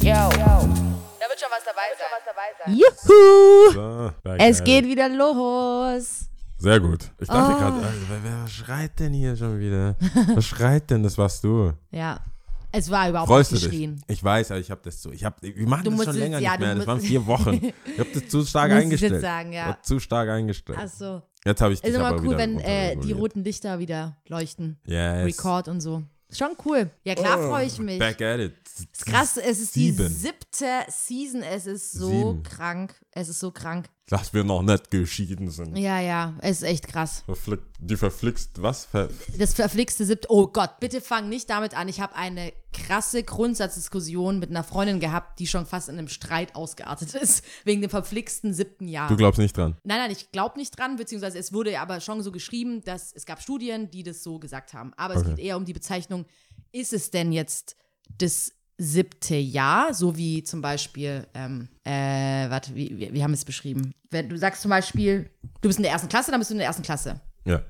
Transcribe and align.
Yo. 0.00 0.28
Da 0.30 1.28
wird 1.28 1.38
schon 1.40 1.50
was 1.50 1.64
dabei 1.64 1.88
sein. 1.98 2.74
Juhu! 2.74 3.72
So, 3.72 4.10
Es 4.38 4.62
geht 4.64 4.84
wieder 4.86 5.08
los. 5.08 6.26
Sehr 6.58 6.80
gut. 6.80 7.10
Ich 7.18 7.26
dachte 7.28 7.54
Oh. 7.54 7.58
gerade, 7.58 7.80
äh, 7.80 7.90
wer, 8.08 8.18
wer 8.40 8.48
schreit 8.48 8.98
denn 9.00 9.12
hier 9.12 9.36
schon 9.36 9.58
wieder? 9.58 9.96
Was 10.36 10.44
schreit 10.44 10.88
denn? 10.90 11.02
Das 11.02 11.18
warst 11.18 11.42
du. 11.42 11.72
Ja. 11.90 12.20
Es 12.70 12.88
war 12.88 13.08
überhaupt 13.08 13.28
Freust 13.28 13.50
nicht 13.50 13.64
dich? 13.64 13.70
geschrien. 13.72 14.00
Ich 14.06 14.22
weiß, 14.22 14.52
aber 14.52 14.60
ich 14.60 14.70
habe 14.70 14.80
das 14.84 15.02
so. 15.02 15.10
Ich 15.10 15.24
hab, 15.24 15.42
wir 15.42 15.52
machen 15.66 15.82
Du 15.82 15.90
das 15.90 15.96
musst 15.96 16.06
schon 16.06 16.14
es- 16.14 16.20
länger 16.20 16.38
ja, 16.38 16.52
nicht 16.52 16.60
mehr. 16.60 16.74
Das 16.76 16.86
waren 16.86 17.00
vier 17.00 17.26
Wochen. 17.26 17.72
Ich 17.84 17.98
habe 17.98 18.10
das 18.14 18.28
zu 18.28 18.44
stark 18.46 18.70
eingestellt. 18.70 19.12
jetzt 19.14 19.22
sagen, 19.22 19.52
ja. 19.52 19.76
Zu 19.82 19.98
stark 19.98 20.28
eingestellt. 20.28 20.78
Ach 20.80 20.86
so. 20.88 21.20
Jetzt 21.44 21.60
habe 21.60 21.72
ich 21.74 21.80
dich 21.80 21.90
Ist 21.90 21.96
immer 21.96 22.20
cool, 22.22 22.36
wenn 22.38 22.58
äh, 22.60 22.96
die 22.96 23.12
roten 23.12 23.42
Lichter 23.44 23.78
wieder 23.78 24.16
leuchten. 24.28 24.78
Yes. 24.86 25.26
Record 25.26 25.68
und 25.68 25.80
so. 25.80 26.02
Schon 26.30 26.56
cool. 26.64 26.88
Ja, 27.04 27.14
klar 27.14 27.38
Oh, 27.38 27.48
freue 27.50 27.66
ich 27.66 27.78
mich. 27.78 27.98
Back 27.98 28.22
at 28.22 28.40
it. 28.40 28.54
ist 28.64 29.04
krass, 29.04 29.36
es 29.36 29.60
ist 29.60 29.74
die 29.76 29.90
Sieben. 29.90 30.08
siebte 30.08 30.66
Season. 30.88 31.42
Es 31.42 31.66
ist 31.66 31.92
so 31.92 32.08
Sieben. 32.08 32.42
krank. 32.42 32.94
Es 33.10 33.28
ist 33.28 33.40
so 33.40 33.50
krank. 33.50 33.86
Dass 34.12 34.34
wir 34.34 34.44
noch 34.44 34.60
nicht 34.62 34.90
geschieden 34.90 35.50
sind. 35.50 35.74
Ja, 35.78 35.98
ja, 35.98 36.34
es 36.42 36.58
ist 36.58 36.64
echt 36.64 36.86
krass. 36.86 37.22
Verflick, 37.24 37.60
die 37.78 37.96
verflixt, 37.96 38.60
was? 38.60 38.84
Ver, 38.84 39.08
Das 39.38 39.54
verflixte 39.54 40.04
siebte. 40.04 40.28
Oh 40.30 40.48
Gott, 40.48 40.80
bitte 40.80 41.00
fang 41.00 41.30
nicht 41.30 41.48
damit 41.48 41.74
an. 41.74 41.88
Ich 41.88 41.98
habe 42.02 42.14
eine 42.14 42.52
krasse 42.74 43.22
Grundsatzdiskussion 43.22 44.38
mit 44.38 44.50
einer 44.50 44.64
Freundin 44.64 45.00
gehabt, 45.00 45.38
die 45.38 45.46
schon 45.46 45.64
fast 45.64 45.88
in 45.88 45.96
einem 45.96 46.08
Streit 46.08 46.54
ausgeartet 46.54 47.14
ist. 47.22 47.42
Wegen 47.64 47.80
dem 47.80 47.88
verflixten 47.88 48.52
siebten 48.52 48.86
Jahr. 48.86 49.08
du 49.08 49.16
glaubst 49.16 49.38
nicht 49.40 49.56
dran. 49.56 49.78
Nein, 49.82 49.96
nein, 49.98 50.10
ich 50.10 50.30
glaube 50.30 50.58
nicht 50.58 50.78
dran, 50.78 50.96
beziehungsweise 50.96 51.38
es 51.38 51.54
wurde 51.54 51.80
aber 51.80 52.00
schon 52.00 52.22
so 52.22 52.32
geschrieben, 52.32 52.82
dass 52.84 53.14
es 53.14 53.24
gab 53.24 53.40
Studien, 53.40 53.90
die 53.90 54.02
das 54.02 54.22
so 54.22 54.38
gesagt 54.38 54.74
haben. 54.74 54.92
Aber 54.98 55.14
es 55.14 55.20
Okay. 55.22 55.30
geht 55.36 55.38
eher 55.46 55.56
um 55.56 55.64
die 55.64 55.72
Bezeichnung, 55.72 56.26
ist 56.70 56.92
es 56.92 57.10
denn 57.10 57.32
jetzt 57.32 57.76
das 58.18 58.52
siebte 58.82 59.36
Jahr, 59.36 59.94
so 59.94 60.16
wie 60.16 60.42
zum 60.42 60.60
Beispiel, 60.60 61.26
ähm, 61.34 61.68
äh, 61.84 62.50
warte, 62.50 62.74
wie, 62.74 62.98
wie, 62.98 63.14
wie 63.14 63.22
haben 63.22 63.30
wir 63.30 63.36
es 63.36 63.44
beschrieben? 63.44 63.92
Wenn 64.10 64.28
du 64.28 64.36
sagst 64.36 64.62
zum 64.62 64.70
Beispiel, 64.70 65.30
du 65.60 65.68
bist 65.68 65.78
in 65.78 65.84
der 65.84 65.92
ersten 65.92 66.08
Klasse, 66.08 66.30
dann 66.30 66.40
bist 66.40 66.50
du 66.50 66.54
in 66.54 66.58
der 66.58 66.66
ersten 66.66 66.82
Klasse. 66.82 67.20
Ja. 67.44 67.62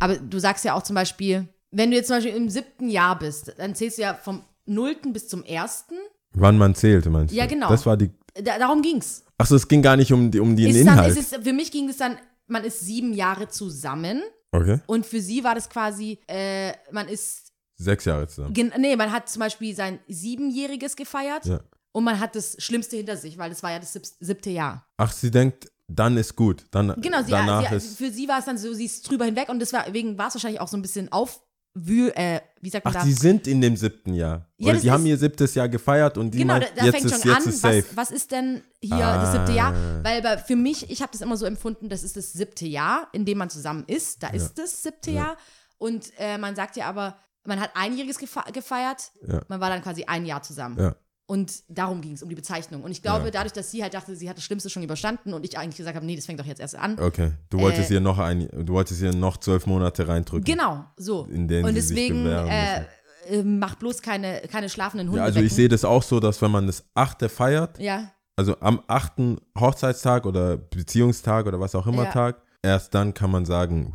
Aber 0.00 0.16
du 0.16 0.38
sagst 0.38 0.64
ja 0.64 0.74
auch 0.74 0.82
zum 0.82 0.94
Beispiel, 0.94 1.48
wenn 1.70 1.90
du 1.90 1.96
jetzt 1.96 2.08
zum 2.08 2.16
Beispiel 2.16 2.34
im 2.34 2.48
siebten 2.48 2.88
Jahr 2.88 3.18
bist, 3.18 3.54
dann 3.58 3.74
zählst 3.74 3.98
du 3.98 4.02
ja 4.02 4.14
vom 4.14 4.42
nullten 4.66 5.12
bis 5.12 5.28
zum 5.28 5.44
ersten. 5.44 5.94
Wann 6.32 6.58
man 6.58 6.74
zählte, 6.74 7.10
meinst 7.10 7.32
du? 7.32 7.38
Ja, 7.38 7.46
genau. 7.46 7.68
Das 7.68 7.86
war 7.86 7.96
die. 7.96 8.10
Da, 8.34 8.58
darum 8.58 8.82
ging's. 8.82 9.24
Achso, 9.38 9.56
es 9.56 9.66
ging 9.66 9.82
gar 9.82 9.96
nicht 9.96 10.12
um, 10.12 10.30
die, 10.30 10.40
um 10.40 10.56
den 10.56 10.68
Ist 10.70 10.86
dann, 10.86 10.94
Inhalt. 10.94 11.16
ist 11.16 11.32
es, 11.32 11.42
für 11.42 11.52
mich 11.52 11.70
ging 11.70 11.88
es 11.88 11.96
dann, 11.96 12.16
man 12.46 12.64
ist 12.64 12.80
sieben 12.80 13.12
Jahre 13.12 13.48
zusammen. 13.48 14.22
okay. 14.52 14.80
Und 14.86 15.06
für 15.06 15.20
sie 15.20 15.44
war 15.44 15.54
das 15.54 15.68
quasi, 15.68 16.18
äh, 16.26 16.72
man 16.92 17.08
ist, 17.08 17.47
Sechs 17.78 18.04
Jahre 18.04 18.26
zusammen. 18.26 18.52
gen- 18.54 18.72
nee, 18.78 18.96
man 18.96 19.12
hat 19.12 19.28
zum 19.28 19.40
Beispiel 19.40 19.74
sein 19.74 19.98
Siebenjähriges 20.08 20.96
gefeiert 20.96 21.46
Ja. 21.46 21.60
und 21.92 22.04
man 22.04 22.18
hat 22.18 22.34
das 22.34 22.56
Schlimmste 22.58 22.96
hinter 22.96 23.16
sich, 23.16 23.38
weil 23.38 23.50
das 23.50 23.62
war 23.62 23.70
ja 23.70 23.78
das 23.78 23.92
sieb- 23.92 24.06
siebte 24.20 24.50
Jahr. 24.50 24.84
Ach, 24.96 25.12
sie 25.12 25.30
denkt, 25.30 25.70
dann 25.86 26.16
ist 26.16 26.34
gut. 26.36 26.64
Dann, 26.72 26.94
Genau, 27.00 27.22
sie, 27.22 27.30
danach 27.30 27.68
sie, 27.70 27.76
ist. 27.76 27.96
für 27.96 28.10
sie 28.10 28.26
war 28.28 28.40
es 28.40 28.44
dann 28.46 28.58
so, 28.58 28.72
sie 28.74 28.84
ist 28.84 29.08
drüber 29.08 29.24
hinweg 29.24 29.48
und 29.48 29.58
deswegen 29.60 30.18
war 30.18 30.28
es 30.28 30.34
wahrscheinlich 30.34 30.60
auch 30.60 30.68
so 30.68 30.76
ein 30.76 30.82
bisschen 30.82 31.10
aufwühl, 31.12 32.12
äh, 32.16 32.40
wie 32.60 32.68
sagt 32.70 32.84
man 32.84 32.94
Ach, 32.96 33.00
da? 33.00 33.06
sie 33.06 33.12
sind 33.14 33.46
in 33.46 33.60
dem 33.60 33.76
siebten 33.76 34.12
Jahr. 34.12 34.46
Ja, 34.58 34.72
Oder 34.72 34.80
die 34.80 34.90
haben 34.90 35.06
ihr 35.06 35.16
siebtes 35.16 35.54
Jahr 35.54 35.68
gefeiert 35.68 36.18
und 36.18 36.32
die 36.32 36.38
Genau, 36.38 36.54
da, 36.54 36.60
meint, 36.66 36.72
da 36.76 36.84
jetzt 36.84 36.94
fängt 36.96 37.04
ist, 37.06 37.22
schon 37.22 37.30
jetzt 37.32 37.46
an, 37.46 37.52
ist 37.52 37.60
safe. 37.60 37.84
was, 37.94 37.96
was 37.96 38.10
ist 38.10 38.32
denn 38.32 38.62
hier 38.82 38.98
das 38.98 39.32
siebte 39.32 39.52
Jahr? 39.52 39.72
Ah. 39.72 40.00
Weil 40.02 40.20
bei, 40.22 40.36
für 40.38 40.56
mich, 40.56 40.90
ich 40.90 41.00
habe 41.00 41.12
das 41.12 41.20
immer 41.20 41.36
so 41.36 41.46
empfunden, 41.46 41.88
das 41.88 42.02
ist 42.02 42.16
das 42.16 42.32
siebte 42.32 42.66
Jahr, 42.66 43.08
in 43.12 43.24
dem 43.24 43.38
man 43.38 43.48
zusammen 43.48 43.84
ist. 43.86 44.22
Da 44.22 44.28
ist 44.28 44.58
das 44.58 44.82
siebte 44.82 45.10
Jahr. 45.12 45.36
Und 45.78 46.10
äh, 46.18 46.36
man 46.38 46.56
sagt 46.56 46.76
ja 46.76 46.86
aber, 46.86 47.16
man 47.48 47.60
hat 47.60 47.70
einjähriges 47.74 48.18
gefe 48.18 48.40
gefeiert, 48.52 49.10
Ja. 49.26 49.40
man 49.48 49.60
war 49.60 49.70
dann 49.70 49.82
quasi 49.82 50.04
ein 50.04 50.24
Jahr 50.26 50.42
zusammen. 50.42 50.78
Ja. 50.78 50.94
Und 51.26 51.62
darum 51.68 52.00
ging 52.00 52.12
es, 52.12 52.22
um 52.22 52.28
die 52.30 52.34
Bezeichnung. 52.34 52.82
Und 52.82 52.90
ich 52.90 53.02
glaube, 53.02 53.26
Ja. 53.26 53.30
dadurch, 53.30 53.52
dass 53.52 53.70
sie 53.70 53.82
halt 53.82 53.92
dachte, 53.92 54.16
sie 54.16 54.30
hat 54.30 54.38
das 54.38 54.44
Schlimmste 54.44 54.70
schon 54.70 54.82
überstanden 54.82 55.34
und 55.34 55.44
ich 55.44 55.58
eigentlich 55.58 55.76
gesagt 55.76 55.94
habe, 55.96 56.06
nee, 56.06 56.16
das 56.16 56.24
fängt 56.24 56.40
doch 56.40 56.46
jetzt 56.46 56.60
erst 56.60 56.74
an. 56.76 56.98
Okay, 56.98 57.32
du 57.50 57.58
wolltest 57.60 57.90
Äh, 57.90 57.94
ihr 57.94 58.00
noch 58.00 58.18
ein, 58.18 58.48
du 58.50 58.72
wolltest 58.72 59.02
ihr 59.02 59.12
noch 59.14 59.36
zwölf 59.36 59.66
Monate 59.66 60.08
reindrücken. 60.08 60.44
Genau, 60.44 60.84
so. 60.96 61.22
Und 61.24 61.48
deswegen 61.48 62.24
äh, 62.26 62.84
äh, 63.28 63.42
macht 63.42 63.78
bloß 63.80 64.00
keine, 64.00 64.40
keine 64.50 64.70
schlafenden 64.70 65.08
Hunde. 65.08 65.18
Ja, 65.20 65.24
also 65.26 65.40
ich 65.40 65.52
sehe 65.52 65.68
das 65.68 65.84
auch 65.84 66.02
so, 66.02 66.18
dass 66.18 66.40
wenn 66.40 66.50
man 66.50 66.66
das 66.66 66.84
achte 66.94 67.28
feiert, 67.28 67.78
Ja, 67.78 68.10
also 68.36 68.58
am 68.60 68.82
achten 68.86 69.36
Hochzeitstag 69.58 70.24
oder 70.24 70.56
Beziehungstag 70.56 71.44
oder 71.46 71.60
was 71.60 71.74
auch 71.74 71.86
immer 71.86 72.04
Ja. 72.04 72.10
Tag, 72.12 72.42
erst 72.62 72.94
dann 72.94 73.12
kann 73.12 73.30
man 73.30 73.44
sagen, 73.44 73.92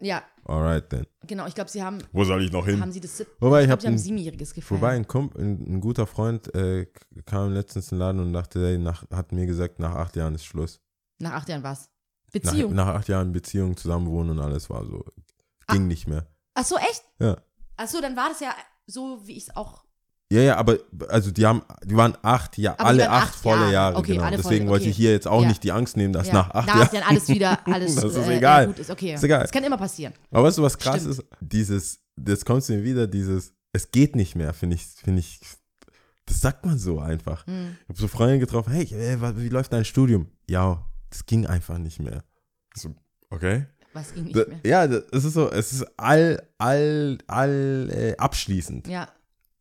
ja, 0.00 0.22
alright 0.48 0.88
then. 0.90 1.06
genau. 1.26 1.46
Ich 1.46 1.54
glaube, 1.54 1.70
sie 1.70 1.82
haben, 1.82 1.98
Wo 2.12 2.24
soll 2.24 2.42
ich 2.44 2.52
noch 2.52 2.66
haben 2.66 2.92
sie 2.92 3.00
das 3.00 3.24
Wobei, 3.40 3.60
ich 3.60 3.66
ich 3.66 3.70
hab 3.72 3.80
glaube, 3.80 3.80
sie 3.80 3.86
haben 3.88 3.94
ein- 3.94 3.98
siebenjähriges 3.98 4.54
gefeiert. 4.54 4.80
Wobei 4.80 4.90
ein, 4.94 5.06
Kump, 5.06 5.36
ein, 5.36 5.60
ein 5.76 5.80
guter 5.80 6.06
Freund 6.06 6.54
äh, 6.54 6.86
kam 7.24 7.52
letztens 7.52 7.90
in 7.92 7.96
den 7.96 8.00
Laden 8.00 8.20
und 8.20 8.32
dachte, 8.32 8.64
ey, 8.66 8.78
nach, 8.78 9.04
hat 9.10 9.32
mir 9.32 9.46
gesagt, 9.46 9.78
nach 9.78 9.94
acht 9.94 10.16
Jahren 10.16 10.34
ist 10.34 10.44
Schluss. 10.44 10.80
Nach 11.18 11.32
acht 11.32 11.48
Jahren 11.48 11.62
was? 11.62 11.88
Nach, 12.26 12.32
Beziehung. 12.32 12.74
nach 12.74 12.88
acht 12.88 13.08
Jahren 13.08 13.32
Beziehung, 13.32 13.76
zusammenwohnen 13.76 14.38
und 14.38 14.44
alles 14.44 14.68
war 14.70 14.84
so, 14.84 15.04
ging 15.68 15.82
Ah. 15.82 15.86
nicht 15.86 16.06
mehr. 16.06 16.26
Ach 16.54 16.64
so, 16.64 16.76
echt? 16.76 17.04
Ja. 17.18 17.36
Ach 17.76 17.88
so, 17.88 18.00
dann 18.00 18.16
war 18.16 18.28
das 18.28 18.40
ja 18.40 18.54
so, 18.86 19.20
wie 19.26 19.36
ich 19.36 19.44
es 19.48 19.56
auch. 19.56 19.84
Ja, 20.32 20.40
ja, 20.40 20.56
aber 20.56 20.78
also 21.08 21.30
die 21.30 21.46
haben, 21.46 21.62
die 21.84 21.96
waren 21.96 22.16
acht 22.22 22.58
Jahre, 22.58 22.80
Aber 22.80 22.88
alle 22.88 23.08
acht, 23.10 23.28
acht 23.28 23.34
volle 23.36 23.60
Jahre. 23.60 23.72
Jahre, 23.72 23.96
Okay, 23.96 24.12
genau. 24.14 24.24
alle 24.24 24.38
volle- 24.38 24.42
Deswegen 24.42 24.68
wollte 24.68 24.82
okay. 24.82 24.90
ich 24.90 24.96
hier 24.96 25.12
jetzt 25.12 25.28
auch 25.28 25.42
Ja. 25.42 25.48
nicht 25.48 25.62
die 25.62 25.70
Angst 25.70 25.96
nehmen, 25.96 26.12
dass 26.12 26.26
ja, 26.28 26.32
nach 26.34 26.50
acht 26.50 26.68
da 26.68 26.72
ist 26.72 26.78
Jahren. 26.78 26.90
dann 26.94 27.02
alles 27.16 27.28
wieder, 27.28 27.58
alles 27.72 27.94
Das 27.94 28.04
ist 28.16 28.16
äh, 28.28 28.36
egal. 28.38 28.66
Gut 28.66 28.78
ist, 28.80 28.90
okay. 28.90 29.14
Ist 29.14 29.22
egal. 29.22 29.42
Das 29.42 29.52
kann 29.52 29.62
immer 29.62 29.78
passieren. 29.78 30.12
Aber 30.32 30.42
weißt 30.48 30.58
du, 30.58 30.62
was 30.62 30.76
krass 30.78 30.96
Stimmt. 31.02 31.10
ist? 31.18 31.24
Dieses, 31.40 32.00
das 32.16 32.44
kommt 32.44 32.68
mir 32.68 32.82
wieder, 32.82 33.06
dieses, 33.06 33.52
es 33.72 33.90
geht 33.92 34.16
nicht 34.16 34.34
mehr, 34.34 34.52
finde 34.52 34.74
ich, 34.76 34.84
finde 34.86 35.20
ich, 35.20 35.38
das 36.26 36.40
sagt 36.40 36.66
man 36.66 36.76
so 36.76 36.98
einfach. 36.98 37.46
Hm. 37.46 37.76
Ich 37.84 37.88
habe 37.90 38.00
so 38.00 38.08
Freunde 38.08 38.40
getroffen, 38.40 38.72
hey, 38.72 38.84
ey, 38.92 39.20
wa- 39.20 39.34
wie 39.36 39.48
läuft 39.48 39.72
dein 39.72 39.84
Studium? 39.84 40.26
Ja, 40.50 40.84
das 41.10 41.24
ging 41.26 41.46
einfach 41.46 41.78
nicht 41.78 42.00
mehr. 42.00 42.24
So, 42.74 42.92
okay. 43.30 43.66
Was 43.92 44.12
ging 44.12 44.24
nicht 44.24 44.34
mehr. 44.34 44.58
ja, 44.64 44.84
es 44.86 45.24
ist 45.24 45.34
so, 45.34 45.50
es 45.52 45.72
ist 45.72 45.86
all, 45.96 46.42
all, 46.58 47.16
all 47.28 47.88
äh, 47.92 48.16
abschließend. 48.18 48.88
Ja, 48.88 49.08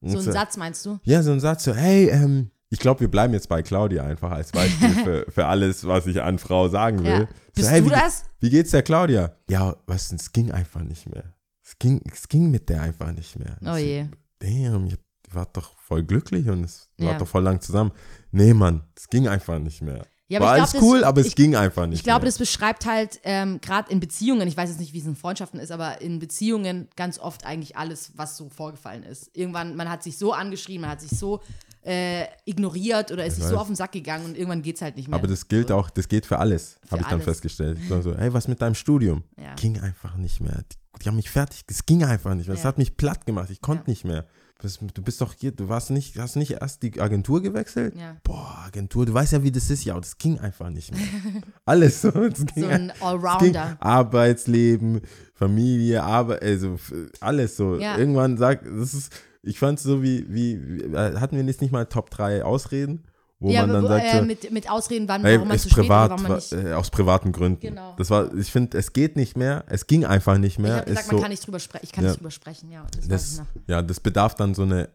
so 0.01 0.17
ein 0.17 0.23
Satz 0.23 0.57
meinst 0.57 0.85
du? 0.85 0.99
Ja, 1.03 1.23
so 1.23 1.31
ein 1.31 1.39
Satz 1.39 1.63
so, 1.63 1.73
hey, 1.73 2.09
ähm, 2.09 2.51
ich 2.69 2.79
glaube, 2.79 2.99
wir 3.01 3.09
bleiben 3.09 3.33
jetzt 3.33 3.47
bei 3.47 3.61
Claudia 3.61 4.03
einfach 4.03 4.31
als 4.31 4.51
Beispiel 4.51 4.89
für, 5.03 5.25
für 5.31 5.45
alles, 5.45 5.85
was 5.87 6.07
ich 6.07 6.21
an 6.21 6.39
Frau 6.39 6.67
sagen 6.67 7.03
will. 7.03 7.21
Ja. 7.21 7.27
Bist 7.53 7.67
so, 7.67 7.73
hey, 7.73 7.81
du 7.81 7.87
wie, 7.87 7.91
das? 7.91 8.25
Wie 8.39 8.49
geht's 8.49 8.71
der 8.71 8.83
Claudia? 8.83 9.35
Ja, 9.49 9.75
was, 9.87 10.09
denn, 10.09 10.17
es 10.17 10.31
ging 10.31 10.51
einfach 10.51 10.81
nicht 10.81 11.09
mehr. 11.09 11.23
Es 11.63 11.77
ging, 11.79 12.01
es 12.11 12.27
ging 12.27 12.51
mit 12.51 12.69
der 12.69 12.81
einfach 12.81 13.11
nicht 13.11 13.37
mehr. 13.39 13.57
Oh 13.65 13.77
je. 13.77 14.05
Damn, 14.39 14.87
ich 14.87 14.97
war 15.31 15.47
doch 15.51 15.75
voll 15.79 16.03
glücklich 16.03 16.47
und 16.49 16.63
es 16.65 16.89
Ja. 16.97 17.07
war 17.07 17.17
doch 17.17 17.27
voll 17.27 17.43
lang 17.43 17.61
zusammen. 17.61 17.91
Nee, 18.31 18.53
Mann, 18.53 18.83
es 18.95 19.07
ging 19.09 19.27
einfach 19.27 19.59
nicht 19.59 19.81
mehr. 19.81 20.05
Ja, 20.27 20.39
war 20.39 20.53
alles 20.53 20.71
glaub, 20.71 20.81
das- 20.81 20.89
cool, 20.91 21.03
aber 21.03 21.21
es 21.21 21.27
ich- 21.27 21.35
ging 21.35 21.55
einfach 21.55 21.85
nicht 21.85 21.99
Ich 21.99 22.03
glaube, 22.03 22.25
das 22.25 22.37
beschreibt 22.39 22.85
halt 22.87 23.19
ähm, 23.23 23.61
gerade 23.61 23.91
in 23.91 23.99
Beziehungen, 23.99 24.47
ich 24.47 24.57
weiß 24.57 24.69
jetzt 24.69 24.79
nicht, 24.79 24.91
wie 24.93 24.99
es 24.99 25.05
in 25.05 25.15
Freundschaften 25.15 25.59
ist, 25.59 25.71
aber 25.71 26.01
in 26.01 26.17
Beziehungen 26.19 26.87
ganz 26.95 27.19
oft 27.19 27.45
eigentlich 27.45 27.77
alles, 27.77 28.11
was 28.15 28.35
so 28.35 28.49
vorgefallen 28.49 29.03
ist. 29.03 29.29
Irgendwann, 29.37 29.75
man 29.75 29.87
hat 29.89 30.01
sich 30.01 30.17
so 30.17 30.33
angeschrieben, 30.33 30.81
man 30.81 30.89
hat 30.91 31.01
sich 31.01 31.11
so 31.11 31.41
äh, 31.83 32.25
ignoriert 32.45 33.11
oder 33.11 33.23
ist 33.27 33.37
Ich 33.37 33.43
sich 33.43 33.51
so 33.51 33.59
auf 33.59 33.67
den 33.67 33.75
Sack 33.75 33.91
gegangen 33.91 34.25
und 34.25 34.35
irgendwann 34.35 34.63
geht 34.63 34.77
es 34.77 34.81
halt 34.81 34.95
nicht 34.95 35.07
mehr. 35.07 35.19
aber 35.19 35.27
das 35.27 35.47
gilt 35.47 35.71
auch, 35.71 35.91
das 35.91 36.07
geht 36.07 36.25
für 36.25 36.39
alles, 36.39 36.79
habe 36.89 37.01
ich 37.01 37.07
dann 37.07 37.13
alles. 37.15 37.25
festgestellt. 37.25 37.77
Ich 37.79 37.89
war 37.91 38.01
so, 38.01 38.17
hey, 38.17 38.33
was 38.33 38.47
mit 38.47 38.59
deinem 38.59 38.73
Studium? 38.73 39.23
Ja. 39.39 39.53
Ging 39.53 39.79
einfach 39.79 40.15
nicht 40.17 40.41
mehr. 40.41 40.63
Die, 40.71 41.03
die 41.03 41.07
haben 41.07 41.15
mich 41.17 41.29
fertig, 41.29 41.61
es 41.69 41.85
ging 41.85 42.03
einfach 42.03 42.33
nicht 42.33 42.47
mehr. 42.47 42.55
Es 42.57 42.63
Ja. 42.63 42.69
hat 42.69 42.79
mich 42.79 42.97
platt 42.97 43.27
gemacht, 43.27 43.51
ich 43.51 43.61
konnte 43.61 43.83
Ja. 43.85 43.91
nicht 43.91 44.03
mehr. 44.05 44.25
Du 44.61 45.01
bist 45.01 45.19
doch 45.21 45.33
hier, 45.33 45.51
du 45.51 45.67
warst 45.67 45.91
nicht, 45.91 46.17
hast 46.17 46.37
nicht 46.37 46.53
erst 46.61 46.81
die 46.81 46.99
Agentur 46.99 47.41
gewechselt? 47.41 47.93
Ja. 47.95 48.15
Boah, 48.23 48.63
Agentur, 48.65 49.05
du 49.05 49.13
weißt 49.13 49.33
ja, 49.33 49.43
wie 49.43 49.51
das 49.51 49.69
ist. 49.69 49.83
Ja, 49.83 49.99
das 49.99 50.17
ging 50.17 50.39
einfach 50.39 50.69
nicht 50.69 50.93
mehr. 50.93 51.03
Alles 51.65 52.01
so. 52.01 52.11
So 52.11 52.65
ein 52.65 52.91
Allrounder. 53.01 53.77
Arbeitsleben, 53.79 55.01
Familie, 55.33 56.03
Arbeit, 56.03 56.41
also 56.41 56.77
alles 57.19 57.57
so. 57.57 57.77
Ja. 57.77 57.97
Irgendwann 57.97 58.37
sagt, 58.37 58.65
das 58.65 58.93
ist, 58.93 59.13
ich 59.43 59.59
fand 59.59 59.77
es 59.77 59.83
so 59.83 60.01
wie, 60.01 60.25
wie, 60.29 60.59
wie, 60.65 60.81
äh, 60.83 61.17
hatten 61.19 61.35
wir 61.35 61.43
jetzt 61.43 61.61
nicht 61.61 61.71
mal 61.71 61.85
Top 61.85 62.09
3 62.09 62.43
Ausreden, 62.43 63.03
wo 63.39 63.49
Ja, 63.51 63.61
man 63.61 63.73
dann 63.73 63.83
wo, 63.83 63.87
sagt, 63.87 64.05
äh, 64.05 64.21
mit, 64.21 64.51
mit 64.51 64.69
Ausreden, 64.69 65.07
wann, 65.07 65.23
warum 65.23 65.47
man 65.47 65.59
zu 65.59 65.69
spät 65.69 65.83
privat, 65.83 66.11
oder 66.11 66.17
warum 66.19 66.23
man 66.23 66.35
nicht. 66.37 66.53
äh, 66.53 66.73
aus 66.73 66.89
privaten 66.89 67.31
Gründen. 67.31 67.59
Genau. 67.59 67.93
Das 67.97 68.09
war, 68.09 68.33
ich 68.33 68.51
finde, 68.51 68.77
es 68.77 68.93
geht 68.93 69.15
nicht 69.15 69.35
mehr, 69.37 69.63
es 69.67 69.87
ging 69.87 70.05
einfach 70.05 70.37
nicht 70.37 70.53
Ich 70.53 70.59
mehr. 70.59 70.77
habe 70.77 70.85
gesagt, 70.85 71.07
man 71.07 71.15
so, 71.17 71.21
kann 71.21 71.31
nicht 71.31 71.45
drüber 71.45 71.59
sprechen. 71.59 71.85
Ich 71.85 71.91
kann 71.91 72.03
Ja. 72.05 72.11
nicht 72.11 72.19
drüber 72.19 72.31
sprechen, 72.31 72.71
ja. 72.71 72.85
Das, 72.95 73.03
ich 73.03 73.09
das, 73.09 73.41
ja, 73.67 73.81
das 73.81 73.99
bedarf 73.99 74.35
dann 74.35 74.53
so 74.55 74.63
eine 74.63 74.89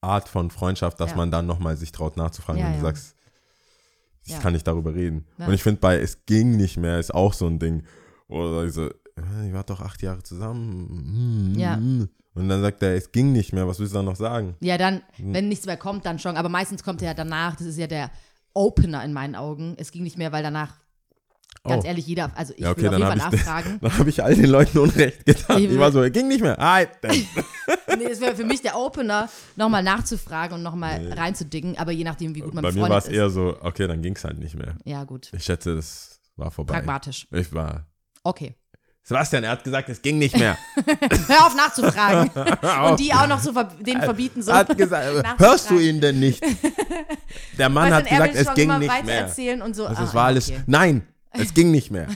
Art 0.00 0.28
von 0.28 0.50
Freundschaft, 0.50 1.00
dass 1.00 1.10
Ja. 1.10 1.16
man 1.16 1.30
dann 1.30 1.46
nochmal 1.46 1.76
sich 1.76 1.92
traut 1.92 2.16
nachzufragen, 2.16 2.60
Ja, 2.60 2.66
wenn 2.66 2.72
du 2.72 2.78
ja. 2.78 2.84
sagst, 2.84 3.14
ich 4.24 4.32
Ja. 4.32 4.38
kann 4.38 4.52
nicht 4.52 4.66
darüber 4.66 4.94
reden. 4.94 5.26
Ja. 5.38 5.46
Und 5.46 5.54
ich 5.54 5.62
finde, 5.62 5.80
bei 5.80 5.98
Es 5.98 6.26
ging 6.26 6.56
nicht 6.56 6.76
mehr 6.76 6.98
ist 6.98 7.14
auch 7.14 7.32
so 7.32 7.46
ein 7.46 7.58
Ding. 7.58 7.84
Oder 8.28 8.68
so, 8.70 8.86
äh, 8.88 9.48
ihr 9.48 9.52
wart 9.54 9.70
doch 9.70 9.80
acht 9.80 10.00
Jahre 10.02 10.22
zusammen. 10.22 11.52
Hm, 11.54 11.58
Ja. 11.58 11.76
Und 12.34 12.48
dann 12.48 12.62
sagt 12.62 12.82
er, 12.82 12.94
es 12.94 13.12
ging 13.12 13.32
nicht 13.32 13.52
mehr, 13.52 13.68
was 13.68 13.78
willst 13.78 13.92
du 13.92 13.98
da 13.98 14.02
noch 14.02 14.16
sagen? 14.16 14.56
Ja, 14.60 14.78
dann, 14.78 15.02
Hm. 15.16 15.34
wenn 15.34 15.48
nichts 15.48 15.66
mehr 15.66 15.76
kommt, 15.76 16.06
dann 16.06 16.18
schon. 16.18 16.36
Aber 16.36 16.48
meistens 16.48 16.82
kommt 16.82 17.02
er 17.02 17.08
ja 17.08 17.14
danach. 17.14 17.56
Das 17.56 17.66
ist 17.66 17.76
ja 17.78 17.86
der 17.86 18.10
Opener 18.54 19.04
in 19.04 19.12
meinen 19.12 19.34
Augen. 19.34 19.74
Es 19.78 19.90
ging 19.92 20.02
nicht 20.02 20.18
mehr, 20.18 20.32
weil 20.32 20.42
danach 20.42 20.74
Ganz 21.64 21.84
Oh. 21.84 21.86
ehrlich, 21.86 22.06
jeder, 22.06 22.32
also 22.36 22.54
ich 22.54 22.60
Ja, 22.60 22.70
okay, 22.70 22.80
will 22.82 22.88
auf 22.88 22.94
jeden 22.98 23.06
Fall 23.08 23.20
habe 23.22 23.36
ich, 23.36 23.44
nachfragen. 23.44 23.78
dann 23.82 23.98
hab 23.98 24.06
ich 24.08 24.22
all 24.24 24.34
den 24.34 24.46
Leuten 24.46 24.78
Unrecht 24.78 25.24
getan. 25.26 25.58
Ich 25.62 25.70
Ich 25.70 25.78
war 25.78 25.92
so, 25.92 26.00
ging 26.10 26.26
nicht 26.26 26.40
mehr. 26.40 26.58
Ah, 26.58 26.80
nee, 27.96 28.04
es 28.10 28.20
wäre 28.20 28.34
für 28.34 28.44
mich 28.44 28.62
der 28.62 28.76
Opener, 28.76 29.28
nochmal 29.54 29.82
nachzufragen 29.82 30.56
und 30.56 30.62
nochmal 30.62 31.12
reinzudicken, 31.12 31.76
aber 31.78 31.92
je 31.92 32.04
nachdem, 32.04 32.34
wie 32.34 32.40
gut 32.40 32.54
man 32.54 32.62
Bei 32.62 32.72
mir 32.72 32.80
war 32.88 32.96
es 32.98 33.06
eher 33.06 33.28
so, 33.30 33.56
okay, 33.60 33.86
dann 33.86 34.00
ging 34.02 34.16
es 34.16 34.24
halt 34.24 34.38
nicht 34.38 34.56
mehr. 34.56 34.76
Ja, 34.84 35.04
gut. 35.04 35.28
Ich 35.34 35.44
schätze, 35.44 35.76
das 35.76 36.20
war 36.36 36.50
vorbei. 36.50 36.72
Pragmatisch. 36.74 37.28
Ich 37.30 37.52
war. 37.52 37.86
Okay. 38.24 38.56
Sebastian, 39.04 39.42
er 39.42 39.50
hat 39.50 39.64
gesagt, 39.64 39.88
es 39.88 40.00
ging 40.00 40.18
nicht 40.18 40.36
mehr. 40.38 40.56
Hör 41.26 41.46
auf 41.46 41.56
nachzufragen. 41.56 42.30
und 42.90 43.00
die 43.00 43.12
auch 43.12 43.26
noch 43.26 43.40
so 43.40 43.52
ver 43.52 43.64
denen 43.64 44.00
verbieten 44.02 44.42
so. 44.42 44.52
Er 44.52 44.58
hat 44.58 44.76
gesagt, 44.78 45.26
hörst 45.40 45.70
du 45.70 45.78
ihn 45.78 46.00
denn 46.00 46.20
nicht? 46.20 46.42
Der 47.58 47.68
Mann 47.68 47.92
hat 47.92 48.08
gesagt, 48.08 48.34
es 48.36 48.54
ging 48.54 48.78
nicht 48.78 49.04
mehr. 49.04 49.20
erzählen 49.22 49.60
und 49.62 49.74
so. 49.74 49.86
Also 49.86 50.02
Ah, 50.02 50.04
es 50.06 50.14
war 50.14 50.26
alles, 50.26 50.48
okay. 50.50 50.62
nein, 50.66 51.06
es 51.32 51.52
ging 51.52 51.70
nicht 51.72 51.90
mehr. 51.90 52.06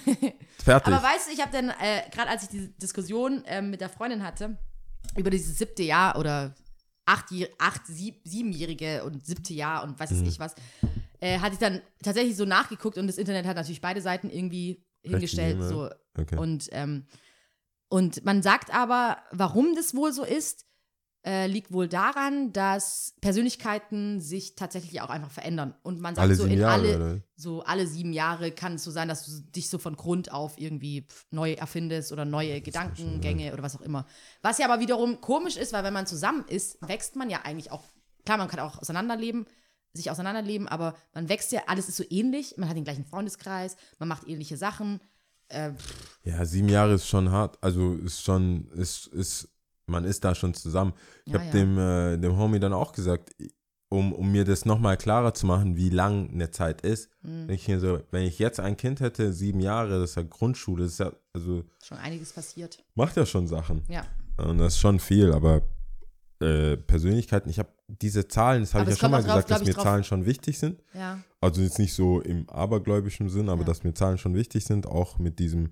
Fertig. 0.62 0.92
Aber 0.94 1.02
weißt 1.02 1.28
du, 1.28 1.32
ich 1.32 1.40
habe 1.40 1.50
dann, 1.52 1.70
äh, 1.70 2.02
gerade 2.12 2.30
als 2.30 2.44
ich 2.44 2.48
diese 2.50 2.68
Diskussion 2.68 3.42
ähm, 3.46 3.70
mit 3.70 3.80
der 3.80 3.88
Freundin 3.88 4.22
hatte, 4.24 4.56
über 5.16 5.30
dieses 5.30 5.58
siebte 5.58 5.82
Jahr 5.82 6.16
oder 6.18 6.54
acht, 7.04 7.26
acht 7.58 7.86
sieb, 7.86 8.20
siebenjährige 8.24 9.04
und 9.04 9.24
siebte 9.26 9.54
Jahr 9.54 9.82
und 9.84 9.98
weiß 9.98 10.10
Mhm. 10.12 10.26
ich 10.26 10.38
was, 10.38 10.54
äh, 11.20 11.38
hatte 11.40 11.54
ich 11.54 11.58
dann 11.60 11.80
tatsächlich 12.02 12.36
so 12.36 12.44
nachgeguckt 12.44 12.98
und 12.98 13.06
das 13.06 13.16
Internet 13.18 13.46
hat 13.46 13.56
natürlich 13.56 13.80
beide 13.80 14.00
Seiten 14.00 14.28
irgendwie 14.30 14.84
hingestellt. 15.06 15.62
So. 15.62 15.90
okay. 16.18 16.36
Und, 16.36 16.68
ähm, 16.72 17.06
und 17.88 18.24
man 18.24 18.42
sagt 18.42 18.74
aber, 18.74 19.18
warum 19.32 19.74
das 19.74 19.94
wohl 19.94 20.12
so 20.12 20.24
ist, 20.24 20.66
äh, 21.26 21.48
liegt 21.48 21.72
wohl 21.72 21.88
daran, 21.88 22.52
dass 22.52 23.14
Persönlichkeiten 23.20 24.20
sich 24.20 24.54
tatsächlich 24.54 25.00
auch 25.00 25.10
einfach 25.10 25.32
verändern. 25.32 25.74
Und 25.82 26.00
man 26.00 26.14
sagt 26.14 26.24
alle 26.24 26.36
so 26.36 26.44
in 26.44 26.60
Jahre, 26.60 26.72
alle, 26.72 26.96
oder? 26.96 27.20
so 27.34 27.62
alle 27.62 27.86
sieben 27.88 28.12
Jahre 28.12 28.52
kann 28.52 28.76
es 28.76 28.84
so 28.84 28.92
sein, 28.92 29.08
dass 29.08 29.26
du 29.26 29.42
dich 29.50 29.68
so 29.68 29.78
von 29.78 29.96
Grund 29.96 30.30
auf 30.30 30.56
irgendwie 30.56 31.02
pf, 31.02 31.26
neu 31.32 31.54
erfindest 31.54 32.12
oder 32.12 32.24
neue 32.24 32.60
Gedankengänge 32.60 33.52
oder 33.52 33.64
was 33.64 33.76
auch 33.76 33.80
immer. 33.80 34.06
Was 34.40 34.58
ja 34.58 34.70
aber 34.70 34.80
wiederum 34.80 35.20
komisch 35.20 35.56
ist, 35.56 35.72
weil 35.72 35.82
wenn 35.82 35.92
man 35.92 36.06
zusammen 36.06 36.44
ist, 36.46 36.78
wächst 36.86 37.16
man 37.16 37.28
ja 37.28 37.40
eigentlich 37.42 37.72
auch, 37.72 37.82
klar, 38.24 38.38
man 38.38 38.46
kann 38.46 38.60
auch 38.60 38.78
auseinanderleben, 38.78 39.46
sich 39.96 40.10
auseinanderleben, 40.10 40.68
aber 40.68 40.94
man 41.14 41.28
wächst 41.28 41.52
ja, 41.52 41.62
alles 41.66 41.88
ist 41.88 41.96
so 41.96 42.04
ähnlich, 42.10 42.54
man 42.56 42.68
hat 42.68 42.76
den 42.76 42.84
gleichen 42.84 43.04
Freundeskreis, 43.04 43.76
man 43.98 44.08
macht 44.08 44.28
ähnliche 44.28 44.56
Sachen. 44.56 45.00
Äh, 45.48 45.72
Ja, 46.24 46.44
sieben 46.44 46.68
Jahre 46.68 46.94
ist 46.94 47.06
schon 47.08 47.30
hart. 47.30 47.58
Also 47.62 47.94
ist 47.94 48.22
schon, 48.22 48.68
ist, 48.72 49.06
ist, 49.08 49.48
man 49.86 50.04
ist 50.04 50.24
da 50.24 50.34
schon 50.34 50.54
zusammen. 50.54 50.92
Ich 51.24 51.32
Ja, 51.32 51.38
habe 51.38 51.46
ja. 51.46 51.52
dem, 51.52 51.78
äh, 51.78 52.16
dem 52.18 52.36
Homie 52.36 52.58
dann 52.60 52.72
auch 52.72 52.92
gesagt, 52.92 53.34
um, 53.88 54.12
um 54.12 54.32
mir 54.32 54.44
das 54.44 54.64
nochmal 54.64 54.96
klarer 54.96 55.32
zu 55.32 55.46
machen, 55.46 55.76
wie 55.76 55.90
lang 55.90 56.30
eine 56.32 56.50
Zeit 56.50 56.80
ist. 56.80 57.08
Mhm. 57.22 57.46
Denke 57.46 57.54
ich 57.54 57.68
mir 57.68 57.78
so, 57.78 58.00
wenn 58.10 58.24
ich 58.24 58.40
jetzt 58.40 58.58
ein 58.58 58.76
Kind 58.76 58.98
hätte, 59.00 59.32
sieben 59.32 59.60
Jahre, 59.60 60.00
das 60.00 60.10
ist 60.10 60.16
ja 60.16 60.22
Grundschule, 60.24 60.82
das 60.82 60.92
ist 60.94 60.98
ja, 60.98 61.12
also 61.32 61.62
schon 61.84 61.98
einiges 61.98 62.32
passiert. 62.32 62.82
macht 62.96 63.16
ja 63.16 63.24
schon 63.24 63.46
Sachen. 63.46 63.84
Ja. 63.88 64.04
Und 64.38 64.58
das 64.58 64.74
ist 64.74 64.80
schon 64.80 64.98
viel, 64.98 65.32
aber 65.32 65.62
äh, 66.40 66.76
Persönlichkeiten, 66.76 67.48
ich 67.48 67.60
habe 67.60 67.68
diese 67.88 68.26
Zahlen, 68.28 68.62
das 68.62 68.74
habe 68.74 68.84
ich 68.90 68.96
ja 68.96 68.96
schon 69.00 69.10
mal 69.10 69.18
drauf, 69.22 69.44
gesagt, 69.44 69.50
dass 69.50 69.64
mir 69.64 69.72
drauf- 69.74 69.84
Zahlen 69.84 70.04
schon 70.04 70.26
wichtig 70.26 70.58
sind. 70.58 70.82
Ja. 70.92 71.18
Also 71.40 71.62
jetzt 71.62 71.78
nicht 71.78 71.94
so 71.94 72.20
im 72.20 72.48
abergläubischen 72.50 73.28
Sinn, 73.28 73.48
aber 73.48 73.60
Ja. 73.62 73.66
dass 73.66 73.84
mir 73.84 73.94
Zahlen 73.94 74.18
schon 74.18 74.34
wichtig 74.34 74.64
sind, 74.64 74.86
auch 74.86 75.18
mit 75.18 75.38
diesem 75.38 75.70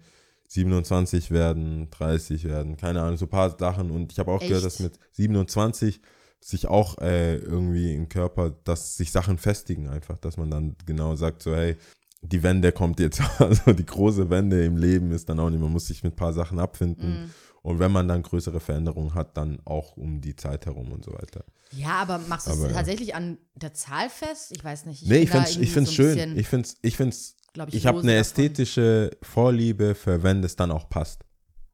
27 0.48 1.30
werden, 1.30 1.88
30 1.90 2.44
werden, 2.44 2.76
keine 2.76 3.02
Ahnung, 3.02 3.16
so 3.16 3.24
ein 3.26 3.30
paar 3.30 3.56
Sachen. 3.58 3.90
Und 3.90 4.12
ich 4.12 4.18
habe 4.18 4.30
auch 4.30 4.38
gehört, 4.40 4.56
Echt? 4.58 4.66
dass 4.66 4.80
mit 4.80 4.98
27 5.12 6.00
sich 6.40 6.66
auch 6.68 6.98
äh, 6.98 7.36
irgendwie 7.36 7.94
im 7.94 8.08
Körper, 8.08 8.50
dass 8.64 8.96
sich 8.96 9.10
Sachen 9.10 9.38
festigen 9.38 9.88
einfach, 9.88 10.18
dass 10.18 10.36
man 10.36 10.50
dann 10.50 10.76
genau 10.86 11.16
sagt, 11.16 11.42
so 11.42 11.54
hey, 11.54 11.76
die 12.22 12.42
Wende 12.42 12.70
kommt 12.72 13.00
jetzt, 13.00 13.20
also 13.40 13.72
die 13.72 13.86
große 13.86 14.28
Wende 14.30 14.64
im 14.64 14.76
Leben 14.76 15.10
ist 15.10 15.28
dann 15.28 15.40
auch 15.40 15.50
nicht, 15.50 15.60
man 15.60 15.72
muss 15.72 15.86
sich 15.86 16.04
mit 16.04 16.12
ein 16.12 16.16
paar 16.16 16.32
Sachen 16.32 16.58
abfinden. 16.58 17.22
Mhm. 17.24 17.30
Und 17.62 17.78
wenn 17.78 17.92
man 17.92 18.06
dann 18.06 18.22
größere 18.22 18.60
Veränderungen 18.60 19.14
hat, 19.14 19.38
dann 19.38 19.58
auch 19.64 19.96
um 19.96 20.20
die 20.20 20.36
Zeit 20.36 20.66
herum 20.66 20.92
und 20.92 21.02
so 21.02 21.12
weiter. 21.14 21.44
Ja, 21.76 22.00
aber 22.02 22.18
machst 22.18 22.46
du 22.46 22.52
es 22.52 22.60
ja. 22.60 22.68
tatsächlich 22.68 23.14
an 23.14 23.38
der 23.54 23.74
Zahl 23.74 24.08
fest? 24.10 24.52
Ich 24.56 24.62
weiß 24.64 24.86
nicht. 24.86 25.02
nee, 25.02 25.08
bin 25.08 25.22
ich 25.24 25.30
finde 25.30 25.48
es 25.48 25.56
ich 25.56 25.72
find's 25.72 25.90
so 25.90 25.96
schön. 25.96 26.38
Ich 26.38 26.48
finde 26.48 26.68
es, 26.68 26.76
ich 26.82 26.96
find's 26.96 27.36
glaub 27.52 27.72
ich 27.72 27.86
habe 27.86 27.96
lose 27.98 28.06
eine 28.08 28.12
davon. 28.12 28.20
ästhetische 28.22 29.10
Vorliebe 29.22 29.94
für, 29.94 30.22
wenn 30.22 30.42
das 30.42 30.56
dann 30.56 30.70
auch 30.70 30.88
passt. 30.88 31.24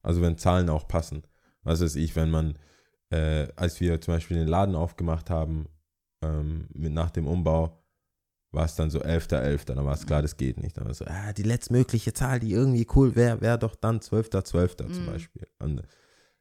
Also 0.02 0.20
wenn 0.22 0.38
Zahlen 0.38 0.68
auch 0.70 0.88
passen. 0.88 1.22
Was 1.62 1.80
weiß 1.82 1.96
ich, 1.96 2.16
wenn 2.16 2.30
man, 2.30 2.58
äh, 3.10 3.48
als 3.56 3.80
wir 3.80 4.00
zum 4.00 4.14
Beispiel 4.14 4.38
den 4.38 4.48
Laden 4.48 4.74
aufgemacht 4.74 5.28
haben, 5.30 5.66
ähm, 6.22 6.68
mit, 6.72 6.92
nach 6.92 7.10
dem 7.10 7.26
Umbau, 7.26 7.76
war 8.52 8.64
es 8.64 8.74
dann 8.74 8.90
so 8.90 9.00
11.11., 9.00 9.66
dann 9.66 9.84
war 9.84 9.94
es 9.94 10.06
klar, 10.06 10.22
das 10.22 10.36
geht 10.36 10.58
nicht. 10.58 10.76
Dann 10.76 10.84
war 10.84 10.90
es 10.90 10.98
so, 10.98 11.04
ah, 11.06 11.32
die 11.32 11.44
letztmögliche 11.44 12.12
Zahl, 12.12 12.40
die 12.40 12.50
irgendwie 12.52 12.86
cool 12.96 13.14
wäre, 13.14 13.40
wäre 13.40 13.58
doch 13.58 13.76
dann 13.76 14.00
12.12. 14.00 14.76
zum 14.92 15.02
Mhm. 15.04 15.06
Beispiel. 15.06 15.46
Und 15.60 15.82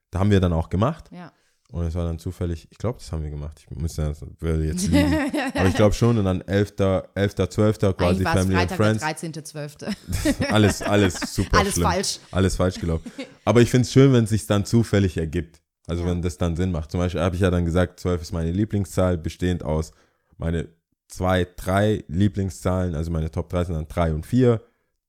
da 0.09 0.19
haben 0.19 0.31
wir 0.31 0.39
dann 0.39 0.53
auch 0.53 0.69
gemacht. 0.69 1.09
Ja. 1.11 1.31
Und 1.71 1.85
es 1.85 1.93
war 1.93 2.03
dann 2.05 2.17
zufällig, 2.17 2.67
ich 2.71 2.77
glaube, 2.79 2.97
das 2.97 3.11
haben 3.11 3.21
wir 3.23 3.29
gemacht. 3.29 3.59
Ich 3.69 3.77
muss 3.77 3.95
ja, 3.95 4.11
würde 4.39 4.65
jetzt 4.65 4.87
lügen. 4.87 5.13
Aber 5.53 5.67
ich 5.67 5.75
glaube 5.75 5.93
schon. 5.93 6.17
Und 6.17 6.25
dann 6.25 6.41
11.12. 6.41 7.03
11. 7.13 7.35
12. 7.49 7.77
quasi 7.95 8.23
Family 8.23 8.55
and 8.55 8.71
Freitag, 8.71 8.77
Friends. 8.77 9.01
der 9.01 9.43
13.12. 9.43 10.47
Alles, 10.51 10.81
alles 10.81 11.13
super 11.35 11.59
Alles 11.59 11.73
schlimm. 11.73 11.83
falsch. 11.87 12.19
Alles 12.31 12.55
falsch 12.55 12.79
gelaufen. 12.79 13.11
Aber 13.45 13.61
ich 13.61 13.69
finde 13.69 13.85
es 13.85 13.91
schön, 13.93 14.11
wenn 14.13 14.23
es 14.23 14.31
sich 14.31 14.47
dann 14.47 14.65
zufällig 14.65 15.15
ergibt. 15.17 15.61
Also 15.85 16.03
Ja. 16.03 16.09
wenn 16.09 16.23
das 16.23 16.37
dann 16.39 16.55
Sinn 16.55 16.71
macht. 16.71 16.89
Zum 16.91 16.99
Beispiel 16.99 17.21
habe 17.21 17.35
ich 17.35 17.41
ja 17.41 17.51
dann 17.51 17.65
gesagt, 17.65 17.99
12 17.99 18.21
ist 18.23 18.31
meine 18.31 18.51
Lieblingszahl, 18.51 19.17
bestehend 19.19 19.61
aus 19.63 19.91
meine 20.37 20.69
zwei, 21.07 21.45
drei 21.55 22.03
Lieblingszahlen. 22.07 22.95
Also 22.95 23.11
meine 23.11 23.29
Top 23.29 23.49
3 23.49 23.65
sind 23.65 23.75
dann 23.75 23.87
3 23.87 24.13
und 24.13 24.25
4. 24.25 24.59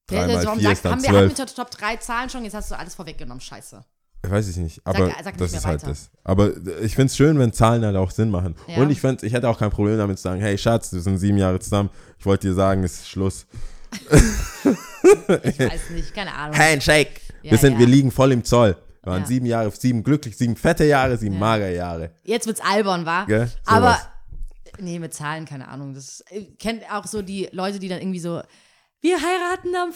3 0.09 0.17
Ja, 0.17 0.27
mal 0.27 0.45
warum 0.45 0.59
4 0.59 0.69
sag- 0.69 0.73
ist 0.75 0.85
dann 0.85 0.93
haben 0.93 1.03
wir, 1.03 1.09
haben 1.09 1.35
12. 1.35 1.39
wir 1.39 1.47
Top 1.55 1.71
3 1.71 1.97
Zahlen 1.97 2.29
schon? 2.31 2.45
Jetzt 2.45 2.55
hast 2.55 2.71
du 2.71 2.79
alles 2.79 2.95
vorweggenommen. 2.95 3.41
Scheiße. 3.41 3.83
Weiß 4.23 4.49
ich 4.49 4.57
nicht, 4.59 4.81
aber 4.85 5.07
sag 5.09 5.27
nicht 5.27 5.41
das 5.41 5.53
ist 5.55 5.67
halt 5.67 5.83
das. 5.87 6.11
Aber 6.25 6.51
ich 6.83 6.95
finde 6.95 7.07
es 7.07 7.17
schön, 7.17 7.39
wenn 7.39 7.53
Zahlen 7.53 7.85
halt 7.85 7.97
auch 7.97 8.11
Sinn 8.11 8.31
machen. 8.31 8.55
Ja. 8.67 8.77
Und 8.77 8.91
ich, 8.91 9.01
fänd, 9.01 9.23
ich 9.23 9.33
hätte 9.33 9.49
auch 9.49 9.59
kein 9.59 9.71
Problem 9.71 9.97
damit 9.97 10.19
zu 10.19 10.25
sagen, 10.25 10.41
hey 10.41 10.59
Schatz, 10.59 10.93
wir 10.93 11.01
sind 11.01 11.19
sieben 11.19 11.39
Jahre 11.39 11.59
zusammen, 11.59 11.89
ich 12.19 12.27
wollte 12.27 12.49
dir 12.49 12.55
sagen, 12.55 12.85
es 12.85 13.01
ist 13.01 13.09
Schluss. 13.09 13.47
Ich 15.43 15.59
weiß 15.59 15.91
nicht, 15.91 16.15
keine 16.15 16.33
Ahnung. 16.35 16.57
Handshake. 16.57 17.21
Ja, 17.43 17.53
wir, 17.53 17.59
sind, 17.59 17.75
ja. 17.75 17.79
wir 17.81 17.87
liegen 17.87 18.11
voll 18.11 18.33
im 18.33 18.45
Zoll. 18.45 18.77
Wir 19.03 19.13
waren 19.13 19.25
sieben 19.25 19.47
Jahre, 19.47 19.71
sieben 19.71 20.05
glücklich, 20.05 20.37
sieben 20.37 20.57
fette 20.57 20.85
Jahre, 20.85 21.17
sieben 21.17 21.35
Ja. 21.35 21.41
magere 21.41 21.75
Jahre. 21.75 22.11
Jetzt 22.23 22.47
wird's 22.47 22.61
albern, 22.61 23.07
war. 23.07 23.27
Gell? 23.27 23.47
Sowas. 23.47 23.59
Aber 23.65 23.99
nee, 24.79 24.99
mit 24.99 25.15
Zahlen, 25.15 25.47
keine 25.47 25.69
Ahnung. 25.69 25.95
Das 25.95 26.23
ich 26.31 26.59
kennt 26.59 26.83
auch 26.93 27.07
so 27.07 27.23
die 27.23 27.49
Leute, 27.53 27.79
die 27.79 27.89
dann 27.89 28.01
irgendwie 28.01 28.21
so, 28.21 28.43
wir 29.01 29.17
heiraten 29.17 29.75
am 29.75 29.93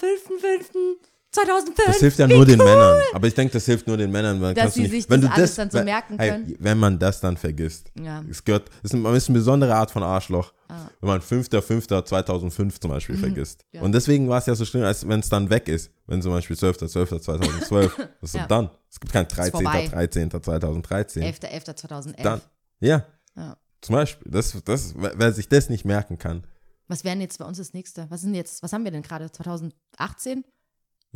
5.5.2005. 1.34 1.86
Das 1.86 1.96
hilft 2.00 2.18
ja 2.18 2.26
nur 2.26 2.44
den 2.46 2.60
cool. 2.60 2.66
Männern. 2.66 2.98
Aber 3.12 3.26
ich 3.26 3.34
denke, 3.34 3.52
das 3.52 3.64
hilft 3.66 3.86
nur 3.86 3.96
den 3.96 4.10
Männern, 4.10 4.40
weil 4.40 4.54
Dass 4.54 4.74
sie 4.74 4.82
nicht, 4.82 4.90
sich 4.90 5.10
wenn 5.10 5.20
das 5.20 5.30
du 5.30 5.34
alles 5.36 5.50
das 5.50 5.56
dann 5.56 5.70
so 5.70 5.78
wenn, 5.78 5.84
merken 5.84 6.16
können. 6.18 6.56
wenn 6.58 6.78
man 6.78 6.98
das 6.98 7.20
dann 7.20 7.36
vergisst. 7.36 7.90
Ja. 8.00 8.22
Es 8.30 8.44
gehört, 8.44 8.70
es 8.82 8.92
ist, 8.92 8.96
man 9.00 9.14
ist 9.14 9.28
eine 9.28 9.38
besondere 9.38 9.74
Art 9.74 9.90
von 9.90 10.02
Arschloch. 10.02 10.52
Ah. 10.68 10.88
Wenn 11.00 11.08
man 11.08 11.20
5.5.2005 11.20 12.80
zum 12.80 12.90
Beispiel 12.90 13.16
vergisst. 13.16 13.64
Ja. 13.72 13.82
Und 13.82 13.92
deswegen 13.92 14.28
war 14.28 14.38
es 14.38 14.46
ja 14.46 14.54
so 14.54 14.64
schlimm, 14.64 14.84
als 14.84 15.06
wenn 15.06 15.20
es 15.20 15.28
dann 15.28 15.50
weg 15.50 15.68
ist. 15.68 15.90
Wenn 16.06 16.22
zum 16.22 16.32
Beispiel 16.32 16.56
12.12.2012, 16.56 17.90
was 18.20 18.30
ist 18.30 18.34
Ja. 18.34 18.46
dann? 18.46 18.70
Es 18.90 19.00
gibt 19.00 19.12
kein 19.12 19.26
Ist 19.26 19.50
vorbei. 19.50 19.86
13.13.2013. 19.92 21.20
11.11.2011. 21.40 22.22
Dann. 22.22 22.40
Ja. 22.80 23.04
Ja. 23.36 23.56
Zum 23.80 23.94
Beispiel. 23.94 24.30
Das, 24.30 24.56
das, 24.64 24.94
wer 24.96 25.32
sich 25.32 25.48
das 25.48 25.68
nicht 25.68 25.84
merken 25.84 26.18
kann. 26.18 26.46
Was 26.88 27.02
wäre 27.04 27.14
denn 27.14 27.22
jetzt 27.22 27.38
bei 27.38 27.44
uns 27.44 27.58
das 27.58 27.72
nächste? 27.72 28.06
Was 28.10 28.20
sind 28.20 28.34
jetzt, 28.34 28.62
was 28.62 28.72
haben 28.72 28.84
wir 28.84 28.90
denn 28.90 29.02
gerade? 29.02 29.30
2018? 29.30 30.44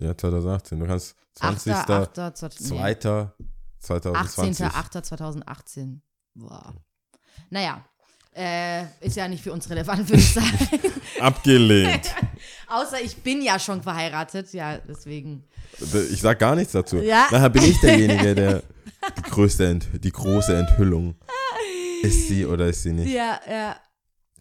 Ja, 0.01 0.17
2018. 0.17 0.81
Du 0.81 0.87
kannst 0.87 1.17
20. 1.35 1.73
8. 1.73 1.91
8. 1.91 2.17
2. 2.59 3.31
2020. 3.81 4.67
18.08.2018. 4.67 6.01
Boah. 6.35 6.75
Naja, 7.51 7.85
äh, 8.35 8.85
ist 9.01 9.17
ja 9.17 9.29
nicht 9.29 9.43
für 9.43 9.53
uns 9.53 9.69
relevant, 9.71 10.09
würde 10.09 10.21
ich 10.21 10.33
sagen. 10.33 10.59
Abgelehnt. 11.21 12.15
Außer 12.69 13.01
ich 13.03 13.17
bin 13.17 13.43
ja 13.43 13.59
schon 13.59 13.83
verheiratet, 13.83 14.53
ja, 14.53 14.79
deswegen. 14.79 15.45
Ich 16.11 16.21
sag 16.21 16.39
gar 16.39 16.55
nichts 16.55 16.73
dazu. 16.73 16.99
Ja. 16.99 17.27
Nachher 17.31 17.51
bin 17.51 17.65
ich 17.65 17.81
derjenige, 17.81 18.35
der 18.35 18.63
die 19.17 19.23
größte, 19.23 19.67
Ent, 19.67 19.89
die 20.05 20.13
große 20.13 20.57
Enthüllung. 20.57 21.17
Ist 22.03 22.29
sie 22.29 22.47
oder 22.47 22.67
ist 22.67 22.83
sie 22.83 22.93
nicht? 22.93 23.11
Ja, 23.11 23.41
ja. 23.49 23.77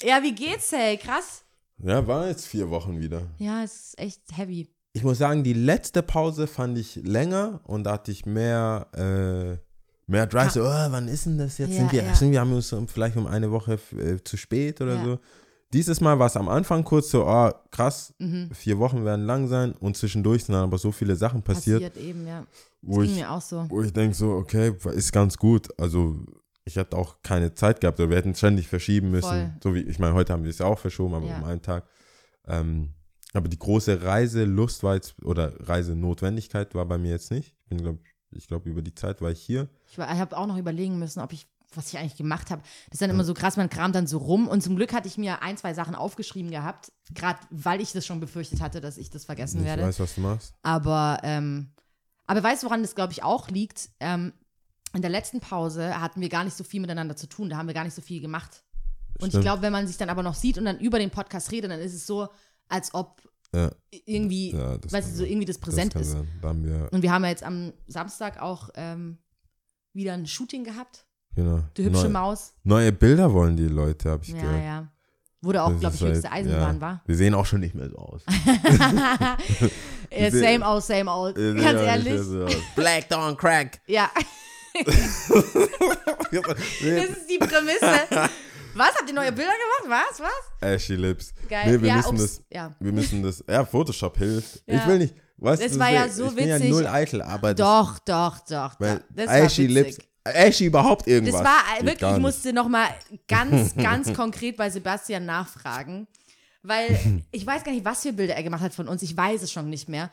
Ja, 0.03 0.21
wie 0.21 0.35
geht's, 0.35 0.71
hey? 0.71 0.97
Krass. 0.97 1.43
Ja, 1.79 2.05
war 2.05 2.27
jetzt 2.27 2.47
vier 2.47 2.69
Wochen 2.69 2.99
wieder. 2.99 3.23
Ja, 3.37 3.63
es 3.63 3.87
ist 3.87 3.99
echt 3.99 4.21
heavy. 4.35 4.69
Ich 4.97 5.03
muss 5.03 5.19
sagen, 5.19 5.43
die 5.43 5.53
letzte 5.53 6.01
Pause 6.01 6.47
fand 6.47 6.75
ich 6.77 6.95
länger 7.03 7.59
und 7.65 7.83
da 7.83 7.93
hatte 7.93 8.11
ich 8.11 8.25
mehr, 8.25 8.87
äh, 8.95 9.57
mehr 10.11 10.25
Drive. 10.25 10.53
So, 10.53 10.61
oh, 10.63 10.65
wann 10.89 11.07
ist 11.07 11.27
denn 11.27 11.37
das 11.37 11.59
jetzt? 11.59 11.69
Ja, 11.69 11.75
sind, 11.77 11.91
wir, 11.91 12.03
ja. 12.03 12.15
sind 12.15 12.31
wir 12.31 12.39
haben 12.39 12.51
uns 12.51 12.75
vielleicht 12.87 13.15
um 13.15 13.27
eine 13.27 13.51
Woche 13.51 13.77
äh, 13.95 14.17
zu 14.23 14.37
spät 14.37 14.81
oder 14.81 14.95
Ja. 14.95 15.03
so. 15.05 15.19
Dieses 15.71 16.01
Mal 16.01 16.17
war 16.17 16.25
es 16.25 16.35
am 16.35 16.49
Anfang 16.49 16.83
kurz 16.83 17.11
so, 17.11 17.27
oh, 17.27 17.51
krass, 17.69 18.11
Mhm. 18.17 18.49
vier 18.53 18.79
Wochen 18.79 19.05
werden 19.05 19.25
lang 19.27 19.47
sein 19.47 19.73
und 19.73 19.95
zwischendurch 19.97 20.45
sind 20.45 20.53
dann 20.53 20.63
aber 20.63 20.79
so 20.79 20.91
viele 20.91 21.15
Sachen 21.15 21.43
passiert, 21.43 21.83
Passiert 21.83 21.97
eben, 21.97 22.25
ja. 22.25 22.47
wo 22.81 23.01
Ging 23.01 23.11
ich, 23.11 23.15
mir 23.17 23.29
auch 23.31 23.41
so. 23.41 23.65
wo 23.69 23.83
ich 23.83 23.93
denke 23.93 24.15
so, 24.15 24.31
okay, 24.31 24.73
ist 24.95 25.11
ganz 25.11 25.37
gut. 25.37 25.67
Also 25.79 26.15
ich 26.65 26.75
hätte 26.77 26.97
auch 26.97 27.17
keine 27.21 27.53
Zeit 27.53 27.81
gehabt 27.81 27.99
oder 27.99 28.09
wir 28.09 28.17
hätten 28.17 28.33
ständig 28.33 28.67
verschieben 28.67 29.11
müssen. 29.11 29.27
Voll. 29.29 29.53
So 29.61 29.75
wie, 29.75 29.81
ich 29.81 29.99
meine, 29.99 30.15
heute 30.15 30.33
haben 30.33 30.43
wir 30.43 30.49
es 30.49 30.57
ja 30.57 30.65
auch 30.65 30.79
verschoben, 30.79 31.13
aber 31.13 31.27
Ja. 31.27 31.37
um 31.37 31.43
einen 31.43 31.61
Tag. 31.61 31.83
Ähm, 32.47 32.93
Aber 33.37 33.49
die 33.49 33.59
große 33.59 34.01
Reiselust 34.01 34.81
war 34.81 34.95
jetzt, 34.95 35.15
oder 35.23 35.53
Reisenotwendigkeit 35.67 36.73
war 36.73 36.85
bei 36.85 36.97
mir 36.97 37.11
jetzt 37.11 37.29
nicht. 37.31 37.53
Ich 37.59 37.65
bin, 37.69 37.77
glaube 37.77 37.99
ich, 38.31 38.47
glaube, 38.47 38.69
über 38.69 38.81
die 38.81 38.93
Zeit 38.95 39.21
war 39.21 39.31
ich 39.31 39.39
hier. 39.41 39.69
Ich, 39.89 39.97
ich 39.97 40.03
habe 40.03 40.35
auch 40.35 40.47
noch 40.47 40.57
überlegen 40.57 40.99
müssen, 40.99 41.21
ob 41.21 41.31
ich, 41.33 41.47
was 41.73 41.87
ich 41.93 41.99
eigentlich 41.99 42.17
gemacht 42.17 42.49
habe. 42.51 42.61
Das 42.87 42.95
ist 42.95 43.01
dann 43.01 43.09
immer 43.09 43.23
so 43.23 43.33
krass, 43.33 43.55
man 43.55 43.69
kramt 43.69 43.95
dann 43.95 44.07
so 44.07 44.17
rum. 44.17 44.47
Und 44.47 44.61
zum 44.63 44.75
Glück 44.75 44.91
hatte 44.91 45.07
ich 45.07 45.17
mir 45.17 45.41
ein, 45.43 45.55
zwei 45.55 45.73
Sachen 45.73 45.95
aufgeschrieben 45.95 46.51
gehabt, 46.51 46.91
gerade 47.13 47.39
weil 47.51 47.79
ich 47.79 47.93
das 47.93 48.05
schon 48.05 48.19
befürchtet 48.19 48.59
hatte, 48.59 48.81
dass 48.81 48.97
ich 48.97 49.09
das 49.11 49.23
vergessen 49.25 49.59
Ich 49.59 49.65
werde. 49.65 49.83
weiß, 49.83 49.99
was 49.99 50.15
du 50.15 50.21
machst. 50.21 50.53
Aber, 50.63 51.19
ähm, 51.23 51.69
aber 52.25 52.43
weißt 52.43 52.63
du, 52.63 52.67
woran 52.67 52.81
das, 52.81 52.95
glaube 52.95 53.13
ich, 53.13 53.23
auch 53.23 53.49
liegt? 53.49 53.89
Ähm, 53.99 54.33
in 54.93 55.01
der 55.01 55.11
letzten 55.11 55.39
Pause 55.39 56.01
hatten 56.01 56.21
wir 56.21 56.29
gar 56.29 56.43
nicht 56.43 56.57
so 56.57 56.63
viel 56.63 56.81
miteinander 56.81 57.15
zu 57.15 57.27
tun. 57.27 57.49
Da 57.49 57.57
haben 57.57 57.67
wir 57.67 57.73
gar 57.75 57.83
nicht 57.83 57.95
so 57.95 58.01
viel 58.01 58.19
gemacht. 58.19 58.63
Und 59.19 59.33
ich 59.33 59.41
glaube, 59.41 59.61
wenn 59.61 59.71
man 59.71 59.87
sich 59.87 59.97
dann 59.97 60.09
aber 60.09 60.23
noch 60.23 60.35
sieht 60.35 60.57
und 60.57 60.65
dann 60.65 60.79
über 60.79 60.99
den 60.99 61.11
Podcast 61.11 61.51
redet, 61.51 61.71
dann 61.71 61.79
ist 61.79 61.93
es 61.93 62.05
so, 62.05 62.27
als 62.69 62.93
ob 62.93 63.21
Ja, 63.55 63.71
irgendwie, 64.05 64.51
ja, 64.51 64.77
das 64.77 64.91
weißt 64.91 65.11
du, 65.11 65.15
so 65.17 65.23
irgendwie 65.23 65.45
das 65.45 65.57
präsent 65.57 65.93
kann 65.93 66.01
ist. 66.01 66.15
wir, 66.41 66.89
Und 66.91 67.01
wir 67.01 67.11
haben 67.11 67.23
ja 67.23 67.29
jetzt 67.29 67.43
am 67.43 67.71
Samstag 67.87 68.41
auch 68.41 68.69
ähm, 68.75 69.17
wieder 69.93 70.13
ein 70.13 70.27
Shooting 70.27 70.63
gehabt. 70.65 71.05
genau. 71.35 71.63
Die 71.77 71.85
hübsche 71.85 72.03
neue, 72.03 72.09
Maus. 72.11 72.53
neue 72.63 72.91
Bilder 72.91 73.31
wollen 73.33 73.55
die 73.55 73.67
Leute, 73.67 74.11
habe 74.11 74.23
ich 74.23 74.29
Ja, 74.29 74.41
gehört. 74.41 74.63
ja. 74.63 74.87
Wurde 75.41 75.63
auch, 75.63 75.71
Das 75.71 75.79
glaube 75.79 75.95
ich, 75.95 76.01
höchste 76.01 76.29
halt- 76.31 76.45
Eisenbahn, 76.45 76.75
ja. 76.75 76.81
war. 76.81 77.01
Wir 77.05 77.15
sehen 77.15 77.33
auch 77.35 77.45
schon 77.45 77.59
nicht 77.61 77.75
mehr 77.75 77.89
so 77.89 77.97
aus. 77.97 78.23
Same 80.31 80.65
old, 80.67 80.83
same 80.83 81.11
old. 81.11 81.35
Ganz 81.35 81.81
ehrlich. 81.81 82.21
so. 82.21 82.45
Black 82.75 83.07
Dawn 83.09 83.37
Crack. 83.37 83.79
Ja, 83.87 84.09
das 84.85 84.95
ist 87.09 87.29
die 87.29 87.37
Prämisse. 87.39 88.29
Was? 88.77 88.95
Habt 88.95 89.07
ihr 89.09 89.15
neue 89.15 89.31
Bilder 89.31 89.51
gemacht? 89.83 90.03
Was? 90.11 90.19
Was? 90.21 90.69
Ashy 90.69 90.95
Lips. 90.95 91.33
Geil. 91.49 91.71
Nee, 91.77 91.81
wir 91.81 91.87
ja, 91.89 91.95
müssen 91.97 92.09
ups. 92.15 92.21
das, 92.21 92.41
Ja. 92.49 92.75
wir 92.79 92.91
müssen 92.91 93.23
das, 93.23 93.43
ja, 93.49 93.65
Photoshop 93.65 94.17
hilft. 94.17 94.63
Ja. 94.67 94.75
Ich 94.75 94.87
will 94.87 94.97
nicht, 94.99 95.15
weißt 95.37 95.63
Das 95.63 95.71
du, 95.73 95.79
war 95.79 95.89
ja 95.89 96.07
so 96.09 96.27
ich 96.27 96.35
bin 96.35 96.47
ja 96.47 96.55
witzig. 96.55 96.69
null 96.71 96.87
eitel, 96.87 97.21
aber 97.21 97.53
Doch, 97.53 97.99
doch, 97.99 98.39
doch. 98.47 98.75
doch. 98.75 98.99
Das 99.09 99.27
Ashy 99.27 99.63
witzig. 99.69 99.69
Lips, 99.69 99.97
Ashy 100.23 100.65
überhaupt 100.65 101.07
irgendwas. 101.07 101.41
Das 101.41 101.43
war 101.45 101.85
wirklich, 101.85 102.11
ich 102.11 102.17
musste 102.19 102.53
nochmal 102.53 102.87
ganz, 103.27 103.75
ganz 103.77 104.13
konkret 104.13 104.57
bei 104.57 104.69
Sebastian 104.69 105.25
nachfragen, 105.25 106.07
weil 106.63 107.23
ich 107.31 107.45
weiß 107.45 107.63
gar 107.63 107.71
nicht, 107.71 107.85
was 107.85 108.01
für 108.01 108.13
Bilder 108.13 108.35
er 108.35 108.43
gemacht 108.43 108.61
hat 108.61 108.73
von 108.73 108.87
uns. 108.87 109.01
Ich 109.03 109.15
weiß 109.15 109.41
es 109.41 109.51
schon 109.51 109.69
nicht 109.69 109.87
mehr. 109.89 110.09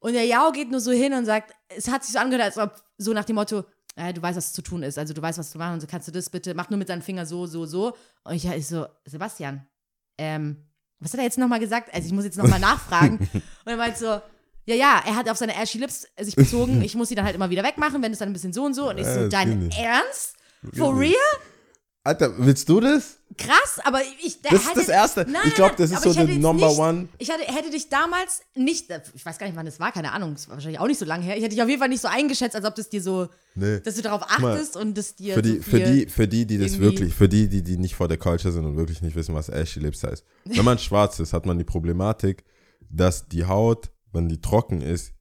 Und 0.00 0.12
der 0.14 0.24
Jao 0.24 0.52
geht 0.52 0.70
nur 0.70 0.80
so 0.80 0.92
hin 0.92 1.12
und 1.12 1.24
sagt, 1.24 1.54
es 1.76 1.88
hat 1.88 2.04
sich 2.04 2.12
so 2.12 2.18
angehört, 2.20 2.44
als 2.44 2.56
ob 2.56 2.80
so 2.98 3.12
nach 3.12 3.24
dem 3.24 3.34
Motto, 3.34 3.64
äh, 3.98 4.14
du 4.14 4.22
weißt, 4.22 4.36
was 4.36 4.52
zu 4.52 4.62
tun 4.62 4.82
ist. 4.82 4.98
Also 4.98 5.12
du 5.12 5.20
weißt, 5.20 5.38
was 5.38 5.50
zu 5.50 5.58
machen 5.58 5.74
und 5.74 5.80
so 5.80 5.86
kannst 5.86 6.06
du 6.08 6.12
das 6.12 6.30
bitte, 6.30 6.54
mach 6.54 6.70
nur 6.70 6.78
mit 6.78 6.88
deinem 6.88 7.02
Finger 7.02 7.26
so, 7.26 7.46
so, 7.46 7.66
so. 7.66 7.96
Und 8.24 8.34
ich, 8.34 8.46
ich 8.46 8.66
so, 8.66 8.86
Sebastian, 9.04 9.66
ähm, 10.16 10.64
was 11.00 11.12
hat 11.12 11.18
er 11.18 11.24
jetzt 11.24 11.38
nochmal 11.38 11.60
gesagt? 11.60 11.92
Also 11.92 12.06
ich 12.06 12.12
muss 12.12 12.24
jetzt 12.24 12.38
nochmal 12.38 12.60
nachfragen. 12.70 13.18
Und 13.18 13.42
er 13.66 13.76
meint 13.76 13.98
so, 13.98 14.06
ja, 14.66 14.74
ja, 14.74 15.02
er 15.04 15.16
hat 15.16 15.28
auf 15.28 15.36
seine 15.36 15.56
Ashy 15.56 15.78
Lips 15.78 16.06
sich 16.18 16.36
bezogen. 16.36 16.82
Ich 16.82 16.94
muss 16.94 17.08
sie 17.08 17.14
dann 17.14 17.24
halt 17.24 17.34
immer 17.34 17.50
wieder 17.50 17.64
wegmachen, 17.64 18.02
wenn 18.02 18.12
es 18.12 18.18
dann 18.18 18.28
ein 18.28 18.32
bisschen 18.34 18.52
so 18.52 18.64
und 18.64 18.74
so. 18.74 18.90
Und 18.90 18.98
ich 18.98 19.06
so, 19.06 19.20
das 19.22 19.30
dein. 19.30 19.70
Ernst? 19.70 20.36
For 20.74 20.96
real? 20.96 21.14
Alter, 22.08 22.32
willst 22.38 22.66
du 22.70 22.80
das? 22.80 23.18
Krass, 23.36 23.78
aber 23.84 24.00
ich. 24.24 24.40
der 24.40 24.52
Das 24.52 24.62
ist 24.64 24.76
das 24.76 24.88
Erste. 24.88 25.26
Nein, 25.28 25.42
Ich 25.46 25.54
glaub, 25.54 25.78
nein, 25.78 25.78
das 25.78 25.90
ist 25.90 26.02
so 26.02 26.14
der 26.14 26.26
Number 26.26 26.68
nicht, 26.68 26.78
One. 26.78 27.08
Ich 27.18 27.30
hatte, 27.30 27.42
hätte 27.44 27.70
dich 27.70 27.90
damals 27.90 28.40
nicht, 28.54 28.86
ich 29.14 29.26
weiß 29.26 29.38
gar 29.38 29.46
nicht, 29.46 29.56
wann 29.56 29.66
das 29.66 29.78
war, 29.78 29.92
keine 29.92 30.12
Ahnung, 30.12 30.32
es 30.32 30.48
war 30.48 30.56
wahrscheinlich 30.56 30.80
auch 30.80 30.86
nicht 30.86 30.98
so 30.98 31.04
lange 31.04 31.24
her. 31.24 31.36
Ich 31.36 31.42
hätte 31.42 31.54
dich 31.54 31.62
auf 31.62 31.68
jeden 31.68 31.80
Fall 31.80 31.90
nicht 31.90 32.00
so 32.00 32.08
eingeschätzt, 32.08 32.56
als 32.56 32.64
ob 32.64 32.74
das 32.74 32.88
dir 32.88 33.02
so, 33.02 33.28
Nee. 33.54 33.80
dass 33.80 33.96
du 33.96 34.02
darauf 34.02 34.22
mal, 34.38 34.54
achtest 34.54 34.76
und 34.76 34.96
das 34.96 35.16
dir. 35.16 35.34
Für 35.34 35.42
die, 35.42 35.56
so 35.58 35.62
für 35.62 35.80
die, 35.80 36.06
für 36.06 36.26
die, 36.26 36.46
die 36.46 36.56
das 36.56 36.78
wirklich, 36.78 37.14
für 37.14 37.28
die, 37.28 37.46
die, 37.48 37.62
die 37.62 37.76
nicht 37.76 37.94
vor 37.94 38.08
der 38.08 38.16
Culture 38.16 38.52
sind 38.52 38.64
und 38.64 38.76
wirklich 38.78 39.02
nicht 39.02 39.14
wissen, 39.14 39.34
was 39.34 39.50
Ashy 39.50 39.80
Lips 39.80 40.02
heißt. 40.02 40.24
Wenn 40.46 40.64
man 40.64 40.78
schwarz 40.78 41.20
ist, 41.20 41.34
hat 41.34 41.44
man 41.44 41.58
die 41.58 41.64
Problematik, 41.64 42.44
dass 42.88 43.28
die 43.28 43.44
Haut, 43.44 43.90
wenn 44.12 44.30
die 44.30 44.40
trocken 44.40 44.80
ist, 44.80 45.12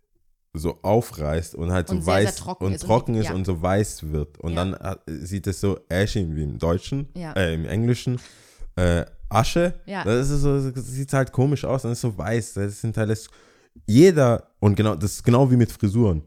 so 0.58 0.80
aufreißt 0.82 1.56
und 1.56 1.72
halt 1.72 1.88
so 1.88 1.96
Und 1.96 2.02
sehr, 2.04 2.16
sehr 2.16 2.26
weiß 2.26 2.36
trocken 2.36 2.66
und 2.66 2.74
ist 2.74 2.84
und 2.84 2.88
trocken 2.88 3.14
die- 3.14 3.20
ist 3.20 3.26
ja. 3.30 3.34
und 3.36 3.46
so 3.46 3.62
weiß 3.62 4.12
wird. 4.12 4.38
Und 4.40 4.52
Ja. 4.54 4.56
dann 4.66 4.76
hat, 4.80 5.02
sieht 5.08 5.48
es 5.48 5.60
so 5.62 5.80
ashy 5.92 6.28
wie 6.36 6.44
im 6.44 6.58
Deutschen, 6.58 7.08
Ja. 7.16 7.34
äh, 7.34 7.54
im 7.54 7.66
Englischen, 7.66 8.20
äh, 8.76 9.06
Asche. 9.30 9.74
Ja. 9.86 10.04
Das 10.06 10.30
ist 10.30 10.42
so, 10.42 10.70
das 10.72 10.88
sieht 10.88 11.12
halt 11.12 11.32
komisch 11.34 11.66
aus, 11.66 11.82
dann 11.82 11.92
ist 11.92 12.02
so 12.02 12.18
weiß. 12.18 12.54
Das 12.54 12.80
sind 12.80 12.96
halt 12.96 13.10
das, 13.10 13.28
jeder, 13.86 14.48
und 14.60 14.76
genau, 14.76 14.96
das 14.96 15.14
ist 15.14 15.24
genau 15.24 15.50
wie 15.52 15.58
mit 15.58 15.72
Frisuren. 15.72 16.24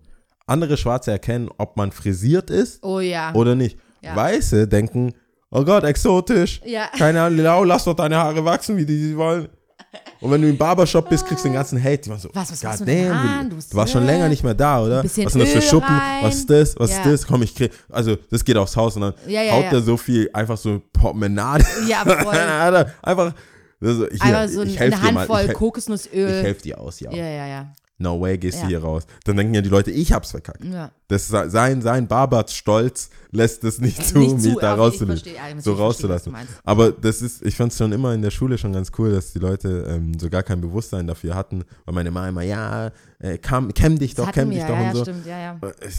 Andere 0.46 0.76
Schwarze 0.76 1.10
erkennen, 1.12 1.48
ob 1.58 1.76
man 1.76 1.92
frisiert 1.92 2.50
ist 2.50 2.82
Oh 2.84 3.00
ja. 3.00 3.32
oder 3.34 3.54
nicht. 3.54 3.78
Ja. 4.02 4.16
Weiße 4.16 4.66
denken, 4.68 5.12
oh 5.50 5.64
Gott, 5.64 5.84
exotisch. 5.84 6.60
Ja. 6.64 6.88
Keine 6.98 7.22
Ahnung, 7.22 7.38
Lau, 7.40 7.64
lass 7.64 7.84
doch 7.84 7.94
deine 7.94 8.16
Haare 8.16 8.44
wachsen, 8.44 8.76
wie 8.76 8.84
die 8.86 8.98
sie 8.98 9.16
wollen. 9.16 9.48
Und 10.20 10.30
wenn 10.30 10.42
du 10.42 10.48
im 10.48 10.56
Barbershop 10.58 11.08
bist, 11.08 11.26
kriegst 11.26 11.44
du 11.44 11.48
den 11.48 11.54
ganzen 11.54 11.82
Hate. 11.82 11.98
Die 12.02 12.10
waren 12.10 12.18
so, 12.18 12.28
Was, 12.34 12.52
was 12.52 12.62
machst 12.62 12.80
du 12.80 12.84
"God 12.84 12.94
mit 12.94 13.04
den 13.04 13.08
damn? 13.08 13.50
Du, 13.50 13.56
Du 13.56 13.76
warst 13.76 13.92
schon 13.92 14.04
länger 14.04 14.28
nicht 14.28 14.44
mehr 14.44 14.54
da, 14.54 14.82
oder? 14.82 15.02
Was 15.02 15.14
sind 15.14 15.34
das 15.34 15.48
für 15.50 15.62
Schuppen? 15.62 15.88
rein. 15.94 16.22
Was 16.24 16.34
ist 16.36 16.50
das? 16.50 16.78
Was 16.78 16.90
Ja. 16.90 16.96
ist 16.98 17.06
das? 17.06 17.26
Komm, 17.26 17.42
ich 17.42 17.54
krieg. 17.54 17.72
Also, 17.88 18.16
das 18.30 18.44
geht 18.44 18.56
aufs 18.56 18.76
Haus 18.76 18.96
und 18.96 19.02
dann 19.02 19.14
Ja, 19.26 19.42
ja, 19.42 19.52
haut 19.54 19.64
ja. 19.64 19.70
der 19.70 19.80
so 19.80 19.96
viel, 19.96 20.28
einfach 20.32 20.58
so 20.58 20.82
Promenade. 20.92 21.64
Ja, 21.88 22.04
voll. 22.04 22.34
Einfach. 23.02 23.34
Also, 23.82 24.06
hier, 24.10 24.22
Einfach 24.22 24.48
so 24.48 24.62
ich 24.62 24.78
eine 24.78 24.90
helf 24.96 25.00
dir 25.00 25.12
mal, 25.12 25.46
ich, 25.46 25.52
Kokosnussöl. 25.54 26.28
ich 26.38 26.42
helfe 26.44 26.62
dir 26.62 26.78
aus, 26.78 27.00
ja. 27.00 27.10
ja, 27.10 27.24
ja, 27.24 27.46
ja. 27.46 27.72
No 28.00 28.20
way 28.20 28.38
gehst 28.38 28.58
Ja. 28.58 28.62
du 28.64 28.68
hier 28.68 28.82
raus. 28.82 29.04
Dann 29.24 29.36
denken 29.36 29.52
ja 29.54 29.60
die 29.60 29.68
Leute, 29.68 29.90
ich 29.90 30.12
hab's 30.12 30.30
verkackt. 30.30 30.64
ja. 30.64 30.90
Das 31.08 31.28
sein, 31.28 31.82
sein 31.82 32.06
Barbarts-Stolz 32.08 33.10
lässt 33.30 33.62
es 33.64 33.78
nicht 33.80 34.04
zu, 34.04 34.18
Nicht 34.18 34.40
zu, 34.40 34.48
mich 34.50 34.58
da 34.58 34.72
aber 34.74 34.88
ich 34.88 34.92
rauszulassen. 34.94 35.32
ja, 35.34 35.60
so 35.60 35.74
rauszulassen. 35.74 36.34
Aber 36.64 36.92
das 36.92 37.20
ist, 37.20 37.44
ich 37.44 37.56
fand 37.56 37.72
es 37.72 37.78
schon 37.78 37.92
immer 37.92 38.14
in 38.14 38.22
der 38.22 38.30
Schule 38.30 38.58
schon 38.58 38.72
ganz 38.72 38.90
cool, 38.98 39.12
dass 39.12 39.32
die 39.32 39.38
Leute 39.38 39.84
ähm, 39.88 40.18
so 40.18 40.30
gar 40.30 40.42
kein 40.42 40.60
Bewusstsein 40.60 41.06
dafür 41.06 41.34
hatten, 41.34 41.64
weil 41.84 41.94
meine 41.94 42.10
Mama 42.10 42.28
immer, 42.28 42.42
ja, 42.42 42.90
äh, 43.18 43.38
kam, 43.38 43.74
kämm 43.74 43.98
dich 43.98 44.14
doch, 44.14 44.30
kämm 44.32 44.50
dich 44.50 44.60
doch 44.60 44.68
ja, 44.70 44.78
und 44.80 44.84
ja, 44.86 44.94
so. 44.94 45.02
stimmt, 45.02 45.26
ja, 45.26 45.38
ja. 45.38 45.58
Und 45.60 45.74
ich 45.86 45.94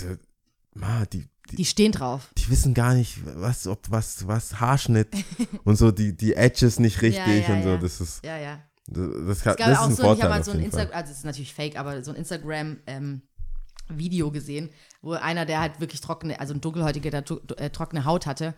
Ma, 0.73 1.03
die, 1.11 1.27
die, 1.51 1.55
Die 1.57 1.65
stehen 1.65 1.91
drauf. 1.91 2.29
die 2.37 2.49
wissen 2.49 2.73
gar 2.73 2.93
nicht, 2.93 3.17
was, 3.35 3.67
ob, 3.67 3.79
was, 3.89 4.25
was 4.27 4.59
Haarschnitt 4.61 5.09
und 5.65 5.75
so, 5.75 5.91
die, 5.91 6.15
die 6.15 6.33
Edges 6.35 6.79
nicht 6.79 7.01
richtig 7.01 7.47
ja, 7.47 7.53
und 7.53 7.63
so. 7.63 7.69
ja. 7.69 7.77
Das 7.77 7.99
ist, 8.01 8.25
Ja, 8.25 8.37
ja. 8.37 8.59
Das, 8.91 9.09
das, 9.25 9.37
Es 9.37 9.43
das 9.43 9.57
gab 9.57 9.69
ist 9.69 9.77
auch 9.77 9.85
ein 9.85 9.95
so, 9.95 10.03
ich 10.03 10.07
Vorteil 10.07 10.23
habe 10.23 10.39
mal 10.39 10.43
so 10.43 10.51
ein. 10.51 10.59
Instagram, 10.59 10.93
also 10.93 11.11
es 11.11 11.19
ist 11.19 11.25
natürlich 11.25 11.53
fake, 11.53 11.79
aber 11.79 12.03
so 12.03 12.11
ein 12.11 12.17
Instagram-Video 12.17 14.31
gesehen, 14.31 14.69
wo 15.01 15.13
einer, 15.13 15.45
der 15.45 15.61
halt 15.61 15.79
wirklich 15.79 16.01
trockene, 16.01 16.37
also 16.39 16.53
ein 16.53 16.61
dunkelhäutiger, 16.61 17.09
der 17.09 17.23
äh, 17.57 17.69
trockene 17.69 18.05
Haut 18.05 18.25
hatte, 18.25 18.53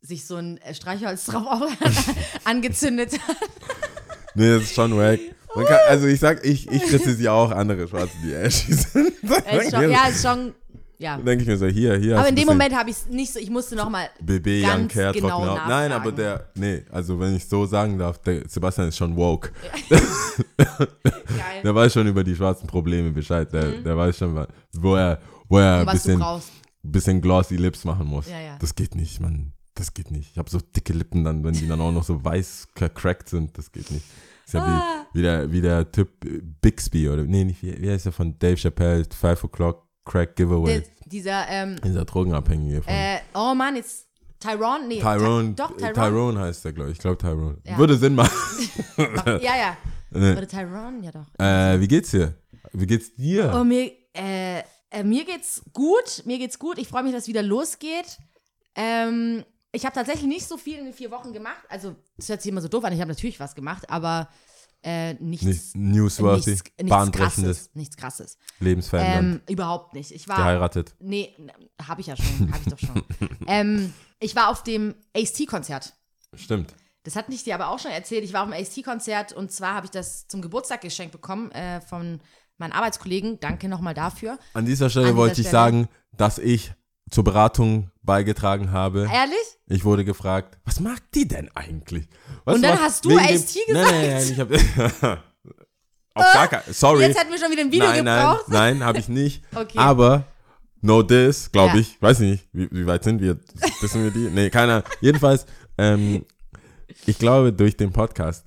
sich 0.00 0.26
so 0.26 0.36
ein 0.36 0.58
äh, 0.58 0.74
Streichholz 0.74 1.24
drauf 1.26 1.70
angezündet 2.44 3.12
hat. 3.12 3.36
Nee, 4.34 4.54
das 4.54 4.64
ist 4.64 4.74
schon 4.74 4.96
wack. 4.96 5.20
Kann, 5.54 5.78
also 5.88 6.08
ich 6.08 6.18
sag, 6.18 6.44
ich, 6.44 6.68
ich 6.68 6.82
kritisiere 6.82 7.32
auch 7.32 7.52
andere 7.52 7.86
Schwarze, 7.86 8.10
die 8.24 8.34
ashy 8.34 8.72
sind. 8.72 9.12
Äh, 9.46 9.58
ist 9.58 9.70
schon, 9.70 9.88
ja, 9.88 10.08
ist 10.08 10.22
schon, 10.22 10.52
ja. 10.98 11.16
Dann 11.16 11.26
denke 11.26 11.42
ich 11.42 11.48
mir 11.48 11.56
so, 11.56 11.66
hier, 11.66 11.96
hier. 11.96 12.18
Aber 12.18 12.28
in 12.28 12.36
dem 12.36 12.46
Moment 12.46 12.74
habe 12.74 12.90
ich 12.90 12.96
es 12.96 13.06
nicht 13.08 13.32
so, 13.32 13.38
ich 13.38 13.50
musste 13.50 13.74
nochmal, 13.76 14.08
BB 14.20 14.62
ganz 14.62 14.82
Young 14.82 14.88
Care 14.88 15.12
genau 15.12 15.46
Haut. 15.46 15.60
Nein, 15.68 15.92
aber 15.92 16.10
nachfragen. 16.12 16.16
der, 16.16 16.48
nee, 16.54 16.84
also 16.90 17.18
wenn 17.18 17.34
ich 17.36 17.46
so 17.46 17.66
sagen 17.66 17.98
darf, 17.98 18.18
der 18.18 18.48
Sebastian 18.48 18.88
ist 18.88 18.96
schon 18.96 19.16
woke. 19.16 19.50
geil. 20.56 21.62
Der 21.62 21.74
weiß 21.74 21.92
schon 21.92 22.06
über 22.06 22.24
die 22.24 22.34
schwarzen 22.34 22.66
Probleme 22.66 23.10
Bescheid. 23.10 23.52
Der, 23.52 23.80
der 23.82 23.96
weiß 23.96 24.18
schon, 24.18 24.46
wo 24.72 24.94
er, 24.96 25.20
wo 25.48 25.58
er 25.58 25.80
ein 25.80 25.86
bisschen, 25.86 26.22
bisschen 26.82 27.20
glossy 27.20 27.56
Lips 27.56 27.84
machen 27.84 28.06
muss. 28.06 28.28
Ja, 28.28 28.40
ja. 28.40 28.56
Das 28.60 28.74
geht 28.74 28.94
nicht, 28.94 29.20
Mann. 29.20 29.52
Das 29.74 29.92
geht 29.92 30.10
nicht. 30.10 30.30
Ich 30.32 30.38
habe 30.38 30.48
so 30.50 30.58
dicke 30.60 30.92
Lippen 30.92 31.24
dann, 31.24 31.42
wenn 31.42 31.54
die 31.54 31.66
dann 31.66 31.80
auch 31.80 31.92
noch 31.92 32.04
so 32.04 32.24
weiß 32.24 32.68
gecrackt 32.74 33.28
sind. 33.28 33.58
Das 33.58 33.72
geht 33.72 33.90
nicht. 33.90 34.04
Ist 34.46 34.54
ja 34.54 34.62
Ah. 34.62 35.06
wie, 35.12 35.18
wie, 35.18 35.22
der, 35.22 35.52
wie 35.52 35.60
der 35.60 35.90
Typ 35.90 36.10
Bixby 36.60 37.08
oder, 37.08 37.24
nee, 37.24 37.44
nicht, 37.44 37.62
wie, 37.62 37.80
wie 37.80 37.90
heißt 37.90 38.04
der 38.04 38.12
von 38.12 38.38
Dave 38.38 38.56
Chappelle, 38.56 39.04
5 39.10 39.44
O'Clock 39.44 39.83
Crack 40.04 40.36
Giveaway. 40.36 40.80
Der, 40.80 40.90
dieser, 41.06 41.48
ähm, 41.48 41.80
Dieser 41.82 42.04
Drogenabhängige 42.04 42.82
von 42.82 42.92
äh, 42.92 43.18
oh 43.34 43.54
Mann, 43.54 43.76
jetzt 43.76 44.06
Tyrone? 44.40 44.86
Nee, 44.86 45.00
Tyrone. 45.00 45.50
Ty 45.50 45.54
doch, 45.54 45.70
äh, 45.72 45.76
Tyrone. 45.76 45.94
Tyrone 45.94 46.40
heißt 46.40 46.64
der, 46.64 46.72
glaube 46.72 46.90
ich. 46.90 46.96
Ich 46.96 47.00
glaube 47.02 47.18
Tyrone. 47.18 47.58
Ja. 47.64 47.78
Würde 47.78 47.96
Sinn 47.96 48.14
machen. 48.14 48.30
Ja, 49.40 49.56
ja. 49.56 49.76
Nee. 50.16 50.30
Oder 50.30 50.46
Tyrone? 50.46 51.00
Ja, 51.02 51.10
doch. 51.10 51.44
Äh, 51.44 51.80
wie 51.80 51.88
geht's 51.88 52.12
dir? 52.12 52.34
Wie 52.72 52.86
geht's 52.86 53.16
dir? 53.16 53.52
Oh, 53.52 53.64
mir, 53.64 53.90
äh, 54.16 54.60
äh, 54.90 55.02
mir 55.02 55.24
geht's 55.24 55.62
gut. 55.72 56.22
Mir 56.24 56.38
geht's 56.38 56.60
gut. 56.60 56.78
Ich 56.78 56.86
freue 56.86 57.02
mich, 57.02 57.12
dass 57.12 57.22
es 57.22 57.28
wieder 57.28 57.42
losgeht. 57.42 58.18
Ähm, 58.76 59.44
ich 59.72 59.84
habe 59.84 59.92
tatsächlich 59.92 60.28
nicht 60.28 60.46
so 60.46 60.56
viel 60.56 60.78
in 60.78 60.84
den 60.84 60.94
vier 60.94 61.10
Wochen 61.10 61.32
gemacht. 61.32 61.64
Also, 61.68 61.96
das 62.16 62.28
hört 62.28 62.42
sich 62.42 62.52
immer 62.52 62.60
so 62.60 62.68
doof 62.68 62.84
an. 62.84 62.92
Ich 62.92 63.00
habe 63.00 63.08
natürlich 63.10 63.40
was 63.40 63.56
gemacht, 63.56 63.90
aber 63.90 64.28
äh, 64.84 65.14
nichts, 65.14 65.44
Nicht 65.46 65.76
newsworthy, 65.76 66.50
nichts, 66.50 66.70
nichts 66.80 67.12
krasses. 67.12 67.70
Nichts 67.74 67.96
krasses. 67.96 68.38
lebensverändernd, 68.60 69.40
Ähm, 69.48 69.52
überhaupt 69.52 69.94
nicht. 69.94 70.10
Ich 70.12 70.28
war. 70.28 70.36
geheiratet. 70.36 70.94
Nee, 71.00 71.34
habe 71.82 72.00
ich 72.02 72.06
ja 72.08 72.16
schon. 72.16 72.52
Habe 72.52 72.62
ich 72.64 72.70
doch 72.70 72.78
schon. 72.78 73.02
ähm, 73.46 73.92
ich 74.20 74.36
war 74.36 74.50
auf 74.50 74.62
dem 74.62 74.94
Ace-T-Konzert. 75.16 75.94
Stimmt. 76.34 76.74
Das 77.04 77.16
hatte 77.16 77.32
ich 77.32 77.44
dir 77.44 77.54
aber 77.54 77.68
auch 77.68 77.78
schon 77.78 77.90
erzählt. 77.90 78.24
Ich 78.24 78.32
war 78.32 78.42
auf 78.44 78.48
dem 78.50 78.58
AST-Konzert 78.60 79.32
und 79.32 79.52
zwar 79.52 79.74
habe 79.74 79.86
ich 79.86 79.90
das 79.90 80.26
zum 80.28 80.40
Geburtstag 80.42 80.80
geschenkt 80.80 81.12
bekommen 81.12 81.50
äh, 81.52 81.80
von 81.82 82.20
meinen 82.56 82.72
Arbeitskollegen. 82.72 83.40
Danke 83.40 83.68
nochmal 83.68 83.94
dafür. 83.94 84.38
An 84.54 84.64
dieser 84.64 84.88
Stelle 84.90 85.06
An 85.06 85.12
dieser 85.12 85.16
wollte 85.18 85.40
ich 85.40 85.48
Stelle. 85.48 85.52
sagen, 85.64 85.88
dass 86.16 86.38
ich 86.38 86.72
zur 87.10 87.24
Beratung 87.24 87.90
beigetragen 88.02 88.70
habe. 88.72 89.08
Ehrlich? 89.12 89.36
Ich 89.66 89.84
wurde 89.84 90.04
gefragt, 90.04 90.58
was 90.64 90.80
mag 90.80 91.00
die 91.14 91.26
denn 91.28 91.50
eigentlich? 91.54 92.08
Was 92.44 92.56
Und 92.56 92.62
dann 92.62 92.78
hast 92.80 93.04
du 93.04 93.10
wegen 93.10 93.18
dem- 93.26 93.34
Ice-T 93.36 93.58
Nein, 93.72 93.82
nein, 93.84 94.10
nein, 94.10 94.32
ich 94.32 94.40
habe 94.40 94.58
Auf 96.16 96.32
gar 96.32 96.46
kein, 96.48 96.62
sorry. 96.72 97.02
Jetzt 97.02 97.18
hätten 97.18 97.30
wir 97.32 97.38
schon 97.38 97.50
wieder 97.50 97.62
ein 97.62 97.72
Video 97.72 97.88
nein, 97.88 98.04
gebraucht. 98.04 98.48
Nein, 98.48 98.78
nein, 98.78 98.86
habe 98.86 98.98
ich 98.98 99.08
nicht. 99.08 99.42
Okay. 99.54 99.78
Aber 99.78 100.24
no 100.80 101.02
this, 101.02 101.50
glaube 101.50 101.74
Ja. 101.74 101.80
ich. 101.80 102.00
Weiß 102.00 102.20
nicht, 102.20 102.48
wie, 102.52 102.68
wie 102.70 102.86
weit 102.86 103.02
sind 103.04 103.20
wir? 103.20 103.38
Wissen 103.80 104.04
wir 104.04 104.10
die? 104.12 104.30
Nee, 104.30 104.50
keiner. 104.50 104.84
Jedenfalls, 105.00 105.46
ähm, 105.76 106.24
ich 107.06 107.18
glaube, 107.18 107.52
durch 107.52 107.76
den 107.76 107.90
Podcast, 107.92 108.46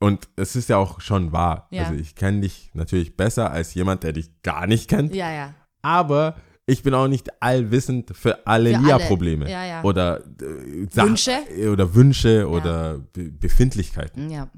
und 0.00 0.28
es 0.36 0.56
ist 0.56 0.68
ja 0.70 0.78
auch 0.78 1.00
schon 1.00 1.32
wahr, 1.32 1.68
Ja. 1.70 1.84
also 1.84 1.94
ich 1.94 2.14
kenne 2.14 2.40
dich 2.40 2.70
natürlich 2.72 3.14
besser 3.16 3.50
als 3.50 3.74
jemand, 3.74 4.04
der 4.04 4.12
dich 4.14 4.40
gar 4.42 4.66
nicht 4.66 4.88
kennt, 4.88 5.14
Ja, 5.14 5.30
ja. 5.30 5.54
aber 5.82 6.36
ich 6.72 6.82
bin 6.82 6.94
auch 6.94 7.08
nicht 7.08 7.30
allwissend 7.42 8.16
für 8.16 8.46
alle. 8.46 8.76
Lia-Probleme. 8.76 9.50
Ja, 9.50 9.64
ja. 9.64 9.82
Oder 9.82 10.18
äh, 10.20 10.86
Sach- 10.90 11.04
Wünsche? 11.06 11.38
Oder 11.70 11.94
Wünsche 11.94 12.48
oder 12.48 12.98
Be 13.12 13.30
Befindlichkeiten. 13.30 14.30
Ja. 14.30 14.48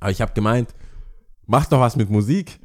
Aber 0.00 0.10
ich 0.10 0.20
habe 0.20 0.32
gemeint, 0.32 0.74
mach 1.46 1.66
doch 1.66 1.80
was 1.80 1.96
mit 1.96 2.10
Musik. 2.10 2.58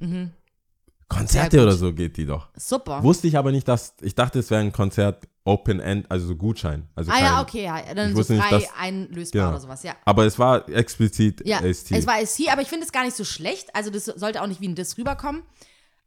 Konzerte 1.10 1.58
Mhm. 1.58 1.60
Gut. 1.62 1.68
oder 1.70 1.78
so 1.78 1.94
geht 1.94 2.18
die 2.18 2.26
doch. 2.26 2.50
Super. 2.58 3.02
Wusste 3.02 3.28
ich 3.28 3.38
aber 3.38 3.52
nicht, 3.52 3.68
dass, 3.68 3.94
ich 4.02 4.14
dachte, 4.16 4.40
es 4.40 4.50
wäre 4.50 4.62
ein 4.62 4.72
Konzert 4.74 5.28
Open 5.46 5.80
End, 5.80 6.12
also 6.12 6.28
so 6.28 6.36
Gutschein. 6.36 6.90
Also 6.96 7.10
ah 7.10 7.14
kein, 7.16 7.24
ja, 7.24 7.42
okay, 7.42 7.64
ja. 7.64 7.94
Dann 7.96 8.08
ich 8.08 8.12
so 8.14 8.20
wusste 8.20 8.34
nicht, 8.34 8.44
frei 8.44 8.60
dass- 8.60 8.70
einlösbar 8.78 9.40
Genau. 9.42 9.52
oder 9.52 9.60
sowas, 9.62 9.84
ja. 9.84 9.96
Aber 10.04 10.26
es 10.26 10.38
war 10.38 10.68
explizit 10.68 11.42
Ja, 11.48 11.60
ST. 11.60 11.92
es 11.96 12.06
war 12.06 12.20
ST, 12.20 12.50
aber 12.52 12.62
ich 12.62 12.68
finde 12.68 12.86
es 12.86 12.92
gar 12.92 13.06
nicht 13.06 13.16
so 13.16 13.24
schlecht. 13.24 13.74
Also 13.74 13.90
das 13.90 14.04
sollte 14.06 14.42
auch 14.42 14.48
nicht 14.48 14.60
wie 14.60 14.68
ein 14.68 14.76
Diss 14.76 14.98
rüberkommen. 14.98 15.44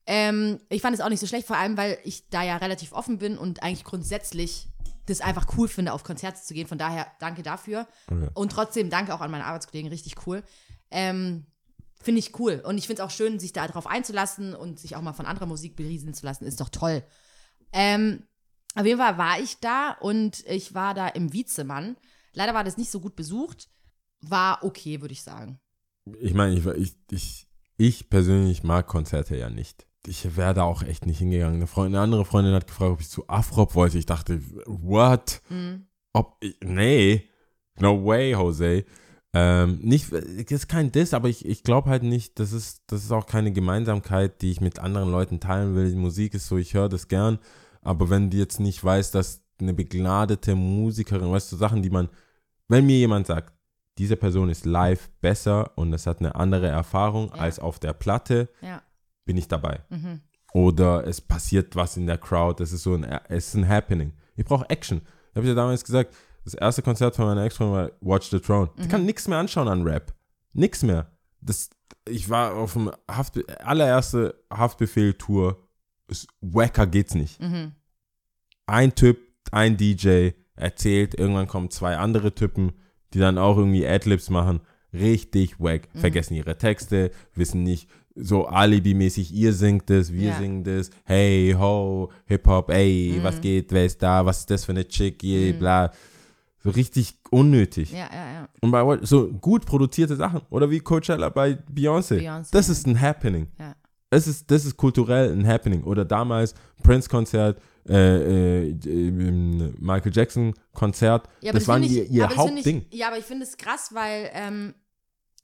Ähm, 0.07 0.59
ich 0.69 0.83
fand 0.83 0.95
es 0.95 1.01
auch 1.01 1.09
nicht 1.09 1.21
so 1.21 1.27
schlecht, 1.27 1.47
vor 1.47 1.57
allem, 1.57 1.77
weil 1.77 1.99
ich 2.05 2.29
da 2.31 2.43
ja 2.43 2.57
relativ 2.57 2.93
offen 2.93 3.19
bin 3.19 3.39
und 3.39 3.63
eigentlich 3.63 3.85
grundsätzlich 3.85 4.69
das 5.07 5.21
einfach 5.21 5.47
cool 5.57 5.69
finde, 5.69 5.93
auf 5.93 6.05
Konzerte 6.05 6.41
zu 6.41 6.55
gehen. 6.55 6.67
Von 6.67 6.79
daher 6.79 7.07
danke 7.19 7.43
dafür. 7.43 7.87
Okay. 8.11 8.29
Und 8.35 8.53
trotzdem 8.53 8.91
danke 8.91 9.15
auch 9.15 9.21
an 9.21 9.31
meine 9.31 9.45
Arbeitskollegen, 9.45 9.91
richtig 9.91 10.27
cool. 10.27 10.43
Ähm, 10.91 11.47
finde 12.01 12.21
ich 12.21 12.39
cool. 12.39 12.63
Und 12.65 12.79
ich 12.79 12.87
finde 12.87 13.03
es 13.03 13.07
auch 13.07 13.11
schön, 13.11 13.39
sich 13.39 13.53
da 13.53 13.67
drauf 13.67 13.87
einzulassen 13.87 14.55
und 14.55 14.79
sich 14.79 14.97
auch 14.97 15.03
mal 15.03 15.13
von 15.13 15.27
anderer 15.27 15.47
Musik 15.47 15.77
berieseln 15.77 16.15
zu 16.15 16.25
lassen. 16.25 16.45
Ist 16.45 16.61
doch 16.61 16.69
toll. 16.69 17.03
Ähm, 17.73 18.25
auf 18.75 18.87
jeden 18.87 18.99
Fall 18.99 19.19
war 19.19 19.41
ich 19.41 19.59
da 19.59 19.93
und 20.01 20.45
ich 20.47 20.75
war 20.75 20.95
da 20.95 21.09
im 21.09 21.33
Wiezemann. 21.33 21.97
Leider 22.33 22.55
war 22.55 22.65
das 22.65 22.77
nicht 22.77 22.91
so 22.91 23.01
gut 23.01 23.17
besucht. 23.17 23.69
War 24.21 24.63
okay, 24.63 25.01
würde 25.01 25.13
ich 25.13 25.23
sagen. 25.23 25.61
ich 26.21 26.35
meine, 26.35 26.55
ich, 26.55 26.65
ich, 26.67 26.95
ich, 27.11 27.49
ich 27.77 28.11
persönlich 28.11 28.63
mag 28.63 28.87
Konzerte 28.87 29.37
ja 29.37 29.51
nicht. 29.51 29.87
Ich 30.07 30.37
wäre 30.37 30.55
da 30.55 30.63
auch 30.63 30.83
echt 30.83 31.05
nicht 31.07 31.19
hingegangen. 31.19 31.57
Eine, 31.57 31.67
Freundin, 31.67 31.97
eine 31.97 32.05
andere 32.05 32.25
Freundin 32.25 32.55
hat 32.55 32.67
gefragt, 32.67 32.93
ob 32.93 33.01
ich 33.01 33.09
zu 33.11 33.29
Afrop 33.29 33.75
wollte. 33.75 33.99
Ich 33.99 34.07
dachte, 34.07 34.41
what? 34.67 35.43
Mhm. 35.51 35.87
Ob 36.13 36.37
ich, 36.41 36.57
nee, 36.65 37.29
no 37.79 38.05
way, 38.05 38.33
Jose. 38.33 38.85
Ähm, 39.33 39.79
nicht, 39.83 40.11
das 40.13 40.23
ist 40.51 40.69
kein 40.69 40.91
Diss, 40.91 41.15
aber 41.15 41.29
ich, 41.29 41.45
ich 41.47 41.63
glaube 41.63 41.89
halt 41.91 42.03
nicht, 42.03 42.41
das 42.41 42.53
ist, 42.53 42.83
das 42.89 43.05
ist 43.05 43.13
auch 43.13 43.27
keine 43.27 43.53
Gemeinsamkeit, 43.53 44.43
die 44.43 44.51
ich 44.51 44.61
mit 44.61 44.81
anderen 44.81 45.11
Leuten 45.11 45.39
teilen 45.39 45.77
will. 45.77 45.91
Die 45.91 45.97
Musik 45.97 46.35
ist 46.35 46.49
so, 46.49 46.57
ich 46.57 46.75
höre 46.75 46.89
das 46.89 47.07
gern, 47.07 47.39
aber 47.83 48.11
wenn 48.11 48.31
du 48.31 48.39
jetzt 48.39 48.59
nicht 48.59 48.83
weißt, 48.83 49.15
dass 49.15 49.43
eine 49.61 49.73
begnadete 49.75 50.57
Musikerin, 50.57 51.31
weißt 51.31 51.53
du, 51.53 51.57
Sachen, 51.57 51.83
die 51.83 51.91
man, 51.91 52.09
wenn 52.67 52.87
mir 52.87 52.97
jemand 52.97 53.29
sagt, 53.29 53.55
diese 53.99 54.17
Person 54.17 54.49
ist 54.49 54.65
live 54.65 55.11
besser 55.21 55.77
und 55.77 55.93
es 55.93 56.07
hat 56.07 56.19
eine 56.21 56.35
andere 56.35 56.67
Erfahrung 56.67 57.29
Ja. 57.29 57.35
als 57.43 57.61
auf 57.61 57.79
der 57.79 57.93
Platte, 57.93 58.49
Ja. 58.63 58.83
Bin 59.31 59.37
ich 59.37 59.47
dabei. 59.47 59.79
Mhm. 59.91 60.23
Oder 60.55 61.07
es 61.07 61.21
passiert 61.21 61.77
was 61.77 61.97
in 61.97 62.09
der 62.09 62.19
Crowd, 62.19 62.61
es 62.61 62.73
ist 62.73 62.83
so 62.83 62.95
ein, 62.95 63.05
es 63.29 63.47
ist 63.47 63.55
ein 63.55 63.69
Happening. 63.69 64.13
Ich 64.35 64.45
brauche 64.45 64.69
Action. 64.69 65.03
Ich 65.31 65.37
habe 65.37 65.47
ja 65.47 65.55
damals 65.55 65.85
gesagt, 65.85 66.17
das 66.45 66.55
erste 66.55 66.83
Konzert 66.83 67.15
von 67.15 67.27
meiner 67.27 67.45
Ex-Freundin 67.45 67.77
war 67.77 67.91
Watch 68.01 68.29
the 68.31 68.41
Throne. 68.41 68.71
Ich 68.77 68.89
kann 68.89 69.07
nichts 69.07 69.29
mehr 69.29 69.39
anschauen 69.39 69.69
an 69.69 69.85
Rap. 69.85 70.13
Nix 70.53 70.83
mehr. 70.83 71.13
Das, 71.41 71.71
ich 72.09 72.29
war 72.29 72.57
auf 72.57 72.73
dem 72.73 72.91
Haftbe 73.09 73.45
allererste 73.61 74.35
Haftbefehl-Tour. 74.53 75.65
Wacker 76.41 76.89
geht's 76.89 77.15
nicht. 77.15 77.41
Mhm. 77.41 77.77
Ein 78.67 78.97
Typ, 78.97 79.19
ein 79.53 79.77
DJ 79.77 80.31
erzählt, 80.57 81.15
irgendwann 81.15 81.47
kommen 81.47 81.71
zwei 81.71 81.99
andere 81.99 82.35
Typen, 82.35 82.73
die 83.15 83.21
dann 83.21 83.39
auch 83.39 83.57
irgendwie 83.57 83.87
Adlibs 83.87 84.29
machen. 84.29 84.61
Richtig 84.93 85.61
wack. 85.61 85.89
Vergessen 85.95 86.35
ihre 86.35 86.59
Texte, 86.59 87.13
wissen 87.35 87.63
nicht, 87.63 87.89
so 88.15 88.47
Alibi-mäßig, 88.47 89.33
ihr 89.33 89.53
singt 89.53 89.89
es, 89.91 90.13
wir 90.13 90.31
Ja. 90.31 90.39
singen 90.39 90.65
das, 90.65 90.91
hey, 91.05 91.55
ho, 91.59 92.11
Hip-Hop, 92.27 92.71
ey, 92.71 93.19
was 93.23 93.41
geht, 93.41 93.73
wer 93.73 93.87
ist 93.87 94.03
da, 94.03 94.25
was 94.27 94.41
ist 94.41 94.51
das 94.51 94.65
für 94.65 94.73
eine 94.73 94.87
Chick, 94.87 95.23
je, 95.23 95.53
bla. 95.53 95.93
So 96.63 96.71
richtig 96.71 97.17
unnötig. 97.31 97.93
Ja, 97.93 98.09
ja, 98.13 98.33
ja. 98.33 98.49
Und 98.61 98.71
bei 98.71 98.99
so 99.03 99.29
gut 99.29 99.65
produzierte 99.65 100.15
Sachen. 100.15 100.43
Oder 100.51 100.71
wie 100.71 100.81
Coachella 100.81 101.31
bei 101.31 101.53
Beyoncé. 101.73 102.21
Das 102.51 102.69
ist 102.69 102.87
ein 102.87 103.01
Happening. 103.01 103.49
Ja. 103.59 103.75
Das 104.11 104.27
ist, 104.27 104.51
das 104.51 104.67
ist 104.67 104.77
kulturell 104.77 105.33
ein 105.33 105.47
Happening. 105.47 105.85
Oder 105.85 106.05
damals 106.05 106.55
Prince-Konzert, 106.83 107.59
äh, 107.89 108.67
äh, 108.67 108.77
ähm, 108.85 109.75
Michael 109.81 110.13
Jackson-Konzert. 110.15 111.29
Ja, 111.41 111.53
das 111.53 111.67
waren 111.67 111.83
find 111.83 111.95
ihr, 111.95 112.05
ihr 112.11 112.27
das 112.27 112.37
Hauptding. 112.37 112.85
Ja, 112.91 113.07
aber 113.09 113.17
ich 113.17 113.25
finde 113.25 113.45
es 113.45 113.57
krass, 113.57 113.91
weil 113.95 114.29
ähm, 114.35 114.75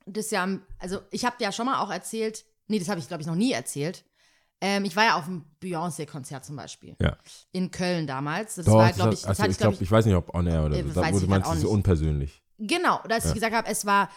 das 0.05 0.31
ja, 0.31 0.47
also 0.79 0.99
ich 1.11 1.25
habe 1.25 1.37
ja 1.41 1.51
schon 1.51 1.65
mal 1.65 1.81
auch 1.81 1.91
erzählt, 1.91 2.45
nee, 2.69 2.79
das 2.79 2.89
habe 2.89 3.01
ich 3.01 3.09
glaube 3.09 3.23
ich 3.23 3.27
noch 3.27 3.35
nie 3.35 3.53
erzählt. 3.53 4.05
Ähm, 4.61 4.85
ich 4.85 4.97
war 4.97 5.05
ja 5.05 5.17
auf 5.17 5.27
einem 5.27 5.45
Beyoncé-Konzert 5.63 6.45
zum 6.45 6.57
Beispiel. 6.57 6.97
Ja. 7.01 7.17
In 7.53 7.71
Köln 7.71 8.07
damals. 8.07 8.55
Das 8.55 8.65
Doch, 8.67 8.75
war, 8.77 8.93
glaube 8.93 9.13
ich, 9.15 9.27
also 9.27 9.43
ich 9.43 9.51
ich, 9.51 9.59
glaube 9.59 9.73
glaube, 9.73 9.85
ich 9.85 9.91
weiß 9.91 10.07
nicht, 10.07 10.15
ob 10.15 10.35
on 10.35 10.47
air 10.47 10.65
oder 10.65 10.77
Äh, 10.77 10.83
so. 10.85 11.01
Da, 11.01 11.13
wo 11.13 11.17
ich 11.17 11.23
du 11.23 11.29
meinst, 11.29 11.51
es 11.51 11.59
ist 11.59 11.65
unpersönlich. 11.65 12.43
Genau, 12.59 13.01
dass 13.07 13.27
ich 13.27 13.35
gesagt 13.35 13.55
habe, 13.55 13.69
es 13.69 13.85
war, 13.85 14.09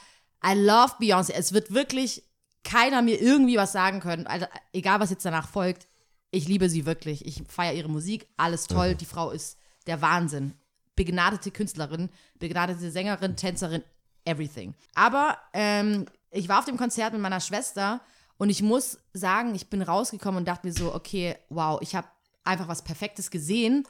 I 0.45 0.53
love 0.53 0.93
Beyoncé. 0.99 1.33
Es 1.33 1.51
wird 1.51 1.73
wirklich 1.73 2.23
keiner 2.63 3.01
mir 3.01 3.21
irgendwie 3.21 3.57
was 3.57 3.73
sagen 3.73 3.99
können. 3.99 4.27
Also, 4.27 4.45
egal, 4.71 5.01
was 5.01 5.09
jetzt 5.09 5.25
danach 5.25 5.49
folgt, 5.49 5.87
ich 6.31 6.47
liebe 6.47 6.69
sie 6.69 6.85
wirklich. 6.85 7.25
Ich 7.25 7.43
feiere 7.49 7.73
ihre 7.73 7.89
Musik, 7.89 8.29
alles 8.37 8.67
toll. 8.67 8.95
Die 8.95 9.05
Frau 9.05 9.31
ist 9.31 9.57
der 9.87 10.01
Wahnsinn. 10.01 10.53
Begnadete 10.95 11.51
Künstlerin, 11.51 12.09
begnadete 12.37 12.91
Sängerin, 12.91 13.35
Tänzerin, 13.35 13.83
everything. 14.25 14.73
Aber 14.95 15.37
ähm, 15.53 16.05
ich 16.31 16.47
war 16.47 16.59
auf 16.59 16.65
dem 16.65 16.77
Konzert 16.77 17.13
mit 17.13 17.21
meiner 17.21 17.39
Schwester 17.39 17.99
und 18.39 18.49
ich 18.49 18.61
muss 18.61 18.97
sagen, 19.11 19.53
ich 19.53 19.69
bin 19.69 19.81
rausgekommen 19.81 20.39
und 20.39 20.47
dachte 20.47 20.65
mir 20.65 20.73
so, 20.73 20.95
okay, 20.95 21.35
wow, 21.49 21.77
ich 21.81 21.93
habe 21.93 22.07
einfach 22.45 22.69
was 22.69 22.85
Perfektes 22.85 23.31
gesehen 23.31 23.85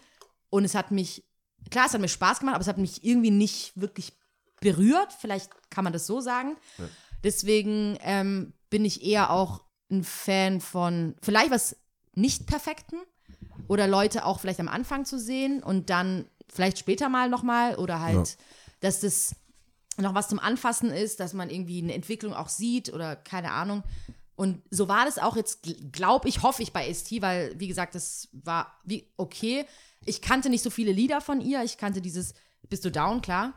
und 0.50 0.66
es 0.66 0.74
hat 0.74 0.90
mich, 0.90 1.24
klar, 1.70 1.86
es 1.86 1.94
hat 1.94 2.02
mir 2.02 2.10
Spaß 2.10 2.40
gemacht, 2.40 2.56
aber 2.56 2.64
es 2.64 2.68
hat 2.68 2.80
mich 2.80 3.04
irgendwie 3.06 3.30
nicht 3.30 3.80
wirklich 3.80 4.18
berührt. 4.60 5.14
Vielleicht 5.14 5.52
kann 5.70 5.84
man 5.84 5.94
das 5.94 6.08
so 6.08 6.20
sagen. 6.20 6.58
Deswegen 7.24 8.00
ähm, 8.02 8.54
bin 8.72 8.86
ich 8.86 9.04
eher 9.04 9.30
auch 9.30 9.66
ein 9.92 10.04
Fan 10.04 10.62
von 10.62 11.16
vielleicht 11.22 11.52
was 11.52 11.78
nicht 12.16 12.48
Perfekten 12.48 12.98
oder 13.68 13.88
Leute 13.88 14.26
auch 14.26 14.40
vielleicht 14.40 14.60
am 14.60 14.68
Anfang 14.68 15.06
zu 15.06 15.20
sehen 15.20 15.62
und 15.62 15.92
dann 15.92 16.26
vielleicht 16.52 16.80
später 16.80 17.08
mal 17.08 17.30
nochmal 17.30 17.76
oder 17.76 18.00
halt, 18.02 18.38
dass 18.80 19.02
das 19.02 19.36
noch 19.98 20.16
was 20.16 20.28
zum 20.28 20.40
Anfassen 20.40 20.90
ist, 20.90 21.20
dass 21.20 21.34
man 21.34 21.52
irgendwie 21.52 21.84
eine 21.84 21.94
Entwicklung 21.94 22.34
auch 22.34 22.50
sieht 22.50 22.92
oder 22.92 23.16
keine 23.16 23.52
Ahnung. 23.52 23.84
Und 24.40 24.62
so 24.72 24.88
war 24.88 25.04
das 25.04 25.18
auch 25.18 25.36
jetzt, 25.36 25.68
glaube 25.92 26.30
ich, 26.30 26.44
hoffe 26.44 26.64
ich 26.64 26.72
bei 26.72 26.94
ST, 26.94 27.22
weil, 27.22 27.60
wie 27.60 27.68
gesagt, 27.68 27.94
das 27.94 28.30
war 28.32 28.80
wie 28.86 29.06
okay. 29.18 29.66
Ich 30.06 30.22
kannte 30.22 30.50
nicht 30.50 30.64
so 30.64 30.70
viele 30.70 30.94
Lieder 30.94 31.20
von 31.20 31.42
ihr. 31.42 31.62
Ich 31.66 31.78
kannte 31.78 32.00
dieses 32.00 32.34
Bist 32.70 32.86
du 32.86 32.90
down, 32.90 33.22
klar. 33.22 33.54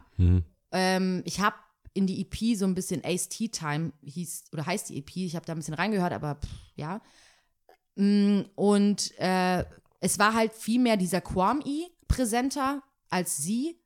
Ähm, 0.72 1.22
ich 1.24 1.38
habe 1.38 1.54
in 1.94 2.08
die 2.08 2.20
EP 2.22 2.58
so 2.58 2.64
ein 2.64 2.74
bisschen 2.74 3.00
Ace 3.04 3.28
Tea 3.28 3.48
Time 3.48 3.92
hieß 4.02 4.46
oder 4.52 4.66
heißt 4.66 4.88
die 4.88 4.98
EP. 4.98 5.16
Ich 5.18 5.36
habe 5.36 5.46
da 5.46 5.52
ein 5.52 5.58
bisschen 5.58 5.74
reingehört, 5.74 6.12
aber 6.12 6.34
pff, 6.34 6.50
ja. 6.74 7.00
Mm, 7.94 8.40
Und 8.56 9.16
äh, 9.20 9.64
es 10.00 10.18
war 10.18 10.34
halt 10.34 10.52
viel 10.52 10.80
mehr 10.80 10.96
dieser 10.96 11.20
Kwame 11.20 11.90
präsenter 12.08 12.82
als 13.08 13.36
sie. 13.36 13.78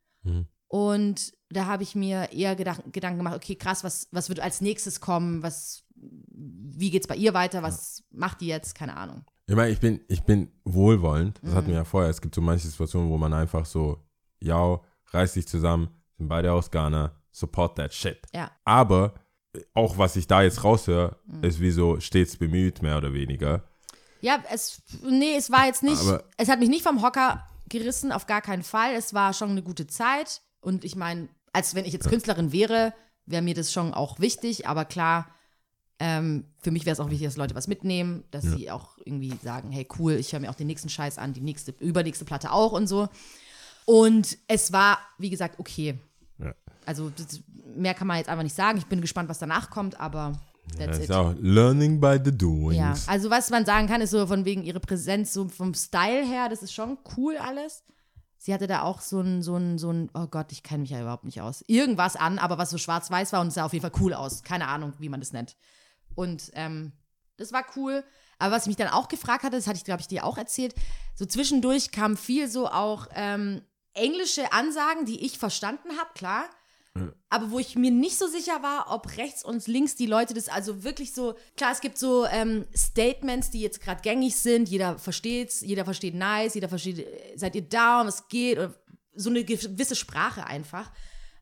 Und 0.69 1.35
da 1.51 1.67
habe 1.67 1.83
ich 1.83 1.95
mir 1.95 2.33
eher 2.33 2.57
gedacht, 2.57 2.83
Gedanken 2.93 3.19
gemacht, 3.19 3.37
okay, 3.37 3.55
krass, 3.55 3.85
was, 3.85 4.09
was 4.11 4.29
wird 4.29 4.41
als 4.41 4.61
nächstes 4.61 5.01
kommen? 5.01 5.43
Was, 5.43 5.85
wie 5.95 6.91
geht's 6.91 7.07
bei 7.07 7.17
ihr 7.17 7.35
weiter? 7.35 7.63
Was 7.63 8.03
macht 8.11 8.41
die 8.41 8.49
jetzt? 8.49 8.75
Keine 8.75 8.97
Ahnung. 8.97 9.25
Ich 9.47 9.55
meine, 9.55 9.71
ich 9.71 9.79
bin, 9.81 10.01
ich 10.09 10.23
bin 10.25 10.51
wohlwollend. 10.65 11.39
Das 11.43 11.53
Mhm. 11.53 11.55
hatten 11.57 11.67
wir 11.69 11.75
ja 11.77 11.85
vorher. 11.85 12.11
Es 12.11 12.21
gibt 12.21 12.35
so 12.35 12.41
manche 12.41 12.67
Situationen, 12.67 13.09
wo 13.11 13.17
man 13.17 13.33
einfach 13.33 13.65
so, 13.65 14.05
ja, 14.41 14.81
reiß 15.13 15.35
dich 15.35 15.47
zusammen, 15.47 15.89
sind 16.19 16.29
beide 16.29 16.53
aus 16.53 16.71
Ghana, 16.71 17.13
support 17.31 17.77
that 17.77 17.95
shit. 17.95 18.19
Ja. 18.35 18.51
Aber 18.65 19.15
auch 19.73 19.97
was 19.99 20.17
ich 20.17 20.27
da 20.27 20.43
jetzt 20.43 20.65
raushöre, 20.65 21.19
Mhm. 21.27 21.45
ist 21.45 21.61
wie 21.61 21.71
so 21.71 22.01
stets 22.01 22.37
bemüht, 22.37 22.83
mehr 22.83 22.99
oder 22.99 23.13
weniger. 23.13 23.63
Ja, 24.21 24.43
es, 24.51 24.83
nee, 25.09 25.37
es 25.37 25.51
war 25.51 25.67
jetzt 25.67 25.83
nicht, 25.85 26.01
Aber- 26.01 26.25
es 26.37 26.49
hat 26.49 26.59
mich 26.59 26.69
nicht 26.69 26.83
vom 26.83 27.03
Hocker 27.03 27.47
gerissen, 27.69 28.11
auf 28.13 28.27
gar 28.27 28.43
keinen 28.43 28.63
Fall. 28.65 28.95
Es 28.95 29.15
war 29.15 29.33
schon 29.33 29.51
eine 29.51 29.63
gute 29.63 29.87
Zeit. 29.87 30.43
Und 30.61 30.85
ich 30.85 30.97
meine, 30.97 31.29
als 31.57 31.75
wenn 31.75 31.87
ich 31.87 31.95
jetzt 31.95 32.11
Künstlerin 32.11 32.53
wäre, 32.53 32.93
wäre 33.25 33.41
mir 33.41 33.55
das 33.55 33.73
schon 33.73 33.95
auch 33.95 34.21
wichtig. 34.21 34.69
Aber 34.69 34.85
klar, 34.85 35.27
ähm, 35.99 36.45
für 36.61 36.71
mich 36.71 36.85
wäre 36.85 36.93
es 36.93 37.01
auch 37.01 37.09
wichtig, 37.09 37.27
dass 37.27 37.39
Leute 37.39 37.55
was 37.55 37.67
mitnehmen, 37.67 38.25
dass 38.31 38.45
sie 38.45 38.71
auch 38.71 38.99
irgendwie 39.07 39.33
sagen, 39.43 39.71
hey, 39.71 39.89
cool, 39.99 40.13
ich 40.13 40.33
höre 40.33 40.41
mir 40.41 40.51
auch 40.51 40.55
den 40.55 40.67
nächsten 40.67 40.91
Scheiß 40.91 41.17
an, 41.17 41.33
die 41.33 41.41
nächste, 41.41 41.73
übernächste 41.81 42.27
Platte 42.27 42.53
auch 42.53 42.73
und 42.73 42.89
so. 42.89 43.09
Und 43.87 44.37
es 44.49 44.71
war, 44.71 44.99
wie 45.17 45.31
gesagt, 45.31 45.59
okay. 45.59 45.99
Ja. 46.39 46.55
Also 46.85 47.09
das, 47.09 47.41
mehr 47.75 47.95
kann 47.95 48.07
man 48.07 48.19
jetzt 48.19 48.29
einfach 48.29 48.43
nicht 48.43 48.55
sagen. 48.55 48.77
Ich 48.77 48.87
bin 48.87 49.01
gespannt, 49.01 49.31
was 49.31 49.39
danach 49.39 49.71
kommt, 49.71 49.99
aber 49.99 50.39
That's 50.77 50.99
it. 50.99 51.05
ist 51.05 51.13
auch 51.13 51.35
Learning 51.41 51.99
by 51.99 52.19
the 52.23 52.37
doings. 52.37 52.77
Ja, 52.77 52.95
also 53.07 53.31
was 53.31 53.49
man 53.49 53.65
sagen 53.65 53.87
kann, 53.87 54.03
ist 54.03 54.11
so 54.11 54.27
von 54.27 54.45
wegen 54.45 54.63
ihre 54.63 54.81
Präsenz, 54.81 55.33
so 55.33 55.49
vom 55.49 55.73
Style 55.73 56.27
her, 56.27 56.51
das 56.51 56.63
ist 56.63 56.75
schon 56.75 56.99
cool 57.17 57.39
alles. 57.39 57.83
Sie 58.39 58.53
hatte 58.53 58.67
da 58.67 58.83
auch 58.83 59.01
so 59.01 59.21
ein, 59.21 59.43
so 59.43 59.57
ein, 59.57 59.79
so 59.79 59.91
ein, 59.91 60.11
oh 60.15 60.27
Gott, 60.27 60.53
ich 60.53 60.63
kenne 60.63 60.83
mich 60.83 60.91
ja 60.91 61.01
überhaupt 61.01 61.25
nicht 61.25 61.41
aus. 61.41 61.65
Irgendwas 61.67 62.17
an, 62.17 62.39
aber 62.39 62.59
was 62.59 62.71
so 62.71 62.79
schwarz-weiß 62.79 63.33
war 63.33 63.41
und 63.41 63.51
sah 63.51 63.65
auf 63.65 63.73
jeden 63.73 63.83
Fall 63.83 64.01
cool 64.01 64.15
aus. 64.15 64.43
Keine 64.43 64.69
Ahnung, 64.69 64.93
wie 64.99 65.09
man 65.09 65.21
das 65.21 65.33
nennt. 65.33 65.57
Und 66.15 66.51
ähm, 66.55 66.93
das 67.37 67.53
war 67.53 67.65
cool. 67.77 68.05
Aber 68.39 68.55
was 68.55 68.63
ich 68.63 68.69
mich 68.69 68.77
dann 68.77 68.89
auch 68.89 69.09
gefragt 69.09 69.45
hatte, 69.45 69.57
das 69.57 69.67
hatte 69.67 69.79
ich, 69.79 69.85
glaube 69.85 70.01
ich, 70.01 70.09
dir 70.09 70.25
auch 70.25 70.37
erzählt, 70.37 70.75
so 71.15 71.25
zwischendurch 71.25 71.91
kam 71.91 72.17
viel 72.17 72.49
so 72.49 72.69
auch 72.69 73.07
ähm, 73.15 73.63
englische 73.95 74.53
Ansagen, 74.53 75.07
die 75.07 75.25
ich 75.25 75.39
verstanden 75.39 75.97
habe, 75.99 76.11
klar. 76.15 76.45
Aber 77.29 77.51
wo 77.51 77.59
ich 77.59 77.77
mir 77.77 77.91
nicht 77.91 78.19
so 78.19 78.27
sicher 78.27 78.63
war, 78.63 78.87
ob 78.91 79.17
rechts 79.17 79.45
und 79.45 79.67
links 79.67 79.97
die 79.97 80.07
Leute 80.07 80.35
das 80.35 80.49
also 80.49 80.85
wirklich 80.85 81.13
so. 81.13 81.35
Klar, 81.57 81.73
es 81.73 81.81
gibt 81.81 81.99
so 81.99 82.27
ähm, 82.27 82.65
Statements, 82.75 83.51
die 83.51 83.61
jetzt 83.61 83.81
gerade 83.81 84.03
gängig 84.03 84.37
sind. 84.37 84.69
Jeder 84.69 84.99
versteht's, 84.99 85.61
jeder 85.61 85.85
versteht 85.85 86.15
nice, 86.15 86.55
jeder 86.55 86.69
versteht, 86.69 87.01
äh, 87.01 87.37
seid 87.37 87.55
ihr 87.55 87.63
down, 87.63 88.07
was 88.07 88.29
geht? 88.29 88.59
Oder 88.59 88.75
so 89.15 89.31
eine 89.31 89.45
gewisse 89.45 89.97
Sprache 89.97 90.47
einfach. 90.47 90.91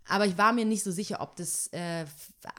Aber 0.07 0.27
ich 0.27 0.37
war 0.37 0.53
mir 0.53 0.65
nicht 0.65 0.85
so 0.85 0.91
sicher, 0.91 1.21
ob 1.21 1.37
das 1.37 1.69
äh, 1.69 2.05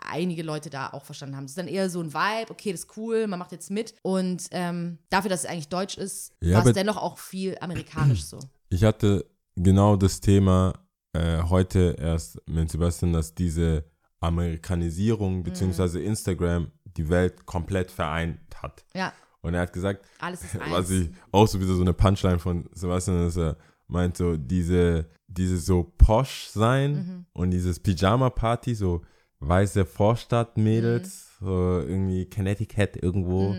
einige 0.09 0.41
Leute 0.41 0.69
da 0.69 0.89
auch 0.89 1.05
verstanden 1.05 1.35
haben. 1.35 1.45
Es 1.45 1.51
ist 1.51 1.57
dann 1.57 1.67
eher 1.67 1.89
so 1.89 2.01
ein 2.01 2.13
Vibe, 2.13 2.51
okay, 2.51 2.71
das 2.71 2.81
ist 2.81 2.97
cool, 2.97 3.27
man 3.27 3.37
macht 3.37 3.51
jetzt 3.51 3.69
mit. 3.69 3.93
Und 4.01 4.47
ähm, 4.51 4.97
dafür, 5.09 5.29
dass 5.29 5.41
es 5.41 5.45
eigentlich 5.45 5.69
Deutsch 5.69 5.97
ist, 5.97 6.33
Ja, 6.41 6.57
war 6.57 6.65
es 6.65 6.73
dennoch 6.73 6.97
auch 6.97 7.19
viel 7.19 7.57
amerikanisch 7.59 8.25
so. 8.25 8.39
Ich 8.69 8.83
hatte 8.83 9.25
genau 9.55 9.95
das 9.95 10.21
Thema 10.21 10.73
äh, 11.15 11.43
heute 11.49 11.95
erst 11.99 12.41
mit 12.47 12.69
Sebastian, 12.69 13.13
dass 13.13 13.33
diese 13.35 13.85
Amerikanisierung 14.19 15.43
bzw. 15.43 16.03
Instagram 16.05 16.71
die 16.97 17.09
Welt 17.09 17.45
komplett 17.45 17.91
vereint 17.91 18.39
hat. 18.61 18.85
Ja, 18.93 19.13
Und 19.41 19.53
er 19.53 19.61
hat 19.61 19.73
gesagt, 19.73 20.05
alles 20.19 20.43
ist 20.43 20.55
eins. 20.61 20.71
was 20.71 20.89
ich 20.89 21.09
auch 21.31 21.47
so 21.47 21.59
wieder 21.59 21.73
so 21.75 21.81
eine 21.81 21.93
Punchline 21.93 22.39
von 22.39 22.67
Sebastian 22.73 23.27
ist, 23.27 23.37
er 23.37 23.57
meint 23.87 24.17
so, 24.17 24.35
diese, 24.37 25.07
diese 25.27 25.57
so 25.59 25.93
posh 25.97 26.47
sein 26.47 26.91
Mhm. 26.93 27.25
und 27.33 27.51
dieses 27.51 27.79
Pyjama-Party, 27.79 28.73
so 28.75 29.01
weiße 29.39 29.85
Vorstadtmädels, 29.85 31.27
Mhm. 31.39 31.45
so 31.45 31.79
irgendwie 31.81 32.29
Connecticut 32.29 32.95
irgendwo, 33.03 33.55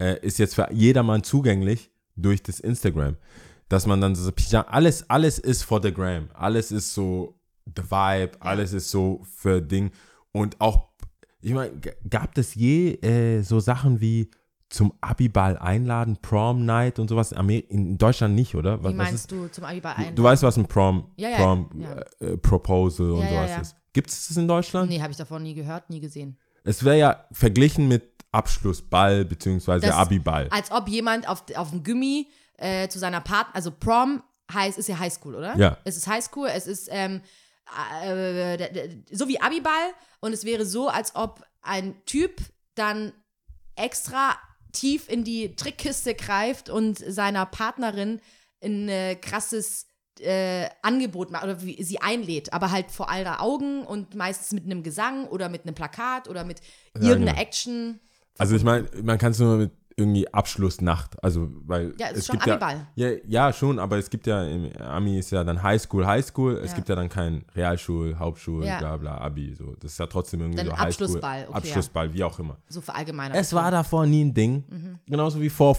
äh, 0.00 0.18
ist 0.26 0.38
jetzt 0.38 0.54
für 0.54 0.68
jedermann 0.72 1.22
zugänglich 1.22 1.90
durch 2.16 2.42
das 2.42 2.58
Instagram. 2.60 3.16
Dass 3.72 3.86
man 3.86 4.02
dann 4.02 4.14
so 4.14 4.30
alles, 4.66 5.08
alles 5.08 5.38
ist 5.38 5.62
for 5.62 5.80
the 5.82 5.90
gram, 5.90 6.28
alles 6.34 6.70
ist 6.70 6.92
so 6.92 7.40
the 7.64 7.82
vibe, 7.82 8.32
alles 8.40 8.74
ist 8.74 8.90
so 8.90 9.22
für 9.34 9.62
Ding 9.62 9.90
und 10.32 10.60
auch, 10.60 10.90
ich 11.40 11.54
meine, 11.54 11.72
gab 12.10 12.36
es 12.36 12.54
je 12.54 12.96
äh, 12.96 13.40
so 13.40 13.60
Sachen 13.60 13.98
wie 14.02 14.30
zum 14.68 14.92
Abiball 15.00 15.56
einladen, 15.56 16.18
Prom 16.20 16.66
Night 16.66 16.98
und 16.98 17.08
sowas? 17.08 17.32
Amer 17.32 17.62
in 17.70 17.96
Deutschland 17.96 18.34
nicht, 18.34 18.54
oder? 18.54 18.78
Wie 18.80 18.84
Was, 18.84 18.90
was 18.90 18.96
meinst 18.98 19.14
ist, 19.14 19.32
du 19.32 19.48
zum 19.48 19.64
Abiball 19.64 19.94
ein? 19.96 20.14
du 20.14 20.22
weißt, 20.22 20.42
was 20.42 20.58
ein 20.58 20.66
Prom, 20.66 21.10
Ja, 21.16 21.30
ja, 21.30 21.36
Prom 21.38 21.70
ja. 21.78 21.96
Äh, 22.20 22.36
Proposal 22.36 23.10
und 23.12 23.26
sowas 23.26 23.58
ist. 23.62 23.76
Gibt 23.94 24.10
es 24.10 24.28
das 24.28 24.36
in 24.36 24.48
Deutschland? 24.48 24.90
Nee, 24.90 25.00
habe 25.00 25.12
ich 25.12 25.16
davon 25.16 25.42
nie 25.42 25.54
gehört, 25.54 25.88
nie 25.88 26.00
gesehen. 26.00 26.36
Es 26.64 26.84
wäre 26.84 26.98
ja 26.98 27.24
verglichen 27.32 27.88
mit 27.88 28.02
Abschlussball 28.32 29.24
beziehungsweise 29.24 29.86
Das- 29.86 29.94
Abiball. 29.94 30.48
Als 30.50 30.70
ob 30.70 30.88
jemand 30.88 31.26
auf, 31.28 31.44
auf 31.56 31.70
dem 31.70 31.82
Gummi 31.82 32.28
äh, 32.58 32.88
zu 32.88 32.98
seiner 32.98 33.20
Partner, 33.20 33.54
also 33.54 33.70
Prom 33.70 34.22
heißt, 34.52 34.78
ist 34.78 34.88
ja 34.88 34.98
Highschool, 34.98 35.34
oder? 35.34 35.56
Ja. 35.56 35.78
Es 35.84 35.96
ist 35.96 36.06
Highschool, 36.06 36.48
es 36.48 36.66
ist 36.66 36.88
ähm, 36.90 37.22
äh, 38.04 38.56
d- 38.56 39.02
so 39.10 39.28
wie 39.28 39.40
Abiball 39.40 39.92
und 40.20 40.32
es 40.32 40.44
wäre 40.44 40.66
so, 40.66 40.88
als 40.88 41.14
ob 41.14 41.42
ein 41.62 42.04
Typ 42.04 42.40
dann 42.74 43.12
extra 43.76 44.36
tief 44.72 45.08
in 45.08 45.24
die 45.24 45.54
Trickkiste 45.56 46.14
greift 46.14 46.70
und 46.70 46.98
seiner 46.98 47.46
Partnerin 47.46 48.20
ein 48.62 48.88
äh, 48.88 49.16
krasses 49.16 49.86
äh, 50.20 50.68
Angebot 50.82 51.30
macht 51.30 51.44
oder 51.44 51.62
wie, 51.62 51.82
sie 51.82 52.00
einlädt, 52.00 52.52
aber 52.52 52.70
halt 52.70 52.90
vor 52.90 53.10
aller 53.10 53.40
Augen 53.40 53.84
und 53.84 54.14
meistens 54.14 54.52
mit 54.52 54.64
einem 54.64 54.82
Gesang 54.82 55.26
oder 55.26 55.48
mit 55.48 55.64
einem 55.64 55.74
Plakat 55.74 56.28
oder 56.28 56.44
mit 56.44 56.60
irgendeiner 56.94 57.32
genau. 57.32 57.40
Action. 57.40 58.00
Also 58.38 58.54
ich 58.56 58.62
meine, 58.64 58.88
man 59.02 59.18
kann 59.18 59.32
es 59.32 59.38
nur 59.38 59.56
mit 59.56 59.81
irgendwie 59.96 60.32
Abschlussnacht, 60.32 61.22
also 61.22 61.48
weil 61.64 61.94
Ja, 61.98 62.06
es 62.08 62.12
ist 62.12 62.18
es 62.18 62.26
schon 62.26 62.34
gibt 62.36 62.46
ja, 62.46 62.54
Abiball. 62.54 62.86
ja, 62.94 63.08
ja 63.26 63.52
schon, 63.52 63.78
aber 63.78 63.98
es 63.98 64.08
gibt 64.10 64.26
ja 64.26 64.44
im 64.44 64.70
Ami 64.80 65.18
ist 65.18 65.30
ja 65.30 65.44
dann 65.44 65.62
Highschool, 65.62 66.06
Highschool, 66.06 66.54
es 66.58 66.70
Ja. 66.70 66.76
gibt 66.76 66.88
ja 66.88 66.94
dann 66.94 67.08
kein 67.08 67.44
Realschul, 67.54 68.16
Hauptschul, 68.18 68.64
Ja. 68.64 68.78
bla 68.78 68.96
bla, 68.96 69.18
Abi, 69.18 69.54
so. 69.54 69.74
Das 69.80 69.92
ist 69.92 69.98
ja 69.98 70.06
trotzdem 70.06 70.40
irgendwie 70.40 70.58
Dann 70.58 70.66
so 70.66 70.72
Highschool, 70.72 71.06
Abschlussball, 71.06 71.44
okay, 71.48 71.56
Abschlussball, 71.58 72.12
wie 72.14 72.24
auch 72.24 72.38
immer. 72.38 72.56
So 72.68 72.80
verallgemeinert. 72.80 73.36
Es 73.38 73.52
war 73.52 73.70
davor 73.70 74.06
nie 74.06 74.24
ein 74.24 74.34
Ding, 74.34 74.64
genauso 75.06 75.40
wie 75.40 75.50
vor 75.50 75.74
Mhm. 75.74 75.78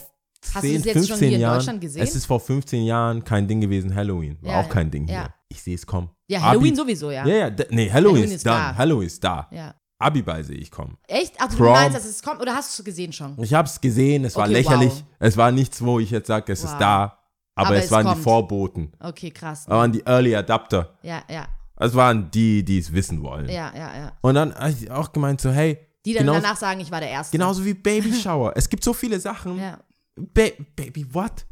du 0.54 0.60
10, 0.62 0.76
das 0.78 0.86
jetzt 0.86 0.94
schon 0.96 1.04
15 1.08 1.28
hier 1.30 1.36
in 1.38 1.42
Jahren. 1.42 1.58
Deutschland 1.58 1.82
gesehen? 1.82 2.02
Es 2.04 2.16
ist 2.16 2.26
vor 2.26 2.40
15 2.40 2.84
Jahren 2.84 3.24
kein 3.24 3.48
Ding 3.48 3.62
gewesen, 3.62 3.94
Halloween, 3.96 4.38
war 4.42 4.52
Ja, 4.54 4.60
auch 4.62 4.70
kein 4.70 4.92
Ding 4.92 5.08
ja. 5.08 5.14
hier. 5.22 5.34
Ich 5.50 5.62
sehe 5.62 5.76
es 5.76 5.86
kommen. 5.86 6.10
Ja, 6.28 6.40
Abi- 6.40 6.48
Halloween 6.48 6.76
sowieso, 6.76 7.12
ja. 7.12 7.26
Ja, 7.26 7.36
ja, 7.36 7.50
nee, 7.70 7.90
Halloween, 7.90 7.92
Halloween 7.94 8.32
ist 8.32 8.46
da. 8.46 8.76
Halloween 8.76 9.08
ist 9.08 9.24
da. 9.24 9.48
Ja. 9.52 9.76
Abiball 10.04 10.44
sehe 10.44 10.58
ich 10.58 10.70
kommen. 10.72 10.98
Echt? 11.08 11.36
Ach, 11.40 11.48
du 11.50 11.58
Prom. 11.58 11.72
meinst, 11.72 11.96
dass 11.98 12.06
es 12.06 12.22
kommt 12.22 12.42
oder 12.42 12.54
hast 12.56 12.78
du 12.78 12.82
es 12.82 12.86
gesehen 12.86 13.14
schon? 13.14 13.36
Ich 13.42 13.54
habe 13.54 13.68
es 13.68 13.80
gesehen, 13.82 14.26
es 14.26 14.36
war 14.36 14.44
Okay, 14.46 14.54
lächerlich. 14.54 14.92
wow. 14.94 15.04
Es 15.20 15.38
war 15.38 15.52
nichts, 15.52 15.82
wo 15.84 16.00
ich 16.00 16.12
jetzt 16.12 16.28
sage, 16.28 16.52
es 16.54 16.64
Wow. 16.64 16.72
ist 16.72 16.78
da. 16.80 17.20
Aber, 17.56 17.68
Aber 17.68 17.76
es, 17.78 17.86
es 17.86 17.92
waren 17.92 18.06
die 18.06 18.12
kommt. 18.14 18.24
Vorboten. 18.24 18.92
Okay, 19.00 19.30
krass. 19.32 19.62
Es 19.62 19.70
waren 19.70 19.92
die 19.92 20.02
Early 20.06 20.36
Adapter. 20.36 20.98
Ja, 21.04 21.22
ja, 21.30 21.48
Es 21.76 21.94
waren 21.94 22.32
die, 22.32 22.64
die 22.66 22.80
es 22.80 22.92
wissen 22.92 23.22
wollen. 23.22 23.48
ja, 23.50 23.72
ja, 23.76 23.96
ja. 23.96 24.12
Und 24.22 24.36
dann 24.36 24.54
habe 24.56 24.72
ich 24.72 24.90
auch 24.90 25.12
gemeint 25.12 25.40
so, 25.42 25.52
hey, 25.52 25.78
Die 26.06 26.14
dann 26.14 26.24
genauso, 26.24 26.42
danach 26.42 26.58
sagen, 26.58 26.80
ich 26.80 26.90
war 26.92 27.00
der 27.00 27.10
Erste. 27.10 27.38
genauso 27.38 27.64
wie 27.64 27.74
Baby 27.76 28.12
Shower. 28.14 28.54
es 28.56 28.68
gibt 28.70 28.84
so 28.84 28.92
viele 28.94 29.20
Sachen. 29.20 29.60
Ja. 29.60 29.78
Ba 30.16 30.48
Baby, 30.76 31.06
what? 31.14 31.46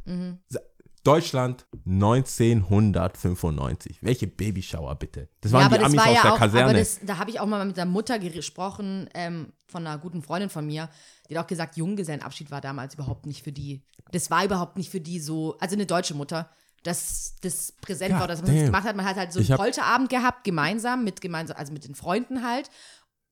Sa- 0.49 0.59
Deutschland 1.03 1.65
1995. 1.85 3.99
Welche 4.01 4.27
Baby 4.27 4.61
Shower 4.61 4.95
bitte? 4.95 5.29
Das 5.41 5.51
waren 5.51 5.61
ja, 5.61 5.65
aber 5.65 5.77
die 5.77 5.83
das 5.83 5.93
Amis 5.93 5.99
war 5.99 6.09
aus 6.09 6.15
ja 6.15 6.21
der 6.21 6.33
auch, 6.33 6.37
Kaserne. 6.37 6.65
aber 6.65 6.77
das, 6.77 6.99
da 7.03 7.17
habe 7.17 7.31
ich 7.31 7.39
auch 7.39 7.47
mal 7.47 7.65
mit 7.65 7.77
der 7.77 7.85
Mutter 7.85 8.19
gesprochen, 8.19 9.09
ähm, 9.13 9.53
von 9.67 9.87
einer 9.87 9.97
guten 9.97 10.21
Freundin 10.21 10.49
von 10.49 10.65
mir, 10.65 10.89
die 11.27 11.37
hat 11.37 11.45
auch 11.45 11.47
gesagt, 11.47 11.77
Junggesellenabschied 11.77 12.51
war 12.51 12.61
damals 12.61 12.93
überhaupt 12.93 13.25
nicht 13.25 13.43
für 13.43 13.51
die, 13.51 13.83
das 14.11 14.29
war 14.29 14.45
überhaupt 14.45 14.77
nicht 14.77 14.91
für 14.91 14.99
die 14.99 15.19
so, 15.19 15.57
also 15.59 15.75
eine 15.75 15.87
deutsche 15.87 16.13
Mutter, 16.13 16.51
dass 16.83 17.35
das 17.41 17.71
präsent 17.71 18.11
God 18.11 18.21
war, 18.21 18.27
dass 18.27 18.41
man 18.41 18.47
das 18.47 18.57
damn. 18.57 18.65
gemacht 18.65 18.83
hat. 18.83 18.95
Man 18.95 19.05
hat 19.05 19.15
halt 19.15 19.31
so 19.31 19.39
einen 19.39 19.57
Polterabend 19.57 20.09
gehabt, 20.09 20.43
gemeinsam, 20.43 21.03
mit 21.03 21.21
gemeinsam, 21.21 21.57
also 21.57 21.73
mit 21.73 21.85
den 21.85 21.95
Freunden 21.95 22.43
halt. 22.43 22.69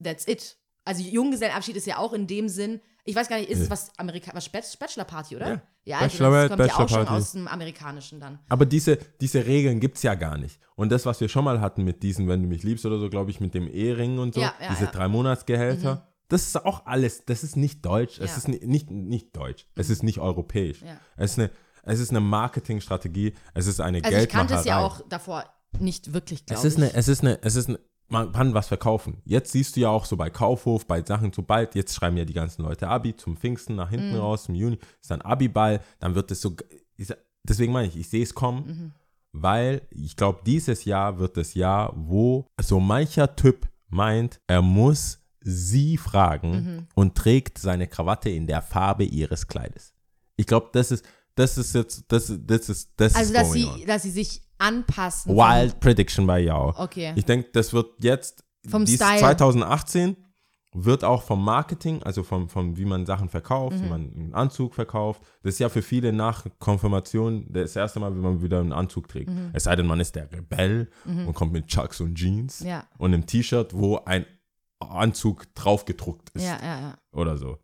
That's 0.03 0.27
it. 0.27 0.57
Also 0.85 1.03
Junggesellenabschied 1.03 1.75
ist 1.75 1.87
ja 1.87 1.97
auch 1.97 2.13
in 2.13 2.27
dem 2.27 2.47
Sinn, 2.47 2.79
ich 3.09 3.15
weiß 3.15 3.27
gar 3.27 3.37
nicht, 3.37 3.49
ist 3.49 3.59
es 3.59 3.69
was 3.69 3.91
Amerika 3.97 4.31
was 4.33 4.47
Bach- 4.49 4.61
Bachelor 4.79 5.05
Party, 5.05 5.35
oder? 5.35 5.47
Ja. 5.49 5.61
Ja, 5.85 5.97
also 5.99 6.17
das 6.19 6.49
kommt 6.49 6.59
ja 6.59 6.65
auch 6.67 6.69
schon 6.77 6.85
Bachelor 6.87 7.05
Party. 7.05 7.11
aus 7.21 7.31
dem 7.31 7.47
Amerikanischen 7.47 8.19
dann. 8.19 8.39
Aber 8.47 8.65
diese, 8.65 8.97
diese 9.19 9.45
Regeln 9.45 9.79
gibt 9.79 9.97
es 9.97 10.03
ja 10.03 10.13
gar 10.15 10.37
nicht. 10.37 10.59
Und 10.75 10.91
das, 10.91 11.05
was 11.05 11.19
wir 11.19 11.29
schon 11.29 11.43
mal 11.43 11.59
hatten 11.61 11.83
mit 11.83 12.03
diesen, 12.03 12.27
wenn 12.27 12.43
du 12.43 12.47
mich 12.47 12.63
liebst 12.63 12.85
oder 12.85 12.99
so, 12.99 13.09
glaube 13.09 13.31
ich, 13.31 13.39
mit 13.39 13.53
dem 13.53 13.67
Ehering 13.67 14.19
und 14.19 14.35
so, 14.35 14.41
Ja, 14.41 14.53
ja, 14.61 14.69
diese 14.69 14.87
drei 14.87 15.07
Monatsgehälter, 15.07 16.07
das 16.27 16.43
ist 16.43 16.63
auch 16.63 16.85
alles, 16.85 17.25
das 17.25 17.43
ist 17.43 17.57
nicht 17.57 17.83
deutsch. 17.85 18.19
Es 18.19 18.37
ist 18.37 18.47
ni- 18.47 18.61
nicht, 18.63 18.91
nicht 18.91 19.35
deutsch. 19.35 19.65
Es 19.75 19.89
ist 19.89 20.03
nicht 20.03 20.19
europäisch. 20.19 20.83
Es, 21.17 21.31
ist 21.31 21.39
eine, 21.39 21.49
es 21.83 21.99
ist 21.99 22.11
eine 22.11 22.19
Marketingstrategie, 22.19 23.33
es 23.53 23.65
ist 23.67 23.79
eine 23.81 24.03
Also 24.03 24.15
ich 24.17 24.29
kannte 24.29 24.53
Geldmacherei. 24.53 24.59
es 24.59 24.65
ja 24.65 24.79
auch 24.85 25.01
davor 25.09 25.45
nicht 25.79 26.13
wirklich, 26.13 26.45
glaube 26.45 26.59
es 26.59 26.65
ist 26.65 26.77
ich. 26.77 26.83
eine, 26.83 26.93
es 26.93 27.07
ist 27.07 27.21
eine, 27.21 27.39
es 27.41 27.55
ist 27.55 27.69
eine, 27.69 27.79
man 28.09 28.31
kann 28.31 28.53
was 28.53 28.67
verkaufen. 28.67 29.21
Jetzt 29.25 29.51
siehst 29.51 29.75
du 29.75 29.81
ja 29.81 29.89
auch 29.89 30.05
so 30.05 30.17
bei 30.17 30.29
Kaufhof, 30.29 30.85
bei 30.87 31.03
Sachen 31.03 31.31
so 31.33 31.41
bald, 31.43 31.75
jetzt 31.75 31.93
schreiben 31.95 32.17
ja 32.17 32.25
die 32.25 32.33
ganzen 32.33 32.63
Leute 32.63 32.87
Abi 32.87 33.15
zum 33.15 33.37
Pfingsten 33.37 33.75
nach 33.75 33.89
hinten 33.89 34.11
Mhm. 34.13 34.19
raus, 34.19 34.49
im 34.49 34.55
Juni 34.55 34.77
ist 35.01 35.11
dann 35.11 35.21
Abi-Ball, 35.21 35.81
dann 35.99 36.15
wird 36.15 36.31
es 36.31 36.41
so, 36.41 36.55
ich- 36.97 37.13
deswegen 37.43 37.71
meine 37.73 37.87
ich, 37.87 37.95
ich 37.97 38.09
sehe 38.09 38.23
es 38.23 38.33
kommen, 38.33 38.65
Mhm. 38.67 38.91
weil 39.31 39.81
ich 39.91 40.15
glaube, 40.15 40.39
dieses 40.45 40.85
Jahr 40.85 41.19
wird 41.19 41.37
das 41.37 41.53
Jahr, 41.53 41.93
wo 41.95 42.47
so 42.61 42.79
mancher 42.79 43.35
Typ 43.35 43.67
meint, 43.89 44.39
er 44.47 44.61
muss 44.61 45.19
sie 45.41 45.97
fragen 45.97 46.51
Mhm. 46.51 46.87
und 46.95 47.15
trägt 47.15 47.57
seine 47.59 47.87
Krawatte 47.87 48.29
in 48.29 48.45
der 48.47 48.61
Farbe 48.61 49.03
ihres 49.05 49.47
Kleides. 49.47 49.93
Ich 50.35 50.45
glaube, 50.47 50.69
das 50.73 50.91
ist, 50.91 51.05
das 51.35 51.57
ist 51.57 51.73
jetzt, 51.75 52.03
das, 52.11 52.29
ist- 52.29 52.41
das 52.45 52.69
ist, 52.69 52.89
das 52.97 53.15
Also, 53.15 53.33
ist 53.33 53.39
dass 53.39 53.51
sie, 53.53 53.65
on. 53.65 53.85
dass 53.85 54.01
sie 54.03 54.11
sich 54.11 54.41
anpassen. 54.59 55.35
Wild 55.35 55.79
Prediction 55.79 56.27
bei 56.27 56.39
Yao. 56.41 56.73
Okay. 56.77 57.13
Ich 57.15 57.25
denke, 57.25 57.49
das 57.53 57.73
wird 57.73 57.87
jetzt, 58.03 58.43
Vom 58.67 58.85
dies 58.85 58.95
Style. 58.95 59.19
2018 59.19 60.15
wird 60.73 61.03
auch 61.03 61.23
vom 61.23 61.43
Marketing, 61.43 62.03
also 62.03 62.21
vom, 62.21 62.47
vom 62.47 62.77
wie 62.77 62.85
man 62.85 63.05
Sachen 63.07 63.27
verkauft, 63.29 63.77
Mhm. 63.77 63.83
wie 63.83 63.89
man 63.89 64.01
einen 64.15 64.33
Anzug 64.35 64.75
verkauft. 64.75 65.21
Das 65.41 65.55
ist 65.55 65.59
ja 65.59 65.67
für 65.69 65.81
viele 65.81 66.13
nach 66.13 66.45
Konfirmation 66.59 67.47
das 67.49 67.75
erste 67.75 67.99
Mal, 67.99 68.13
wenn 68.13 68.21
man 68.21 68.41
wieder 68.43 68.59
einen 68.59 68.71
Anzug 68.73 69.07
trägt. 69.07 69.29
Mhm. 69.31 69.49
Es 69.53 69.63
sei 69.63 69.75
denn, 69.75 69.87
man 69.87 69.99
ist 69.99 70.15
der 70.15 70.31
Rebell 70.31 70.91
und 71.05 71.33
kommt 71.33 71.53
mit 71.53 71.65
Chucks 71.67 71.99
und 72.01 72.13
Jeans 72.15 72.59
Ja. 72.59 72.83
und 72.99 73.13
einem 73.13 73.25
T-Shirt, 73.25 73.73
wo 73.73 73.97
ein 74.05 74.25
Anzug 74.79 75.53
draufgedruckt 75.55 76.29
ist 76.35 76.43
Ja, 76.43 76.59
ja, 76.61 76.79
ja. 76.81 76.97
oder 77.11 77.35
so. 77.37 77.57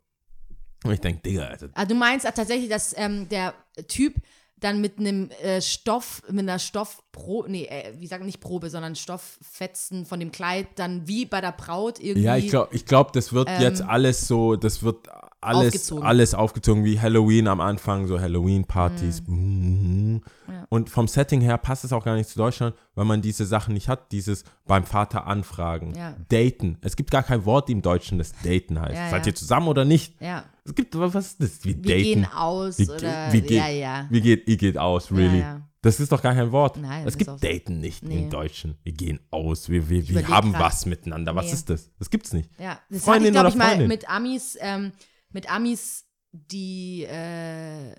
Und 0.84 0.92
ich 0.94 1.00
denke, 1.00 1.22
Digga, 1.22 1.44
also, 1.46 1.68
Also 1.74 1.88
du 1.90 1.96
meinst 1.96 2.26
tatsächlich, 2.26 2.70
dass 2.70 2.94
ähm, 2.98 3.30
der 3.30 3.54
Typ 3.88 4.16
dann 4.58 4.82
mit 4.82 5.00
einem 5.00 5.30
äh, 5.42 5.62
Stoff, 5.62 6.24
mit 6.30 6.40
einer 6.40 6.60
Stoffprobe, 6.60 7.52
nee, 7.52 7.66
äh, 7.66 7.94
wie 7.98 8.08
sagen 8.08 8.26
nicht 8.26 8.40
Probe, 8.40 8.70
sondern 8.70 8.96
Stofffetzen 8.96 10.06
von 10.06 10.20
dem 10.20 10.32
Kleid 10.32 10.68
dann 10.76 11.08
wie 11.08 11.26
bei 11.26 11.42
der 11.42 11.52
Braut 11.52 12.00
irgendwie. 12.00 12.26
Ja, 12.26 12.38
ich 12.38 12.50
glaube, 12.50 12.74
ich 12.74 12.86
glaub, 12.86 13.14
das 13.14 13.34
wird 13.34 13.50
jetzt 13.60 13.82
alles 13.82 14.28
so, 14.28 14.56
das 14.56 14.82
wird 14.82 15.08
alles 15.46 15.68
Aufgezogen. 15.68 16.04
alles 16.04 16.34
aufgezogen 16.34 16.84
wie 16.86 17.00
Halloween 17.00 17.48
am 17.48 17.62
Anfang, 17.62 18.08
so 18.08 18.20
Halloween-Partys. 18.20 19.24
Mhm. 19.28 20.22
Und 20.70 20.90
vom 20.90 21.08
Setting 21.08 21.42
her 21.42 21.58
passt 21.58 21.84
es 21.86 21.94
auch 21.94 22.04
gar 22.04 22.16
nicht 22.16 22.30
zu 22.30 22.38
Deutschland, 22.38 22.76
weil 22.96 23.06
man 23.06 23.22
diese 23.22 23.46
Sachen 23.46 23.74
nicht 23.74 23.88
hat, 23.88 24.12
dieses 24.12 24.44
beim 24.66 24.84
Vater 24.84 25.28
anfragen, 25.28 25.94
Ja. 25.96 26.16
daten. 26.30 26.78
Es 26.82 26.96
gibt 26.96 27.12
gar 27.12 27.24
kein 27.24 27.46
Wort 27.46 27.70
im 27.70 27.82
Deutschen, 27.82 28.18
das 28.18 28.32
daten 28.44 28.80
heißt. 28.80 28.96
Ja, 28.96 29.10
Seid 29.10 29.26
ja. 29.26 29.32
ihr 29.32 29.36
zusammen 29.36 29.68
oder 29.68 29.86
nicht? 29.86 30.20
Ja. 30.22 30.44
Es 30.64 30.74
gibt, 30.74 30.98
was 30.98 31.14
ist 31.16 31.42
das? 31.42 31.64
Wie 31.64 31.76
Wir 31.76 31.76
daten? 31.84 32.04
gehen 32.04 32.28
aus 32.36 32.80
Wie, 32.80 32.90
oder 32.90 33.32
wie 33.32 33.42
geht, 33.42 33.52
ja, 33.52 33.68
ja. 33.70 34.06
Wie 34.10 34.22
geht, 34.22 34.48
ihr 34.48 34.58
geht 34.58 34.78
aus, 34.78 35.12
really? 35.12 35.40
ja. 35.40 35.62
Das 35.82 36.00
ist 36.00 36.12
doch 36.12 36.24
gar 36.24 36.34
kein 36.34 36.52
Wort. 36.52 36.78
Nein, 36.78 37.06
es 37.08 37.16
gibt. 37.16 37.30
Daten 37.44 37.80
nicht 37.80 38.02
Nee. 38.04 38.24
im 38.24 38.30
Deutschen. 38.32 38.76
Wir 38.82 38.94
gehen 38.94 39.20
aus, 39.30 39.70
wir, 39.70 39.88
wir, 39.88 40.10
wir 40.10 40.28
haben 40.30 40.52
grad. 40.52 40.62
was 40.64 40.88
miteinander. 40.88 41.36
Was 41.36 41.46
Nee. 41.46 41.52
ist 41.54 41.70
das? 41.70 41.92
Das 42.00 42.10
gibt's 42.10 42.34
nicht. 42.34 42.50
Ja, 42.60 42.80
das 42.90 43.04
Freundin 43.04 43.38
hatte 43.38 43.50
ich, 43.50 43.54
glaube 43.54 43.66
oder 43.66 43.74
ich, 43.74 43.80
mal 43.82 43.88
mit 43.88 44.10
Amis, 44.10 44.58
ähm, 44.60 44.94
mit 45.36 45.52
Amis, 45.52 46.06
die 46.32 47.04
äh, 47.04 47.94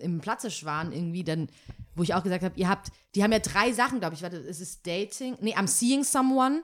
im 0.00 0.20
Platzisch 0.20 0.64
waren 0.64 0.92
irgendwie, 0.92 1.24
dann, 1.24 1.48
wo 1.94 2.02
ich 2.02 2.12
auch 2.14 2.22
gesagt 2.22 2.42
habe, 2.42 2.58
ihr 2.58 2.68
habt, 2.68 2.88
die 3.14 3.22
haben 3.22 3.32
ja 3.32 3.38
drei 3.38 3.72
Sachen, 3.72 4.00
glaube 4.00 4.16
ich, 4.16 4.22
warte, 4.22 4.36
es 4.36 4.60
ist 4.60 4.86
Dating, 4.86 5.36
nee, 5.40 5.54
I'm 5.54 5.68
seeing 5.68 6.02
someone, 6.02 6.62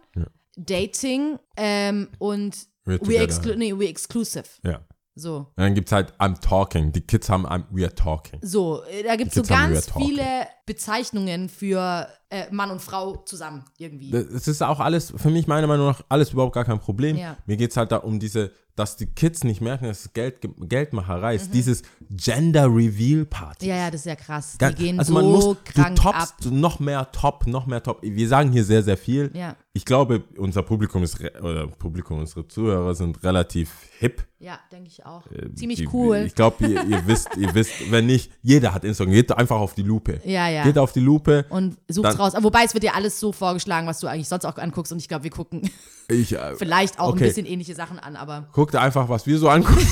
Dating 0.56 1.38
ähm, 1.56 2.08
und 2.18 2.66
together. 2.84 3.22
exclu 3.22 3.54
nee, 3.54 3.72
we're 3.72 3.88
exclusive. 3.88 4.44
Ja. 4.64 4.84
So. 5.14 5.36
Und 5.36 5.52
dann 5.56 5.74
gibt 5.74 5.88
es 5.88 5.92
halt 5.92 6.12
I'm 6.18 6.40
talking. 6.40 6.92
Die 6.92 7.02
Kids 7.02 7.28
haben 7.28 7.46
I'm, 7.46 7.64
we 7.70 7.84
are 7.84 7.94
talking. 7.94 8.40
So, 8.42 8.82
äh, 8.84 9.02
da 9.04 9.16
gibt 9.16 9.30
es 9.30 9.34
so 9.36 9.42
ganz 9.42 9.90
viele 9.92 10.46
Bezeichnungen 10.66 11.48
für 11.48 12.08
äh, 12.30 12.44
Mann 12.52 12.70
und 12.70 12.80
Frau 12.80 13.16
zusammen 13.26 13.64
irgendwie. 13.78 14.14
Es 14.14 14.48
ist 14.48 14.62
auch 14.62 14.80
alles, 14.80 15.12
für 15.16 15.30
mich 15.30 15.46
meiner 15.46 15.66
Meinung 15.66 15.86
nach, 15.88 16.02
alles 16.08 16.32
überhaupt 16.32 16.54
gar 16.54 16.64
kein 16.64 16.78
Problem. 16.78 17.16
Ja. 17.16 17.36
Mir 17.46 17.56
geht 17.56 17.72
es 17.72 17.76
halt 17.76 17.90
da 17.92 17.96
um 17.98 18.18
diese, 18.20 18.52
dass 18.76 18.96
die 18.96 19.06
Kids 19.06 19.42
nicht 19.44 19.60
merken, 19.60 19.86
dass 19.86 20.06
es 20.06 20.12
Geld, 20.12 20.36
Geldmacherei 20.68 21.32
Mhm. 21.34 21.36
ist. 21.40 21.52
Dieses 21.54 21.82
Gender 22.08 22.66
Reveal 22.66 23.24
Party. 23.26 23.66
ja, 23.66 23.76
ja, 23.76 23.90
das 23.90 24.02
ist 24.02 24.06
ja 24.06 24.14
krass. 24.16 24.56
Die 24.58 24.74
gehen 24.74 24.98
also 24.98 25.12
so 25.12 25.20
man 25.20 25.30
muss, 25.30 25.44
du 25.44 25.56
krank 25.64 26.04
ab. 26.06 26.14
toppst 26.14 26.50
noch 26.52 26.78
mehr 26.80 27.10
top, 27.12 27.46
noch 27.46 27.66
mehr 27.66 27.82
top. 27.82 27.98
Wir 28.02 28.28
sagen 28.28 28.52
hier 28.52 28.64
sehr, 28.64 28.82
sehr 28.82 28.96
viel. 28.96 29.30
Ja. 29.34 29.56
Ich 29.72 29.84
glaube, 29.84 30.24
unser 30.36 30.62
Publikum 30.62 31.02
ist, 31.04 31.20
oder 31.40 31.66
Publikum, 31.68 32.18
unsere 32.18 32.46
Zuhörer 32.48 32.94
sind 32.94 33.22
relativ 33.22 33.70
hip. 33.98 34.24
Ja, 34.40 34.58
denke 34.72 34.88
ich 34.88 35.04
auch. 35.04 35.26
Äh, 35.30 35.54
Ziemlich 35.54 35.80
die, 35.80 35.88
cool. 35.92 36.24
Ich 36.26 36.34
glaube, 36.34 36.66
ihr, 36.66 36.82
ihr 36.86 37.06
wisst, 37.06 37.28
ihr 37.36 37.54
wisst, 37.54 37.90
wenn 37.90 38.06
nicht, 38.06 38.32
jeder 38.42 38.72
hat 38.74 38.84
Instagram. 38.84 39.12
Geht 39.12 39.30
einfach 39.32 39.58
auf 39.60 39.74
die 39.74 39.82
Lupe. 39.82 40.20
Ja, 40.24 40.48
ja. 40.48 40.62
Geht 40.64 40.78
auf 40.78 40.92
die 40.92 41.00
Lupe. 41.00 41.44
und 41.50 41.76
such's 41.88 42.08
Dann- 42.08 42.16
raus. 42.20 42.34
Aber 42.34 42.44
Wobei 42.44 42.64
es 42.64 42.74
wird 42.74 42.84
dir 42.84 42.94
alles 42.94 43.18
so 43.18 43.32
vorgeschlagen, 43.32 43.86
was 43.86 44.00
du 44.00 44.06
eigentlich 44.06 44.28
sonst 44.28 44.44
auch 44.44 44.56
anguckst. 44.58 44.92
Und 44.92 44.98
ich 44.98 45.08
glaube, 45.08 45.24
wir 45.24 45.30
gucken 45.30 45.68
Ich, 46.08 46.32
äh, 46.32 46.54
vielleicht 46.58 46.98
auch 47.00 47.08
Okay. 47.10 47.24
ein 47.24 47.28
bisschen 47.28 47.46
ähnliche 47.46 47.74
Sachen 47.74 47.98
an, 47.98 48.16
aber 48.16 48.48
guck 48.52 48.70
dir 48.70 48.80
einfach, 48.80 49.08
was 49.08 49.26
wir 49.26 49.38
so 49.38 49.48
angucken. 49.48 49.86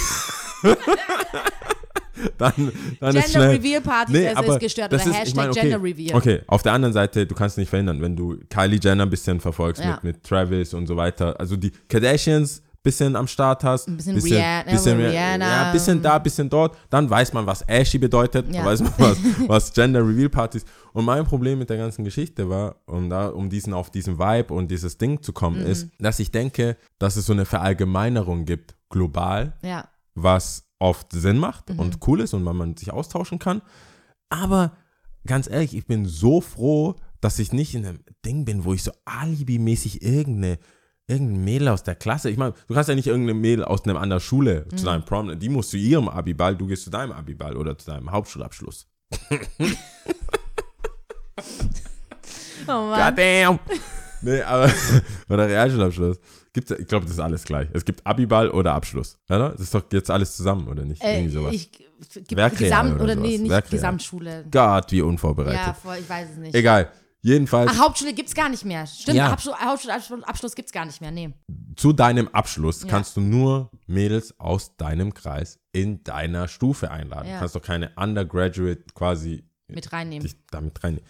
dann, 2.38 2.52
dann 3.00 3.16
ist 3.16 3.24
Gender 3.26 3.28
schnell. 3.28 3.50
Reveal 3.56 3.80
Partys, 3.80 4.16
es 4.16 4.36
aber 4.36 4.54
ist 4.54 4.60
gestört. 4.60 4.92
das 4.92 5.02
Oder 5.02 5.10
ist- 5.10 5.16
ich 5.16 5.20
Hashtag 5.22 5.36
meine, 5.36 5.50
okay, 5.50 5.60
Gender 5.60 5.82
Reveal. 5.82 6.16
Okay, 6.16 6.40
auf 6.46 6.62
der 6.62 6.72
anderen 6.72 6.92
Seite, 6.92 7.26
du 7.26 7.34
kannst 7.34 7.58
nicht 7.58 7.68
verhindern, 7.68 8.00
wenn 8.02 8.16
du 8.16 8.38
Kylie 8.50 8.80
Jenner 8.82 9.04
ein 9.04 9.10
bisschen 9.10 9.40
verfolgst 9.40 9.82
Ja. 9.82 9.94
mit, 10.02 10.04
mit 10.04 10.24
Travis 10.24 10.74
und 10.74 10.86
so 10.86 10.96
weiter. 10.96 11.38
Also 11.38 11.56
die 11.56 11.70
Kardashians 11.88 12.62
bisschen 12.82 13.16
am 13.16 13.26
Start 13.26 13.64
hast. 13.64 13.88
Ein 13.88 13.96
bisschen 13.96 14.16
Rihanna- 14.18 15.08
Rihanna. 15.10 15.46
Ja, 15.48 15.72
bisschen 15.72 16.00
da, 16.00 16.18
bisschen 16.18 16.48
dort. 16.48 16.76
Dann 16.90 17.10
weiß 17.10 17.32
man, 17.32 17.44
was 17.46 17.68
Ashy 17.68 17.98
bedeutet. 17.98 18.46
Ja. 18.48 18.58
Dann 18.62 18.66
weiß 18.66 18.80
man, 18.80 18.92
was, 18.98 19.18
was 19.48 19.72
Gender 19.72 20.00
Reveal 20.06 20.28
Partys. 20.28 20.64
Und 20.92 21.04
mein 21.04 21.24
Problem 21.24 21.58
mit 21.58 21.68
der 21.70 21.76
ganzen 21.76 22.04
Geschichte 22.04 22.48
war, 22.48 22.76
um 22.86 23.10
da, 23.10 23.28
um 23.28 23.50
diesen, 23.50 23.72
auf 23.74 23.90
diesen 23.90 24.18
Vibe 24.18 24.54
und 24.54 24.70
dieses 24.70 24.96
Ding 24.96 25.22
zu 25.22 25.32
kommen, 25.32 25.60
Mhm. 25.60 25.66
ist, 25.66 25.88
dass 25.98 26.18
ich 26.20 26.30
denke, 26.30 26.76
dass 26.98 27.16
es 27.16 27.26
so 27.26 27.32
eine 27.32 27.44
Verallgemeinerung 27.44 28.44
gibt, 28.44 28.74
global, 28.90 29.54
ja. 29.62 29.88
was 30.14 30.64
oft 30.78 31.12
Sinn 31.12 31.38
macht 31.38 31.70
Mhm. 31.70 31.78
und 31.80 31.98
cool 32.06 32.20
ist 32.20 32.32
und 32.34 32.42
man, 32.42 32.56
man 32.56 32.76
sich 32.76 32.92
austauschen 32.92 33.38
kann. 33.38 33.60
Aber 34.30 34.72
ganz 35.26 35.48
ehrlich, 35.50 35.76
ich 35.76 35.86
bin 35.86 36.06
so 36.06 36.40
froh, 36.40 36.94
dass 37.20 37.38
ich 37.40 37.52
nicht 37.52 37.74
in 37.74 37.84
einem 37.84 37.98
Ding 38.24 38.44
bin, 38.44 38.64
wo 38.64 38.72
ich 38.72 38.82
so 38.84 38.92
alibimäßig 39.04 40.02
irgendeine 40.02 40.58
irgendein 41.08 41.42
Mädel 41.44 41.68
aus 41.68 41.82
der 41.82 41.94
Klasse, 41.94 42.30
ich 42.30 42.36
meine, 42.36 42.54
du 42.68 42.74
kannst 42.74 42.88
ja 42.88 42.94
nicht 42.94 43.06
irgendeine 43.06 43.38
Mädel 43.38 43.64
aus 43.64 43.84
einer 43.84 43.98
anderen 44.00 44.20
Schule 44.20 44.66
Mhm. 44.70 44.76
zu 44.76 44.84
deinem 44.84 45.04
Prom, 45.04 45.38
die 45.38 45.48
muss 45.48 45.70
zu 45.70 45.76
ihrem 45.76 46.08
Abiball, 46.08 46.54
du 46.56 46.66
gehst 46.66 46.84
zu 46.84 46.90
deinem 46.90 47.12
Abiball 47.12 47.56
oder 47.56 47.76
zu 47.78 47.90
deinem 47.90 48.10
Hauptschulabschluss. 48.12 48.86
Oh 52.66 52.72
Mann. 52.72 53.14
Goddamn! 53.16 53.58
nee, 54.22 54.42
aber, 54.42 54.70
oder 55.28 55.48
Realschulabschluss. 55.48 56.18
Gibt's, 56.52 56.70
ich 56.72 56.86
glaube, 56.86 57.04
das 57.06 57.14
ist 57.14 57.20
alles 57.20 57.44
gleich. 57.44 57.68
Es 57.72 57.84
gibt 57.84 58.04
Abiball 58.06 58.50
oder 58.50 58.72
Abschluss, 58.74 59.18
oder? 59.30 59.50
Das 59.50 59.60
ist 59.60 59.74
doch 59.74 59.84
jetzt 59.92 60.10
alles 60.10 60.36
zusammen, 60.36 60.66
oder 60.68 60.84
nicht? 60.84 61.02
Äh, 61.02 61.18
Irgendwie 61.18 61.32
sowas. 61.32 61.54
ich, 61.54 61.70
gibt 61.72 62.58
Gesamt, 62.58 62.94
oder 62.96 63.04
oder, 63.04 63.14
nee, 63.16 63.38
nicht 63.38 63.48
Werkreal. 63.50 63.70
Gesamtschule. 63.70 64.44
Gott, 64.50 64.92
wie 64.92 65.02
unvorbereitet. 65.02 65.60
Ja, 65.66 65.74
voll, 65.74 65.96
ich 66.00 66.08
weiß 66.08 66.28
es 66.32 66.36
nicht. 66.38 66.54
Egal. 66.54 66.90
Jedenfalls 67.20 67.72
Ach, 67.74 67.78
Hauptschule 67.80 68.14
gibt's 68.14 68.34
gar 68.34 68.48
nicht 68.48 68.64
mehr. 68.64 68.86
Stimmt, 68.86 69.16
Ja. 69.16 69.30
Hauptschul, 69.32 69.52
Hauptschulabschluss 69.54 70.22
Abschluss 70.22 70.54
gibt's 70.54 70.72
gar 70.72 70.84
nicht 70.86 71.00
mehr. 71.00 71.10
Nee. 71.10 71.34
zu 71.76 71.92
deinem 71.92 72.28
Abschluss 72.28 72.82
Ja. 72.82 72.88
kannst 72.88 73.16
du 73.16 73.20
nur 73.20 73.70
Mädels 73.86 74.38
aus 74.40 74.76
deinem 74.76 75.14
Kreis 75.14 75.58
in 75.72 76.02
deiner 76.04 76.48
Stufe 76.48 76.90
einladen. 76.90 77.28
Ja. 77.28 77.34
Du 77.34 77.38
kannst 77.40 77.54
doch 77.56 77.62
keine 77.62 77.90
Undergraduate 77.96 78.84
quasi 78.94 79.44
Mit 79.68 79.92
reinnehmen. 79.92 80.28
damit 80.50 80.82
rein. 80.82 81.00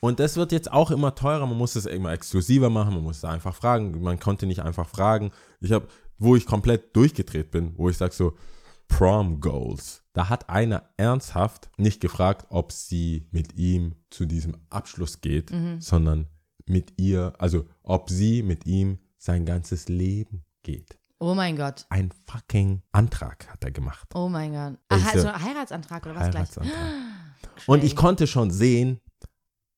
Und 0.00 0.20
das 0.20 0.36
wird 0.36 0.52
jetzt 0.52 0.70
auch 0.72 0.90
immer 0.90 1.14
teurer. 1.14 1.46
Man 1.46 1.56
muss 1.58 1.74
es 1.76 1.86
immer 1.86 2.12
exklusiver 2.12 2.70
machen. 2.70 2.94
Man 2.94 3.02
muss 3.02 3.20
da 3.20 3.30
einfach 3.30 3.54
fragen. 3.54 4.00
Man 4.02 4.18
konnte 4.20 4.46
nicht 4.46 4.62
einfach 4.62 4.88
fragen. 4.88 5.30
Ich 5.60 5.72
habe, 5.72 5.88
wo 6.18 6.36
ich 6.36 6.44
komplett 6.46 6.94
durchgedreht 6.94 7.50
bin, 7.50 7.72
wo 7.76 7.88
ich 7.88 7.96
sage 7.96 8.12
so 8.12 8.36
Prom 8.88 9.40
Goals. 9.40 10.02
Da 10.16 10.30
hat 10.30 10.48
einer 10.48 10.88
ernsthaft 10.96 11.68
nicht 11.76 12.00
gefragt, 12.00 12.46
ob 12.48 12.72
sie 12.72 13.28
mit 13.32 13.54
ihm 13.58 13.96
zu 14.08 14.24
diesem 14.24 14.56
Abschluss 14.70 15.20
geht, 15.20 15.50
Mhm. 15.52 15.78
sondern 15.82 16.26
mit 16.64 16.94
ihr, 16.98 17.34
also 17.38 17.66
ob 17.82 18.08
sie 18.08 18.42
mit 18.42 18.64
ihm 18.64 18.98
sein 19.18 19.44
ganzes 19.44 19.88
Leben 19.90 20.42
geht. 20.62 20.98
Oh 21.18 21.34
mein 21.34 21.54
Gott. 21.54 21.84
Ein 21.90 22.10
fucking 22.26 22.80
Antrag 22.92 23.46
hat 23.52 23.62
er 23.62 23.72
gemacht. 23.72 24.08
Oh 24.14 24.30
mein 24.30 24.52
Gott. 24.54 24.78
Ach, 24.88 24.98
so- 25.00 25.18
also 25.18 25.28
ein 25.28 25.42
Heiratsantrag 25.42 26.06
oder 26.06 26.14
was 26.14 26.30
gleich? 26.30 26.34
Heiratsantrag. 26.48 26.82
Und 27.66 27.84
ich 27.84 27.94
konnte 27.94 28.26
schon 28.26 28.50
sehen, 28.50 29.00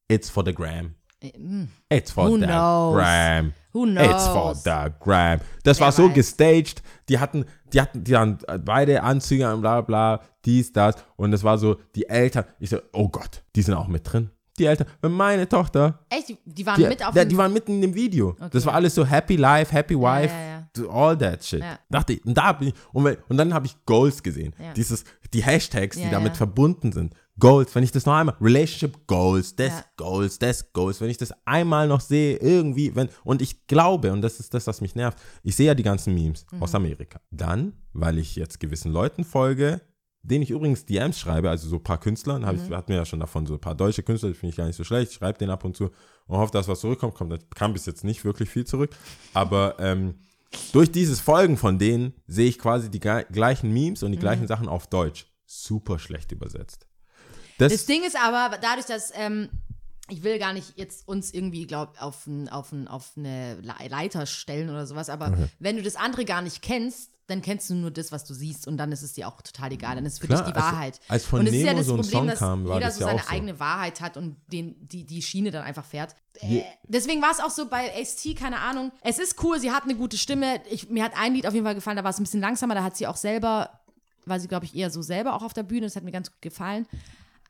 it's 0.07 0.31
for 0.31 0.44
the 0.44 0.55
gram. 0.55 0.94
Mm, 1.22 1.64
It's 1.88 2.12
for 2.12 2.28
Who 2.28 2.38
the 2.38 2.46
knows? 2.46 2.94
gram. 2.94 3.52
Who 3.72 3.87
It's 3.87 4.26
for 4.28 4.52
knows? 4.54 4.62
the 4.62 4.90
gram. 5.00 5.40
Das 5.64 5.78
Wer 5.78 5.87
war 5.87 5.92
so 5.92 6.09
weiß. 6.09 6.14
gestaged. 6.14 6.83
Die 7.09 7.18
hatten, 7.18 7.44
die 7.72 7.81
hatten, 7.81 8.04
die 8.04 8.16
hatten 8.16 8.38
beide 8.64 9.02
Anzüge 9.02 9.52
und 9.52 9.61
bla 9.61 9.81
bla, 9.81 10.20
dies, 10.44 10.72
das. 10.72 10.94
Und 11.16 11.33
es 11.33 11.42
war 11.42 11.59
so, 11.59 11.76
die 11.96 12.09
Eltern, 12.09 12.44
ich 12.61 12.70
so, 12.70 12.78
oh 12.92 13.09
Gott, 13.09 13.42
die 13.57 13.62
sind 13.62 13.74
auch 13.74 13.88
mit 13.88 14.11
drin. 14.11 14.31
Die 14.59 14.66
Eltern, 14.66 14.88
meine 15.02 15.48
Tochter, 15.48 16.00
Echt? 16.11 16.28
Die, 16.31 16.38
die 16.44 16.66
waren 16.66 16.81
die, 16.81 16.87
mit 16.88 17.04
auf 17.04 17.14
ja, 17.14 17.24
dem... 17.24 17.28
die 17.28 17.37
waren 17.37 17.52
mitten 17.52 17.74
in 17.74 17.81
dem 17.81 17.94
Video. 17.94 18.35
Das 18.50 18.66
war 18.66 18.74
alles 18.74 18.94
so 18.94 19.04
Happy 19.07 19.37
Life, 19.37 19.72
Happy 19.72 19.94
Wife, 19.96 20.35
ja, 20.35 20.88
all 20.90 21.16
that 21.16 21.44
shit. 21.44 21.61
Ja. 21.61 21.78
Dachte 21.88 22.14
ich, 22.14 22.24
und, 22.24 22.35
da 22.37 22.59
ich, 22.61 22.74
und, 22.92 23.07
und 23.28 23.37
dann 23.37 23.54
habe 23.54 23.66
ich 23.66 23.76
Goals 23.87 24.20
gesehen. 24.20 24.54
Ja. 24.59 24.72
Dieses, 24.72 25.04
die 25.33 25.44
Hashtags, 25.44 25.96
die 25.96 26.02
Ja, 26.02 26.11
damit 26.11 26.33
ja. 26.33 26.38
verbunden 26.38 26.90
sind. 26.90 27.14
Goals, 27.38 27.74
wenn 27.74 27.85
ich 27.85 27.92
das 27.92 28.05
noch 28.07 28.14
einmal, 28.14 28.37
Relationship 28.40 29.07
Goals, 29.07 29.55
das 29.57 29.72
Ja. 29.72 29.85
Goals, 29.96 30.38
das 30.38 30.72
Goals, 30.72 31.01
wenn 31.01 31.11
ich 31.11 31.16
das 31.18 31.33
einmal 31.44 31.87
noch 31.88 32.01
sehe, 32.01 32.37
irgendwie, 32.38 32.94
wenn, 32.96 33.09
und 33.24 33.40
ich 33.42 33.66
glaube, 33.66 34.12
und 34.12 34.22
das 34.22 34.40
ist 34.40 34.53
das, 34.55 34.66
was 34.66 34.81
mich 34.81 34.94
nervt, 34.94 35.18
ich 35.42 35.55
sehe 35.57 35.66
ja 35.68 35.74
die 35.74 35.83
ganzen 35.83 36.14
Memes 36.14 36.46
Mhm. 36.51 36.62
aus 36.62 36.74
Amerika. 36.74 37.20
Dann, 37.31 37.74
weil 37.92 38.18
ich 38.18 38.35
jetzt 38.37 38.59
gewissen 38.61 38.92
Leuten 38.92 39.24
folge, 39.24 39.81
denen 40.22 40.42
ich 40.42 40.51
übrigens 40.51 40.85
DMs 40.85 41.18
schreibe, 41.18 41.48
also 41.48 41.68
so 41.68 41.77
ein 41.77 41.83
paar 41.85 42.01
Künstlern, 42.01 42.42
Mhm. 42.42 42.61
ich, 42.66 42.70
hatten 42.74 42.88
wir 42.88 42.96
ja 42.96 43.07
schon 43.07 43.20
davon, 43.20 43.46
so 43.46 43.55
ein 43.55 43.61
paar 43.61 43.77
deutsche 43.77 44.03
Künstler, 44.03 44.31
die 44.31 44.35
finde 44.35 44.51
ich 44.51 44.57
gar 44.57 44.66
nicht 44.66 44.77
so 44.77 44.85
schlecht, 44.85 45.12
ich 45.12 45.16
schreibe 45.18 45.38
denen 45.38 45.51
ab 45.53 45.64
und 45.64 45.77
zu 45.77 45.90
und 46.27 46.37
hoffe, 46.38 46.53
dass 46.53 46.66
was 46.66 46.81
zurückkommt, 46.81 47.14
kommt, 47.14 47.33
das 47.33 47.40
kam 47.55 47.72
bis 47.72 47.87
jetzt 47.87 48.03
nicht 48.05 48.24
wirklich 48.24 48.51
viel 48.51 48.66
zurück, 48.66 48.90
aber 49.33 49.77
ähm, 49.79 50.16
durch 50.72 50.90
dieses 50.90 51.20
Folgen 51.20 51.57
von 51.57 51.79
denen 51.79 52.14
sehe 52.27 52.48
ich 52.48 52.59
quasi 52.59 52.90
die 52.90 53.01
gleichen 53.01 53.72
Memes 53.72 54.03
und 54.03 54.11
die 54.12 54.18
gleichen 54.18 54.42
Mhm. 54.42 54.48
Sachen 54.48 54.68
auf 54.68 54.88
Deutsch. 54.88 55.27
Super 55.46 55.98
schlecht 55.98 56.33
übersetzt. 56.33 56.88
Das, 57.58 57.72
Das 57.72 57.86
Ding 57.86 58.02
ist 58.04 58.16
aber, 58.16 58.56
dadurch, 58.58 58.86
dass 58.86 59.12
ähm, 59.14 59.48
ich 60.08 60.22
will 60.22 60.38
gar 60.38 60.52
nicht 60.54 60.72
jetzt 60.76 61.06
uns 61.06 61.32
irgendwie, 61.34 61.66
glaub, 61.66 62.00
auf, 62.00 62.26
ein, 62.26 62.48
auf, 62.48 62.72
ein, 62.72 62.88
auf 62.88 63.10
eine 63.16 63.56
Le- 63.60 63.88
Leiter 63.88 64.24
stellen 64.26 64.70
oder 64.70 64.86
sowas, 64.86 65.10
aber 65.10 65.36
wenn 65.58 65.76
du 65.76 65.82
das 65.82 65.96
andere 65.96 66.24
gar 66.24 66.40
nicht 66.40 66.62
kennst, 66.62 67.10
dann 67.26 67.42
kennst 67.42 67.68
du 67.68 67.74
nur 67.74 67.90
das, 67.90 68.10
was 68.10 68.24
du 68.24 68.32
siehst 68.32 68.66
und 68.66 68.78
dann 68.78 68.90
ist 68.90 69.02
es 69.02 69.12
dir 69.12 69.28
auch 69.28 69.42
total 69.42 69.70
egal. 69.72 69.96
Dann 69.96 70.06
ist 70.06 70.14
es 70.14 70.18
für 70.18 70.28
Klar, 70.28 70.44
dich 70.44 70.50
die 70.50 70.56
als- 70.58 70.64
Wahrheit. 70.72 71.00
als 71.08 71.26
von 71.26 71.40
und 71.40 71.46
es 71.48 71.52
ist 71.52 71.62
ja 71.62 71.74
das 71.74 71.84
so 71.84 71.92
ein 71.92 72.00
Problem, 72.00 72.20
Song 72.20 72.26
dass 72.28 72.38
kam, 72.38 72.64
war 72.66 72.76
jeder 72.76 72.86
das 72.86 72.94
so 72.96 73.00
ja 73.02 73.06
seine 73.08 73.22
so. 73.22 73.28
eigene 73.28 73.60
Wahrheit 73.60 74.00
hat 74.00 74.16
und 74.16 74.36
den, 74.50 74.88
die, 74.88 75.04
die 75.04 75.20
Schiene 75.20 75.50
dann 75.50 75.62
einfach 75.62 75.84
fährt. 75.84 76.14
Äh, 76.40 76.62
deswegen 76.84 77.20
war 77.20 77.30
es 77.30 77.40
auch 77.40 77.50
so 77.50 77.68
bei 77.68 77.92
Ace-T, 78.00 78.32
keine 78.32 78.60
Ahnung. 78.60 78.92
Es 79.02 79.18
ist 79.18 79.42
cool, 79.44 79.60
sie 79.60 79.70
hat 79.72 79.82
eine 79.82 79.94
gute 79.94 80.16
Stimme. 80.16 80.62
Ich, 80.70 80.88
mir 80.88 81.04
hat 81.04 81.12
ein 81.18 81.34
Lied 81.34 81.46
auf 81.46 81.52
jeden 81.52 81.66
Fall 81.66 81.74
gefallen, 81.74 81.98
da 81.98 82.04
war 82.04 82.12
es 82.12 82.18
ein 82.18 82.22
bisschen 82.22 82.40
langsamer, 82.40 82.74
da 82.74 82.82
hat 82.82 82.96
sie 82.96 83.06
auch 83.06 83.16
selber, 83.16 83.78
war 84.24 84.40
sie, 84.40 84.48
glaube 84.48 84.64
ich, 84.64 84.74
eher 84.74 84.90
so 84.90 85.02
selber 85.02 85.34
auch 85.34 85.42
auf 85.42 85.52
der 85.52 85.64
Bühne. 85.64 85.82
Das 85.82 85.96
hat 85.96 86.04
mir 86.04 86.12
ganz 86.12 86.30
gut 86.32 86.40
gefallen. 86.40 86.86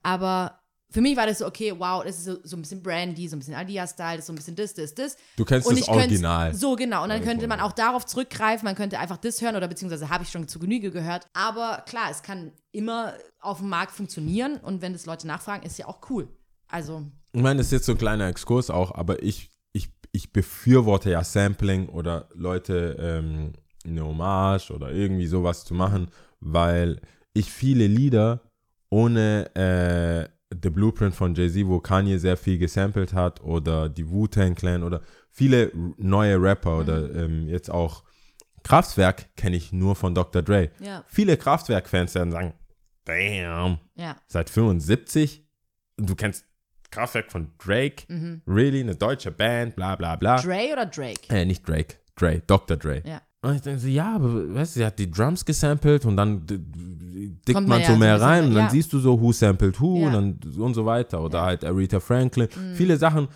Aber 0.02 0.58
für 0.90 1.02
mich 1.02 1.16
war 1.16 1.26
das 1.26 1.38
so, 1.38 1.46
okay, 1.46 1.74
wow, 1.76 2.02
das 2.02 2.18
ist 2.18 2.24
so, 2.24 2.37
so 2.42 2.56
ein 2.56 2.62
bisschen 2.62 2.82
Brandy, 2.82 3.28
so 3.28 3.37
ein 3.37 3.40
bisschen 3.40 3.54
Adia-Style, 3.54 4.16
das 4.16 4.20
ist 4.20 4.26
so 4.26 4.32
ein 4.32 4.37
bisschen 4.37 4.56
das, 4.56 4.72
das, 4.72 4.94
das. 4.94 5.16
Du 5.37 5.44
kennst 5.44 5.68
Und 5.68 5.78
das 5.78 5.88
Original. 5.88 6.54
So, 6.54 6.76
genau. 6.76 7.02
Und 7.02 7.11
dann 7.11 7.22
könnte 7.22 7.40
voll. 7.40 7.48
man 7.48 7.61
auch 7.61 7.72
darauf 7.72 8.06
zurückgreifen, 8.06 8.64
man 8.64 8.74
könnte 8.74 8.98
einfach 8.98 9.18
das 9.18 9.42
hören 9.42 9.56
oder 9.56 9.68
beziehungsweise 9.68 10.08
habe 10.08 10.24
ich 10.24 10.30
schon 10.30 10.48
zu 10.48 10.58
Genüge 10.58 10.90
gehört. 10.90 11.26
Aber 11.34 11.84
klar, 11.87 12.08
es 12.11 12.22
kann 12.22 12.52
immer 12.72 13.12
auf 13.38 13.58
dem 13.58 13.68
Markt 13.68 13.92
funktionieren 13.92 14.56
und 14.56 14.80
wenn 14.80 14.94
das 14.94 15.04
Leute 15.04 15.26
nachfragen, 15.26 15.66
ist 15.66 15.78
ja 15.78 15.87
auch 15.87 16.00
cool. 16.08 16.28
Also, 16.68 17.04
Ich 17.32 17.42
meine, 17.42 17.58
das 17.58 17.66
ist 17.66 17.72
jetzt 17.72 17.87
so 17.87 17.92
ein 17.92 17.98
kleiner 17.98 18.28
Exkurs 18.28 18.70
auch, 18.70 18.94
aber 18.94 19.22
ich, 19.22 19.50
ich, 19.72 19.90
ich 20.12 20.32
befürworte 20.32 21.11
ja 21.11 21.22
Sampling 21.22 21.90
oder 21.90 22.30
Leute 22.34 22.96
ähm, 22.98 23.52
eine 23.84 24.04
Hommage 24.04 24.70
oder 24.70 24.90
irgendwie 24.90 25.26
sowas 25.26 25.64
zu 25.64 25.74
machen, 25.74 26.11
weil 26.40 27.00
ich 27.34 27.50
viele 27.52 27.87
Lieder 27.87 28.40
ohne 28.90 29.51
äh, 29.55 30.29
The 30.62 30.70
Blueprint 30.70 31.14
von 31.14 31.35
Jay-Z, 31.35 31.66
wo 31.66 31.79
Kanye 31.81 32.18
sehr 32.18 32.37
viel 32.37 32.59
gesampelt 32.59 33.12
hat 33.12 33.42
oder 33.42 33.88
die 33.88 34.09
Wu-Tang 34.09 34.55
Clan 34.55 34.83
oder 34.83 35.03
viele 35.31 35.70
neue 35.98 36.40
Rapper 36.40 36.79
oder 36.79 37.14
ähm, 37.14 37.48
jetzt 37.48 37.70
auch 37.70 38.03
Kraftwerk 38.64 39.35
kenne 39.37 39.57
ich 39.57 39.72
nur 39.72 39.94
von 39.94 40.14
Dr. 40.14 40.42
Dre. 40.42 40.70
ja, 40.81 41.05
Viele 41.07 41.37
Kraftwerk-Fans 41.37 42.14
werden 42.14 42.33
sagen, 42.33 42.55
damn, 43.05 43.79
ja. 43.94 44.16
seit 44.27 44.51
75 44.51 45.44
und 45.98 46.09
du 46.11 46.14
kennst 46.14 46.44
Kraftwerk 46.90 47.31
von 47.31 47.53
Drake, 47.59 48.05
really, 48.46 48.81
eine 48.81 48.96
deutsche 48.96 49.31
Band, 49.31 49.77
bla 49.77 49.96
bla 49.96 50.16
bla. 50.16 50.38
Mhm. 50.38 50.42
Dre 50.42 50.72
oder 50.72 50.87
Drake? 50.87 51.29
äh, 51.29 51.44
nicht 51.44 51.68
Drake, 51.68 51.96
Dre, 52.16 52.40
Dr. 52.46 52.77
Dre. 52.77 53.03
Ja. 53.05 53.20
Und 53.40 53.55
ich 53.55 53.61
denke 53.61 53.79
so, 53.81 53.87
ja, 53.88 54.16
aber 54.16 54.55
weißt 54.55 54.74
du, 54.77 54.81
sie 54.81 54.87
hat 54.87 54.98
die 54.98 55.11
Drums 55.11 55.44
gesampelt 55.44 56.05
und 56.05 56.16
dann 56.16 56.44
dickt 56.46 57.55
Kommt 57.55 57.68
man 57.68 57.81
ja 57.81 57.87
so 57.92 57.96
mehr 57.96 58.20
rein 58.20 58.44
und 58.46 58.55
dann 58.55 58.64
ja. 58.64 58.70
siehst 58.70 58.92
du 58.92 58.98
so, 58.98 59.20
who 59.20 59.33
sampled 59.33 59.81
who 59.81 60.01
Ja. 60.01 60.07
und, 60.09 60.44
dann, 60.44 60.61
und 60.61 60.74
so 60.74 60.85
weiter. 60.85 61.22
Oder 61.22 61.42
halt 61.42 61.64
Aretha 61.64 62.01
Franklin. 62.01 62.48
Viele 62.74 62.96
Sachen, 62.96 63.29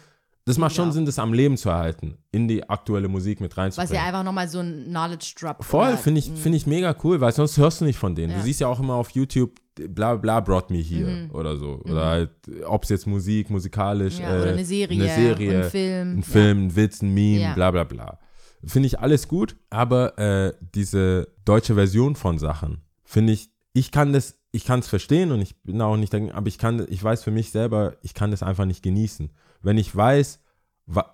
das 0.45 0.59
macht 0.59 0.75
schon. 0.75 0.91
Sinn, 0.91 1.07
das 1.07 1.21
am 1.21 1.33
Leben 1.33 1.57
zu 1.57 1.69
erhalten, 1.69 2.17
in 2.33 2.49
die 2.49 2.69
aktuelle 2.69 3.07
Musik 3.07 3.41
mit 3.41 3.53
Was 3.53 3.59
reinzubringen. 3.59 3.95
ja 3.95 4.03
einfach 4.07 4.25
nochmal 4.25 4.49
so 4.49 4.59
ein 4.59 4.87
Knowledge 4.88 5.35
Drop. 5.38 5.62
Voll, 5.65 5.97
finde 5.97 6.19
ich, 6.19 6.33
find 6.33 6.57
ich 6.57 6.67
mega 6.67 6.97
cool, 7.05 7.21
weil 7.21 7.33
sonst 7.33 7.57
hörst 7.59 7.81
du 7.81 7.85
nicht 7.85 7.97
von 7.99 8.15
denen. 8.17 8.35
Du 8.35 8.43
siehst 8.43 8.59
ja 8.61 8.67
auch 8.67 8.81
immer 8.81 8.95
auf 8.95 9.11
YouTube, 9.11 9.53
bla 9.88 10.17
bla 10.17 10.41
brought 10.41 10.69
me 10.71 10.79
here 10.79 11.29
oder 11.33 11.57
so. 11.57 11.81
Oder 11.85 12.05
halt, 12.07 12.31
ob 12.67 12.83
es 12.83 12.88
jetzt 12.91 13.07
Musik, 13.07 13.51
musikalisch, 13.51 14.19
Mhm. 14.19 14.25
Äh, 14.25 14.27
oder 14.41 14.51
eine 14.51 14.65
Serie, 14.65 15.01
eine 15.01 15.15
Serie 15.15 15.62
ein 15.65 15.71
Film. 15.71 16.19
ein 16.19 16.23
Film, 16.25 16.67
ein 16.67 16.77
Witz, 16.77 17.03
ein 17.03 17.15
Meme, 17.15 17.53
bla 17.55 17.71
bla 17.71 17.85
bla. 17.85 18.19
Finde 18.64 18.87
ich 18.87 19.01
alles 19.01 19.29
gut, 19.29 19.57
aber 19.70 20.18
äh, 20.18 20.53
diese 20.75 21.29
deutsche 21.44 21.75
Version 21.75 22.14
von 22.16 22.38
Sachen, 22.38 22.83
finde 23.05 23.33
ich, 23.33 23.51
ich 23.72 23.90
kann 23.90 24.12
das, 24.12 24.38
ich 24.53 24.64
kann 24.64 24.81
es 24.81 24.88
verstehen 24.88 25.33
und 25.33 25.40
ich 25.40 25.57
bin 25.62 25.81
auch 25.81 25.96
nicht 25.96 26.12
dagegen, 26.12 26.33
aber 26.33 26.46
ich 26.48 26.59
kann, 26.59 26.87
ich 26.88 27.03
weiß 27.03 27.22
für 27.25 27.31
mich 27.31 27.51
selber, 27.51 27.96
ich 28.03 28.14
kann 28.14 28.31
das 28.31 28.42
einfach 28.42 28.64
nicht 28.66 28.83
genießen. 28.83 29.31
Wenn 29.62 29.79
ich 29.79 29.94
weiß, 29.94 30.40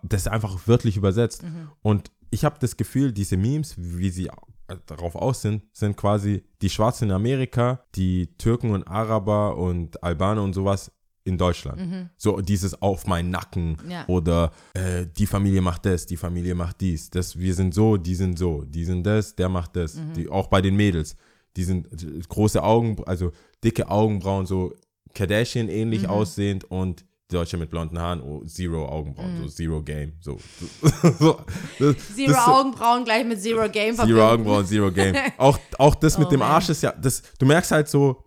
das 0.03 0.23
ist 0.23 0.29
einfach 0.29 0.59
wörtlich 0.67 0.97
übersetzt 0.97 1.43
Mhm. 1.43 1.71
und 1.83 2.11
ich 2.31 2.45
habe 2.45 2.57
das 2.61 2.77
Gefühl, 2.77 3.13
diese 3.13 3.37
Memes, 3.37 3.75
wie 3.79 4.11
sie 4.11 4.27
äh, 4.27 4.77
darauf 4.87 5.15
aus 5.17 5.41
sind, 5.41 5.63
sind 5.73 5.97
quasi 5.97 6.45
die 6.61 6.69
Schwarzen 6.69 7.05
in 7.05 7.13
Amerika, 7.13 7.85
die 7.95 8.35
Türken 8.37 8.73
und 8.73 8.87
Araber 8.87 9.57
und 9.57 10.03
Albaner 10.03 10.43
und 10.43 10.53
sowas 10.53 10.93
in 11.29 11.39
Deutschland. 11.39 12.11
So 12.17 12.41
dieses 12.41 12.81
auf 12.83 13.07
meinen 13.07 13.31
Nacken 13.31 13.77
Mhm. 13.85 13.91
Ja. 13.91 14.05
oder 14.09 14.51
äh, 14.75 15.07
die 15.17 15.27
Familie 15.27 15.61
macht 15.61 15.85
das, 15.87 16.07
die 16.07 16.17
Familie 16.17 16.55
macht 16.55 16.81
dies, 16.81 17.11
das, 17.11 17.39
wir 17.39 17.55
sind 17.55 17.73
so, 17.75 17.97
die 17.97 18.15
sind 18.17 18.39
so, 18.39 18.63
die 18.65 18.85
sind 18.85 19.05
das, 19.05 19.35
der 19.37 19.49
macht 19.49 19.77
das. 19.77 19.95
Mhm. 19.95 20.15
Die, 20.15 20.29
auch 20.29 20.47
bei 20.49 20.61
den 20.61 20.75
Mädels, 20.77 21.17
die 21.57 21.65
sind 21.65 21.89
große 22.29 22.63
Augen, 22.63 22.97
also 23.07 23.31
dicke 23.63 23.89
Augenbrauen, 23.91 24.47
so 24.47 24.73
Kardashian 25.15 25.69
ähnlich 25.69 26.03
Mhm. 26.03 26.09
aussehend 26.11 26.65
und 26.71 27.05
Deutsche 27.31 27.59
mit 27.59 27.69
blonden 27.69 27.99
Haaren, 27.99 28.23
oh, 28.23 28.43
Zero 28.47 28.87
Augenbrauen, 28.89 29.35
Mhm. 29.39 29.43
so 29.43 29.49
Zero 29.49 29.83
Game, 29.83 30.13
so. 30.21 30.39
so, 31.19 31.41
das, 31.79 31.97
Zero 32.15 32.33
das 32.33 32.47
Augenbrauen 32.49 33.05
gleich 33.05 33.27
mit 33.27 33.41
Zero 33.43 33.69
Game 33.69 33.95
Zero 33.95 34.07
verbinden. 34.07 34.21
Augenbrauen, 34.23 34.67
Zero 34.67 34.91
Game. 34.91 35.15
Auch, 35.37 35.59
auch 35.79 35.95
das 35.95 36.17
mit 36.17 36.29
Oh 36.29 36.31
dem 36.31 36.41
man. 36.41 36.51
Arsch 36.53 36.71
ist 36.71 36.83
ja, 36.83 36.93
das, 36.93 37.23
du 37.39 37.45
merkst 37.45 37.71
halt 37.73 37.89
so, 37.89 38.25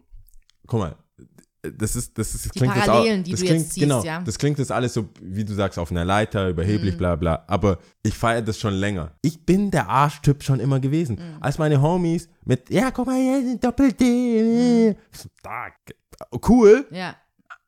guck 0.68 0.80
mal, 0.82 0.96
das 1.62 1.96
ist, 1.96 2.18
das 2.18 2.34
ist, 2.34 2.46
das 2.46 2.52
Die 2.52 2.60
klingt 2.60 2.76
jetzt 2.76 2.90
auch, 2.90 2.94
Parallelen, 2.94 3.24
die 3.24 3.32
das 3.32 3.40
du 3.40 3.46
klingt, 3.46 3.62
jetzt 3.62 3.74
siehst, 3.74 3.84
genau, 3.84 4.04
ja. 4.04 4.22
das 4.22 4.38
klingt 4.38 4.58
jetzt 4.58 4.72
alles 4.72 4.94
so, 4.94 5.10
wie 5.22 5.46
du 5.46 5.54
sagst, 5.54 5.78
auf 5.78 5.92
einer 5.92 6.04
Leiter, 6.06 6.50
überheblich, 6.50 6.98
bla 6.98 7.16
bla, 7.16 7.44
aber 7.48 7.78
ich 8.04 8.16
feiere 8.16 8.42
das 8.42 8.60
schon 8.60 8.74
länger. 8.74 9.12
Ich 9.22 9.46
bin 9.46 9.70
der 9.70 9.88
Arschtyp 9.88 10.44
schon 10.44 10.60
immer 10.60 10.80
gewesen. 10.80 11.18
Mhm. 11.18 11.38
Als 11.42 11.58
meine 11.60 11.82
Homies 11.82 12.30
mit, 12.46 12.70
ja, 12.70 12.90
guck 12.92 13.06
mal, 13.08 13.18
hier 13.20 13.58
Doppel-D, 13.58 14.96
da, 15.44 15.68
cool, 16.48 16.88
Ja, 16.90 17.16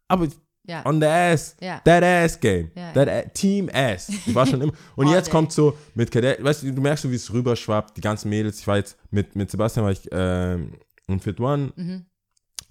aber 0.08 0.28
ja. 0.66 0.86
on 0.86 1.00
the 1.00 1.08
ass. 1.08 1.56
Ja. 1.60 1.80
That 1.86 2.04
ass 2.04 2.40
game. 2.40 2.72
Ja, 2.76 2.92
That 2.94 3.10
a 3.10 3.22
Team 3.30 3.70
ass. 3.72 4.10
Ich 4.10 4.34
war 4.34 4.46
schon 4.46 4.62
immer. 4.62 4.74
Und 4.96 5.08
All 5.08 5.14
jetzt 5.14 5.30
kommt 5.30 5.52
so 5.52 5.78
mit 5.94 6.10
Cadet, 6.10 6.44
weißt 6.44 6.64
du, 6.64 6.72
du 6.72 6.82
merkst 6.82 7.04
so, 7.04 7.12
wie 7.12 7.16
es 7.16 7.32
rüberschwappt, 7.32 7.98
die 7.98 8.02
ganzen 8.02 8.30
Mädels. 8.30 8.60
Ich 8.60 8.68
war 8.68 8.78
jetzt 8.78 8.98
mit, 9.12 9.36
mit 9.36 9.52
Sebastian, 9.52 9.86
war 9.86 9.92
ich 9.92 10.08
ähm, 10.12 10.74
im 11.08 11.20
Fit 11.20 11.40
One 11.40 11.74
Mhm. 11.76 12.06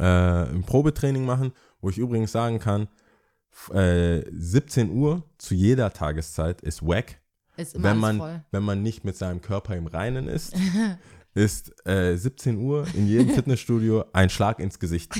Äh, 0.03 0.51
ein 0.51 0.63
Probetraining 0.65 1.25
machen, 1.25 1.53
wo 1.81 1.89
ich 1.91 1.99
übrigens 1.99 2.33
sagen 2.33 2.59
kann, 2.59 2.89
äh, 3.73 4.23
17 4.31 4.91
Uhr 4.91 5.23
zu 5.39 5.55
jeder 5.55 5.93
Tageszeit 5.93 6.61
ist 6.63 6.83
wack, 6.87 7.21
Ist 7.57 7.75
immer 7.75 7.91
wenn 7.91 7.99
man, 7.99 8.19
voll. 8.19 8.45
wenn 8.51 8.63
man 8.63 8.83
nicht 8.83 9.05
mit 9.05 9.17
seinem 9.17 9.41
Körper 9.41 9.77
im 9.77 9.87
Reinen 9.87 10.29
ist. 10.29 10.55
ist 11.35 11.73
äh, 11.87 12.15
17 12.17 12.59
Uhr 12.59 12.87
in 12.95 13.07
jedem 13.07 13.31
Fitnessstudio 13.35 14.05
ein 14.13 14.29
Schlag 14.29 14.59
ins 14.59 14.79
Gesicht. 14.79 15.13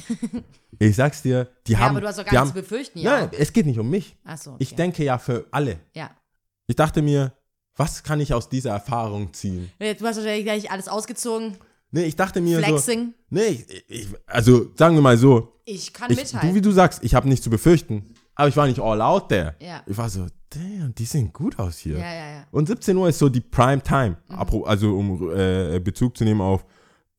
Ich 0.79 0.97
sag's 0.97 1.23
dir, 1.23 1.49
die 1.67 1.73
Ja, 1.73 1.79
haben. 1.81 1.91
aber 1.93 2.01
du 2.03 2.07
hast 2.09 2.19
doch 2.19 2.25
gar 2.25 2.33
nichts 2.33 2.41
haben, 2.41 2.49
zu 2.49 2.55
befürchten, 2.55 2.99
ja. 2.99 3.21
Nein, 3.21 3.31
es 3.39 3.53
geht 3.53 3.67
nicht 3.67 3.79
um 3.79 3.89
mich. 3.89 4.17
Achso, 4.25 4.51
okay. 4.53 4.63
Ich 4.63 4.75
denke 4.75 5.05
ja 5.05 5.17
für 5.19 5.47
alle. 5.51 5.79
Ja. 5.95 6.11
Ich 6.67 6.77
dachte 6.77 7.01
mir, 7.03 7.33
was 7.77 8.03
kann 8.03 8.21
ich 8.21 8.35
aus 8.35 8.49
dieser 8.51 8.71
Erfahrung 8.73 9.33
ziehen? 9.33 9.71
Du 9.79 9.87
hast 9.87 10.03
wahrscheinlich 10.17 10.45
gleich 10.45 10.71
alles 10.71 10.89
ausgezogen. 10.89 11.57
Nee, 11.93 12.05
ich 12.05 12.17
dachte 12.17 12.41
mir 12.41 12.59
so. 12.59 12.65
Flexing. 12.65 13.15
Nee, 13.31 13.65
ich, 13.69 13.85
ich, 13.89 14.09
also 14.27 14.71
sagen 14.77 14.95
wir 14.97 15.03
mal 15.03 15.17
so, 15.17 15.53
Ich 15.65 15.93
kann 15.93 16.11
ich, 16.11 16.17
du 16.17 16.23
mithalten. 16.23 16.55
wie 16.55 16.61
du 16.61 16.71
sagst, 16.73 17.05
ich 17.05 17.15
habe 17.15 17.29
nichts 17.29 17.45
zu 17.45 17.51
befürchten, 17.51 18.15
aber 18.35 18.49
ich 18.49 18.57
war 18.57 18.67
nicht 18.67 18.81
all 18.81 19.01
out 19.01 19.29
there. 19.29 19.55
Ja. 19.61 19.83
Ich 19.87 19.97
war 19.97 20.09
so, 20.09 20.27
damn, 20.51 20.95
die 20.95 21.05
sehen 21.05 21.33
gut 21.33 21.59
aus 21.59 21.79
hier. 21.79 21.99
Ja, 21.99 22.13
ja, 22.15 22.31
ja. 22.33 22.47
Und 22.51 22.67
17 22.67 22.97
Uhr 22.97 23.09
ist 23.09 23.19
so 23.19 23.29
die 23.29 23.41
Prime 23.43 23.83
Time. 23.83 24.17
Mhm. 24.29 24.65
Also 24.65 24.97
um 24.97 25.31
äh, 25.37 25.79
Bezug 25.81 26.17
zu 26.17 26.25
nehmen 26.25 26.41
auf 26.41 26.65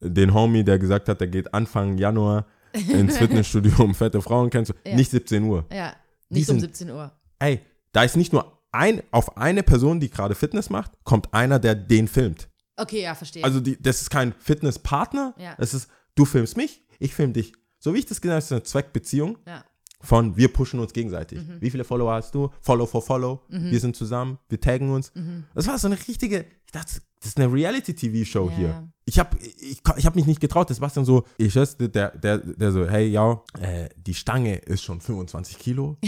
den 0.02 0.34
Homie, 0.34 0.64
der 0.64 0.80
gesagt 0.80 1.08
hat, 1.08 1.22
der 1.22 1.28
geht 1.28 1.54
Anfang 1.54 1.98
Januar 1.98 2.48
ins 2.74 3.18
Fitnessstudio, 3.18 3.74
um 3.84 3.94
fette 3.94 4.22
Frauen 4.22 4.50
kennenzulernen. 4.50 4.88
Ja. 4.90 4.96
Nicht 4.96 5.12
17 5.12 5.44
Uhr. 5.44 5.66
Ja, 5.72 5.94
nicht 6.30 6.50
um 6.50 6.60
sind- 6.60 6.76
17 6.76 6.90
Uhr. 6.90 7.12
Ey, 7.40 7.60
da 7.92 8.04
ist 8.04 8.18
nicht 8.18 8.34
nur 8.34 8.58
ein, 8.72 9.04
auf 9.12 9.38
eine 9.38 9.62
Person, 9.62 10.00
die 10.00 10.10
gerade 10.10 10.34
Fitness 10.34 10.72
macht, 10.72 10.92
kommt 11.04 11.32
einer, 11.32 11.60
der 11.60 11.76
den 11.76 12.08
filmt. 12.08 12.50
Okay, 12.76 13.02
ja, 13.04 13.14
verstehe. 13.16 13.44
Also 13.44 13.60
die, 13.60 13.82
das 13.82 14.02
ist 14.02 14.10
kein 14.10 14.34
Fitnesspartner, 14.34 15.36
Ja. 15.38 15.56
es 15.60 15.74
ist, 15.74 15.90
du 16.16 16.26
filmst 16.26 16.58
mich, 16.58 16.84
ich 17.00 17.14
film 17.14 17.34
dich. 17.34 17.54
So 17.80 17.94
wie 17.94 18.00
ich 18.00 18.06
das 18.06 18.22
gesagt 18.22 18.36
habe, 18.36 18.46
ist 18.46 18.52
eine 18.52 18.64
Zweckbeziehung 18.64 19.38
ja. 19.46 19.64
Von 20.04 20.38
wir 20.38 20.52
pushen 20.54 20.80
uns 20.80 20.94
gegenseitig. 20.94 21.40
Mhm. 21.40 21.58
Wie 21.62 21.72
viele 21.72 21.84
Follower 21.84 22.14
hast 22.14 22.36
du? 22.36 22.50
Follow 22.62 22.86
for 22.86 23.02
Follow. 23.02 23.42
Wir 23.48 23.80
sind 23.80 23.96
zusammen, 23.96 24.38
wir 24.50 24.60
taggen 24.60 24.92
uns. 24.92 25.12
Mhm. 25.16 25.46
Das 25.56 25.66
war 25.68 25.78
so 25.80 25.88
eine 25.88 25.98
richtige, 26.08 26.46
ich 26.66 26.72
dachte, 26.72 27.02
das 27.20 27.30
ist 27.30 27.40
eine 27.40 27.52
Reality-TV-Show 27.52 28.50
Ja. 28.50 28.56
hier. 28.56 28.90
Ich 29.06 29.18
habe 29.20 29.38
ich, 29.40 29.82
ich 29.98 30.06
hab 30.06 30.16
mich 30.16 30.26
nicht 30.26 30.42
getraut. 30.42 30.70
Das 30.70 30.82
war 30.82 30.90
dann 30.90 31.06
so, 31.06 31.24
ich 31.38 31.54
schätze, 31.54 31.90
der, 31.90 32.10
der, 32.18 32.38
der 32.40 32.72
so, 32.72 32.86
hey, 32.88 33.08
ja, 33.08 33.42
äh, 33.62 33.88
die 33.98 34.14
Stange 34.14 34.58
ist 34.58 34.84
schon 34.84 35.00
25 35.02 35.58
Kilo. 35.58 35.98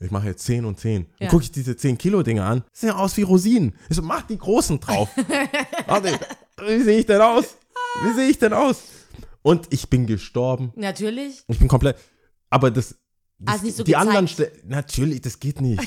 Ich 0.00 0.10
mache 0.10 0.26
jetzt 0.26 0.44
10 0.46 0.64
und 0.64 0.80
10. 0.80 1.02
Ja. 1.02 1.06
Dann 1.20 1.28
gucke 1.28 1.44
ich 1.44 1.52
diese 1.52 1.76
10 1.76 1.96
Kilo 1.96 2.24
Dinge 2.24 2.42
an. 2.42 2.64
Sehen 2.72 2.88
ja 2.88 2.96
aus 2.96 3.16
wie 3.16 3.22
Rosinen. 3.22 3.72
Ich 3.88 3.94
so, 3.94 4.02
mach 4.02 4.22
die 4.22 4.36
großen 4.36 4.80
drauf. 4.80 5.08
Warte, 5.86 6.18
wie 6.66 6.82
sehe 6.82 6.98
ich 6.98 7.06
denn 7.06 7.20
aus? 7.20 7.56
Wie 8.02 8.12
sehe 8.14 8.28
ich 8.28 8.36
denn 8.36 8.52
aus? 8.52 8.82
Und 9.42 9.68
ich 9.70 9.88
bin 9.88 10.06
gestorben. 10.08 10.72
Natürlich. 10.74 11.44
Ich 11.46 11.56
bin 11.60 11.68
komplett. 11.68 11.96
Aber 12.50 12.72
das. 12.72 12.96
Das 13.44 13.54
Hast 13.56 13.64
nicht 13.64 13.76
so 13.76 13.84
die 13.84 13.96
anderen 13.96 14.26
gezeigt. 14.26 14.56
Ste- 14.58 14.66
Natürlich, 14.68 15.20
das 15.20 15.38
geht 15.40 15.60
nicht. 15.60 15.82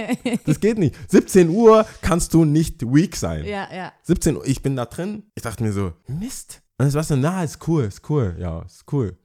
das 0.46 0.60
geht 0.60 0.78
nicht. 0.78 0.94
17 1.10 1.48
Uhr 1.48 1.86
kannst 2.02 2.32
du 2.34 2.44
nicht 2.44 2.82
weak 2.82 3.16
sein. 3.16 3.44
Ja, 3.44 3.68
ja. 3.74 3.92
17 4.02 4.36
Uhr, 4.36 4.46
ich 4.46 4.62
bin 4.62 4.76
da 4.76 4.84
drin. 4.86 5.24
Ich 5.34 5.42
dachte 5.42 5.62
mir 5.62 5.72
so, 5.72 5.92
Mist. 6.06 6.62
Und 6.78 6.86
es 6.86 6.94
war 6.94 7.04
so, 7.04 7.16
na, 7.16 7.42
ist 7.44 7.58
cool, 7.68 7.84
ist 7.84 8.08
cool. 8.08 8.36
Ja, 8.38 8.62
ist 8.62 8.84
cool. 8.92 9.16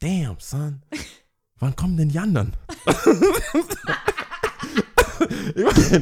Damn, 0.00 0.36
son. 0.40 0.82
Wann 1.58 1.74
kommen 1.76 1.96
denn 1.96 2.08
die 2.08 2.18
anderen? 2.18 2.54
ich 5.54 5.92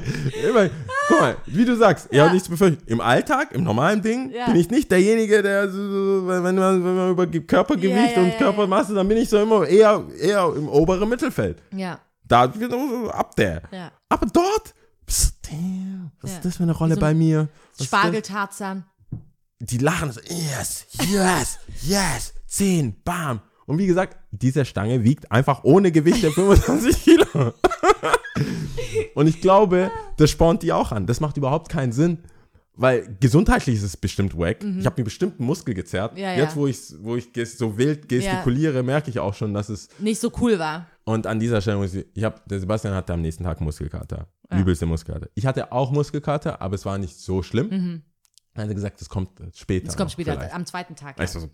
ich 0.44 0.52
mein, 0.54 0.70
guck 1.08 1.20
mal, 1.20 1.36
wie 1.46 1.64
du 1.64 1.76
sagst, 1.76 2.08
ich 2.10 2.16
Ja. 2.16 2.24
habe 2.24 2.34
nichts 2.34 2.48
befürchtet. 2.48 2.88
Im 2.88 3.00
Alltag, 3.00 3.52
im 3.52 3.62
normalen 3.64 4.02
Ding, 4.02 4.30
Ja. 4.32 4.46
bin 4.46 4.56
ich 4.56 4.70
nicht 4.70 4.90
derjenige, 4.90 5.42
der 5.42 5.72
wenn, 5.72 6.54
man, 6.54 6.84
wenn 6.84 6.96
man 6.96 7.10
über 7.10 7.26
Ge- 7.26 7.42
Körpergewicht 7.42 8.16
Ja, 8.16 8.22
und 8.22 8.36
Körpermasse, 8.38 8.94
dann 8.94 9.08
bin 9.08 9.16
ich 9.18 9.28
so 9.28 9.40
immer 9.40 9.66
eher, 9.66 10.02
eher 10.20 10.52
im 10.56 10.68
oberen 10.68 11.08
Mittelfeld. 11.08 11.62
Ja, 11.74 11.98
Da 12.26 12.46
ich 12.46 13.10
ab 13.12 13.36
der. 13.36 13.62
ja. 13.70 13.90
Aber 14.08 14.26
dort, 14.32 14.74
pst, 15.06 15.34
damn, 15.50 16.10
was 16.20 16.32
ist 16.32 16.44
das 16.44 16.56
für 16.56 16.62
eine 16.62 16.72
Rolle 16.72 16.94
so 16.94 17.00
bei 17.00 17.14
mir? 17.14 17.48
Spargeltarzan. 17.80 18.84
die 19.60 19.78
lachen 19.78 20.12
so, 20.12 20.20
yes, 20.28 20.86
yes, 21.10 21.58
yes, 21.82 22.34
10, 22.46 23.02
bam. 23.04 23.40
Und 23.66 23.78
wie 23.78 23.86
gesagt, 23.86 24.18
diese 24.30 24.64
Stange 24.66 25.04
wiegt 25.04 25.32
einfach 25.32 25.64
ohne 25.64 25.90
Gewicht 25.90 26.22
der 26.22 26.32
25 26.32 27.02
Kilo. 27.02 27.26
und 29.14 29.26
ich 29.26 29.40
glaube, 29.40 29.90
das 30.16 30.30
spornt 30.30 30.62
die 30.62 30.72
auch 30.72 30.92
an. 30.92 31.06
Das 31.06 31.20
macht 31.20 31.36
überhaupt 31.36 31.68
keinen 31.68 31.92
Sinn. 31.92 32.18
Weil 32.76 33.16
gesundheitlich 33.20 33.76
ist 33.76 33.84
es 33.84 33.96
bestimmt 33.96 34.36
wack. 34.36 34.64
Ich 34.64 34.84
habe 34.84 35.00
mir 35.00 35.04
bestimmt 35.04 35.38
einen 35.38 35.46
Muskel 35.46 35.74
gezerrt. 35.74 36.14
Mhm. 36.14 36.18
Ja, 36.18 36.32
ja. 36.32 36.38
Jetzt, 36.42 36.56
wo 36.56 36.66
ich, 36.66 36.78
wo 36.98 37.14
ich 37.14 37.30
so 37.56 37.78
wild 37.78 38.08
gestikuliere, 38.08 38.82
merke 38.82 39.10
ich 39.10 39.20
auch 39.20 39.32
schon, 39.32 39.54
dass 39.54 39.68
es. 39.68 39.88
Nicht 40.00 40.20
so 40.20 40.32
cool 40.40 40.58
war. 40.58 40.88
Und 41.04 41.26
an 41.26 41.38
dieser 41.38 41.60
Stelle 41.60 41.76
muss 41.76 41.94
ich, 41.94 42.04
ich 42.14 42.24
habe, 42.24 42.40
der 42.46 42.58
Sebastian 42.58 42.94
hatte 42.94 43.12
am 43.12 43.20
nächsten 43.20 43.44
Tag 43.44 43.60
Muskelkater. 43.60 44.26
Übelste 44.50 44.86
Muskelkater. 44.86 45.28
Ich 45.34 45.46
hatte 45.46 45.70
auch 45.72 45.90
Muskelkater, 45.90 46.60
aber 46.60 46.74
es 46.74 46.84
war 46.84 46.98
nicht 46.98 47.16
so 47.16 47.42
schlimm. 47.42 48.02
Er 48.54 48.64
hat 48.64 48.74
gesagt, 48.74 49.00
das 49.00 49.08
kommt 49.08 49.30
später. 49.54 49.84
Mhm. 49.84 49.86
Das 49.86 49.96
kommt 49.96 50.12
später, 50.12 50.32
vielleicht. 50.34 50.54
am 50.54 50.66
zweiten 50.66 50.96
Tag. 50.96 51.18
Weißt 51.18 51.34
du, 51.36 51.40
so, 51.40 51.50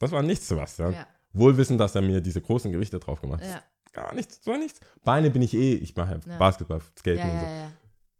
das 0.00 0.10
war 0.10 0.22
nichts, 0.22 0.48
Sebastian. 0.48 0.92
Ja. 0.92 1.06
Wohl 1.34 1.56
wissend, 1.56 1.80
dass 1.80 1.94
er 1.94 2.02
mir 2.02 2.20
diese 2.20 2.40
großen 2.40 2.70
Gewichte 2.72 2.98
drauf 2.98 3.20
gemacht 3.20 3.42
hat. 3.42 3.62
Gar 3.92 4.14
nichts, 4.14 4.38
das 4.38 4.46
war 4.46 4.58
nichts. 4.58 4.80
Beine 5.04 5.30
bin 5.30 5.42
ich 5.42 5.54
eh, 5.54 5.74
ich 5.74 5.94
mache 5.96 6.20
Ja. 6.26 6.38
Basketball, 6.38 6.80
Skaten 6.98 7.18
Ja, 7.18 7.24
und 7.24 7.34
ja, 7.42 7.68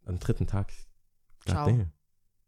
so. 0.03 0.09
Am 0.11 0.19
dritten 0.19 0.47
Tag, 0.47 0.71
Ciao. 1.47 1.67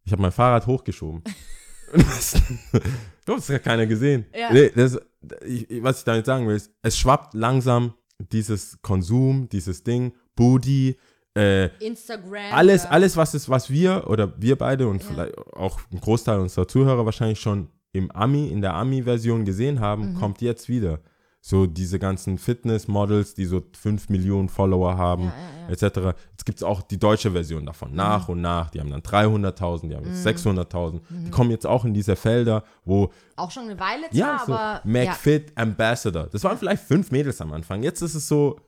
Ich 0.04 0.12
habe 0.12 0.22
mein 0.22 0.32
Fahrrad 0.32 0.68
hochgeschoben. 0.68 1.24
du 1.94 3.34
hast 3.34 3.44
es 3.44 3.48
ja 3.48 3.60
keiner 3.60 3.86
gesehen. 3.86 4.26
Ja. 4.38 4.52
Nee, 4.52 4.70
das, 4.76 5.00
ich- 5.46 5.68
was 5.84 6.00
ich 6.00 6.04
damit 6.06 6.26
sagen 6.26 6.48
will, 6.48 6.56
ist, 6.56 6.72
es 6.82 6.98
schwappt 6.98 7.34
langsam 7.34 7.94
dieses 8.20 8.82
Konsum, 8.82 9.50
dieses 9.50 9.84
Ding, 9.84 10.14
Booty, 10.36 10.98
äh, 11.38 11.66
Instagram. 11.86 12.54
alles, 12.54 12.84
ja. 12.84 12.90
alles, 12.92 13.18
was 13.18 13.34
ist, 13.34 13.50
was 13.50 13.70
wir 13.70 14.06
oder 14.08 14.40
wir 14.42 14.58
beide 14.58 14.88
und 14.88 15.04
Ja. 15.04 15.10
vielleicht 15.10 15.38
auch 15.38 15.80
ein 15.92 16.00
Großteil 16.00 16.40
unserer 16.40 16.68
Zuhörer 16.68 17.06
wahrscheinlich 17.06 17.40
schon 17.40 17.70
im 17.92 18.12
Ami, 18.12 18.48
in 18.50 18.62
der 18.62 18.74
Ami-Version 18.74 19.46
gesehen 19.46 19.80
haben, 19.80 20.14
Mhm. 20.14 20.16
kommt 20.20 20.42
jetzt 20.42 20.70
wieder. 20.70 21.00
So 21.48 21.68
diese 21.68 22.00
ganzen 22.00 22.40
Fitness-Models, 22.40 23.36
die 23.36 23.46
so 23.46 23.62
5 23.80 24.10
Millionen 24.10 24.50
Follower 24.50 24.98
haben, 24.98 25.26
Ja, 25.26 25.30
ja, 25.30 25.68
ja. 25.68 25.74
etc. 25.74 26.18
Jetzt 26.32 26.44
gibt 26.44 26.58
es 26.58 26.64
auch 26.64 26.82
die 26.82 26.98
deutsche 26.98 27.30
Version 27.34 27.68
davon, 27.68 27.94
nach 27.94 28.30
und 28.30 28.42
nach. 28.42 28.72
Die 28.72 28.80
haben 28.80 28.90
dann 28.90 29.02
300.000, 29.04 29.90
die 29.90 29.96
haben 29.96 30.06
Mhm. 30.08 30.12
jetzt 30.14 30.24
600.000. 30.24 31.02
Die 31.12 31.30
kommen 31.30 31.52
jetzt 31.52 31.68
auch 31.68 31.86
in 31.86 31.94
diese 31.94 32.16
Felder, 32.16 32.64
wo, 32.84 33.12
Auch 33.36 33.52
schon 33.52 33.66
eine 33.66 33.80
Weile 33.80 34.08
ja, 34.12 34.42
so 34.44 34.56
aber. 34.56 34.82
McFit 34.86 35.56
Ambassador. 35.56 36.26
Das 36.32 36.44
waren 36.44 36.58
vielleicht 36.58 36.82
fünf 36.84 37.12
Mädels 37.12 37.40
am 37.42 37.54
Anfang. 37.54 37.84
Jetzt 37.84 38.02
ist 38.02 38.16
es 38.16 38.28
so 38.28 38.60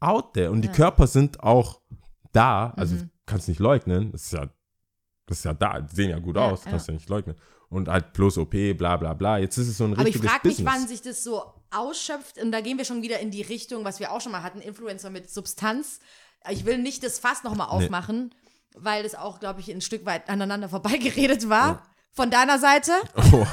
out 0.00 0.32
there 0.32 0.50
und 0.50 0.62
die 0.62 0.68
Körper 0.68 1.06
sind 1.06 1.38
auch 1.42 1.82
da. 2.32 2.70
Also 2.78 2.94
Mhm. 2.94 3.10
kannst 3.26 3.46
nicht 3.48 3.60
leugnen. 3.60 4.10
Das 4.10 4.22
ist 4.22 4.32
ja, 4.32 4.46
das 5.26 5.36
ist 5.36 5.44
ja 5.44 5.52
da. 5.52 5.82
Die 5.82 5.94
sehen 5.94 6.08
ja 6.08 6.18
gut 6.18 6.36
Ja, 6.36 6.50
aus, 6.50 6.64
ja. 6.64 6.70
kannst 6.70 6.88
du 6.88 6.92
nicht 6.92 7.10
leugnen. 7.10 7.36
Und 7.72 7.88
halt 7.88 8.12
plus 8.12 8.36
OP, 8.36 8.54
bla 8.76 8.98
bla 8.98 9.14
bla. 9.14 9.38
Jetzt 9.38 9.56
ist 9.56 9.66
es 9.68 9.78
so 9.78 9.84
ein 9.84 9.92
Aber 9.94 10.02
ich 10.02 10.08
richtiges 10.08 10.30
frage 10.30 10.46
mich, 10.48 10.56
Business. 10.58 10.74
wann 10.74 10.88
sich 10.88 11.00
das 11.00 11.24
so 11.24 11.42
ausschöpft. 11.70 12.36
Und 12.38 12.52
da 12.52 12.60
gehen 12.60 12.76
wir 12.76 12.84
schon 12.84 13.00
wieder 13.00 13.18
in 13.20 13.30
die 13.30 13.40
Richtung, 13.40 13.82
was 13.84 13.98
wir 13.98 14.12
auch 14.12 14.20
schon 14.20 14.30
mal 14.30 14.42
hatten: 14.42 14.60
Influencer 14.60 15.08
mit 15.08 15.30
Substanz. 15.30 16.00
Ich 16.50 16.66
will 16.66 16.76
nicht 16.76 17.02
das 17.02 17.18
Fass 17.18 17.44
nochmal 17.44 17.68
aufmachen, 17.68 18.34
weil 18.76 19.02
das 19.04 19.14
auch, 19.14 19.40
glaube 19.40 19.60
ich, 19.60 19.70
ein 19.70 19.80
Stück 19.80 20.04
weit 20.04 20.28
aneinander 20.28 20.68
vorbeigeredet 20.68 21.48
war. 21.48 21.82
Von 22.12 22.30
deiner 22.30 22.58
Seite. 22.58 22.92
Oh. 23.32 23.46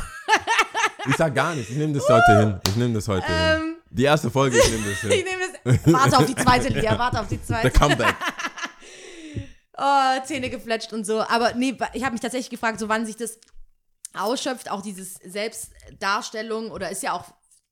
Ich 1.08 1.16
sag 1.16 1.34
gar 1.34 1.56
nichts. 1.56 1.72
Ich 1.72 1.78
nehme 1.78 1.94
das 1.94 2.10
heute 2.10 2.40
hin. 2.40 2.62
Ich 2.68 2.76
nehme 2.76 2.94
das 2.94 3.08
heute 3.08 3.26
hin. 3.26 3.76
Die 3.90 4.04
erste 4.04 4.30
Folge, 4.30 4.58
ich 4.58 4.70
nehme 4.70 4.84
das 4.90 5.04
Ähm. 5.04 5.12
Ich 5.12 5.16
hin. 5.16 5.26
nehme 5.26 5.78
das. 5.86 5.94
Warte 5.94 6.18
auf 6.18 6.26
die 6.26 6.36
zweite, 6.36 6.68
Lia. 6.68 7.00
Warte 7.00 7.22
auf 7.22 7.28
die 7.30 7.38
Der 7.38 7.46
zweite. 7.46 7.72
Comeback. 7.72 8.16
oh, 9.78 10.26
Zähne 10.26 10.50
gefletscht 10.50 10.92
und 10.92 11.06
so. 11.06 11.22
Aber 11.22 11.54
nee, 11.54 11.78
ich 11.94 12.04
habe 12.04 12.12
mich 12.12 12.22
tatsächlich 12.22 12.50
gefragt, 12.50 12.80
so 12.80 12.90
wann 12.90 13.06
sich 13.06 13.16
das 13.16 13.40
ausschöpft, 14.14 14.72
auch 14.72 14.82
dieses 14.82 15.16
Selbstdarstellung 15.16 16.72
oder 16.72 16.90
ist 16.90 17.04
ja 17.04 17.14
auch, 17.14 17.26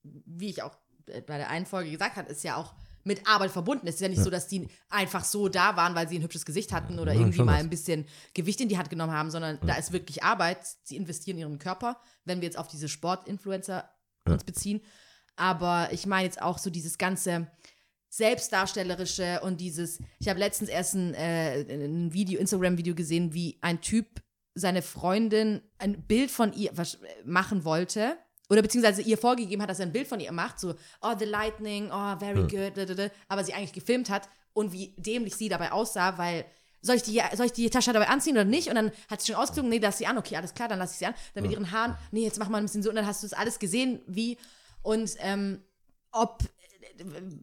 wie 0.04 0.50
ich 0.50 0.64
auch 0.64 0.78
bei 1.06 1.38
der 1.38 1.50
einen 1.50 1.66
Folge 1.66 1.92
gesagt 1.92 2.16
habe, 2.18 2.30
ist 2.30 2.44
ja 2.44 2.58
auch 2.58 2.74
mit 3.04 3.26
Arbeit 3.26 3.52
verbunden. 3.52 3.88
Es 3.88 3.96
ist 3.96 4.02
ja 4.02 4.10
nicht 4.10 4.22
so, 4.22 4.30
dass 4.30 4.48
die 4.48 4.68
einfach 4.90 5.24
so 5.24 5.48
da 5.48 5.76
waren, 5.78 5.96
weil 5.96 6.08
sie 6.10 6.20
ein 6.20 6.24
hübsches 6.24 6.46
Gesicht 6.46 6.74
hatten 6.74 7.00
oder 7.00 7.14
Ja, 7.14 7.22
irgendwie 7.22 7.42
mal 7.42 7.56
ein 7.56 7.70
bisschen 7.70 8.06
Gewicht 8.34 8.60
in 8.60 8.68
die 8.68 8.78
Hand 8.78 8.90
genommen 8.90 9.14
haben, 9.14 9.32
sondern 9.32 9.60
da 9.66 9.76
ist 9.76 9.94
wirklich 9.94 10.24
Arbeit. 10.24 10.60
Sie 10.84 10.98
investieren 10.98 11.38
ihren 11.38 11.58
Körper, 11.58 12.00
wenn 12.26 12.42
wir 12.42 12.46
jetzt 12.46 12.58
auf 12.58 12.68
diese 12.68 12.90
Sportinfluencer 12.90 13.90
uns 14.26 14.44
beziehen. 14.44 14.82
Aber 15.38 15.90
ich 15.92 16.06
meine 16.06 16.26
jetzt 16.26 16.42
auch 16.42 16.58
so 16.58 16.70
dieses 16.70 16.98
ganze 16.98 17.48
Selbstdarstellerische 18.10 19.40
und 19.42 19.62
dieses, 19.62 20.00
ich 20.20 20.28
habe 20.28 20.40
letztens 20.40 20.70
erst 20.70 20.96
ein, 20.96 21.14
äh, 21.14 21.62
ein 21.62 22.14
Video, 22.14 22.40
Instagram-Video 22.40 22.96
gesehen, 22.96 23.34
wie 23.34 23.58
ein 23.62 23.82
Typ 23.82 24.22
seine 24.58 24.82
Freundin 24.82 25.62
ein 25.78 26.02
Bild 26.04 26.32
von 26.32 26.54
ihr 26.54 26.74
wasch- 26.74 26.98
machen 27.26 27.64
wollte. 27.64 28.18
Oder 28.50 28.62
beziehungsweise 28.62 29.02
ihr 29.02 29.18
vorgegeben 29.18 29.62
hat, 29.62 29.70
dass 29.70 29.80
er 29.80 29.88
ein 29.88 29.92
Bild 29.92 30.08
von 30.08 30.22
ihr 30.22 30.32
macht, 30.32 30.60
so, 30.60 30.74
oh, 31.02 31.14
the 31.20 31.26
lightning, 31.26 31.90
oh, 31.92 32.18
very 32.18 32.48
good, 32.48 32.78
da, 32.78 32.86
da, 32.86 32.94
da, 32.94 33.10
aber 33.28 33.44
sie 33.44 33.54
eigentlich 33.54 33.74
gefilmt 33.74 34.10
hat 34.10 34.30
und 34.54 34.72
wie 34.72 34.96
dämlich 34.98 35.36
sie 35.36 35.50
dabei 35.50 35.74
aussah, 35.74 36.18
weil, 36.18 36.46
soll 36.82 36.96
ich, 36.96 37.02
die, 37.04 37.22
soll 37.36 37.48
ich 37.48 37.52
die 37.52 37.70
Tasche 37.70 37.92
dabei 37.92 38.08
anziehen 38.08 38.36
oder 38.36 38.46
nicht? 38.46 38.70
Und 38.70 38.76
dann 38.76 38.92
hat 39.10 39.20
sie 39.20 39.34
schon 39.34 39.42
ausgezogen, 39.42 39.70
nee, 39.70 39.80
lass 39.80 39.98
sie 39.98 40.08
an, 40.08 40.18
okay, 40.18 40.38
alles 40.38 40.54
klar, 40.54 40.70
dann 40.70 40.80
lass 40.80 40.94
ich 40.94 40.98
sie 41.00 41.06
an. 41.06 41.14
Dann 41.34 41.44
mit 41.44 41.52
ihren 41.52 41.72
Haaren, 41.74 41.98
nee, 42.12 42.24
jetzt 42.24 42.40
mach 42.40 42.48
mal 42.48 42.60
ein 42.60 42.64
bisschen 42.64 42.84
so, 42.84 42.90
und 42.90 42.96
dann 42.96 43.06
hast 43.06 43.22
du 43.22 43.28
das 43.28 43.38
alles 43.38 43.60
gesehen, 43.60 44.00
wie, 44.08 44.38
und 44.82 45.12
ähm, 45.20 45.62
ob, 46.14 46.42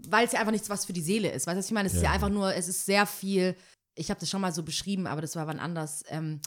weil 0.08 0.24
es 0.24 0.32
ja 0.32 0.40
einfach 0.40 0.52
nichts 0.52 0.70
was 0.70 0.86
für 0.86 0.94
die 0.94 1.02
Seele 1.02 1.30
ist. 1.30 1.46
Weißt 1.46 1.54
du, 1.54 1.58
was 1.58 1.66
ich 1.66 1.72
meine? 1.72 1.86
Es 1.88 1.94
ist 1.94 2.02
ja 2.02 2.12
einfach 2.12 2.30
nur, 2.30 2.54
es 2.54 2.66
ist 2.66 2.86
sehr 2.86 3.04
viel, 3.04 3.54
ich 3.94 4.08
habe 4.08 4.18
das 4.20 4.30
schon 4.30 4.40
mal 4.40 4.54
so 4.54 4.62
beschrieben, 4.62 5.06
aber 5.06 5.20
das 5.20 5.36
war 5.36 5.46
wann 5.46 5.60
anders, 5.60 6.02
ähm, 6.08 6.40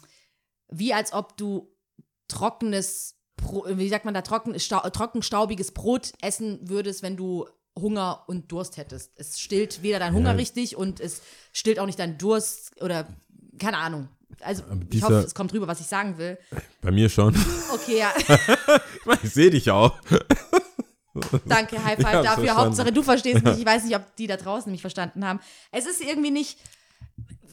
wie 0.70 0.92
als 0.94 1.12
ob 1.12 1.36
du 1.36 1.68
trockenes, 2.28 3.16
wie 3.66 3.88
sagt 3.88 4.04
man 4.04 4.14
da, 4.14 4.22
trocken, 4.22 4.58
stau 4.60 4.80
trocken 4.90 5.22
staubiges 5.22 5.72
Brot 5.72 6.12
essen 6.20 6.58
würdest, 6.68 7.02
wenn 7.02 7.16
du 7.16 7.46
Hunger 7.78 8.24
und 8.26 8.50
Durst 8.50 8.76
hättest. 8.76 9.12
Es 9.16 9.38
stillt 9.38 9.82
weder 9.82 9.98
deinen 10.00 10.14
Hunger 10.14 10.30
Ja. 10.30 10.36
richtig 10.36 10.76
und 10.76 10.98
es 11.00 11.22
stillt 11.52 11.78
auch 11.78 11.86
nicht 11.86 11.98
deinen 11.98 12.18
Durst 12.18 12.80
oder 12.82 13.06
keine 13.58 13.78
Ahnung. 13.78 14.08
Also 14.40 14.62
ich 14.82 14.88
dieser- 14.90 15.06
hoffe, 15.06 15.14
es 15.26 15.34
kommt 15.34 15.52
rüber, 15.52 15.66
was 15.68 15.80
ich 15.80 15.86
sagen 15.86 16.18
will. 16.18 16.38
Bei 16.82 16.90
mir 16.90 17.08
schon. 17.08 17.34
Okay, 17.72 17.98
ja, 17.98 18.12
Ich 19.14 19.24
ich 19.24 19.32
sehe 19.32 19.50
dich 19.50 19.70
auch. 19.70 19.98
danke, 21.46 21.82
High 21.82 21.96
Five 21.96 21.98
Ich 21.98 22.04
dafür. 22.04 22.24
verstanden. 22.24 22.50
Hauptsache 22.56 22.92
du 22.92 23.02
verstehst 23.02 23.44
mich. 23.44 23.58
Ich 23.58 23.66
weiß 23.66 23.84
nicht, 23.84 23.96
ob 23.96 24.02
die 24.16 24.26
da 24.26 24.36
draußen 24.36 24.70
mich 24.70 24.80
verstanden 24.80 25.24
haben. 25.26 25.40
Es 25.72 25.86
ist 25.86 26.00
irgendwie 26.00 26.30
nicht, 26.30 26.58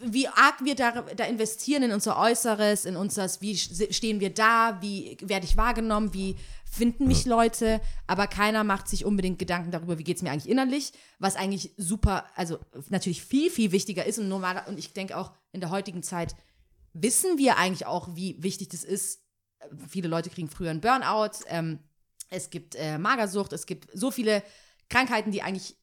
wie 0.04 0.28
arg 0.28 0.64
wir 0.64 0.76
da, 0.76 1.02
da 1.02 1.26
investieren 1.26 1.84
in 1.84 1.91
unser 1.91 2.18
Äußeres, 2.18 2.86
in 2.86 2.96
unseres, 2.96 3.41
wie 3.41 3.58
stehen 3.58 4.20
wir 4.20 4.34
da, 4.34 4.80
wie 4.82 5.18
werde 5.22 5.46
ich 5.46 5.58
wahrgenommen, 5.58 6.14
wie 6.14 6.36
finden 6.70 7.08
mich 7.08 7.26
Leute, 7.26 7.80
aber 8.06 8.28
keiner 8.28 8.64
macht 8.64 8.88
sich 8.88 9.06
unbedingt 9.06 9.39
Gedanken 9.39 9.72
darüber, 9.72 9.98
wie 9.98 10.04
geht 10.04 10.18
es 10.18 10.24
mir 10.24 10.32
eigentlich 10.32 10.50
innerlich, 10.50 10.91
was 11.20 11.36
eigentlich 11.36 11.72
super, 11.78 12.26
also 12.36 12.60
natürlich 12.89 13.24
viel, 13.24 13.50
viel 13.50 13.72
wichtiger 13.72 14.06
ist 14.06 14.20
und 14.20 14.28
normaler, 14.28 14.68
und 14.68 14.78
ich 14.78 14.93
denke 14.93 15.18
auch 15.18 15.32
in 15.52 15.62
der 15.62 15.70
heutigen 15.70 16.04
Zeit 16.04 16.36
wissen 16.93 17.38
wir 17.38 17.58
eigentlich 17.58 17.86
auch, 17.86 18.16
wie 18.16 18.41
wichtig 18.41 18.70
das 18.70 18.84
ist. 18.84 19.22
Viele 19.89 20.08
Leute 20.08 20.30
kriegen 20.30 20.50
früher 20.50 20.72
einen 20.72 20.82
Burnout, 20.82 21.43
ähm, 21.48 21.80
es 22.30 22.50
gibt 22.50 22.76
äh, 22.76 22.98
Magersucht, 22.98 23.54
es 23.54 23.66
gibt 23.66 23.89
so 23.93 24.12
viele 24.12 24.43
Krankheiten, 24.89 25.32
die 25.32 25.41
eigentlich 25.41 25.78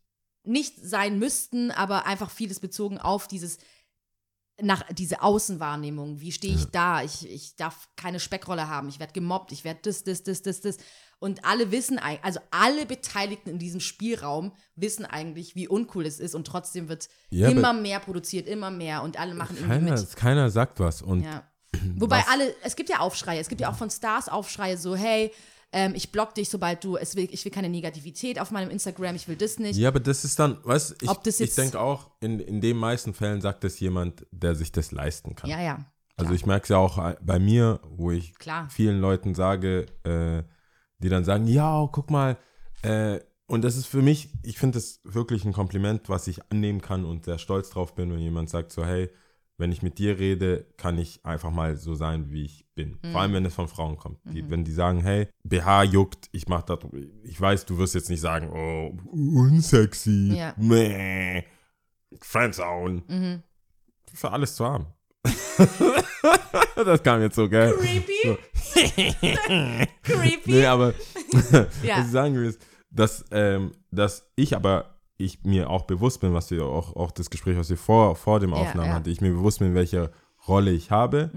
nicht 0.44 0.74
sein 0.76 1.18
müssten, 1.18 1.70
aber 1.70 2.06
einfach 2.06 2.30
vieles 2.30 2.60
bezogen 2.60 2.98
auf 2.98 3.28
dieses 3.28 3.58
nach 4.60 4.82
diese 4.92 5.22
Außenwahrnehmung. 5.22 6.20
Wie 6.20 6.32
stehe 6.32 6.54
ich 6.54 6.66
da? 6.66 7.02
Ich, 7.02 7.28
ich 7.28 7.56
darf 7.56 7.88
keine 7.96 8.20
Speckrolle 8.20 8.68
haben. 8.68 8.88
Ich 8.88 9.00
werde 9.00 9.12
gemobbt. 9.12 9.52
Ich 9.52 9.64
werde 9.64 9.80
das, 9.82 10.04
das, 10.04 10.22
das, 10.22 10.42
das, 10.42 10.60
das. 10.60 10.76
Und 11.18 11.44
alle 11.44 11.70
wissen, 11.70 11.98
also 12.22 12.40
alle 12.50 12.84
Beteiligten 12.84 13.48
in 13.50 13.58
diesem 13.58 13.80
Spielraum 13.80 14.52
wissen 14.74 15.04
eigentlich, 15.06 15.54
wie 15.54 15.68
uncool 15.68 16.04
es 16.06 16.18
ist. 16.20 16.34
Und 16.34 16.46
trotzdem 16.46 16.88
wird 16.88 17.08
Ja, 17.30 17.48
immer 17.48 17.72
mehr 17.72 18.00
produziert, 18.00 18.46
immer 18.46 18.70
mehr. 18.70 19.02
Und 19.02 19.18
alle 19.18 19.34
machen 19.34 19.56
irgendwie 19.56 19.72
Keiner, 19.86 20.00
mit. 20.00 20.16
keiner 20.16 20.50
sagt 20.50 20.80
was. 20.80 21.00
Und 21.02 21.22
Ja. 21.22 21.44
Wobei 21.96 22.18
Was- 22.18 22.28
alle, 22.28 22.54
es 22.62 22.76
gibt 22.76 22.90
ja 22.90 22.98
Aufschreie, 22.98 23.40
es 23.40 23.48
gibt 23.48 23.60
ja 23.60 23.70
auch 23.70 23.76
von 23.76 23.88
Stars 23.90 24.28
Aufschreie, 24.28 24.76
so, 24.76 24.94
hey, 24.94 25.32
ähm, 25.72 25.94
ich 25.94 26.12
block 26.12 26.34
dich, 26.34 26.50
sobald 26.50 26.84
du, 26.84 26.96
es 26.96 27.16
will, 27.16 27.28
ich 27.30 27.44
will 27.44 27.52
keine 27.52 27.68
Negativität 27.68 28.38
auf 28.38 28.50
meinem 28.50 28.70
Instagram, 28.70 29.16
ich 29.16 29.26
will 29.26 29.36
das 29.36 29.58
nicht. 29.58 29.78
Ja, 29.78 29.88
aber 29.88 30.00
das 30.00 30.24
ist 30.24 30.38
dann, 30.38 30.58
weißt 30.62 31.02
du, 31.02 31.26
ich, 31.26 31.40
ich 31.40 31.54
denke 31.54 31.80
auch, 31.80 32.10
in, 32.20 32.40
in 32.40 32.60
den 32.60 32.76
meisten 32.76 33.14
Fällen 33.14 33.40
sagt 33.40 33.64
das 33.64 33.80
jemand, 33.80 34.26
der 34.30 34.54
sich 34.54 34.70
das 34.70 34.92
leisten 34.92 35.34
kann. 35.34 35.48
Ja, 35.48 35.60
ja. 35.60 35.84
Also 36.16 36.34
ich 36.34 36.44
merke 36.44 36.64
es 36.64 36.68
ja 36.68 36.76
auch 36.76 36.98
äh, 36.98 37.16
bei 37.22 37.38
mir, 37.38 37.80
wo 37.88 38.10
ich 38.10 38.34
Klar. 38.34 38.68
vielen 38.70 39.00
Leuten 39.00 39.34
sage, 39.34 39.86
äh, 40.04 40.42
die 40.98 41.08
dann 41.08 41.24
sagen, 41.24 41.46
ja, 41.46 41.88
guck 41.90 42.10
mal, 42.10 42.36
äh, 42.82 43.20
und 43.46 43.62
das 43.62 43.76
ist 43.76 43.86
für 43.86 44.02
mich, 44.02 44.30
ich 44.42 44.58
finde 44.58 44.78
das 44.78 45.00
wirklich 45.04 45.44
ein 45.44 45.52
Kompliment, 45.52 46.08
was 46.08 46.26
ich 46.26 46.40
annehmen 46.50 46.80
kann 46.80 47.04
und 47.04 47.24
sehr 47.24 47.38
stolz 47.38 47.70
drauf 47.70 47.94
bin, 47.94 48.12
wenn 48.12 48.20
jemand 48.20 48.50
sagt 48.50 48.72
so, 48.72 48.84
hey, 48.84 49.10
wenn 49.62 49.70
ich 49.70 49.80
mit 49.80 49.98
dir 49.98 50.18
rede, 50.18 50.66
kann 50.76 50.98
ich 50.98 51.24
einfach 51.24 51.52
mal 51.52 51.76
so 51.76 51.94
sein, 51.94 52.32
wie 52.32 52.44
ich 52.46 52.66
bin. 52.74 52.98
Mhm. 53.00 53.12
Vor 53.12 53.20
allem, 53.20 53.32
wenn 53.34 53.46
es 53.46 53.54
von 53.54 53.68
Frauen 53.68 53.96
kommt. 53.96 54.18
Die, 54.24 54.50
wenn 54.50 54.64
die 54.64 54.72
sagen, 54.72 55.00
hey, 55.00 55.28
BH 55.44 55.84
juckt, 55.84 56.28
ich 56.32 56.48
mach 56.48 56.62
das, 56.62 56.80
ich 57.22 57.40
weiß, 57.40 57.64
du 57.66 57.78
wirst 57.78 57.94
jetzt 57.94 58.10
nicht 58.10 58.20
sagen, 58.20 58.50
oh, 58.50 58.92
unsexy, 59.12 60.34
Ja. 60.36 60.52
meh, 60.56 61.44
Friendzone. 62.20 63.04
Mhm. 63.06 63.42
Für 64.12 64.32
alles 64.32 64.56
zu 64.56 64.66
haben. 64.66 64.86
das 66.74 67.00
kam 67.04 67.22
jetzt 67.22 67.36
so, 67.36 67.48
gell? 67.48 67.72
Creepy. 67.74 68.36
Creepy. 70.02 70.50
Nee, 70.50 70.66
aber 70.66 70.92
Ja. 71.84 71.98
was 71.98 72.06
ich 72.06 72.10
sagen 72.10 72.34
will, 72.34 72.46
ist, 72.46 72.60
dass, 72.90 73.24
ähm, 73.30 73.70
dass 73.92 74.28
ich 74.34 74.56
aber 74.56 74.91
ich 75.24 75.44
mir 75.44 75.70
auch 75.70 75.82
bewusst 75.82 76.20
bin, 76.20 76.34
was 76.34 76.50
wir 76.50 76.64
auch, 76.66 76.96
auch 76.96 77.10
das 77.10 77.30
Gespräch, 77.30 77.56
was 77.56 77.70
wir 77.70 77.76
vor, 77.76 78.16
vor 78.16 78.40
dem 78.40 78.54
Aufnahmen 78.54 78.88
ja. 78.88 78.94
hatte, 78.94 79.10
ich 79.10 79.20
mir 79.20 79.32
bewusst 79.32 79.58
bin, 79.60 79.74
welche 79.74 80.10
Rolle 80.46 80.72
ich 80.72 80.90
habe 80.90 81.30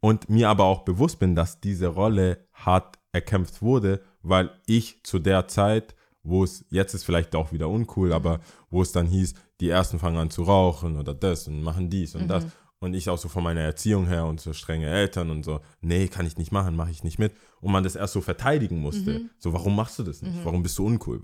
und 0.00 0.28
mir 0.28 0.48
aber 0.48 0.64
auch 0.64 0.80
bewusst 0.80 1.18
bin, 1.18 1.34
dass 1.34 1.60
diese 1.60 1.86
Rolle 1.86 2.38
hart 2.52 2.98
erkämpft 3.12 3.62
wurde, 3.62 4.00
weil 4.22 4.50
ich 4.66 5.02
zu 5.04 5.18
der 5.18 5.48
Zeit, 5.48 5.94
wo 6.22 6.44
es, 6.44 6.64
jetzt 6.70 6.94
ist 6.94 7.04
vielleicht 7.04 7.34
auch 7.34 7.52
wieder 7.52 7.68
uncool, 7.68 8.12
aber 8.12 8.40
wo 8.70 8.82
es 8.82 8.92
dann 8.92 9.06
hieß, 9.06 9.34
die 9.60 9.68
ersten 9.68 9.98
fangen 9.98 10.18
an 10.18 10.30
zu 10.30 10.42
rauchen 10.42 10.98
oder 10.98 11.14
das 11.14 11.46
und 11.48 11.62
machen 11.62 11.88
dies 11.88 12.14
und 12.14 12.28
das. 12.28 12.46
Und 12.80 12.94
ich 12.94 13.08
auch 13.08 13.18
so 13.18 13.28
von 13.28 13.44
meiner 13.44 13.60
Erziehung 13.60 14.08
her 14.08 14.26
und 14.26 14.40
so 14.40 14.52
strenge 14.52 14.88
Eltern 14.88 15.30
und 15.30 15.44
so, 15.44 15.60
nee, 15.82 16.08
kann 16.08 16.26
ich 16.26 16.36
nicht 16.36 16.50
machen, 16.50 16.74
mache 16.74 16.90
ich 16.90 17.04
nicht 17.04 17.16
mit. 17.16 17.32
Und 17.60 17.70
man 17.70 17.84
das 17.84 17.94
erst 17.94 18.12
so 18.12 18.20
verteidigen 18.20 18.80
musste. 18.80 19.20
So, 19.38 19.52
warum 19.52 19.76
machst 19.76 20.00
du 20.00 20.02
das 20.02 20.20
nicht? 20.20 20.44
Warum 20.44 20.64
bist 20.64 20.76
du 20.78 20.86
uncool? 20.86 21.20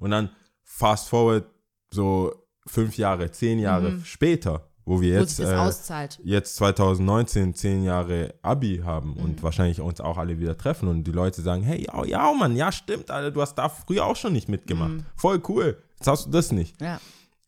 Und 0.00 0.10
dann 0.10 0.30
fast 0.66 1.08
forward 1.08 1.46
so 1.90 2.34
fünf 2.66 2.98
Jahre, 2.98 3.30
zehn 3.30 3.58
Jahre 3.60 4.00
später, 4.04 4.68
wo 4.84 5.00
wir 5.00 5.20
jetzt 5.20 5.38
äh, 5.40 6.08
jetzt 6.24 6.56
2019 6.56 7.54
zehn 7.54 7.84
Jahre 7.84 8.34
Abi 8.42 8.82
haben 8.84 9.10
Mhm. 9.12 9.16
und 9.24 9.42
wahrscheinlich 9.42 9.80
uns 9.80 10.00
auch 10.00 10.18
alle 10.18 10.38
wieder 10.38 10.58
treffen 10.58 10.88
und 10.88 11.04
die 11.04 11.12
Leute 11.12 11.40
sagen, 11.42 11.62
hey, 11.62 11.86
ja, 11.86 12.04
ja, 12.04 12.32
Mann, 12.32 12.56
ja, 12.56 12.70
stimmt, 12.72 13.10
Alter, 13.10 13.30
du 13.30 13.40
hast 13.40 13.54
da 13.54 13.68
früher 13.68 14.04
auch 14.04 14.16
schon 14.16 14.32
nicht 14.32 14.48
mitgemacht. 14.48 14.90
Mhm. 14.90 15.06
Voll 15.14 15.40
cool. 15.48 15.80
Jetzt 15.96 16.08
hast 16.08 16.26
du 16.26 16.30
das 16.30 16.52
nicht. 16.52 16.80
Ja. 16.82 17.00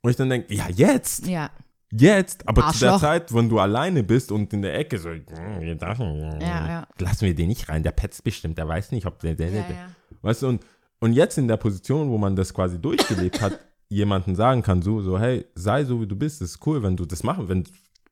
Und 0.02 0.10
ich 0.10 0.16
dann 0.16 0.30
denke, 0.30 0.54
ja, 0.54 0.68
jetzt, 0.68 1.26
Ja. 1.26 1.50
jetzt, 1.90 2.48
aber 2.48 2.70
zu 2.72 2.78
der 2.78 2.92
Arschloch. 2.92 3.00
Zeit, 3.08 3.34
wenn 3.34 3.48
du 3.48 3.58
alleine 3.58 4.02
bist 4.04 4.30
und 4.32 4.52
in 4.52 4.62
der 4.62 4.74
Ecke 4.78 4.98
so, 4.98 5.10
"Hm, 5.10 5.24
wir 5.60 5.74
dürfen- 5.74 6.40
Ja, 6.40 6.66
ja. 6.68 6.86
lassen 6.98 7.22
wir 7.26 7.34
den 7.34 7.48
nicht 7.48 7.68
rein, 7.68 7.82
der 7.82 7.90
petzt 7.92 8.22
bestimmt, 8.24 8.56
der 8.58 8.68
weiß 8.68 8.92
nicht, 8.92 9.06
ob 9.06 9.18
der, 9.20 9.34
der, 9.34 9.48
Ja, 9.50 9.62
der, 9.62 9.76
ja. 9.76 9.88
Weißt 10.22 10.42
du, 10.42 10.48
und, 10.48 10.64
und 11.00 11.12
jetzt 11.12 11.38
in 11.38 11.48
der 11.48 11.56
Position, 11.56 12.10
wo 12.10 12.18
man 12.18 12.36
das 12.36 12.52
quasi 12.54 12.80
durchgelebt 12.80 13.40
hat, 13.40 13.58
jemanden 13.88 14.34
sagen 14.36 14.62
kann, 14.62 14.82
so, 14.82 15.00
so, 15.00 15.18
hey, 15.18 15.46
sei 15.54 15.84
so 15.84 16.00
wie 16.00 16.06
du 16.06 16.16
bist, 16.16 16.40
das 16.40 16.50
ist 16.52 16.66
cool, 16.66 16.82
wenn 16.82 16.96
du 16.96 17.04
das 17.06 17.22
machen, 17.22 17.48
wenn 17.48 17.64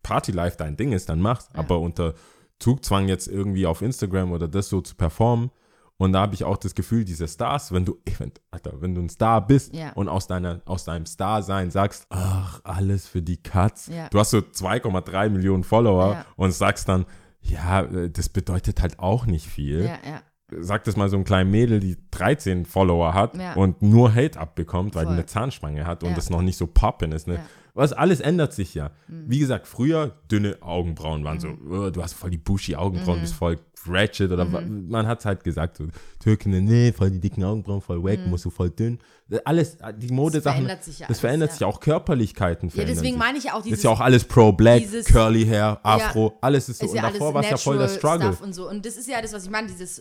Party 0.02 0.32
Life 0.32 0.56
dein 0.56 0.76
Ding 0.76 0.92
ist, 0.92 1.08
dann 1.08 1.20
mach's. 1.20 1.48
Aber 1.52 1.80
unter 1.80 2.14
Zugzwang 2.58 3.08
jetzt 3.08 3.28
irgendwie 3.28 3.66
auf 3.66 3.82
Instagram 3.82 4.32
oder 4.32 4.48
das 4.48 4.68
so 4.68 4.80
zu 4.80 4.94
performen. 4.94 5.50
Und 5.98 6.12
da 6.12 6.20
habe 6.20 6.34
ich 6.34 6.44
auch 6.44 6.58
das 6.58 6.74
Gefühl, 6.74 7.04
diese 7.04 7.26
Stars, 7.26 7.72
wenn 7.72 7.84
du, 7.84 7.98
wenn, 8.18 8.32
Alter, 8.50 8.80
wenn 8.80 8.94
du 8.94 9.00
ein 9.02 9.08
Star 9.08 9.44
bist 9.46 9.74
Ja. 9.74 9.92
und 9.94 10.08
aus, 10.08 10.26
deiner, 10.26 10.60
aus 10.66 10.84
deinem 10.84 11.06
Star-Sein 11.06 11.70
sagst, 11.70 12.06
ach, 12.10 12.60
alles 12.64 13.06
für 13.08 13.22
die 13.22 13.38
Katz. 13.42 13.88
Ja. 13.88 14.08
Du 14.10 14.18
hast 14.18 14.30
so 14.30 14.38
2,3 14.38 15.28
Millionen 15.30 15.64
Follower 15.64 16.12
Ja. 16.12 16.26
und 16.36 16.52
sagst 16.52 16.88
dann, 16.88 17.04
ja, 17.40 17.82
äh, 17.82 18.10
das 18.10 18.28
bedeutet 18.28 18.80
halt 18.82 18.98
auch 18.98 19.26
nicht 19.26 19.46
viel 19.46 19.84
Ja, 19.84 19.98
ja. 20.06 20.22
Sag 20.60 20.84
das 20.84 20.96
mal 20.96 21.08
so 21.08 21.16
ein 21.16 21.24
kleinen 21.24 21.50
Mädel, 21.50 21.80
die 21.80 21.96
13 22.12 22.64
Follower 22.66 23.14
hat 23.14 23.36
Ja. 23.36 23.54
und 23.54 23.82
nur 23.82 24.14
Hate 24.14 24.38
abbekommt, 24.38 24.94
weil 24.94 25.04
Voll. 25.04 25.14
die 25.14 25.18
eine 25.18 25.26
Zahnspange 25.26 25.86
hat 25.86 26.02
und 26.02 26.10
Ja. 26.10 26.14
das 26.16 26.30
noch 26.30 26.42
nicht 26.42 26.56
so 26.56 26.66
poppen 26.66 27.12
ist. 27.12 27.26
Ne? 27.26 27.34
Ja. 27.34 27.40
Mhm. 27.76 27.80
Was 27.80 27.92
alles 27.92 28.20
ändert 28.20 28.52
sich 28.54 28.74
ja. 28.74 28.90
Wie 29.08 29.38
gesagt, 29.38 29.66
früher 29.66 30.16
dünne 30.30 30.56
Augenbrauen 30.62 31.22
waren 31.24 31.38
so, 31.38 31.48
oh, 31.48 31.90
du 31.90 32.02
hast 32.02 32.14
voll 32.14 32.30
die 32.30 32.38
bushy 32.38 32.74
Augenbrauen, 32.74 33.18
Mhm. 33.18 33.22
bist 33.22 33.34
voll 33.34 33.58
ratchet 33.88 34.32
oder 34.32 34.50
wa- 34.52 34.62
man 34.62 35.06
hat 35.06 35.20
es 35.20 35.24
halt 35.26 35.44
gesagt, 35.44 35.76
so 35.76 35.86
Türken, 36.18 36.50
nee, 36.64 36.90
voll 36.92 37.10
die 37.10 37.20
dicken 37.20 37.44
Augenbrauen, 37.44 37.80
voll 37.80 38.02
wack, 38.02 38.18
musst 38.26 38.44
du 38.44 38.50
voll 38.50 38.70
dünn. 38.70 38.98
Alles, 39.44 39.76
die 39.98 40.08
Modesachen, 40.12 40.62
Mhm. 40.62 40.66
verändert 40.66 40.84
sich 40.84 40.98
ja 40.98 41.06
das 41.06 41.10
alles, 41.16 41.20
verändert 41.20 41.50
ja. 41.50 41.54
sich 41.56 41.64
auch, 41.64 41.78
Körperlichkeiten 41.80 42.68
Ja, 42.74 42.84
deswegen 42.84 43.10
sich. 43.14 43.16
meine 43.16 43.38
ich 43.38 43.44
ja 43.44 43.54
auch 43.54 43.62
dieses. 43.62 43.78
ist 43.80 43.84
ja 43.84 43.90
auch 43.90 44.00
alles 44.00 44.24
pro-black, 44.24 44.82
curly 45.06 45.44
hair, 45.46 45.78
afro, 45.84 46.36
alles 46.40 46.68
ist 46.68 46.78
so. 46.80 46.86
ist 46.86 46.90
und 46.92 46.96
ja 46.96 47.02
davor 47.10 47.26
alles 47.28 47.34
war 47.34 47.42
es 47.44 47.50
ja 47.50 47.56
voll 47.58 47.78
der 47.78 47.88
Struggle. 47.88 48.36
Und 48.42 48.54
so. 48.54 48.68
Und 48.68 48.84
das 48.86 48.96
ist 48.96 49.06
ja 49.08 49.20
das, 49.22 49.32
was 49.32 49.44
ich 49.44 49.50
meine, 49.50 49.68
dieses 49.68 50.00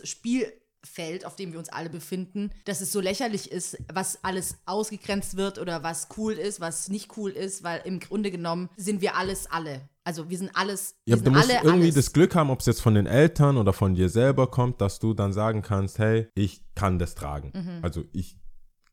Spielfeld, 0.86 1.26
auf 1.26 1.36
dem 1.36 1.52
wir 1.52 1.58
uns 1.58 1.68
alle 1.68 1.90
befinden, 1.90 2.50
dass 2.64 2.80
es 2.80 2.92
so 2.92 3.00
lächerlich 3.00 3.50
ist, 3.50 3.76
was 3.92 4.22
alles 4.24 4.58
ausgegrenzt 4.66 5.36
wird 5.36 5.58
oder 5.58 5.82
was 5.82 6.08
cool 6.16 6.32
ist, 6.34 6.60
was 6.60 6.88
nicht 6.88 7.16
cool 7.16 7.30
ist, 7.30 7.62
weil 7.64 7.80
im 7.84 8.00
Grunde 8.00 8.30
genommen 8.30 8.68
sind 8.76 9.00
wir 9.00 9.16
alles 9.16 9.50
alle. 9.50 9.88
Also 10.04 10.30
wir 10.30 10.38
sind 10.38 10.50
alles, 10.54 10.94
wir 11.04 11.12
Ja, 11.12 11.16
sind 11.16 11.26
du 11.26 11.30
musst 11.32 11.50
alle 11.50 11.58
irgendwie 11.64 11.84
alles. 11.86 11.94
das 11.96 12.12
Glück 12.12 12.34
haben, 12.34 12.50
ob 12.50 12.60
es 12.60 12.66
jetzt 12.66 12.80
von 12.80 12.94
den 12.94 13.06
Eltern 13.06 13.56
oder 13.56 13.72
von 13.72 13.94
dir 13.94 14.08
selber 14.08 14.46
kommt, 14.50 14.80
dass 14.80 14.98
du 15.00 15.14
dann 15.14 15.32
sagen 15.32 15.62
kannst, 15.62 15.98
hey, 15.98 16.28
ich 16.34 16.62
kann 16.74 16.98
das 16.98 17.14
tragen. 17.16 17.50
Mhm. 17.54 17.78
Also 17.82 18.04
ich, 18.12 18.36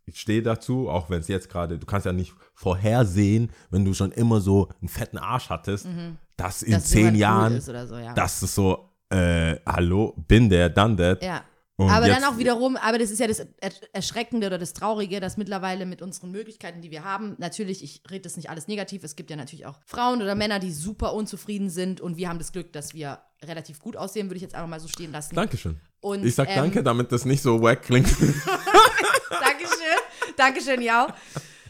ich 0.05 0.19
stehe 0.19 0.41
dazu, 0.41 0.89
auch 0.89 1.09
wenn 1.09 1.19
es 1.19 1.27
jetzt 1.27 1.49
gerade, 1.49 1.77
du 1.77 1.85
kannst 1.85 2.05
ja 2.07 2.13
nicht 2.13 2.33
vorhersehen, 2.55 3.51
wenn 3.69 3.85
du 3.85 3.93
schon 3.93 4.11
immer 4.11 4.41
so 4.41 4.69
einen 4.81 4.89
fetten 4.89 5.17
Arsch 5.19 5.49
hattest, 5.49 5.87
dass 6.35 6.63
in 6.63 6.71
Mhm. 6.71 6.75
dass 6.75 6.85
zehn 6.89 7.13
cool 7.13 7.15
Jahren, 7.19 7.61
oder 7.61 7.87
so, 7.87 7.97
ja. 7.97 8.13
das 8.15 8.41
ist 8.41 8.55
so, 8.55 8.89
äh, 9.09 9.57
hallo, 9.67 10.15
bin 10.27 10.49
der, 10.49 10.69
done 10.69 10.95
that. 10.95 11.23
Ja. 11.23 11.43
Und 11.75 11.89
aber 11.89 12.07
jetzt- 12.07 12.21
dann 12.21 12.31
auch 12.31 12.37
wiederum, 12.37 12.77
aber 12.77 12.99
das 12.99 13.09
ist 13.09 13.19
ja 13.19 13.25
das 13.27 13.39
Er- 13.39 13.71
Erschreckende 13.93 14.45
oder 14.47 14.59
das 14.59 14.73
Traurige, 14.73 15.19
dass 15.19 15.37
mittlerweile 15.37 15.85
mit 15.87 16.01
unseren 16.03 16.29
Möglichkeiten, 16.31 16.81
die 16.81 16.91
wir 16.91 17.03
haben, 17.03 17.35
natürlich, 17.39 17.83
ich 17.83 18.03
rede 18.11 18.21
das 18.21 18.37
nicht 18.37 18.49
alles 18.51 18.67
negativ, 18.67 19.03
es 19.03 19.15
gibt 19.15 19.31
ja 19.31 19.35
natürlich 19.35 19.65
auch 19.65 19.79
Frauen 19.87 20.21
oder 20.21 20.35
Männer, 20.35 20.59
die 20.59 20.71
super 20.71 21.13
unzufrieden 21.13 21.69
sind 21.71 21.99
und 21.99 22.15
wir 22.17 22.29
haben 22.29 22.37
das 22.37 22.51
Glück, 22.51 22.71
dass 22.73 22.93
wir 22.93 23.21
relativ 23.43 23.79
gut 23.79 23.97
aussehen, 23.97 24.27
würde 24.27 24.35
ich 24.35 24.43
jetzt 24.43 24.53
einfach 24.53 24.69
mal 24.69 24.79
so 24.79 24.87
stehen 24.87 25.11
lassen. 25.11 25.33
Dankeschön. 25.35 25.79
Und, 25.99 26.23
ich 26.25 26.35
sag 26.35 26.47
ähm, 26.49 26.55
danke, 26.57 26.83
damit 26.83 27.11
das 27.11 27.25
nicht 27.25 27.41
so 27.41 27.61
wack 27.61 27.81
klingt. 27.81 28.07
Dankeschön. 29.29 30.35
Dankeschön, 30.37 30.81
ja. 30.81 31.07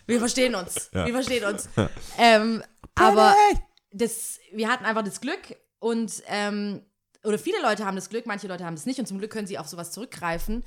Wir 0.06 0.20
verstehen 0.20 0.56
uns. 0.56 0.90
Ja. 0.94 1.06
Wir 1.06 1.14
verstehen 1.14 1.46
uns. 1.46 1.70
Ähm, 2.18 2.62
aber 2.96 3.34
das, 3.92 4.40
wir 4.52 4.68
hatten 4.68 4.86
einfach 4.86 5.04
das 5.04 5.22
Glück 5.22 5.56
und 5.80 6.12
ähm, 6.28 6.82
oder 7.24 7.40
viele 7.40 7.62
Leute 7.62 7.86
haben 7.86 7.96
das 7.96 8.10
Glück, 8.10 8.26
manche 8.26 8.48
Leute 8.48 8.66
haben 8.66 8.74
es 8.74 8.86
nicht 8.86 9.00
und 9.00 9.08
zum 9.08 9.18
Glück 9.18 9.32
können 9.32 9.48
sie 9.48 9.58
auf 9.58 9.68
sowas 9.68 9.92
zurückgreifen. 9.92 10.64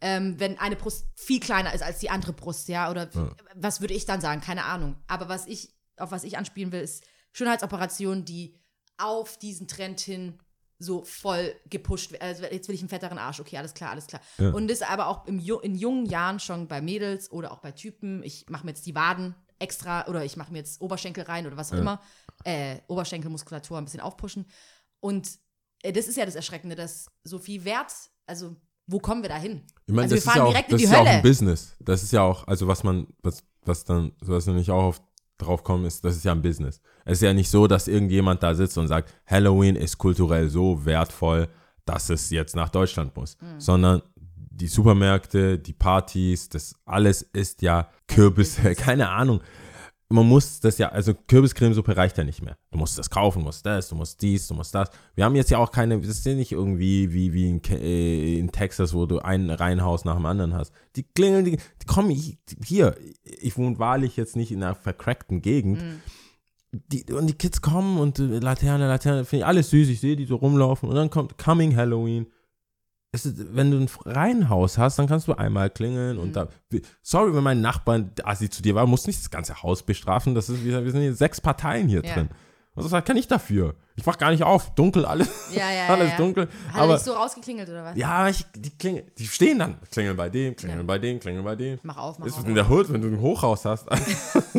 Ähm, 0.00 0.38
wenn 0.38 0.58
eine 0.58 0.76
Brust 0.76 1.06
viel 1.14 1.40
kleiner 1.40 1.74
ist 1.74 1.82
als 1.82 1.98
die 1.98 2.08
andere 2.08 2.32
Brust, 2.32 2.68
ja, 2.68 2.90
oder 2.90 3.10
was 3.54 3.82
würde 3.82 3.92
ich 3.92 4.06
dann 4.06 4.22
sagen? 4.22 4.40
Keine 4.40 4.64
Ahnung. 4.64 4.96
Aber 5.08 5.28
was 5.28 5.46
ich, 5.46 5.74
auf 5.98 6.10
was 6.10 6.24
ich 6.24 6.38
anspielen 6.38 6.72
will, 6.72 6.80
ist 6.80 7.04
Schönheitsoperationen, 7.32 8.24
die 8.24 8.58
auf 8.96 9.36
diesen 9.38 9.68
Trend 9.68 10.00
hin 10.00 10.38
so 10.78 11.04
voll 11.04 11.54
gepusht 11.68 12.12
werden. 12.12 12.22
Also 12.22 12.44
jetzt 12.44 12.66
will 12.68 12.74
ich 12.74 12.80
einen 12.80 12.88
fetteren 12.88 13.18
Arsch, 13.18 13.40
okay, 13.40 13.58
alles 13.58 13.74
klar, 13.74 13.90
alles 13.90 14.06
klar. 14.06 14.22
Ja. 14.38 14.50
Und 14.50 14.68
das 14.68 14.80
aber 14.80 15.08
auch 15.08 15.26
im, 15.26 15.38
in 15.38 15.74
jungen 15.74 16.06
Jahren 16.06 16.40
schon 16.40 16.66
bei 16.66 16.80
Mädels 16.80 17.30
oder 17.30 17.52
auch 17.52 17.58
bei 17.58 17.72
Typen. 17.72 18.22
Ich 18.22 18.48
mache 18.48 18.64
mir 18.64 18.70
jetzt 18.70 18.86
die 18.86 18.94
Waden 18.94 19.34
extra 19.58 20.06
oder 20.08 20.24
ich 20.24 20.38
mache 20.38 20.52
mir 20.52 20.58
jetzt 20.58 20.80
Oberschenkel 20.80 21.24
rein 21.24 21.46
oder 21.46 21.58
was 21.58 21.72
auch 21.72 21.76
immer. 21.76 22.00
Äh, 22.44 22.78
Oberschenkelmuskulatur 22.88 23.76
ein 23.76 23.84
bisschen 23.84 24.00
aufpushen. 24.00 24.46
Und 25.00 25.28
das 25.82 26.08
ist 26.08 26.16
ja 26.16 26.26
das 26.26 26.34
Erschreckende, 26.34 26.76
dass 26.76 27.06
so 27.24 27.38
viel 27.38 27.64
Wert, 27.64 27.92
also 28.26 28.56
wo 28.86 28.98
kommen 28.98 29.22
wir 29.22 29.28
da 29.28 29.36
hin? 29.36 29.62
Ich 29.86 29.94
meine, 29.94 30.02
Also 30.02 30.16
das, 30.16 30.24
wir 30.24 30.30
ist 30.30 30.36
ja 30.36 30.42
fahren 30.42 30.42
auch, 30.42 30.50
direkt 30.50 30.68
in 30.70 30.74
das 30.76 30.82
ist 30.82 30.92
ja 30.92 31.00
auch 31.00 31.06
ein 31.06 31.22
Business. 31.22 31.76
Das 31.80 32.02
ist 32.02 32.12
ja 32.12 32.22
auch, 32.22 32.46
also 32.46 32.66
was 32.66 32.82
man, 32.82 33.06
was, 33.22 33.44
was 33.64 33.84
dann, 33.84 34.12
was 34.20 34.46
wir 34.46 34.54
nicht 34.54 34.70
auch 34.70 34.82
auf, 34.82 35.02
drauf 35.38 35.64
kommen, 35.64 35.86
ist, 35.86 36.04
das 36.04 36.16
ist 36.16 36.24
ja 36.24 36.32
ein 36.32 36.42
Business. 36.42 36.80
Es 37.04 37.18
ist 37.18 37.22
ja 37.22 37.32
nicht 37.32 37.48
so, 37.50 37.66
dass 37.66 37.88
irgendjemand 37.88 38.42
da 38.42 38.54
sitzt 38.54 38.76
und 38.78 38.88
sagt, 38.88 39.14
Halloween 39.26 39.76
ist 39.76 39.96
kulturell 39.96 40.50
so 40.50 40.84
wertvoll, 40.84 41.48
dass 41.86 42.10
es 42.10 42.30
jetzt 42.30 42.54
nach 42.54 42.68
Deutschland 42.68 43.16
muss. 43.16 43.36
Hm. 43.40 43.58
Sondern 43.60 44.02
die 44.60 44.68
Supermärkte, 44.68 45.58
die 45.58 45.72
Partys, 45.72 46.48
das 46.48 46.74
alles 46.84 47.22
ist 47.22 47.62
ja 47.62 47.88
Kürbis, 48.06 48.58
keine 48.76 49.08
Ahnung. 49.08 49.40
Man 50.12 50.26
muss 50.26 50.58
das 50.58 50.78
ja, 50.78 50.88
also 50.88 51.14
Kürbiscremesuppe 51.14 51.96
reicht 51.96 52.18
ja 52.18 52.24
nicht 52.24 52.42
mehr. 52.42 52.56
Du 52.72 52.78
musst 52.78 52.98
das 52.98 53.10
kaufen, 53.10 53.44
musst 53.44 53.64
das, 53.64 53.88
du 53.90 53.94
musst 53.94 54.20
dies, 54.20 54.48
du 54.48 54.54
musst 54.54 54.74
das. 54.74 54.90
Wir 55.14 55.24
haben 55.24 55.36
jetzt 55.36 55.52
ja 55.52 55.58
auch 55.58 55.70
keine, 55.70 56.00
das 56.00 56.08
ist 56.10 56.26
ja 56.26 56.34
nicht 56.34 56.50
irgendwie 56.50 57.12
wie, 57.12 57.32
wie 57.32 57.48
in, 57.48 57.62
äh, 57.70 58.38
in 58.38 58.50
Texas, 58.50 58.92
wo 58.92 59.06
du 59.06 59.20
ein 59.20 59.50
Reihenhaus 59.50 60.04
nach 60.04 60.16
dem 60.16 60.26
anderen 60.26 60.52
hast. 60.52 60.72
Die 60.96 61.04
klingeln, 61.04 61.44
die, 61.44 61.52
die 61.58 61.86
kommen 61.86 62.10
hi- 62.10 62.38
hier. 62.64 62.96
Ich 63.22 63.56
wohne 63.56 63.78
wahrlich 63.78 64.16
jetzt 64.16 64.34
nicht 64.34 64.50
in 64.50 64.64
einer 64.64 64.74
vercrackten 64.74 65.42
Gegend. 65.42 65.80
Die, 66.72 67.04
und 67.12 67.28
die 67.28 67.34
Kids 67.34 67.62
kommen 67.62 67.98
und 67.98 68.18
äh, 68.18 68.40
Laterne, 68.40 68.88
Laterne, 68.88 69.24
finde 69.24 69.42
ich 69.42 69.46
alles 69.46 69.70
süß. 69.70 69.88
Ich 69.90 70.00
sehe 70.00 70.16
die 70.16 70.24
so 70.26 70.36
rumlaufen 70.36 70.88
und 70.88 70.96
dann 70.96 71.10
kommt 71.10 71.38
Coming 71.38 71.76
Halloween. 71.76 72.26
Es 73.12 73.26
ist, 73.26 73.56
wenn 73.56 73.72
du 73.72 73.78
ein 73.78 73.88
Reihenhaus 74.04 74.78
hast, 74.78 74.98
dann 74.98 75.08
kannst 75.08 75.26
du 75.26 75.32
einmal 75.34 75.68
klingeln 75.70 76.16
und 76.18 76.36
da. 76.36 76.46
Sorry, 77.02 77.34
wenn 77.34 77.42
mein 77.42 77.60
Nachbar 77.60 78.02
assi 78.22 78.48
zu 78.48 78.62
dir 78.62 78.76
war, 78.76 78.86
muss 78.86 79.06
nicht 79.08 79.18
das 79.20 79.30
ganze 79.30 79.62
Haus 79.64 79.82
bestrafen. 79.82 80.36
Das 80.36 80.48
ist, 80.48 80.64
wir, 80.64 80.84
wir 80.84 80.92
sind 80.92 81.00
hier 81.00 81.14
sechs 81.14 81.40
Parteien 81.40 81.88
hier 81.88 82.04
Ja. 82.04 82.14
drin. 82.14 82.28
Was 82.76 83.04
kann 83.04 83.16
ich 83.16 83.26
dafür? 83.26 83.74
Ich 83.96 84.06
mach 84.06 84.16
gar 84.16 84.30
nicht 84.30 84.44
auf. 84.44 84.74
Dunkel, 84.76 85.04
alles, 85.04 85.28
Ja, 85.52 85.70
ja, 85.72 85.86
alles 85.88 86.12
ja, 86.12 86.16
dunkel. 86.16 86.44
Hat 86.68 86.76
er 86.76 86.82
aber 86.82 86.92
nicht 86.94 87.04
so 87.04 87.12
rausgeklingelt 87.12 87.68
oder 87.68 87.84
was? 87.84 87.96
ja, 87.96 88.28
ich, 88.28 88.46
die 88.56 88.70
klingeln, 88.70 89.10
die 89.18 89.26
stehen 89.26 89.58
dann. 89.58 89.76
Klingeln 89.90 90.16
bei 90.16 90.30
dem, 90.30 90.54
klingeln 90.54 90.86
bei 90.86 90.98
dem, 90.98 91.18
klingeln 91.18 91.44
bei 91.44 91.56
dem. 91.56 91.80
Mach 91.82 91.96
auf, 91.96 92.18
mach 92.20 92.26
ist 92.26 92.38
auf. 92.38 92.46
in 92.46 92.54
der 92.54 92.70
Hood, 92.70 92.90
wenn 92.92 93.02
du 93.02 93.08
ein 93.08 93.20
Hochhaus 93.20 93.64
hast. 93.64 93.88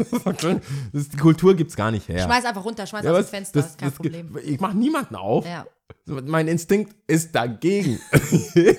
ist, 0.93 1.13
die 1.13 1.17
Kultur 1.17 1.55
gibt's 1.55 1.75
gar 1.75 1.89
nicht 1.89 2.07
her. 2.09 2.19
Schmeiß 2.25 2.45
einfach 2.45 2.63
runter, 2.65 2.85
schmeiß 2.85 3.03
Ja, 3.05 3.11
aus 3.11 3.17
dem 3.25 3.25
Fenster, 3.27 3.61
das- 3.61 3.71
ist 3.71 3.77
kein 3.77 3.89
das- 3.89 3.95
Problem. 3.95 4.37
Ich 4.43 4.59
mach 4.59 4.73
niemanden 4.73 5.15
auf. 5.15 5.45
Ja. 5.45 5.65
Mein 6.05 6.47
Instinkt 6.47 6.95
ist 7.07 7.33
dagegen. 7.35 7.99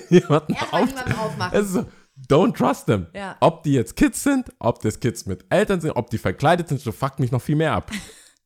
jemanden 0.09 0.53
Erstmal 0.53 0.85
niemanden 0.85 1.13
aufmachen. 1.13 1.59
Es 1.59 1.65
ist 1.67 1.73
so, 1.73 1.85
don't 2.29 2.55
trust 2.55 2.85
them. 2.87 3.07
Ja. 3.13 3.37
Ob 3.39 3.63
die 3.63 3.73
jetzt 3.73 3.95
Kids 3.95 4.23
sind, 4.23 4.51
ob 4.59 4.81
das 4.81 4.99
Kids 4.99 5.25
mit 5.25 5.45
Eltern 5.49 5.81
sind, 5.81 5.91
ob 5.91 6.09
die 6.09 6.17
verkleidet 6.17 6.69
sind, 6.69 6.81
so 6.81 6.91
fuckt 6.91 7.19
mich 7.19 7.31
noch 7.31 7.41
viel 7.41 7.55
mehr 7.55 7.73
ab. 7.73 7.91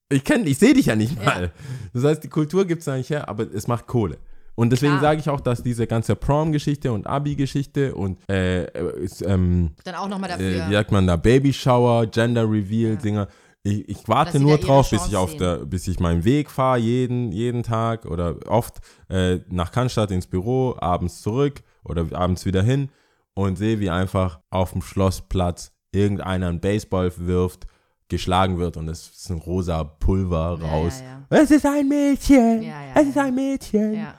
Ich 0.09 0.23
kenne, 0.23 0.45
ich 0.45 0.57
sehe 0.57 0.73
dich 0.73 0.85
ja 0.85 0.95
nicht 0.95 1.21
mal. 1.21 1.51
Das 1.93 2.05
heißt, 2.05 2.23
die 2.23 2.29
Kultur 2.29 2.63
gibt 2.63 2.79
es 2.79 2.85
da 2.85 2.95
nicht 2.95 3.09
her, 3.09 3.27
aber 3.27 3.43
es 3.53 3.67
macht 3.67 3.87
Kohle. 3.87 4.17
Und 4.55 4.69
deswegen 4.71 5.01
sage 5.01 5.19
ich 5.19 5.29
auch, 5.29 5.41
dass 5.41 5.61
diese 5.61 5.85
ganze 5.85 6.15
Prom-Geschichte 6.15 6.93
und 6.93 7.05
Abi-Geschichte 7.05 7.93
und 7.93 8.17
äh, 8.29 8.63
äh, 8.67 9.03
ist, 9.03 9.21
ähm, 9.21 9.71
Dann 9.83 9.95
auch 9.95 10.07
nochmal 10.07 10.29
äh, 10.29 10.33
dafür. 10.33 10.69
wie 10.69 10.73
sagt 10.73 10.91
man 10.93 11.05
da, 11.07 11.17
Baby 11.17 11.51
Shower, 11.51 12.07
Gender 12.07 12.49
Reveal, 12.49 12.95
Dinger. 12.95 13.27
Ich, 13.67 13.89
ich 13.89 14.07
warte 14.07 14.39
nur 14.39 14.57
drauf, 14.57 14.89
bis 14.89 15.07
ich 15.07 15.15
auf 15.15 15.31
sehen. 15.31 15.39
der, 15.39 15.57
bis 15.65 15.87
ich 15.87 15.99
meinen 15.99 16.23
Weg 16.23 16.49
fahre, 16.49 16.79
jeden, 16.79 17.31
jeden 17.31 17.63
Tag 17.63 18.05
oder 18.05 18.35
oft 18.47 18.77
äh, 19.09 19.39
nach 19.49 19.71
Cannstatt 19.71 20.11
ins 20.11 20.27
Büro, 20.27 20.75
abends 20.79 21.21
zurück 21.21 21.61
oder 21.83 22.05
abends 22.13 22.45
wieder 22.45 22.63
hin 22.63 22.89
und 23.33 23.57
sehe, 23.57 23.79
wie 23.79 23.89
einfach 23.89 24.39
auf 24.49 24.71
dem 24.71 24.81
Schlossplatz 24.81 25.71
irgendeiner 25.91 26.47
einen 26.49 26.59
Baseball 26.59 27.11
wirft, 27.17 27.67
geschlagen 28.09 28.57
wird 28.57 28.77
und 28.77 28.87
es 28.87 29.09
ist 29.09 29.29
ein 29.29 29.39
rosa 29.39 29.83
Pulver 29.83 30.57
Ja, 30.61 30.67
raus. 30.67 31.01
ja, 31.03 31.25
Es 31.37 31.51
ist 31.51 31.65
ein 31.65 31.87
Mädchen. 31.89 32.61
Ja, 32.61 32.69
ja, 32.83 32.91
es 32.95 33.07
ist 33.09 33.15
ja. 33.15 33.23
ein 33.23 33.35
Mädchen. 33.35 33.93
ja. 33.95 34.13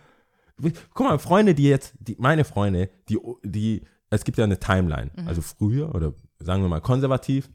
Guck 0.92 1.06
mal, 1.06 1.18
Freunde, 1.18 1.54
die 1.54 1.62
jetzt, 1.64 1.94
die, 2.00 2.16
meine 2.18 2.44
Freunde, 2.44 2.90
die, 3.08 3.16
die, 3.44 3.82
es 4.10 4.24
gibt 4.24 4.36
ja 4.38 4.44
eine 4.44 4.58
Timeline. 4.58 5.10
Mhm. 5.16 5.28
Also 5.28 5.40
früher 5.40 5.94
oder 5.94 6.12
sagen 6.40 6.62
wir 6.62 6.68
mal 6.68 6.80
konservativ, 6.80 7.48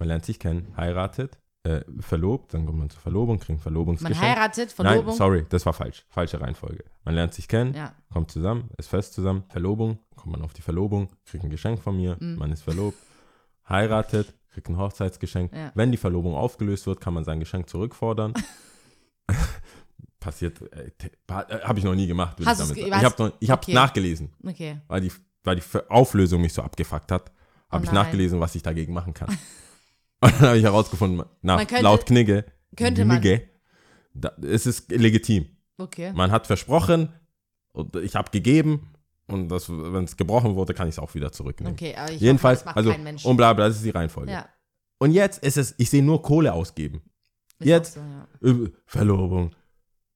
man 0.00 0.08
lernt 0.08 0.24
sich 0.24 0.38
kennen, 0.40 0.74
heiratet, 0.76 1.38
äh, 1.62 1.82
verlobt, 2.00 2.54
dann 2.54 2.64
kommt 2.66 2.78
man 2.78 2.90
zur 2.90 3.00
Verlobung, 3.02 3.36
kriegt 3.38 3.50
ein 3.50 3.54
Man 3.54 3.62
Verlobungsgeschenk. 3.62 4.18
heiratet, 4.20 4.72
Verlobung. 4.72 5.06
Nein, 5.08 5.14
sorry, 5.16 5.46
das 5.50 5.64
war 5.66 5.74
falsch. 5.74 6.04
Falsche 6.08 6.40
Reihenfolge. 6.40 6.84
Man 7.04 7.14
lernt 7.14 7.34
sich 7.34 7.46
kennen, 7.48 7.74
Ja. 7.74 7.94
kommt 8.12 8.30
zusammen, 8.32 8.70
ist 8.78 8.88
fest 8.88 9.12
zusammen, 9.12 9.44
Verlobung, 9.50 9.98
kommt 10.16 10.32
man 10.32 10.42
auf 10.42 10.54
die 10.54 10.62
Verlobung, 10.62 11.10
kriegt 11.26 11.44
ein 11.44 11.50
Geschenk 11.50 11.80
von 11.82 11.96
mir, 11.96 12.16
Mhm. 12.18 12.36
man 12.36 12.50
ist 12.50 12.62
verlobt, 12.62 12.96
heiratet, 13.68 14.34
kriegt 14.52 14.68
ein 14.68 14.78
Hochzeitsgeschenk. 14.78 15.54
Ja. 15.54 15.70
Wenn 15.74 15.92
die 15.92 15.98
Verlobung 15.98 16.34
aufgelöst 16.34 16.86
wird, 16.86 17.00
kann 17.00 17.14
man 17.14 17.24
sein 17.24 17.38
Geschenk 17.38 17.68
zurückfordern. 17.68 18.32
Passiert, 20.18 20.60
äh, 20.72 20.90
äh, 21.28 21.60
habe 21.62 21.78
ich 21.78 21.84
noch 21.84 21.94
nie 21.94 22.06
gemacht. 22.06 22.38
ich 22.40 22.44
damit 22.46 22.76
ich 22.76 22.92
habe 22.92 23.32
ich 23.40 23.50
hab 23.50 23.62
Okay. 23.62 23.72
nachgelesen, 23.74 24.30
Okay. 24.46 24.78
weil 24.88 25.00
die, 25.00 25.12
weil 25.44 25.56
die 25.56 25.62
Auflösung 25.88 26.42
mich 26.42 26.52
so 26.52 26.62
abgefuckt 26.62 27.10
hat. 27.12 27.32
Habe 27.70 27.84
Oh 27.84 27.86
ich 27.86 27.92
nachgelesen, 27.92 28.38
was 28.40 28.54
ich 28.54 28.62
dagegen 28.62 28.92
machen 28.92 29.14
kann. 29.14 29.28
Und 30.22 30.32
dann 30.34 30.48
habe 30.48 30.58
ich 30.58 30.64
herausgefunden, 30.64 31.24
nach, 31.42 31.56
Man 31.56 31.66
könnte- 31.66 31.84
laut 31.84 32.06
Knigge, 32.06 32.44
könnte 32.76 33.04
man- 33.04 33.20
Knigge, 33.20 33.48
da, 34.14 34.32
es 34.42 34.66
ist 34.66 34.90
legitim. 34.90 35.46
Okay. 35.78 36.12
Man 36.12 36.30
hat 36.30 36.46
versprochen 36.46 37.08
und 37.72 37.96
ich 37.96 38.14
habe 38.16 38.30
gegeben 38.30 38.92
und 39.26 39.50
wenn 39.50 40.04
es 40.04 40.16
gebrochen 40.16 40.56
wurde, 40.56 40.74
kann 40.74 40.88
ich 40.88 40.94
es 40.94 40.98
auch 40.98 41.14
wieder 41.14 41.32
zurücknehmen. 41.32 41.72
Okay, 41.74 41.94
aber 41.96 42.12
ich 42.12 42.20
Jedenfalls, 42.20 42.64
hoffe, 42.66 42.76
also 42.76 42.90
kein 42.90 43.02
Mensch. 43.04 43.24
und 43.24 43.36
bla 43.36 43.52
bla, 43.54 43.68
das 43.68 43.76
ist 43.76 43.84
die 43.84 43.90
Reihenfolge. 43.90 44.30
ja, 44.32 44.46
Und 44.98 45.12
jetzt 45.12 45.42
ist 45.42 45.56
es, 45.56 45.74
ich 45.78 45.88
sehe 45.88 46.02
nur 46.02 46.20
Kohle 46.20 46.52
ausgeben. 46.52 47.00
ist 47.58 47.66
Jetzt- 47.68 47.94
So, 47.94 48.00
ja. 48.00 48.68
Verlobung. 48.86 49.52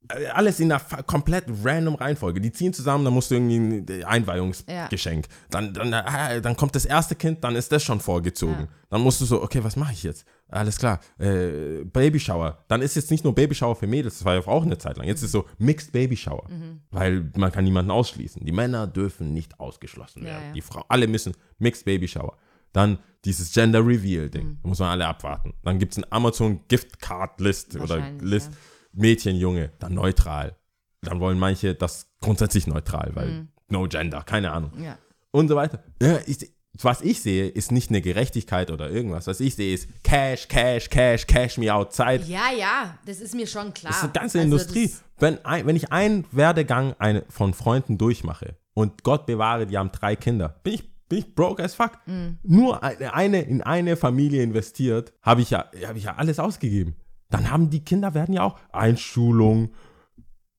Äh, 0.09 0.27
Alles 0.27 0.61
in 0.61 0.71
einer 0.71 0.81
komplett 1.07 1.45
random 1.65 1.95
Reihenfolge. 1.95 2.41
Die 2.41 2.53
ziehen 2.53 2.73
zusammen, 2.73 3.05
dann 3.05 3.15
musst 3.15 3.31
du 3.31 3.37
irgendwie 3.37 3.57
ein 3.57 3.89
äh, 3.89 4.05
Einweihungsgeschenk. 4.05 5.27
Dann, 5.51 5.73
dann, 5.75 5.93
äh, 5.93 6.41
dann 6.41 6.57
kommt 6.57 6.75
das 6.75 6.85
erste 6.85 7.15
Kind, 7.15 7.43
dann 7.45 7.57
ist 7.57 7.73
das 7.73 7.83
schon 7.83 8.01
vorgezogen. 8.01 8.61
Ja. 8.61 8.69
Dann 8.91 9.01
musst 9.01 9.21
du 9.21 9.25
so, 9.25 9.43
okay, 9.43 9.63
was 9.65 9.77
mache 9.77 9.93
ich 9.93 10.03
jetzt? 10.03 10.25
Alles 10.49 10.79
klar. 10.79 11.01
Äh, 11.19 11.85
Babyshower. 11.85 12.65
Dann 12.69 12.83
ist 12.83 12.97
jetzt 12.97 13.11
nicht 13.11 13.25
nur 13.25 13.35
Babyshower 13.35 13.75
für 13.77 13.87
Mädels, 13.87 14.19
das 14.19 14.25
war 14.25 14.35
ja 14.35 14.47
auch 14.47 14.63
eine 14.65 14.79
Zeit 14.79 14.97
lang. 14.99 15.07
Jetzt 15.07 15.23
ist 15.23 15.33
so 15.33 15.47
Mixed 15.59 15.93
Babyshower. 15.93 16.49
Mhm. 16.51 16.81
Weil 16.91 17.31
man 17.37 17.51
kann 17.51 17.65
niemanden 17.65 17.91
ausschließen. 17.91 18.45
Die 18.45 18.53
Männer 18.53 18.87
dürfen 18.87 19.33
nicht 19.33 19.59
ausgeschlossen 19.59 20.21
Ja, 20.23 20.33
werden. 20.33 20.45
ja. 20.49 20.53
Die 20.53 20.61
Frau, 20.61 20.85
alle 20.89 21.07
müssen 21.09 21.33
Mixed 21.59 21.85
Babyshower. 21.87 22.37
Dann 22.73 22.99
dieses 23.25 23.53
Gender 23.53 23.85
Reveal 23.87 24.29
Ding. 24.29 24.49
Mhm. 24.49 24.59
Da 24.63 24.69
muss 24.69 24.79
man 24.81 24.91
alle 24.91 25.07
abwarten. 25.07 25.55
Dann 25.63 25.79
gibt 25.79 25.93
es 25.93 25.99
ein 25.99 26.07
Amazon 26.11 26.61
Gift 26.69 27.01
Card 27.01 27.41
List 27.41 27.75
oder 27.77 28.03
List. 28.21 28.51
ja. 28.53 28.59
Mädchen, 28.95 29.37
Junge, 29.37 29.71
dann 29.79 29.95
neutral. 29.95 30.57
Dann 31.03 31.21
wollen 31.21 31.39
manche 31.39 31.75
das 31.75 32.11
grundsätzlich 32.21 32.67
neutral, 32.67 33.11
weil 33.15 33.29
Mhm. 33.29 33.49
no 33.69 33.87
gender, 33.89 34.23
keine 34.23 34.53
Ahnung. 34.53 34.73
ja. 34.83 34.99
Und 35.31 35.49
so 35.49 35.57
weiter. 35.57 35.83
Ja, 36.01 36.19
ich, 36.27 36.51
was 36.81 37.01
ich 37.01 37.21
sehe, 37.21 37.49
ist 37.49 37.73
nicht 37.73 37.91
eine 37.91 38.01
Gerechtigkeit 38.01 38.71
oder 38.71 38.89
irgendwas. 38.89 39.27
Was 39.27 39.41
ich 39.41 39.55
sehe, 39.57 39.75
ist 39.75 39.89
Cash, 40.05 40.47
Cash, 40.49 40.89
Cash, 40.89 41.27
Cash 41.27 41.59
me 41.59 41.73
outside. 41.75 42.23
Ja, 42.27 42.53
ja, 42.57 42.97
das 43.05 43.21
ist 43.21 43.35
mir 43.35 43.47
schon 43.49 43.75
klar. 43.75 43.91
Das 43.93 43.97
ist 43.99 44.05
eine 44.05 44.13
ganze 44.13 44.39
Also 44.39 44.45
Industrie. 44.45 44.91
Wenn, 45.19 45.45
ein, 45.45 45.67
wenn 45.67 45.77
ich 45.77 45.91
einen 45.93 46.25
Werdegang 46.33 46.95
eine, 46.99 47.25
von 47.29 47.53
Freunden 47.53 47.99
durchmache 47.99 48.57
und 48.75 49.03
Gott 49.03 49.27
bewahre, 49.27 49.67
die 49.67 49.77
haben 49.77 49.91
drei 49.93 50.15
Kinder, 50.17 50.61
bin 50.63 50.75
ich, 50.75 51.09
bin 51.09 51.19
ich 51.19 51.35
broke 51.35 51.63
as 51.63 51.75
fuck. 51.75 51.99
Mhm. 52.07 52.39
Nur 52.45 52.83
eine, 52.83 53.13
eine 53.15 53.43
in 53.43 53.61
eine 53.63 53.97
Familie 53.97 54.43
investiert, 54.43 55.13
habe 55.23 55.43
ich, 55.43 55.51
ja, 55.51 55.69
hab 55.87 55.97
ich 55.97 56.05
ja 56.05 56.15
alles 56.15 56.39
ausgegeben. 56.39 56.95
Dann 57.35 57.51
haben 57.51 57.71
die 57.71 57.85
Kinder, 57.85 58.15
werden 58.15 58.33
ja 58.35 58.43
auch 58.45 58.59
Einschulung. 58.73 59.71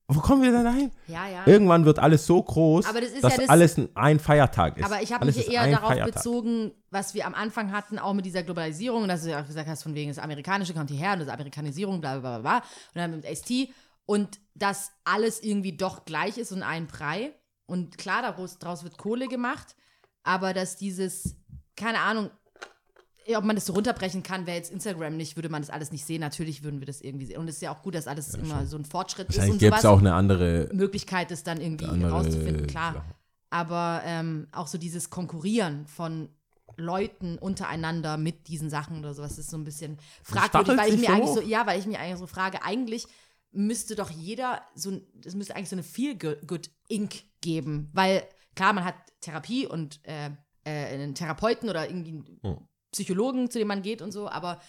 Wo 0.08 0.20
kommen 0.20 0.42
wir 0.42 0.52
denn 0.52 0.62
dahin? 0.64 0.92
Ja, 1.08 1.26
ja. 1.28 1.42
Irgendwann 1.46 1.84
wird 1.84 1.98
alles 1.98 2.26
so 2.26 2.40
groß, 2.40 2.86
Aber 2.86 3.00
das 3.00 3.10
ist 3.10 3.24
dass 3.24 3.32
ja 3.34 3.40
das- 3.40 3.48
alles 3.48 3.80
ein, 3.94 4.20
Feiertag 4.20 4.76
ist. 4.76 4.84
Aber 4.84 5.02
ich 5.02 5.12
habe 5.12 5.26
mich 5.26 5.50
eher 5.50 5.68
darauf 5.68 5.88
Feiertag. 5.88 6.14
bezogen, 6.14 6.70
was 6.90 7.14
wir 7.14 7.26
am 7.26 7.34
Anfang 7.34 7.72
hatten, 7.72 7.98
auch 7.98 8.12
mit 8.14 8.24
dieser 8.24 8.44
Globalisierung, 8.44 9.02
und 9.02 9.08
dass 9.08 9.22
du 9.24 9.30
ja 9.30 9.40
auch 9.42 9.46
gesagt 9.46 9.68
hast, 9.68 9.82
von 9.82 9.94
wegen 9.96 10.10
das 10.10 10.18
Amerikanische 10.20 10.74
kommt 10.74 10.90
hierher 10.90 11.14
und 11.14 11.20
das 11.20 11.28
Amerikanisierung, 11.28 12.00
bla 12.00 12.18
bla 12.18 12.38
bla 12.38 12.40
bla. 12.40 12.56
Und 12.58 12.64
dann 12.94 13.10
mit 13.10 13.24
ST. 13.24 13.68
Und 14.04 14.38
dass 14.54 14.92
alles 15.04 15.42
irgendwie 15.42 15.76
doch 15.76 16.04
gleich 16.04 16.38
ist 16.38 16.52
und 16.52 16.62
ein 16.62 16.86
Brei. 16.86 17.32
Und 17.66 17.98
klar, 17.98 18.22
daraus, 18.22 18.58
daraus 18.60 18.84
wird 18.84 18.98
Kohle 18.98 19.26
gemacht, 19.26 19.74
aber 20.22 20.54
dass 20.54 20.76
dieses, 20.76 21.34
keine 21.74 21.98
Ahnung, 21.98 22.30
ob 23.34 23.44
man 23.44 23.56
das 23.56 23.66
so 23.66 23.72
runterbrechen 23.72 24.22
kann, 24.22 24.46
wäre 24.46 24.56
jetzt 24.56 24.70
Instagram 24.70 25.16
nicht, 25.16 25.36
würde 25.36 25.48
man 25.48 25.62
das 25.62 25.70
alles 25.70 25.90
nicht 25.90 26.04
sehen. 26.04 26.20
Natürlich 26.20 26.62
würden 26.62 26.80
wir 26.80 26.86
das 26.86 27.00
irgendwie 27.00 27.26
sehen. 27.26 27.38
Und 27.38 27.48
es 27.48 27.56
ist 27.56 27.62
ja 27.62 27.72
auch 27.74 27.82
gut, 27.82 27.94
dass 27.94 28.06
alles 28.06 28.34
immer 28.34 28.66
so 28.66 28.76
ein 28.76 28.84
Fortschritt 28.84 29.28
ist 29.30 29.36
Wahrscheinlich 29.36 29.60
gäbe 29.60 29.76
es 29.76 29.84
auch 29.84 29.98
eine 29.98 30.14
andere, 30.14 30.68
Möglichkeit, 30.72 31.30
das 31.30 31.42
dann 31.42 31.60
irgendwie 31.60 31.86
rauszufinden, 32.04 32.66
klar. 32.66 32.94
Sache. 32.94 33.04
Aber 33.50 34.02
ähm, 34.04 34.46
auch 34.52 34.66
so 34.66 34.78
dieses 34.78 35.10
Konkurrieren 35.10 35.86
von 35.86 36.28
Leuten 36.76 37.38
untereinander 37.38 38.16
mit 38.16 38.48
diesen 38.48 38.68
Sachen 38.70 38.98
oder 38.98 39.14
sowas 39.14 39.38
ist 39.38 39.50
so 39.50 39.56
ein 39.56 39.64
bisschen 39.64 39.98
fragwürdig, 40.22 40.76
weil 40.76 40.92
ich 40.94 41.00
mir 41.00 41.06
so 41.06 41.12
eigentlich 41.12 41.30
so, 41.34 41.40
ja, 41.40 41.66
weil 41.66 41.78
ich 41.80 41.86
mir 41.86 41.98
eigentlich 41.98 42.18
so 42.18 42.26
frage, 42.26 42.62
eigentlich 42.64 43.06
müsste 43.52 43.96
doch 43.96 44.10
jeder 44.10 44.60
so, 44.74 44.90
ein- 44.90 45.06
es 45.24 45.34
müsste 45.34 45.56
eigentlich 45.56 45.70
so 45.70 45.76
eine 45.76 45.82
Feel 45.84 46.16
Good 46.16 46.70
Inc. 46.88 47.22
geben, 47.40 47.88
weil 47.94 48.24
klar, 48.54 48.72
man 48.74 48.84
hat 48.84 48.94
Therapie 49.20 49.66
und 49.66 50.00
äh, 50.02 50.30
äh, 50.64 50.94
einen 50.94 51.14
Therapeuten 51.14 51.70
oder 51.70 51.88
irgendwie 51.88 52.10
einen 52.10 52.40
Hm. 52.42 52.58
Psychologen, 52.96 53.50
zu 53.50 53.58
dem 53.58 53.68
man 53.68 53.82
geht 53.82 54.00
und 54.00 54.12
so, 54.12 54.28
aber 54.28 54.60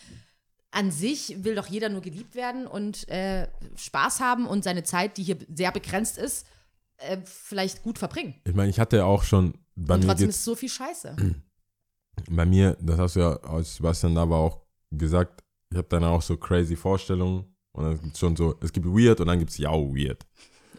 an 0.71 0.91
sich 0.91 1.43
will 1.43 1.55
doch 1.55 1.67
jeder 1.67 1.89
nur 1.89 2.01
geliebt 2.01 2.35
werden 2.35 2.67
und 2.67 3.07
äh, 3.07 3.47
Spaß 3.75 4.19
haben 4.19 4.45
und 4.45 4.63
seine 4.63 4.83
Zeit, 4.83 5.17
die 5.17 5.23
hier 5.23 5.37
sehr 5.53 5.71
begrenzt 5.71 6.17
ist, 6.17 6.45
äh, 6.97 7.17
vielleicht 7.23 7.83
gut 7.83 7.97
verbringen. 7.97 8.35
ich 8.43 8.53
meine, 8.53 8.69
ich 8.69 8.79
hatte 8.79 9.05
auch 9.05 9.23
schon, 9.23 9.53
bei 9.75 9.95
und 9.95 10.01
mir 10.01 10.07
trotzdem 10.07 10.29
ist 10.29 10.43
so 10.43 10.55
viel 10.55 10.69
Scheiße. 10.69 11.15
bei 12.29 12.45
mir, 12.45 12.77
das 12.81 12.99
hast 12.99 13.15
du 13.15 13.21
ja 13.21 13.35
als 13.37 13.75
Sebastian 13.75 14.15
da 14.15 14.29
war 14.29 14.39
auch 14.39 14.61
gesagt, 14.91 15.43
ich 15.69 15.77
habe 15.77 15.87
dann 15.89 16.03
auch 16.03 16.21
so 16.21 16.37
crazy 16.37 16.75
Vorstellungen 16.75 17.45
und 17.71 17.83
dann 17.83 18.01
gibt 18.01 18.13
es 18.13 18.19
schon 18.19 18.35
so, 18.35 18.55
es 18.61 18.73
gibt 18.73 18.85
weird 18.85 19.19
und 19.19 19.27
dann 19.27 19.39
gibt 19.39 19.51
es 19.51 19.57
ja 19.57 19.71
weird. 19.71 20.25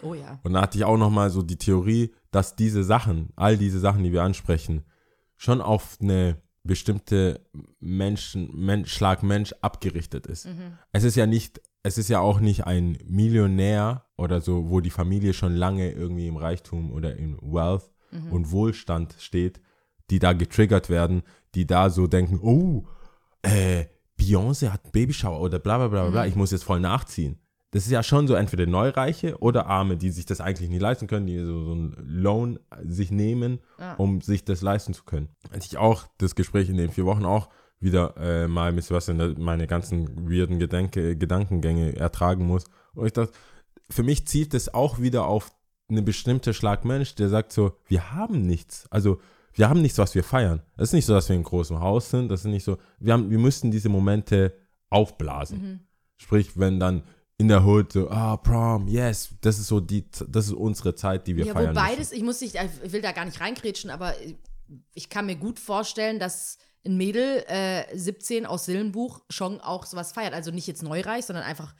Oh 0.02 0.14
ja. 0.14 0.38
Und 0.42 0.52
da 0.52 0.62
hatte 0.62 0.78
ich 0.78 0.84
auch 0.84 0.96
nochmal 0.96 1.30
so 1.30 1.42
die 1.42 1.56
Theorie, 1.56 2.14
dass 2.30 2.56
diese 2.56 2.84
Sachen, 2.84 3.30
all 3.36 3.56
diese 3.56 3.80
Sachen, 3.80 4.04
die 4.04 4.12
wir 4.12 4.22
ansprechen, 4.22 4.84
schon 5.36 5.60
auf 5.60 5.98
eine 6.00 6.40
bestimmte 6.68 7.40
Menschen, 7.80 8.48
Mensch, 8.54 8.92
Schlag 8.92 9.24
Mensch 9.24 9.52
abgerichtet 9.60 10.26
ist. 10.26 10.46
Mhm. 10.46 10.78
Es 10.92 11.02
ist 11.02 11.16
ja 11.16 11.26
nicht, 11.26 11.60
es 11.82 11.98
ist 11.98 12.08
ja 12.08 12.20
auch 12.20 12.38
nicht 12.38 12.64
ein 12.66 12.96
Millionär 13.06 14.04
oder 14.16 14.40
so, 14.40 14.70
wo 14.70 14.80
die 14.80 14.90
Familie 14.90 15.32
schon 15.32 15.54
lange 15.56 15.90
irgendwie 15.90 16.28
im 16.28 16.36
Reichtum 16.36 16.92
oder 16.92 17.16
in 17.16 17.36
Wealth 17.40 17.90
Mhm. 18.12 18.32
und 18.32 18.50
Wohlstand 18.52 19.16
steht, 19.18 19.60
die 20.10 20.18
da 20.18 20.32
getriggert 20.32 20.88
werden, 20.88 21.22
die 21.54 21.66
da 21.66 21.90
so 21.90 22.06
denken, 22.06 22.38
oh, 22.40 22.86
äh, 23.42 23.84
Beyoncé 24.18 24.70
hat 24.70 24.84
einen 24.84 24.92
Babyshower 24.92 25.40
oder 25.40 25.58
bla 25.58 25.76
bla 25.78 25.88
bla 25.88 26.02
bla, 26.04 26.10
bla, 26.10 26.22
Mhm. 26.22 26.28
ich 26.30 26.34
muss 26.36 26.50
jetzt 26.50 26.64
voll 26.64 26.80
nachziehen. 26.80 27.38
Das 27.70 27.84
ist 27.84 27.90
ja 27.90 28.02
schon 28.02 28.26
so 28.26 28.34
entweder 28.34 28.66
Neureiche 28.66 29.38
oder 29.40 29.66
Arme, 29.66 29.96
die 29.98 30.10
sich 30.10 30.24
das 30.24 30.40
eigentlich 30.40 30.70
nicht 30.70 30.80
leisten 30.80 31.06
können, 31.06 31.26
die 31.26 31.38
so, 31.38 31.64
so 31.64 31.72
einen 31.72 31.94
Loan 31.98 32.58
sich 32.84 33.10
nehmen, 33.10 33.58
Ja. 33.78 33.94
um 33.94 34.20
sich 34.22 34.44
das 34.44 34.62
leisten 34.62 34.94
zu 34.94 35.04
können. 35.04 35.28
Als 35.50 35.66
ich 35.66 35.76
auch 35.76 36.06
das 36.16 36.34
Gespräch 36.34 36.70
in 36.70 36.78
den 36.78 36.90
vier 36.90 37.04
Wochen 37.04 37.24
auch 37.26 37.50
wieder 37.80 38.16
äh, 38.16 38.48
mal 38.48 38.72
mit 38.72 38.84
Sebastian 38.84 39.36
meine 39.38 39.66
ganzen 39.66 40.28
weirden 40.30 40.58
Gedanke, 40.58 41.16
Gedankengänge 41.16 41.94
ertragen 41.96 42.46
muss. 42.46 42.64
Und 42.94 43.06
ich 43.06 43.12
dachte, 43.12 43.32
für 43.90 44.02
mich 44.02 44.26
zielt 44.26 44.54
es 44.54 44.72
auch 44.72 44.98
wieder 44.98 45.26
auf 45.26 45.50
eine 45.90 46.02
bestimmte 46.02 46.54
Schlag 46.54 46.84
Mensch, 46.84 47.14
der 47.14 47.28
sagt 47.28 47.52
so, 47.52 47.76
wir 47.86 48.12
haben 48.12 48.46
nichts. 48.46 48.86
Also 48.90 49.20
wir 49.52 49.68
haben 49.68 49.80
nichts, 49.82 49.98
was 49.98 50.14
wir 50.14 50.24
feiern. 50.24 50.62
Es 50.76 50.88
ist 50.90 50.92
nicht 50.94 51.06
so, 51.06 51.12
dass 51.14 51.28
wir 51.28 51.36
in 51.36 51.42
großem 51.42 51.80
Haus 51.80 52.10
sind. 52.10 52.30
Das 52.30 52.40
ist 52.40 52.50
nicht 52.50 52.64
so, 52.64 52.78
wir, 52.98 53.12
haben, 53.12 53.30
wir 53.30 53.38
müssten 53.38 53.70
diese 53.70 53.88
Momente 53.88 54.54
aufblasen. 54.90 55.60
Mhm. 55.62 55.80
Sprich, 56.16 56.58
wenn 56.58 56.80
dann 56.80 57.02
in 57.40 57.46
der 57.48 57.64
Hood 57.64 57.92
so, 57.92 58.10
ah, 58.10 58.36
Prom, 58.36 58.88
yes, 58.88 59.30
das 59.40 59.58
ist 59.58 59.68
so 59.68 59.78
die, 59.80 60.04
das 60.28 60.46
ist 60.46 60.52
unsere 60.54 60.94
Zeit, 60.96 61.26
die 61.26 61.36
wir 61.36 61.46
Ja, 61.46 61.52
feiern 61.52 61.72
müssen. 61.74 61.98
das, 61.98 62.12
ich 62.12 62.22
muss 62.24 62.40
nicht, 62.40 62.56
ich 62.84 62.92
will 62.92 63.00
da 63.00 63.12
gar 63.12 63.24
nicht 63.24 63.40
reingrätschen, 63.40 63.90
aber 63.90 64.12
ich 64.92 65.08
kann 65.08 65.26
mir 65.26 65.36
gut 65.36 65.60
vorstellen, 65.60 66.18
dass 66.18 66.58
ein 66.84 66.96
Mädel 66.96 67.44
äh, 67.46 67.84
17 67.96 68.44
aus 68.44 68.64
Sillenbuch 68.64 69.20
schon 69.30 69.60
auch 69.60 69.86
sowas 69.86 70.12
feiert. 70.12 70.34
Also 70.34 70.50
nicht 70.50 70.66
jetzt 70.66 70.82
neureich, 70.82 71.26
sondern 71.26 71.44
einfach 71.44 71.74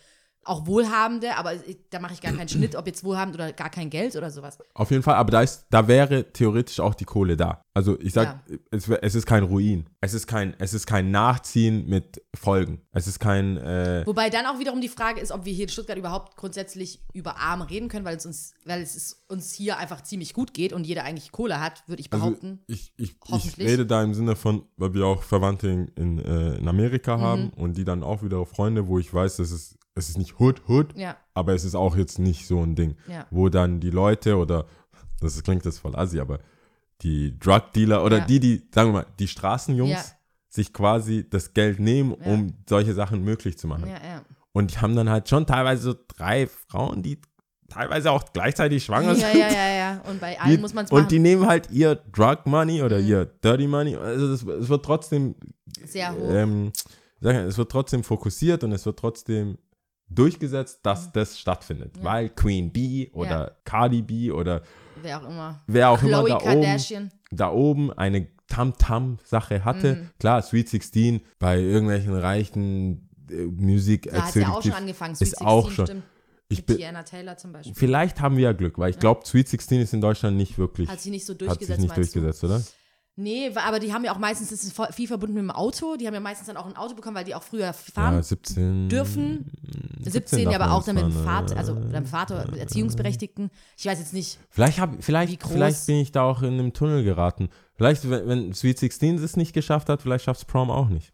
auch 0.44 0.66
Wohlhabende, 0.66 1.36
aber 1.36 1.54
ich, 1.54 1.76
da 1.90 1.98
mache 2.00 2.14
ich 2.14 2.20
gar 2.22 2.32
keinen 2.32 2.48
Schnitt, 2.48 2.74
ob 2.74 2.86
jetzt 2.86 3.04
wohlhabend 3.04 3.34
oder 3.34 3.52
gar 3.52 3.68
kein 3.68 3.90
Geld 3.90 4.16
oder 4.16 4.30
sowas. 4.30 4.56
Auf 4.74 4.90
jeden 4.90 5.02
Fall, 5.02 5.16
aber 5.16 5.30
da, 5.30 5.42
ist, 5.42 5.66
da 5.70 5.86
wäre 5.88 6.32
theoretisch 6.32 6.80
auch 6.80 6.94
die 6.94 7.04
Kohle 7.04 7.36
da. 7.36 7.60
Also 7.74 8.00
ich 8.00 8.12
sag, 8.14 8.40
es, 8.70 8.88
wär- 8.88 9.04
es 9.04 9.14
ist 9.14 9.26
kein 9.26 9.42
Ruin. 9.44 9.88
Es 10.00 10.14
ist 10.14 10.26
kein, 10.26 10.54
es 10.58 10.72
ist 10.74 10.86
kein 10.86 11.10
Nachziehen 11.10 11.86
mit 11.86 12.22
Folgen. 12.34 12.80
Es 12.92 13.06
ist 13.06 13.18
kein, 13.20 13.56
äh, 13.58 14.02
Wobei 14.06 14.30
dann 14.30 14.46
auch 14.46 14.58
wiederum 14.58 14.80
die 14.80 14.88
Frage 14.88 15.20
ist, 15.20 15.30
ob 15.32 15.44
wir 15.44 15.52
hier 15.52 15.64
in 15.64 15.68
Stuttgart 15.70 15.98
überhaupt 15.98 16.36
grundsätzlich 16.36 17.02
über 17.12 17.36
Arme 17.38 17.68
reden 17.68 17.88
können, 17.88 18.04
weil 18.06 18.16
es 18.16 18.24
uns, 18.26 18.54
weil 18.64 18.80
es 18.82 19.24
uns 19.28 19.52
hier 19.52 19.76
einfach 19.76 20.02
ziemlich 20.02 20.32
gut 20.34 20.54
geht 20.54 20.72
und 20.72 20.86
jeder 20.86 21.04
eigentlich 21.04 21.30
Kohle 21.30 21.60
hat, 21.60 21.86
würde 21.86 22.00
ich 22.00 22.12
also 22.12 22.24
behaupten. 22.26 22.60
ich, 22.66 22.92
ich, 22.96 23.10
ich 23.10 23.16
Hoffentlich. 23.30 23.68
rede 23.68 23.86
da 23.86 24.02
im 24.02 24.14
Sinne 24.14 24.34
von, 24.34 24.64
weil 24.76 24.94
wir 24.94 25.04
auch 25.06 25.22
Verwandte 25.22 25.68
in, 25.68 25.88
in, 25.88 26.18
äh, 26.18 26.56
in 26.56 26.66
Amerika 26.68 27.16
Mhm. 27.18 27.20
haben 27.22 27.50
und 27.50 27.76
die 27.76 27.84
dann 27.84 28.02
auch 28.02 28.22
wieder 28.22 28.44
Freunde, 28.46 28.88
wo 28.88 28.98
ich 28.98 29.12
weiß, 29.12 29.36
das 29.36 29.50
ist, 29.52 29.77
es 29.98 30.08
ist 30.08 30.18
nicht 30.18 30.38
Hood, 30.40 30.62
Hood, 30.68 30.96
ja, 30.96 31.16
aber 31.34 31.54
es 31.54 31.64
ist 31.64 31.74
auch 31.74 31.96
jetzt 31.96 32.18
nicht 32.18 32.46
so 32.46 32.62
ein 32.62 32.74
Ding, 32.74 32.96
Ja. 33.08 33.26
wo 33.30 33.48
dann 33.48 33.80
die 33.80 33.90
Leute 33.90 34.36
oder, 34.36 34.66
das 35.20 35.42
klingt 35.42 35.64
jetzt 35.64 35.78
voll 35.78 35.94
assi, 35.96 36.20
aber 36.20 36.38
die 37.02 37.38
Drug 37.38 37.72
Dealer 37.74 38.04
oder 38.04 38.18
Ja. 38.18 38.24
die, 38.24 38.40
die, 38.40 38.68
sagen 38.74 38.90
wir 38.90 39.00
mal, 39.02 39.06
die 39.18 39.28
Straßenjungs 39.28 39.90
Ja. 39.90 40.04
sich 40.48 40.72
quasi 40.72 41.28
das 41.28 41.54
Geld 41.54 41.78
nehmen, 41.80 42.16
Ja. 42.20 42.32
um 42.32 42.54
solche 42.68 42.94
Sachen 42.94 43.22
möglich 43.24 43.58
zu 43.58 43.66
machen. 43.68 43.86
ja, 43.88 43.94
ja. 43.96 44.22
Und 44.52 44.72
die 44.74 44.78
haben 44.78 44.96
dann 44.96 45.08
halt 45.08 45.28
schon 45.28 45.46
teilweise 45.46 45.82
so 45.82 45.94
drei 46.16 46.46
Frauen, 46.48 47.02
die 47.02 47.20
teilweise 47.68 48.10
auch 48.10 48.32
gleichzeitig 48.32 48.82
schwanger 48.84 49.12
Ja, 49.12 49.28
sind. 49.30 49.38
ja, 49.40 49.48
ja, 49.50 49.68
ja. 49.68 50.00
Und 50.10 50.20
bei 50.20 50.40
allen 50.40 50.50
Die, 50.56 50.58
muss 50.58 50.72
man 50.74 50.86
es 50.86 50.90
und 50.90 51.10
die 51.10 51.16
machen. 51.18 51.22
nehmen 51.22 51.46
halt 51.46 51.70
ihr 51.70 51.94
Drug 51.96 52.38
Money 52.46 52.82
oder 52.82 52.98
Mhm. 52.98 53.06
ihr 53.06 53.24
Dirty 53.26 53.68
Money. 53.68 53.94
Also 53.96 54.32
es 54.32 54.68
wird 54.68 54.84
trotzdem, 54.84 55.34
Sehr 55.84 56.12
hoch. 56.12 56.30
ähm, 56.30 56.72
es 57.20 57.58
wird 57.58 57.70
trotzdem 57.70 58.02
fokussiert 58.02 58.64
und 58.64 58.72
es 58.72 58.84
wird 58.86 58.98
trotzdem 58.98 59.58
durchgesetzt, 60.10 60.80
dass 60.82 61.12
das 61.12 61.38
stattfindet. 61.38 61.96
Ja. 61.98 62.04
Weil 62.04 62.28
Queen 62.30 62.70
Bee 62.72 63.10
oder 63.12 63.30
Ja. 63.48 63.50
Cardi 63.64 64.02
B 64.02 64.30
oder 64.30 64.62
Wer 65.02 65.20
auch 65.22 65.28
immer. 65.28 65.60
wer 65.66 65.90
auch 65.90 66.02
immer 66.02 66.24
Chloe 66.24 66.28
da 66.30 66.36
oben, 66.36 66.44
Kardashian. 66.62 67.10
da 67.30 67.50
oben 67.52 67.92
eine 67.92 68.26
Tam-Tam-Sache 68.48 69.64
hatte. 69.64 69.94
Mhm. 69.96 70.10
Klar, 70.18 70.42
Sweet 70.42 70.68
16 70.68 71.20
bei 71.38 71.58
irgendwelchen 71.60 72.14
reichen 72.16 73.08
äh, 73.30 73.44
Musik 73.44 74.08
Da 74.10 74.22
hat 74.26 74.34
ja 74.34 74.48
auch 74.48 74.62
schon 74.62 74.72
angefangen. 74.72 75.12
ist 75.12 75.18
Sweet 75.18 75.28
16 75.30 75.46
auch 75.46 75.70
schon- 75.70 75.86
stimmt. 75.86 76.02
Ich 76.50 76.58
Mit 76.60 76.66
bin, 76.66 76.76
Tiana 76.78 77.02
Taylor 77.02 77.36
zum 77.36 77.52
Beispiel. 77.52 77.74
vielleicht 77.74 78.22
haben 78.22 78.38
wir 78.38 78.44
ja 78.44 78.52
Glück, 78.52 78.78
weil 78.78 78.88
ich 78.90 78.98
glaube, 78.98 79.20
Sweet 79.26 79.48
16 79.48 79.82
ist 79.82 79.92
in 79.92 80.00
Deutschland 80.00 80.38
nicht 80.38 80.56
wirklich, 80.56 80.88
Hat 80.88 80.98
sich 80.98 81.12
nicht 81.12 81.26
so 81.26 81.34
hat 81.34 81.42
durchgesetzt, 81.42 81.68
sich 81.82 81.90
nicht 81.90 81.96
meinst 81.96 82.14
du? 82.16 82.20
durchgesetzt, 82.20 82.44
oder? 82.44 82.62
Nee, 83.20 83.50
aber 83.56 83.80
die 83.80 83.92
haben 83.92 84.04
ja 84.04 84.12
auch 84.14 84.18
meistens, 84.18 84.50
das 84.50 84.62
ist 84.62 84.80
viel 84.94 85.08
verbunden 85.08 85.34
mit 85.34 85.42
dem 85.42 85.50
Auto. 85.50 85.96
Die 85.96 86.06
haben 86.06 86.14
ja 86.14 86.20
meistens 86.20 86.46
dann 86.46 86.56
auch 86.56 86.66
ein 86.66 86.76
Auto 86.76 86.94
bekommen, 86.94 87.16
weil 87.16 87.24
die 87.24 87.34
auch 87.34 87.42
früher 87.42 87.72
fahren 87.72 88.14
Ja, 88.14 88.22
17. 88.22 88.88
dürfen. 88.88 89.50
17, 90.02 90.44
darf 90.44 90.52
ja, 90.52 90.58
aber 90.60 90.68
man 90.68 90.74
auch 90.76 90.84
dann 90.84 90.94
mit 90.94 91.04
dem 91.04 91.24
Vater, 91.24 91.56
äh, 91.56 91.58
also 91.58 91.74
mit 91.74 91.92
dem 91.92 92.06
Vater, 92.06 92.56
Erziehungsberechtigten. 92.56 93.50
Ich 93.76 93.86
weiß 93.86 93.98
jetzt 93.98 94.12
nicht. 94.14 94.38
Vielleicht, 94.50 94.78
hab, 94.78 95.02
vielleicht, 95.02 95.42
vielleicht 95.44 95.86
bin 95.86 95.96
ich 95.96 96.12
da 96.12 96.22
auch 96.22 96.42
in 96.42 96.54
einem 96.54 96.72
Tunnel 96.72 97.02
geraten. 97.02 97.48
Vielleicht, 97.74 98.08
wenn, 98.08 98.28
wenn 98.28 98.52
Sweet 98.54 98.78
16 98.78 99.16
es 99.18 99.36
nicht 99.36 99.52
geschafft 99.52 99.88
hat, 99.88 100.00
vielleicht 100.00 100.24
schafft 100.24 100.42
es 100.42 100.44
Prom 100.44 100.70
auch 100.70 100.88
nicht. 100.88 101.12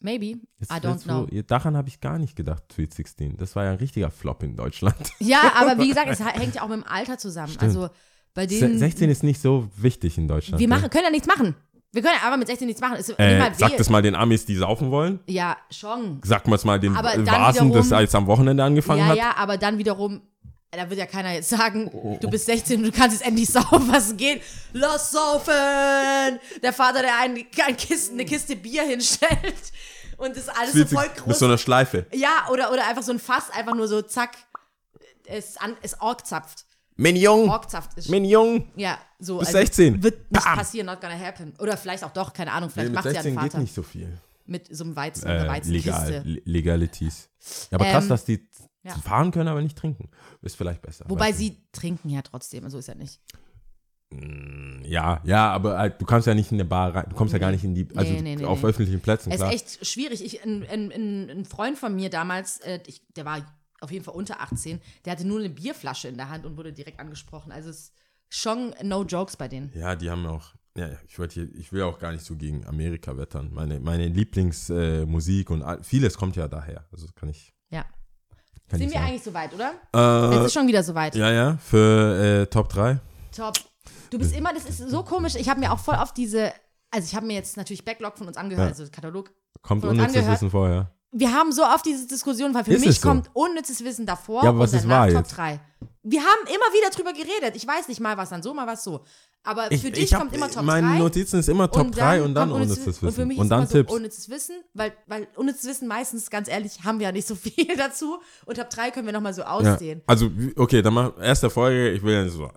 Maybe. 0.00 0.38
Jetzt- 0.60 0.70
I 0.70 0.74
don't 0.76 0.92
jetzt, 0.92 1.08
wo- 1.08 1.26
know. 1.26 1.42
Daran 1.46 1.76
habe 1.76 1.88
ich 1.88 2.00
gar 2.00 2.18
nicht 2.18 2.36
gedacht, 2.36 2.62
Sweet 2.72 2.94
16. 2.94 3.36
Das 3.36 3.56
war 3.56 3.64
ja 3.64 3.70
ein 3.72 3.78
richtiger 3.78 4.12
Flop 4.12 4.44
in 4.44 4.54
Deutschland. 4.54 4.96
Ja, 5.18 5.52
aber 5.56 5.78
wie 5.82 5.88
gesagt, 5.90 6.08
es 6.08 6.20
hängt 6.20 6.54
ja 6.54 6.62
auch 6.62 6.68
mit 6.68 6.78
dem 6.78 6.86
Alter 6.86 7.18
zusammen. 7.18 7.56
Also 7.58 7.88
bei 8.34 8.46
denen. 8.46 8.78
16 8.78 9.10
ist 9.10 9.22
nicht 9.22 9.40
so 9.40 9.68
wichtig 9.76 10.16
in 10.18 10.28
Deutschland. 10.28 10.58
wir 10.60 10.68
machen, 10.68 10.88
können 10.90 11.04
ja 11.04 11.10
nichts 11.10 11.26
machen. 11.26 11.54
Wir 11.94 12.00
können 12.00 12.14
ja 12.20 12.26
aber 12.26 12.38
mit 12.38 12.48
16 12.48 12.66
nichts 12.66 12.80
machen. 12.80 12.96
Nicht 12.96 13.18
Äh, 13.18 13.38
mal 13.38 13.52
sag 13.54 13.76
das 13.76 13.90
mal 13.90 14.00
den 14.00 14.14
Amis, 14.14 14.46
die 14.46 14.56
saufen 14.56 14.90
wollen. 14.90 15.20
Ja, 15.26 15.58
schon. 15.70 16.20
Sag 16.24 16.46
mal 16.48 16.58
mal 16.64 16.80
den 16.80 16.94
Vasen, 16.94 17.72
das 17.72 17.90
jetzt 17.90 18.14
am 18.14 18.26
Wochenende 18.26 18.64
angefangen 18.64 19.00
Ja, 19.00 19.06
hat. 19.08 19.16
ja, 19.18 19.36
aber 19.36 19.58
dann 19.58 19.76
wiederum, 19.76 20.22
da 20.70 20.88
wird 20.88 20.98
ja 20.98 21.04
keiner 21.04 21.32
jetzt 21.34 21.50
sagen, 21.50 21.90
du 22.18 22.30
bist 22.30 22.46
16 22.46 22.78
und 22.78 22.84
du 22.84 22.92
kannst 22.98 23.18
jetzt 23.18 23.28
endlich 23.28 23.48
saufen, 23.52 23.92
was 23.92 24.16
geht. 24.16 24.40
Lass 24.72 25.10
saufen! 25.10 25.52
Der 26.62 26.72
Vater, 26.72 27.02
der 27.02 27.18
ein, 27.20 27.34
ein 27.66 27.76
Kisten, 27.76 28.14
eine 28.14 28.24
Kiste 28.24 28.56
Bier 28.56 28.84
hinstellt 28.84 29.54
und 30.16 30.34
das 30.34 30.48
alles 30.48 30.72
so 30.72 30.78
Sweet 30.78 30.88
voll 30.88 31.02
16 31.04 31.16
groß. 31.24 31.26
Mit 31.26 31.36
so 31.36 31.44
einer 31.44 31.58
Schleife. 31.58 32.06
ja, 32.14 32.48
oder, 32.50 32.72
oder 32.72 32.88
einfach 32.88 33.02
so 33.02 33.12
ein 33.12 33.18
Fass, 33.18 33.50
einfach 33.50 33.74
nur 33.74 33.86
so 33.86 34.00
zack, 34.00 34.30
es, 35.26 35.58
an, 35.58 35.76
es 35.82 36.00
orgzapft. 36.00 36.64
Mignon, 36.96 37.48
Orgzapft 37.48 37.96
ist. 37.98 38.08
Mignon. 38.10 38.68
Ja, 38.76 38.98
so. 39.18 39.38
Bis 39.38 39.48
16. 39.52 40.02
Wird 40.02 40.30
nicht 40.30 40.44
Bam. 40.44 40.58
passieren, 40.58 40.86
not 40.86 41.00
gonna 41.00 41.18
happen. 41.18 41.54
Oder 41.58 41.76
vielleicht 41.76 42.04
auch 42.04 42.12
doch, 42.12 42.32
keine 42.32 42.52
Ahnung, 42.52 42.70
vielleicht 42.70 42.90
Nee, 42.90 42.94
macht 42.94 43.04
ja 43.06 43.10
ein 43.10 43.14
16 43.14 43.32
geht 43.34 43.40
Vater 43.42 43.58
nicht 43.60 43.74
so 43.74 43.82
viel. 43.82 44.18
mit 44.44 44.74
so 44.74 44.84
einem 44.84 44.94
Weizen, 44.96 45.26
Äh, 45.26 45.30
einer 45.32 45.48
Weizenkiste. 45.48 45.90
legal, 45.90 46.22
Le- 46.26 46.42
Legalities. 46.44 47.30
Ja, 47.70 47.76
aber 47.78 47.86
krass, 47.86 48.04
Ähm, 48.04 48.08
dass 48.10 48.24
die 48.24 48.46
ja. 48.84 48.94
fahren 48.96 49.30
können, 49.30 49.48
aber 49.48 49.62
nicht 49.62 49.78
trinken. 49.78 50.10
Ist 50.42 50.56
vielleicht 50.56 50.82
besser. 50.82 51.04
Wobei 51.08 51.32
sie 51.32 51.56
trinken 51.72 52.08
ja 52.10 52.20
trotzdem, 52.22 52.68
so 52.68 52.78
ist 52.78 52.88
ja 52.88 52.94
nicht. 52.94 53.20
nicht. 54.10 54.90
Ja, 54.90 55.20
ja, 55.24 55.50
aber 55.50 55.78
halt, 55.78 56.00
du 56.00 56.04
kannst 56.04 56.26
ja 56.26 56.34
nicht 56.34 56.50
in 56.52 56.56
eine 56.56 56.66
Bar 56.66 56.94
rein. 56.94 57.06
Du 57.08 57.16
kommst 57.16 57.32
ja 57.32 57.38
gar 57.38 57.50
nicht 57.50 57.64
in 57.64 57.74
die. 57.74 57.88
Also 57.96 58.12
Nee, 58.12 58.20
nee, 58.20 58.36
nee, 58.36 58.44
auf 58.44 58.62
nee. 58.62 58.68
öffentlichen 58.68 59.00
Plätzen, 59.00 59.32
Es 59.32 59.40
ist 59.40 59.50
echt 59.50 59.86
schwierig. 59.86 60.22
Ich, 60.24 60.44
ein, 60.44 60.66
ein, 60.68 60.92
ein, 60.92 61.30
ein 61.30 61.44
Freund 61.46 61.78
von 61.78 61.94
mir 61.94 62.10
damals, 62.10 62.58
äh, 62.60 62.80
ich, 62.86 63.02
der 63.16 63.24
war 63.24 63.38
auf 63.82 63.90
jeden 63.90 64.04
Fall 64.04 64.14
unter 64.14 64.40
18, 64.40 64.80
der 65.04 65.12
hatte 65.12 65.26
nur 65.26 65.38
eine 65.40 65.50
Bierflasche 65.50 66.08
in 66.08 66.16
der 66.16 66.28
Hand 66.30 66.46
und 66.46 66.56
wurde 66.56 66.72
direkt 66.72 67.00
angesprochen. 67.00 67.52
Also 67.52 67.70
es 67.70 67.76
ist 67.78 67.92
schon 68.28 68.74
no 68.82 69.02
jokes 69.04 69.36
bei 69.36 69.48
denen. 69.48 69.70
Ja, 69.74 69.94
die 69.96 70.10
haben 70.10 70.26
auch. 70.26 70.54
Ja, 70.74 70.88
ich, 71.06 71.18
wollte 71.18 71.34
hier, 71.34 71.54
ich 71.54 71.70
will 71.72 71.82
auch 71.82 71.98
gar 71.98 72.12
nicht 72.12 72.24
so 72.24 72.34
gegen 72.34 72.66
Amerika 72.66 73.14
wettern. 73.18 73.50
Meine, 73.52 73.78
meine 73.78 74.08
Lieblingsmusik 74.08 75.50
äh, 75.50 75.52
und 75.52 75.62
all, 75.62 75.82
vieles 75.84 76.16
kommt 76.16 76.36
ja 76.36 76.48
daher. 76.48 76.86
Also 76.90 77.06
kann 77.14 77.28
ich. 77.28 77.52
Ja. 77.70 77.84
Kann 78.68 78.78
Sind 78.78 78.88
ich 78.88 78.94
wir 78.94 79.00
sagen. 79.00 79.06
eigentlich 79.10 79.22
soweit, 79.22 79.52
oder? 79.52 79.74
es 79.92 80.40
Äh, 80.42 80.46
ist 80.46 80.52
schon 80.54 80.66
wieder 80.66 80.82
soweit. 80.82 81.14
ja, 81.14 81.30
ja, 81.30 81.56
für 81.58 82.42
äh, 82.42 82.46
Top 82.46 82.70
3. 82.70 82.98
Top. 83.36 83.54
Du 84.08 84.18
bist 84.18 84.34
immer, 84.34 84.54
das 84.54 84.64
ist 84.64 84.78
so 84.88 85.02
komisch. 85.02 85.34
Ich 85.34 85.48
habe 85.50 85.60
mir 85.60 85.72
auch 85.72 85.78
voll 85.78 85.96
oft 85.96 86.16
diese, 86.16 86.52
also 86.90 87.04
ich 87.06 87.14
habe 87.14 87.26
mir 87.26 87.34
jetzt 87.34 87.56
natürlich 87.58 87.84
Backlog 87.84 88.16
von 88.16 88.26
uns 88.28 88.36
angehört, 88.38 88.64
Ja. 88.64 88.68
also 88.70 88.90
Katalog. 88.90 89.30
Kommt 89.60 89.84
unnützes 89.84 90.16
angehört. 90.16 90.34
Wissen 90.36 90.50
vorher. 90.50 90.90
Wir 91.14 91.32
haben 91.32 91.52
so 91.52 91.62
oft 91.62 91.84
diese 91.84 92.06
Diskussion, 92.06 92.54
weil 92.54 92.64
für 92.64 92.72
Ist 92.72 92.86
mich 92.86 92.98
so? 93.00 93.08
kommt 93.08 93.30
unnützes 93.34 93.84
Wissen 93.84 94.06
davor 94.06 94.42
Ja, 94.44 94.48
aber 94.48 94.60
was 94.60 94.72
und 94.72 94.78
ist 94.78 94.84
danach 94.84 95.06
Top 95.08 95.14
jetzt? 95.16 95.36
3. 95.36 95.60
Wir 96.04 96.20
haben 96.20 96.46
immer 96.46 96.72
wieder 96.74 96.90
drüber 96.90 97.12
geredet. 97.12 97.54
Ich 97.54 97.66
weiß 97.66 97.86
nicht, 97.88 98.00
mal 98.00 98.16
was 98.16 98.30
dann 98.30 98.42
so, 98.42 98.52
mal 98.54 98.66
was 98.66 98.82
so. 98.82 99.04
Aber 99.44 99.64
für 99.64 99.90
dich 99.90 100.12
hab- 100.14 100.20
kommt 100.20 100.32
immer 100.34 100.48
Top 100.50 100.64
Meine 100.64 100.86
3. 100.88 100.98
Notizen 100.98 101.40
ist 101.40 101.48
immer 101.48 101.70
Top 101.70 101.92
3 101.92 102.22
und 102.22 102.34
dann 102.34 102.48
kommt 102.48 102.62
unnützes 102.62 102.86
Wissen. 102.86 103.06
Und 103.06 103.12
für 103.12 103.26
mich 103.26 103.38
und 103.38 103.44
ist 103.46 103.50
dann 103.50 103.60
immer 103.60 103.68
Tipps. 103.68 103.90
so 103.90 103.96
unnützes 103.96 104.30
Wissen, 104.30 104.54
weil, 104.72 104.92
weil 105.06 105.28
unnützes 105.36 105.64
Wissen 105.68 105.86
meistens, 105.88 106.30
ganz 106.30 106.48
ehrlich, 106.48 106.82
haben 106.84 106.98
wir 106.98 107.06
ja 107.08 107.12
nicht 107.12 107.26
so 107.28 107.34
viel 107.36 107.76
dazu. 107.76 108.18
Und 108.46 108.56
Top 108.56 108.70
3 108.70 108.90
können 108.92 109.06
wir 109.06 109.12
nochmal 109.12 109.34
so 109.34 109.42
Ja, 109.42 109.48
ausdehnen. 109.50 110.00
also, 110.06 110.30
wie- 110.36 110.56
okay, 110.56 110.80
dann 110.80 110.94
mach 110.94 111.12
erste 111.20 111.50
Folge, 111.50 111.90
ich 111.90 112.02
will 112.02 112.14
ja 112.14 112.24
nicht 112.24 112.34
so. 112.36 112.50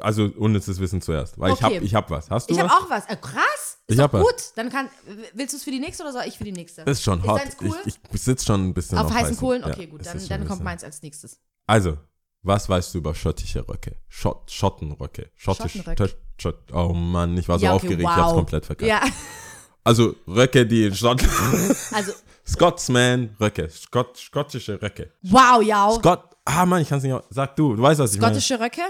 Also, 0.00 0.28
unnützes 0.36 0.80
Wissen 0.80 1.00
zuerst. 1.00 1.38
Weil 1.38 1.52
ich 1.52 1.62
Okay. 1.62 1.76
hab, 1.76 1.82
ich 1.82 1.94
hab 1.94 2.10
was. 2.10 2.30
Hast 2.30 2.48
du 2.50 2.54
Ich 2.54 2.60
habe 2.60 2.68
was? 2.70 2.76
auch 2.82 2.90
was. 2.90 3.06
Äh, 3.06 3.16
krass. 3.16 3.71
Ist 3.86 3.98
Ich 3.98 4.10
gut. 4.10 4.52
Dann 4.56 4.70
kann, 4.70 4.88
willst 5.34 5.52
du 5.52 5.56
es 5.58 5.64
für 5.64 5.70
die 5.70 5.80
nächste 5.80 6.02
oder 6.04 6.12
soll 6.12 6.22
ich 6.26 6.38
für 6.38 6.44
die 6.44 6.52
nächste? 6.52 6.84
Das 6.84 6.98
ist 6.98 7.04
schon 7.04 7.22
hot. 7.26 7.40
deins 7.40 7.56
cool? 7.60 7.76
Ich, 7.84 7.94
ich 8.12 8.22
sitze 8.22 8.46
schon 8.46 8.68
ein 8.68 8.74
bisschen 8.74 8.98
Auf, 8.98 9.06
auf, 9.06 9.14
heißen 9.14 9.36
Kohlen? 9.36 9.64
Okay, 9.64 9.82
Ja, 9.84 9.86
gut. 9.90 10.06
Dann, 10.06 10.16
ist 10.16 10.30
dann 10.30 10.46
kommt 10.46 10.62
meins 10.62 10.84
als 10.84 11.02
nächstes. 11.02 11.40
Also, 11.66 11.98
was 12.42 12.68
weißt 12.68 12.94
du 12.94 12.98
über 12.98 13.14
schottische 13.14 13.68
Röcke? 13.68 13.96
Schott, 14.08 14.50
Schottenröcke. 14.50 15.30
Schottisch. 15.34 15.72
Schottenröck. 15.72 16.16
Schott, 16.40 16.72
oh 16.72 16.92
Mann, 16.92 17.36
ich 17.36 17.48
war 17.48 17.58
so 17.58 17.64
Ja, 17.66 17.74
okay, 17.74 17.86
aufgeregt, 17.86 18.00
ich 18.00 18.06
wow. 18.06 18.16
hab's 18.16 18.32
komplett 18.34 18.66
verkackt. 18.66 18.88
Ja, 18.88 19.02
Also, 19.84 20.14
Röcke, 20.28 20.66
die 20.66 20.86
in 20.86 20.94
Schottland. 20.94 21.32
also, 21.92 22.12
Scotsman 22.46 23.36
Röcke. 23.40 23.68
Scott, 23.70 24.18
schottische 24.18 24.80
Röcke. 24.80 25.12
wow, 25.22 25.62
ja. 25.62 25.90
Scott, 25.92 26.36
ah 26.44 26.64
Mann, 26.66 26.82
ich 26.82 26.88
kann's 26.88 27.02
nicht. 27.02 27.16
Sag 27.30 27.56
du, 27.56 27.74
du 27.76 27.82
weißt, 27.82 28.00
was 28.00 28.14
ich 28.14 28.20
meine. 28.20 28.34
Skottische 28.34 28.60
Röcke? 28.60 28.82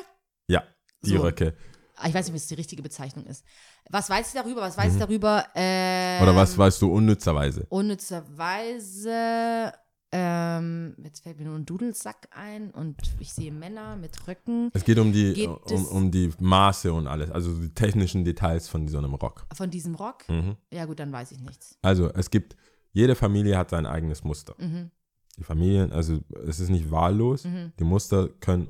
Ja, 0.48 0.64
die 1.02 1.10
So. 1.16 1.22
Röcke. 1.22 1.54
Ah, 1.96 2.08
Ich 2.08 2.14
weiß 2.14 2.26
nicht, 2.26 2.32
ob 2.32 2.36
es 2.36 2.46
die 2.46 2.54
richtige 2.54 2.82
Bezeichnung 2.82 3.26
ist. 3.26 3.44
Was 3.90 4.08
weiß 4.08 4.28
ich 4.34 4.40
darüber? 4.40 4.62
Was 4.62 4.78
weiß 4.78 4.94
ich 4.94 4.98
darüber? 4.98 5.44
Ähm, 5.54 6.18
Mhm. 6.18 6.22
Oder 6.28 6.36
was 6.36 6.56
weißt 6.56 6.80
du 6.82 6.92
unnützerweise? 6.92 7.66
Unnützerweise, 7.68 9.72
ähm, 10.12 10.94
jetzt 11.02 11.22
fällt 11.22 11.38
mir 11.38 11.46
nur 11.46 11.56
ein 11.56 11.64
Dudelsack 11.64 12.28
ein 12.30 12.70
und 12.70 12.96
ich 13.18 13.32
sehe 13.32 13.50
Männer 13.52 13.96
mit 13.96 14.26
Röcken. 14.28 14.70
Es 14.74 14.84
geht 14.84 14.98
um 14.98 15.12
die, 15.12 15.32
Geht 15.34 15.48
um, 15.48 15.86
um 15.86 16.10
die 16.10 16.30
Maße 16.38 16.92
und 16.92 17.06
alles, 17.06 17.30
also 17.30 17.52
die 17.54 17.70
technischen 17.72 18.24
Details 18.24 18.68
von 18.68 18.86
so 18.88 18.98
einem 18.98 19.14
Rock. 19.14 19.46
Von 19.54 19.70
diesem 19.70 19.94
Rock? 19.94 20.28
Mhm. 20.28 20.56
Ja, 20.72 20.84
gut, 20.84 21.00
dann 21.00 21.12
weiß 21.12 21.32
ich 21.32 21.40
nichts. 21.40 21.78
Also 21.82 22.10
es 22.12 22.30
gibt, 22.30 22.56
jede 22.92 23.14
Familie 23.14 23.56
hat 23.56 23.70
sein 23.70 23.86
eigenes 23.86 24.22
Muster. 24.22 24.54
Mhm. 24.58 24.90
Die 25.38 25.44
Familien, 25.44 25.92
also 25.92 26.18
es 26.46 26.60
ist 26.60 26.68
nicht 26.68 26.90
wahllos, 26.90 27.44
Mhm. 27.44 27.72
die 27.78 27.84
Muster 27.84 28.28
können, 28.40 28.68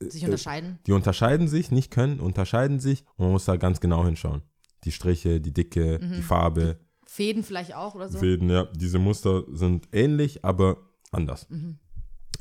Sich 0.00 0.22
äh, 0.22 0.26
unterscheiden. 0.26 0.78
die 0.86 0.92
unterscheiden 0.92 1.48
sich, 1.48 1.72
nicht 1.72 1.90
können, 1.90 2.20
unterscheiden 2.20 2.78
sich 2.78 3.04
und 3.16 3.24
man 3.26 3.32
muss 3.32 3.46
da 3.46 3.56
ganz 3.56 3.80
genau 3.80 4.04
hinschauen. 4.04 4.42
Die 4.84 4.92
Striche, 4.92 5.40
die 5.40 5.52
Dicke, 5.52 5.98
Mhm. 6.02 6.12
die 6.16 6.22
Farbe, 6.22 6.78
Fäden 7.06 7.42
vielleicht 7.44 7.74
auch 7.74 7.94
oder 7.94 8.08
so. 8.08 8.18
Fäden, 8.18 8.50
ja, 8.50 8.64
diese 8.74 8.98
Muster 8.98 9.44
sind 9.52 9.88
ähnlich, 9.92 10.44
aber 10.44 10.78
anders. 11.12 11.48
Mhm. 11.50 11.78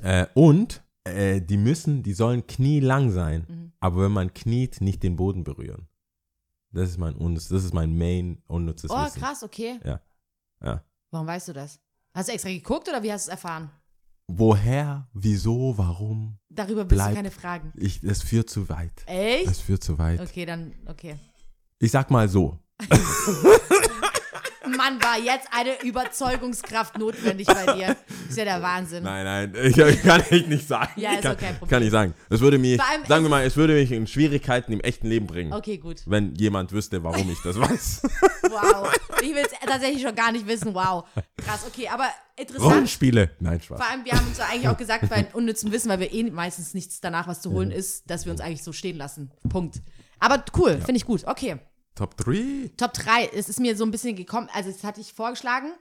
Äh, 0.02 0.26
und 0.34 0.84
äh, 1.04 1.42
die 1.42 1.58
müssen, 1.58 2.02
die 2.04 2.14
sollen 2.14 2.48
knielang 2.48 3.12
sein, 3.12 3.46
Mhm. 3.48 3.72
aber 3.80 4.04
wenn 4.04 4.12
man 4.14 4.34
kniet, 4.34 4.82
nicht 4.82 5.04
den 5.04 5.16
Boden 5.16 5.44
berühren. 5.44 5.88
Das 6.72 6.90
ist 6.90 6.98
mein 6.98 7.16
unnütz, 7.16 7.50
das 7.50 7.64
ist 7.64 7.74
mein 7.74 7.96
Main 7.98 8.42
unnützes 8.48 8.90
Oh, 8.90 8.96
Wissen. 9.06 9.20
krass, 9.22 9.44
okay. 9.44 9.80
Ja. 9.86 10.02
Warum 11.12 11.28
weißt 11.28 11.50
du 11.50 11.54
das? 11.54 11.80
Hast 12.16 12.30
du 12.30 12.34
extra 12.34 12.50
geguckt 12.50 12.88
oder 12.90 13.04
wie 13.04 13.12
hast 13.12 13.28
du 13.28 13.30
es 13.32 13.34
erfahren? 13.36 13.70
woher, 14.28 15.08
wieso, 15.14 15.78
warum? 15.78 16.40
Darüber 16.50 16.86
bist 16.86 17.06
du 17.06 17.14
keine 17.14 17.30
Fragen. 17.30 17.72
Ich, 17.76 18.02
es 18.04 18.24
führt 18.24 18.50
zu 18.50 18.68
weit. 18.70 19.04
Echt? 19.06 19.48
Es 19.48 19.60
führt 19.60 19.84
zu 19.84 19.98
weit. 20.00 20.22
Okay, 20.22 20.46
dann, 20.46 20.74
okay. 20.88 21.18
Ich 21.84 21.92
sag 21.92 22.10
mal 22.10 22.30
so. 22.30 22.58
Mann, 24.66 25.02
war 25.04 25.20
jetzt 25.20 25.50
eine 25.52 25.82
Überzeugungskraft 25.84 26.98
notwendig 26.98 27.46
bei 27.46 27.74
dir. 27.74 27.98
Ist 28.30 28.38
ja 28.38 28.46
der 28.46 28.62
Wahnsinn. 28.62 29.04
Nein, 29.04 29.52
nein, 29.52 29.54
ich, 29.66 29.76
kann 30.02 30.24
ich 30.30 30.48
nicht 30.48 30.66
sagen. 30.66 30.90
Ja, 30.96 31.12
ist 31.16 31.24
kann, 31.24 31.34
okay, 31.34 31.48
Problem. 31.60 31.70
Kann 31.70 31.84
ich 31.84 31.92
sagen. 31.92 32.14
Es 32.30 32.40
würde 32.40 32.58
mich, 32.58 32.80
sagen 33.08 33.24
wir 33.26 33.30
mal, 33.30 33.44
es 33.44 33.58
würde 33.58 33.74
mich 33.74 33.92
in 33.92 34.08
Schwierigkeiten 34.08 34.72
im 34.72 34.80
echten 34.80 35.08
Leben 35.08 35.28
bringen, 35.28 35.52
Okay, 35.52 35.78
gut. 35.78 36.04
wenn 36.06 36.34
jemand 36.36 36.72
wüsste, 36.72 37.04
warum 37.04 37.30
ich 37.30 37.38
das 37.44 37.60
weiß. 37.60 38.02
Wow. 38.50 38.90
Ich 39.22 39.36
will 39.36 39.44
es 39.46 39.52
tatsächlich 39.68 40.02
schon 40.02 40.16
gar 40.16 40.32
nicht 40.32 40.48
wissen. 40.48 40.74
Wow. 40.74 41.04
Krass, 41.38 41.66
okay, 41.68 41.90
aber 41.90 42.08
interessant. 42.38 42.72
Rollenspiele. 42.72 43.32
Nein, 43.42 43.62
Spaß. 43.62 43.78
Vor 43.78 43.90
allem, 43.92 44.06
wir 44.06 44.14
haben 44.14 44.28
uns 44.28 44.38
ja 44.38 44.46
eigentlich 44.46 44.70
auch 44.70 44.78
gesagt, 44.78 45.10
bei 45.10 45.28
unnützem 45.34 45.72
Wissen, 45.74 45.90
weil 45.90 46.00
wir 46.00 46.14
eh 46.14 46.24
meistens 46.32 46.74
nichts 46.74 47.02
danach 47.02 47.28
was 47.28 47.42
zu 47.42 47.52
holen 47.52 47.70
Mhm. 47.70 47.76
ist, 47.76 48.10
dass 48.10 48.26
wir 48.26 48.32
uns 48.32 48.40
eigentlich 48.40 48.64
so 48.64 48.72
stehen 48.72 48.96
lassen. 48.98 49.32
Punkt. 49.50 49.82
Aber 50.20 50.44
cool, 50.58 50.78
finde 50.78 50.96
ich 50.96 51.06
gut. 51.06 51.26
Okay. 51.28 51.58
Top 51.96 52.18
3? 52.18 52.72
Top 52.78 52.94
3. 52.94 53.28
Es 53.36 53.50
ist 53.50 53.60
mir 53.60 53.76
so 53.78 53.86
ein 53.86 53.92
bisschen 53.92 54.16
gekommen, 54.16 54.50
also 54.54 54.72
das 54.72 54.84
hatte 54.84 55.02
ich 55.02 55.14
vorgeschlagen. 55.14 55.74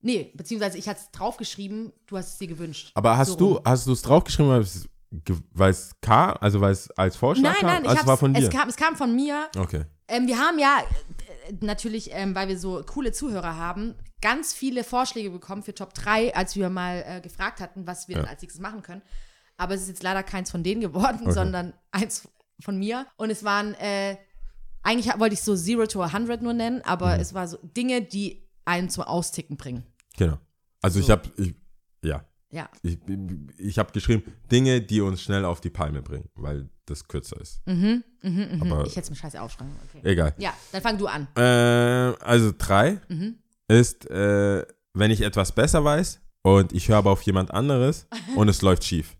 Nee, 0.00 0.30
beziehungsweise 0.34 0.78
ich 0.78 0.88
hatte 0.88 1.00
es 1.00 1.10
draufgeschrieben, 1.10 1.92
du 2.06 2.16
hast 2.16 2.34
es 2.34 2.38
dir 2.38 2.46
gewünscht. 2.48 2.92
Aber 2.94 3.16
hast 3.16 3.30
So 3.30 3.36
du, 3.36 3.52
rum. 3.54 3.62
hast 3.64 3.86
du 3.86 3.92
es 3.92 4.02
draufgeschrieben, 4.02 4.50
weil 4.52 4.60
es, 4.60 4.88
weil 5.52 5.70
es 5.70 5.90
kam, 6.00 6.36
also 6.40 6.60
weil 6.60 6.72
es 6.72 6.90
als 6.92 7.16
Vorschlag 7.16 7.52
Nein, 7.52 7.60
kam? 7.60 7.66
nein, 7.70 7.82
ich 7.84 7.88
also 7.90 8.02
es 8.02 8.06
war 8.06 8.16
von 8.16 8.34
dir. 8.34 8.44
Es 8.44 8.50
kam, 8.50 8.68
es 8.68 8.76
kam 8.76 8.96
von 8.96 9.14
mir. 9.14 9.48
okay. 9.58 9.84
Ähm, 10.08 10.28
wir 10.28 10.38
haben 10.38 10.58
ja 10.60 10.78
äh, 11.48 11.54
natürlich, 11.60 12.10
ähm, 12.12 12.34
weil 12.36 12.46
wir 12.46 12.58
so 12.58 12.80
coole 12.86 13.10
Zuhörer 13.10 13.56
haben, 13.56 13.96
ganz 14.20 14.52
viele 14.54 14.84
Vorschläge 14.84 15.30
bekommen 15.30 15.64
für 15.64 15.74
Top 15.74 15.94
3, 15.94 16.34
als 16.36 16.54
wir 16.54 16.70
mal 16.70 17.02
äh, 17.04 17.20
gefragt 17.20 17.60
hatten, 17.60 17.86
was 17.88 18.06
wir 18.06 18.16
Ja. 18.16 18.22
denn 18.22 18.30
als 18.30 18.42
nächstes 18.42 18.60
machen 18.62 18.82
können. 18.82 19.02
Aber 19.56 19.74
es 19.74 19.82
ist 19.82 19.88
jetzt 19.88 20.02
leider 20.04 20.22
keins 20.22 20.50
von 20.50 20.62
denen 20.62 20.80
geworden, 20.80 21.32
sondern 21.32 21.72
eins 21.90 22.28
von 22.60 22.78
mir. 22.78 23.06
Und 23.16 23.30
es 23.30 23.42
waren, 23.42 23.74
äh, 23.74 24.16
eigentlich 24.86 25.18
wollte 25.18 25.34
ich 25.34 25.42
so 25.42 25.56
Zero 25.56 25.86
to 25.86 26.00
100 26.02 26.42
nur 26.42 26.52
nennen, 26.54 26.80
aber 26.84 27.14
Mhm. 27.16 27.20
es 27.20 27.34
war 27.34 27.48
so 27.48 27.58
Dinge, 27.76 28.02
die 28.02 28.46
einen 28.64 28.88
zum 28.88 29.04
Austicken 29.04 29.56
bringen. 29.56 29.84
Genau. 30.16 30.38
Also 30.82 31.00
ich 31.00 31.06
So. 31.06 31.12
habe, 31.12 31.30
ich, 31.36 31.54
ja, 32.02 32.24
Ja. 32.50 32.68
ich, 32.82 32.98
ich 33.58 33.78
habe 33.78 33.92
geschrieben, 33.92 34.22
Dinge, 34.50 34.80
die 34.80 35.00
uns 35.00 35.20
schnell 35.22 35.44
auf 35.44 35.60
die 35.60 35.70
Palme 35.70 36.02
bringen, 36.02 36.28
weil 36.34 36.68
das 36.86 37.06
kürzer 37.08 37.40
ist. 37.40 37.60
Mhm, 37.66 38.04
Aber 38.60 38.86
Ich 38.86 38.92
hätte 38.96 39.00
es 39.06 39.10
mir 39.10 39.16
scheiße 39.16 39.40
aufschreiben. 39.42 39.72
Okay. 39.88 40.00
egal. 40.08 40.34
Ja, 40.38 40.54
dann 40.72 40.82
fang 40.82 40.96
du 40.98 41.06
an. 41.06 41.26
Äh, 41.36 41.40
also 42.24 42.52
drei 42.56 43.00
Mhm. 43.08 43.38
ist, 43.68 44.08
äh, 44.10 44.64
wenn 44.94 45.10
ich 45.10 45.20
etwas 45.22 45.52
besser 45.52 45.82
weiß 45.84 46.20
und 46.42 46.72
ich 46.72 46.88
höre 46.88 46.98
aber 46.98 47.10
auf 47.10 47.22
jemand 47.22 47.50
anderes 47.52 48.06
und 48.36 48.48
es 48.48 48.62
läuft 48.62 48.84
schief. 48.84 49.16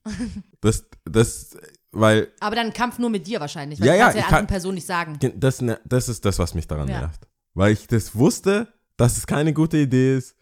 Das, 0.60 0.84
das, 1.04 1.56
weil 2.00 2.28
Aber 2.40 2.56
dann 2.56 2.72
Kampf 2.72 2.98
nur 2.98 3.10
mit 3.10 3.26
dir 3.26 3.40
wahrscheinlich, 3.40 3.80
weil 3.80 3.88
Ja, 3.88 3.92
du 3.94 3.98
kannst 4.00 4.14
ja 4.14 4.20
ich 4.20 4.24
der 4.24 4.30
kann- 4.30 4.34
anderen 4.38 4.46
Person 4.48 4.74
nicht 4.74 4.86
sagen. 4.86 5.18
das, 5.36 5.60
ne- 5.62 5.80
das 5.84 6.08
ist 6.08 6.24
das, 6.24 6.38
was 6.38 6.54
mich 6.54 6.66
daran 6.66 6.88
Ja. 6.88 7.00
nervt. 7.00 7.26
Weil 7.54 7.72
ich 7.72 7.86
das 7.86 8.14
wusste, 8.14 8.68
dass 8.96 9.16
es 9.16 9.26
keine 9.26 9.52
gute 9.52 9.78
Idee 9.78 10.16
ist 10.16 10.36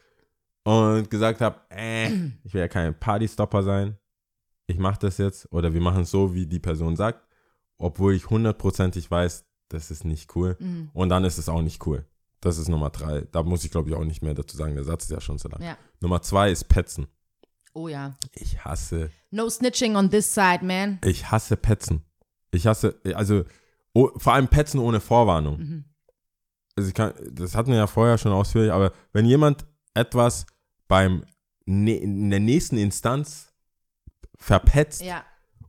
und 0.64 1.10
gesagt 1.10 1.40
habe, 1.40 1.60
äh, 1.70 2.08
ich 2.44 2.54
will 2.54 2.60
ja 2.60 2.68
kein 2.68 2.98
Partystopper 2.98 3.62
sein. 3.62 3.96
Ich 4.66 4.78
mache 4.78 4.98
das 5.00 5.18
jetzt 5.18 5.50
oder 5.52 5.74
wir 5.74 5.80
machen 5.80 6.02
es 6.02 6.10
so, 6.10 6.34
wie 6.34 6.46
die 6.46 6.58
Person 6.60 6.96
sagt, 6.96 7.26
obwohl 7.78 8.14
ich 8.14 8.30
hundertprozentig 8.30 9.10
weiß, 9.10 9.44
das 9.68 9.90
ist 9.90 10.04
nicht 10.04 10.34
cool. 10.36 10.56
Mhm. 10.58 10.90
Und 10.94 11.08
dann 11.10 11.24
ist 11.24 11.38
es 11.38 11.48
auch 11.48 11.60
nicht 11.62 11.86
cool. 11.86 12.04
Das 12.40 12.58
ist 12.58 12.68
Nummer 12.68 12.90
drei. 12.90 13.22
Da 13.32 13.42
muss 13.42 13.64
ich, 13.64 13.70
glaube 13.70 13.88
ich, 13.90 13.94
auch 13.96 14.04
nicht 14.04 14.22
mehr 14.22 14.34
dazu 14.34 14.56
sagen. 14.56 14.74
Der 14.74 14.84
Satz 14.84 15.04
ist 15.04 15.10
ja 15.10 15.20
schon 15.20 15.38
so 15.38 15.48
lang. 15.48 15.62
Ja. 15.62 15.76
Nummer 16.00 16.20
zwei 16.22 16.50
ist 16.50 16.64
Petzen. 16.68 17.06
Oh 17.74 17.88
ja. 17.88 18.14
Ich 18.32 18.64
hasse, 18.64 19.10
No 19.30 19.48
snitching 19.50 19.96
on 19.96 20.08
this 20.10 20.32
side, 20.32 20.64
man. 20.64 20.98
ich 21.04 21.30
hasse 21.30 21.56
Petzen. 21.56 22.02
Ich 22.52 22.66
hasse, 22.66 23.00
also 23.14 23.44
oh, 23.92 24.10
vor 24.16 24.32
allem 24.34 24.48
Petzen 24.48 24.78
ohne 24.80 25.00
Vorwarnung. 25.00 25.58
Mhm. 25.58 25.84
Also 26.76 26.88
ich 26.88 26.94
kann, 26.94 27.12
das 27.32 27.54
hatten 27.54 27.70
wir 27.70 27.76
ja 27.78 27.86
vorher 27.86 28.16
schon 28.18 28.32
ausführlich, 28.32 28.72
aber 28.72 28.92
wenn 29.12 29.26
jemand 29.26 29.64
etwas 29.94 30.46
beim 30.88 31.24
ne, 31.66 31.96
in 31.96 32.30
der 32.30 32.40
nächsten 32.40 32.76
Instanz 32.78 33.52
verpetzt, 34.36 35.02
Ja. 35.02 35.24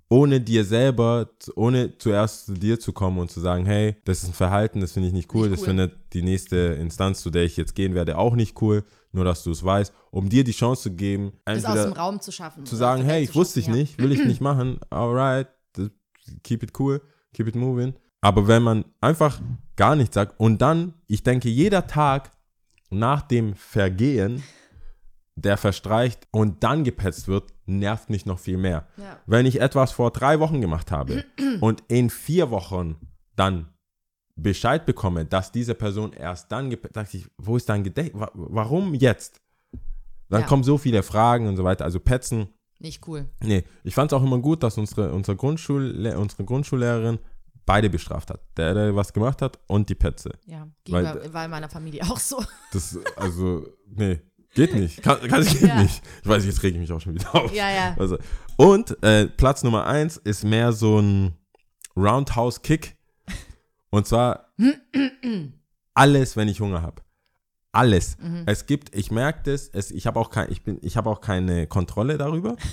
Ohne 0.10 0.40
dir 0.40 0.64
selber, 0.64 1.30
ohne 1.56 1.98
zuerst 1.98 2.46
zu 2.46 2.54
dir 2.54 2.80
zu 2.80 2.94
kommen 2.94 3.18
und 3.20 3.32
zu 3.32 3.40
sagen, 3.40 3.66
hey, 3.66 3.96
das 4.06 4.22
ist 4.24 4.30
ein 4.30 4.34
Verhalten, 4.34 4.80
das 4.82 4.92
finde 4.92 5.08
ich 5.08 5.14
nicht 5.14 5.34
cool, 5.34 5.50
Nicht 5.50 5.54
das 5.54 5.60
cool. 5.62 5.66
findet 5.68 6.14
die 6.14 6.22
nächste 6.22 6.58
Instanz, 6.80 7.22
zu 7.22 7.30
der 7.32 7.44
ich 7.44 7.58
jetzt 7.58 7.74
gehen 7.76 7.96
werde, 7.96 8.18
auch 8.18 8.36
nicht 8.36 8.62
cool, 8.62 8.84
nur 9.12 9.26
dass 9.26 9.44
du 9.44 9.52
es 9.52 9.64
weißt, 9.64 9.92
um 10.12 10.30
dir 10.30 10.44
die 10.44 10.52
Chance 10.52 10.84
zu 10.84 10.92
geben, 10.96 11.34
Das 11.46 11.66
aus 11.66 11.84
dem 11.84 11.94
Raum 11.94 12.20
zu 12.22 12.32
schaffen. 12.32 12.66
zu 12.66 12.76
sagen, 12.76 13.04
hey, 13.04 13.24
ich 13.24 13.34
wusste 13.34 13.60
ich 13.60 13.68
ja. 13.68 13.74
nicht, 13.74 13.98
will 13.98 14.12
ich 14.12 14.24
nicht 14.26 14.42
machen, 14.50 14.80
alright, 14.90 15.48
das- 15.74 15.90
keep 16.44 16.62
it 16.64 16.80
cool, 16.80 17.02
keep 17.34 17.48
it 17.48 17.56
moving. 17.56 17.94
Aber 18.22 18.48
wenn 18.48 18.64
man 18.64 18.86
einfach 19.02 19.40
gar 19.76 19.96
nichts 19.96 20.16
sagt 20.16 20.40
und 20.40 20.62
dann, 20.62 20.94
ich 21.08 21.24
denke, 21.24 21.50
jeder 21.50 21.88
Tag 21.88 22.32
nach 22.92 23.22
dem 23.24 23.56
Vergehen, 23.56 24.44
der 25.36 25.58
verstreicht 25.58 26.28
und 26.32 26.64
dann 26.64 26.84
gepetzt 26.84 27.28
wird, 27.28 27.54
nervt 27.66 28.10
mich 28.10 28.26
noch 28.26 28.40
viel 28.40 28.58
mehr. 28.58 28.88
Ja. 28.98 29.20
Wenn 29.26 29.46
ich 29.46 29.60
etwas 29.60 29.92
vor 29.92 30.12
drei 30.12 30.40
Wochen 30.40 30.62
gemacht 30.62 30.92
habe 30.92 31.26
und 31.62 31.84
in 31.88 32.10
vier 32.10 32.52
Wochen 32.52 32.96
dann 33.36 33.70
Bescheid 34.38 34.86
bekomme, 34.86 35.26
dass 35.26 35.52
diese 35.52 35.76
Person 35.76 36.14
erst 36.14 36.52
dann 36.52 36.70
gepetzt, 36.70 36.96
dachte 36.96 37.18
ich, 37.18 37.28
wo 37.38 37.58
ist 37.58 37.68
dein 37.70 37.84
Gedächtnis? 37.84 38.22
Wa- 38.22 38.32
Warum 38.34 38.94
jetzt? 38.94 39.42
Dann 40.30 40.42
Ja. 40.42 40.48
kommen 40.48 40.64
so 40.64 40.78
viele 40.78 41.04
Fragen 41.04 41.48
und 41.48 41.56
so 41.58 41.64
weiter. 41.64 41.86
Also 41.86 42.00
Petzen, 42.00 42.48
Nicht 42.80 43.08
cool. 43.08 43.30
Nee, 43.42 43.64
ich 43.84 43.94
fand 43.96 44.12
es 44.12 44.18
auch 44.18 44.24
immer 44.24 44.40
gut, 44.40 44.62
dass 44.64 44.78
unsere, 44.78 45.14
unsere, 45.14 45.38
Grundschule, 45.38 46.18
unsere 46.20 46.44
Grundschullehrerin 46.44 47.20
beide 47.66 47.90
bestraft 47.90 48.30
hat. 48.30 48.42
Der, 48.58 48.74
der 48.74 48.96
was 48.96 49.14
gemacht 49.14 49.42
hat 49.42 49.60
und 49.68 49.90
die 49.90 49.96
Petze. 49.96 50.32
Ja. 50.46 50.68
Weil- 50.90 51.34
war 51.34 51.46
in 51.46 51.52
meiner 51.52 51.70
Familie 51.70 52.04
auch 52.04 52.20
so. 52.20 52.44
Das, 52.74 52.98
also, 53.16 53.66
nee, 53.88 54.20
geht 54.56 54.74
nicht. 54.74 55.02
Kann, 55.04 55.20
kann 55.28 55.42
es 55.42 55.52
geht 55.52 55.62
Ja. 55.70 55.82
nicht. 55.82 56.02
Ich 56.24 56.28
weiß, 56.28 56.46
jetzt 56.46 56.64
rege 56.64 56.76
ich 56.76 56.82
mich 56.82 56.92
auch 56.92 57.00
schon 57.02 57.14
wieder 57.14 57.34
auf. 57.36 57.54
Ja, 57.54 57.70
ja. 57.70 57.96
Also, 58.00 58.18
und 58.58 59.02
äh, 59.04 59.28
Platz 59.28 59.64
Nummer 59.64 59.86
eins 59.86 60.18
ist 60.18 60.44
mehr 60.44 60.72
so 60.74 61.00
ein 61.00 61.34
Roundhouse-Kick. 61.96 62.96
Und 63.92 64.08
zwar 64.08 64.54
alles, 65.94 66.36
wenn 66.36 66.48
ich 66.48 66.60
Hunger 66.60 66.82
habe. 66.82 67.02
Alles. 67.72 68.18
Mhm. 68.20 68.44
Es 68.46 68.66
gibt, 68.66 68.96
ich 68.96 69.12
merke 69.12 69.52
das, 69.52 69.68
es, 69.70 69.92
ich 69.92 70.08
habe 70.08 70.20
auch, 70.20 70.30
kein, 70.30 70.52
ich 70.52 70.64
bin, 70.64 70.80
ich 70.82 70.96
hab 70.98 71.06
auch 71.08 71.22
keine 71.22 71.68
Kontrolle 71.68 72.18
darüber. 72.18 72.56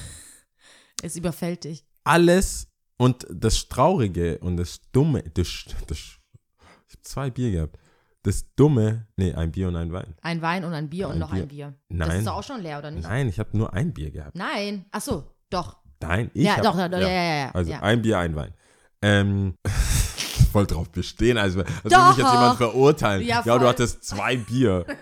Es 1.04 1.16
überfällt 1.16 1.64
dich. 1.64 1.84
alles 2.04 2.68
und 2.96 3.26
das 3.28 3.68
Traurige 3.68 4.38
und 4.38 4.56
das 4.56 4.80
Dumme, 4.92 5.24
das, 5.34 5.64
das, 5.88 5.98
ich 5.98 6.94
habe 6.94 7.02
zwei 7.02 7.28
Bier 7.30 7.50
gehabt. 7.50 7.76
Das 8.24 8.44
Dumme, 8.54 9.06
nee, 9.16 9.34
ein 9.34 9.50
Bier 9.50 9.68
und 9.68 9.76
ein 9.76 9.92
Wein. 9.92 10.14
Ein 10.22 10.42
Wein 10.42 10.64
und 10.64 10.72
ein 10.74 10.88
Bier 10.88 11.08
und 11.08 11.14
Ein 11.14 11.18
noch 11.18 11.32
Bier. 11.32 11.42
ein 11.42 11.48
Bier. 11.48 11.74
Das 11.88 12.08
Nein. 12.08 12.18
ist 12.18 12.26
doch 12.26 12.36
auch 12.36 12.42
schon 12.44 12.60
leer, 12.60 12.78
oder 12.78 12.90
nicht? 12.92 13.02
Nein, 13.08 13.28
ich 13.28 13.38
habe 13.40 13.56
nur 13.56 13.72
ein 13.72 13.92
Bier 13.92 14.10
gehabt. 14.12 14.36
Nein. 14.36 14.84
Ach 14.92 15.00
so, 15.00 15.24
doch. 15.50 15.78
Nein, 16.00 16.30
ich 16.34 16.44
ja, 16.44 16.56
hab, 16.56 16.62
doch, 16.62 16.76
doch, 16.76 16.88
doch, 16.88 17.00
ja, 17.00 17.08
ja, 17.08 17.34
ja. 17.46 17.50
Also 17.52 17.72
ja. 17.72 17.80
ein 17.80 18.00
Bier, 18.02 18.18
ein 18.18 18.36
Wein. 18.36 18.54
Ähm, 19.02 19.54
voll 20.52 20.66
drauf 20.66 20.90
bestehen, 20.90 21.36
also 21.38 21.60
als 21.60 21.68
würde 21.84 21.96
mich 22.08 22.16
jetzt 22.18 22.32
jemand 22.32 22.56
verurteilen. 22.58 23.26
Ja, 23.26 23.42
Ja, 23.44 23.58
du 23.58 23.66
hattest 23.66 24.04
zwei 24.04 24.36
Bier. 24.36 24.86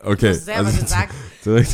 Okay, 0.00 0.28
hast 0.30 0.44
selber 0.44 0.68
also, 0.68 0.80
gesagt. 0.80 1.12
zurück. 1.42 1.66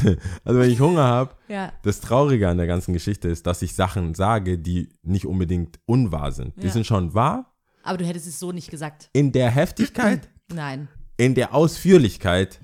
also 0.44 0.58
wenn 0.60 0.70
ich 0.70 0.80
Hunger 0.80 1.04
habe, 1.04 1.34
ja. 1.46 1.72
Das 1.82 2.00
Traurige 2.00 2.48
an 2.48 2.56
der 2.56 2.66
ganzen 2.66 2.94
Geschichte 2.94 3.28
ist, 3.28 3.46
dass 3.46 3.60
ich 3.60 3.74
Sachen 3.74 4.14
sage, 4.14 4.56
die 4.58 4.88
nicht 5.02 5.26
unbedingt 5.26 5.78
unwahr 5.84 6.32
sind. 6.32 6.56
Die 6.56 6.66
Ja. 6.66 6.72
sind 6.72 6.86
schon 6.86 7.12
wahr 7.12 7.52
Aber 7.82 7.98
du 7.98 8.06
hättest 8.06 8.26
es 8.26 8.40
so 8.40 8.50
nicht 8.50 8.70
gesagt. 8.70 9.10
in 9.12 9.30
der 9.32 9.50
Heftigkeit, 9.50 10.30
Nein. 10.48 10.88
in 11.16 11.34
der 11.34 11.54
Ausführlichkeit 11.54 12.60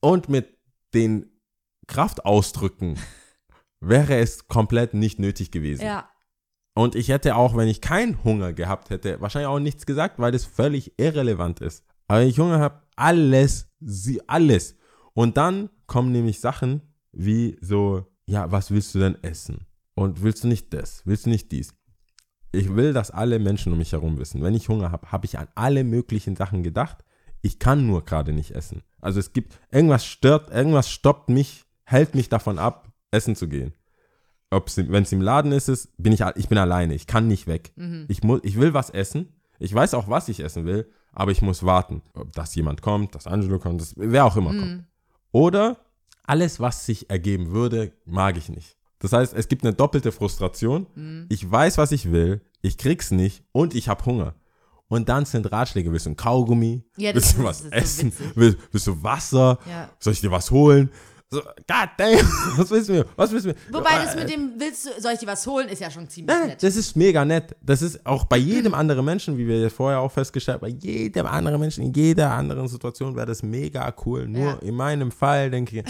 und 0.00 0.28
mit 0.28 0.56
den 0.94 1.26
Kraftausdrücken 1.86 2.98
wäre 3.80 4.16
es 4.16 4.48
komplett 4.48 4.94
nicht 4.94 5.18
nötig 5.18 5.50
gewesen. 5.50 5.84
Ja. 5.84 6.08
Und 6.74 6.96
ich 6.96 7.08
hätte 7.08 7.36
auch, 7.36 7.56
wenn 7.56 7.68
ich 7.68 7.80
keinen 7.80 8.24
Hunger 8.24 8.52
gehabt 8.52 8.90
hätte, 8.90 9.20
wahrscheinlich 9.20 9.48
auch 9.48 9.60
nichts 9.60 9.86
gesagt, 9.86 10.18
weil 10.18 10.32
das 10.32 10.44
völlig 10.44 10.98
irrelevant 10.98 11.60
ist. 11.60 11.84
Aber 12.08 12.20
wenn 12.20 12.28
ich 12.28 12.38
Hunger 12.38 12.58
habe, 12.58 12.82
alles, 12.96 13.68
sie, 13.80 14.26
alles. 14.28 14.76
Und 15.12 15.36
dann 15.36 15.70
kommen 15.86 16.10
nämlich 16.12 16.40
Sachen 16.40 16.82
wie 17.12 17.56
so, 17.60 18.06
ja, 18.26 18.50
was 18.50 18.70
willst 18.70 18.94
du 18.94 18.98
denn 18.98 19.22
essen? 19.22 19.66
Und 19.94 20.22
willst 20.22 20.42
du 20.42 20.48
nicht 20.48 20.72
das? 20.74 21.02
Willst 21.04 21.26
du 21.26 21.30
nicht 21.30 21.52
dies? 21.52 21.74
Ich 22.50 22.74
will, 22.74 22.92
dass 22.92 23.10
alle 23.10 23.38
Menschen 23.38 23.72
um 23.72 23.78
mich 23.78 23.92
herum 23.92 24.18
wissen. 24.18 24.42
Wenn 24.42 24.54
ich 24.54 24.68
Hunger 24.68 24.90
habe, 24.90 25.10
habe 25.12 25.26
ich 25.26 25.38
an 25.38 25.48
alle 25.54 25.84
möglichen 25.84 26.34
Sachen 26.34 26.62
gedacht. 26.64 27.04
Ich 27.44 27.58
kann 27.58 27.86
nur 27.86 28.06
gerade 28.06 28.32
nicht 28.32 28.52
essen. 28.52 28.82
Also 29.02 29.20
es 29.20 29.34
gibt, 29.34 29.60
irgendwas 29.70 30.06
stört, 30.06 30.50
irgendwas 30.50 30.90
stoppt 30.90 31.28
mich, 31.28 31.66
hält 31.84 32.14
mich 32.14 32.30
davon 32.30 32.58
ab, 32.58 32.88
essen 33.10 33.36
zu 33.36 33.48
gehen. 33.48 33.74
Wenn 34.50 35.02
es 35.02 35.12
im 35.12 35.20
Laden 35.20 35.52
ist, 35.52 35.68
ist 35.68 35.94
bin 35.98 36.14
ich, 36.14 36.22
ich 36.36 36.48
bin 36.48 36.56
alleine. 36.56 36.94
Ich 36.94 37.06
kann 37.06 37.28
nicht 37.28 37.46
weg. 37.46 37.74
Ich, 38.08 38.22
muss, 38.22 38.40
ich 38.44 38.58
will 38.58 38.72
was 38.72 38.88
essen. 38.88 39.34
Ich 39.58 39.74
weiß 39.74 39.92
auch, 39.92 40.08
was 40.08 40.30
ich 40.30 40.40
essen 40.40 40.64
will, 40.64 40.90
aber 41.12 41.32
ich 41.32 41.42
muss 41.42 41.64
warten, 41.64 42.00
ob 42.14 42.32
dass 42.32 42.54
jemand 42.54 42.80
kommt, 42.80 43.14
dass 43.14 43.26
Angelo 43.26 43.58
kommt, 43.58 43.82
dass 43.82 43.92
wer 43.98 44.24
auch 44.24 44.38
immer 44.38 44.50
kommt. 44.50 44.84
Oder 45.30 45.76
alles, 46.22 46.60
was 46.60 46.86
sich 46.86 47.10
ergeben 47.10 47.50
würde, 47.50 47.92
mag 48.06 48.38
ich 48.38 48.48
nicht. 48.48 48.78
Das 49.00 49.12
heißt, 49.12 49.34
es 49.34 49.48
gibt 49.48 49.64
eine 49.64 49.74
doppelte 49.74 50.12
Frustration. 50.12 50.86
Mhm. 50.94 51.26
Ich 51.28 51.50
weiß, 51.50 51.76
was 51.76 51.92
ich 51.92 52.10
will, 52.10 52.40
ich 52.62 52.78
krieg's 52.78 53.10
nicht 53.10 53.44
und 53.52 53.74
ich 53.74 53.88
habe 53.90 54.06
Hunger. 54.06 54.34
Und 54.94 55.08
dann 55.08 55.24
sind 55.24 55.50
Ratschläge, 55.50 55.90
willst 55.92 56.06
du 56.06 56.10
ein 56.10 56.16
Kaugummi? 56.16 56.82
Ja, 56.96 57.12
das 57.12 57.36
willst 57.36 57.38
du 57.38 57.44
was 57.44 57.62
das 57.62 57.96
so 57.98 58.06
essen? 58.06 58.12
willst, 58.34 58.58
willst 58.72 58.86
du 58.86 59.02
Wasser? 59.02 59.58
Ja. 59.68 59.90
Soll 59.98 60.12
ich 60.14 60.20
dir 60.20 60.30
was 60.30 60.50
holen? 60.50 60.90
So, 61.30 61.40
God 61.40 61.88
damn, 61.96 62.18
was 62.56 62.70
willst 62.70 62.88
du 62.88 62.92
mir? 62.92 63.06
Was 63.16 63.32
willst 63.32 63.46
du 63.46 63.48
mir? 63.50 63.56
Wobei 63.72 64.04
das 64.04 64.14
Äh, 64.14 64.20
mit 64.20 64.30
dem, 64.30 64.52
willst 64.56 64.86
du, 64.86 64.90
soll 65.00 65.12
ich 65.14 65.18
dir 65.18 65.26
was 65.26 65.44
holen, 65.46 65.68
ist 65.68 65.80
ja 65.80 65.90
schon 65.90 66.08
ziemlich 66.08 66.36
Nein, 66.36 66.48
nett. 66.50 66.62
das 66.62 66.76
ist 66.76 66.94
mega 66.96 67.24
nett. 67.24 67.56
Das 67.60 67.82
ist 67.82 68.06
auch 68.06 68.24
bei 68.26 68.36
jedem 68.52 68.72
anderen 68.74 69.04
Menschen, 69.04 69.36
wie 69.36 69.48
wir 69.48 69.68
vorher 69.70 69.98
auch 70.00 70.12
festgestellt 70.12 70.60
haben, 70.62 70.70
bei 70.70 70.76
jedem 70.78 71.26
anderen 71.26 71.58
Menschen, 71.60 71.82
in 71.84 71.92
jeder 71.92 72.30
anderen 72.30 72.68
Situation 72.68 73.16
wäre 73.16 73.26
das 73.26 73.42
mega 73.42 73.92
cool. 74.06 74.28
Nur 74.28 74.44
Ja. 74.44 74.52
in 74.62 74.74
meinem 74.76 75.10
Fall 75.10 75.50
denke 75.50 75.78
ich, 75.80 75.84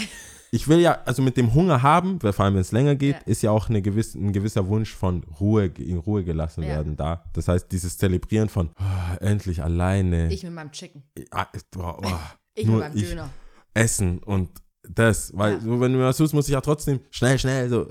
ich 0.55 0.67
will 0.69 0.79
ja, 0.79 0.99
also 1.05 1.21
mit 1.21 1.35
dem 1.37 1.53
Hunger 1.53 1.81
haben, 1.83 2.21
weil 2.23 2.31
vor 2.33 2.45
allem 2.45 2.53
wenn 2.55 2.61
es 2.61 2.71
länger 2.71 2.95
geht, 2.95 3.15
Ja. 3.15 3.21
ist 3.25 3.41
ja 3.43 3.51
auch 3.51 3.67
eine 3.69 3.81
gewiss, 3.81 4.15
ein 4.15 4.31
gewisser 4.31 4.67
Wunsch 4.67 4.93
von 4.93 5.23
Ruhe, 5.39 5.65
in 5.65 5.97
Ruhe 5.97 6.23
gelassen 6.23 6.63
Ja. 6.63 6.69
werden 6.69 6.95
da. 6.95 7.23
Das 7.33 7.47
heißt, 7.47 7.71
dieses 7.71 7.97
Zelebrieren 7.97 8.47
von 8.49 8.71
ah, 8.77 9.15
endlich 9.19 9.61
alleine. 9.61 10.31
Ich 10.31 10.43
mit 10.43 10.53
meinem 10.53 10.71
Chicken. 10.71 11.03
ah, 11.31 11.47
oh, 11.77 11.93
oh, 12.03 12.11
Ich 12.55 12.65
mit 12.65 12.79
meinem 12.79 12.95
Döner. 12.95 13.29
essen 13.73 14.19
und 14.19 14.49
das, 14.87 15.35
weil 15.35 15.53
Ja. 15.55 15.59
so, 15.59 15.79
wenn 15.81 15.91
du 15.93 15.99
was 15.99 16.15
tust, 16.17 16.33
muss 16.33 16.47
ich 16.47 16.53
ja 16.53 16.61
trotzdem 16.61 16.99
schnell, 17.11 17.37
schnell 17.37 17.67
so 17.69 17.87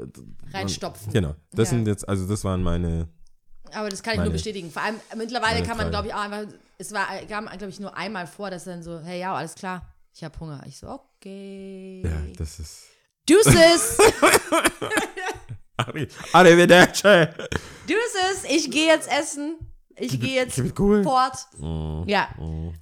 Reinstopfen. 0.52 1.12
Genau. 1.12 1.34
Das 1.52 1.68
sind 1.70 1.86
jetzt, 1.86 2.08
also 2.08 2.26
das 2.26 2.44
waren 2.44 2.62
meine 2.62 3.08
Aber 3.72 3.88
das 3.90 4.02
kann 4.02 4.14
ich 4.14 4.20
nur 4.20 4.30
bestätigen. 4.30 4.70
Vor 4.70 4.82
allem 4.82 4.96
äh, 5.12 5.16
mittlerweile 5.16 5.62
kann 5.64 5.76
man, 5.76 5.90
glaube 5.90 6.08
ich, 6.08 6.14
auch 6.14 6.20
einfach, 6.20 6.44
es 6.78 6.92
war, 6.92 7.06
kam, 7.28 7.46
glaube 7.46 7.68
ich, 7.68 7.80
nur 7.80 7.96
einmal 7.96 8.26
vor, 8.26 8.50
dass 8.50 8.64
dann 8.64 8.82
so, 8.82 9.00
hey, 9.00 9.20
ja, 9.20 9.34
alles 9.34 9.54
klar, 9.54 9.82
ich 10.14 10.22
habe 10.24 10.38
Hunger. 10.40 10.62
Ich 10.66 10.78
so, 10.78 10.88
okay. 10.88 12.02
Ja, 12.04 12.22
das 12.36 12.58
ist. 12.60 12.84
Deuces, 13.28 13.98
Arri- 15.78 16.08
Arrivederci. 16.32 17.26
Deuces, 17.86 18.44
ich 18.48 18.70
gehe 18.70 18.86
jetzt 18.86 19.10
essen. 19.10 19.56
Ich 19.96 20.20
gehe 20.20 20.34
jetzt 20.34 20.60
Cool. 20.78 21.02
fort. 21.04 21.36
Ja. 22.06 22.28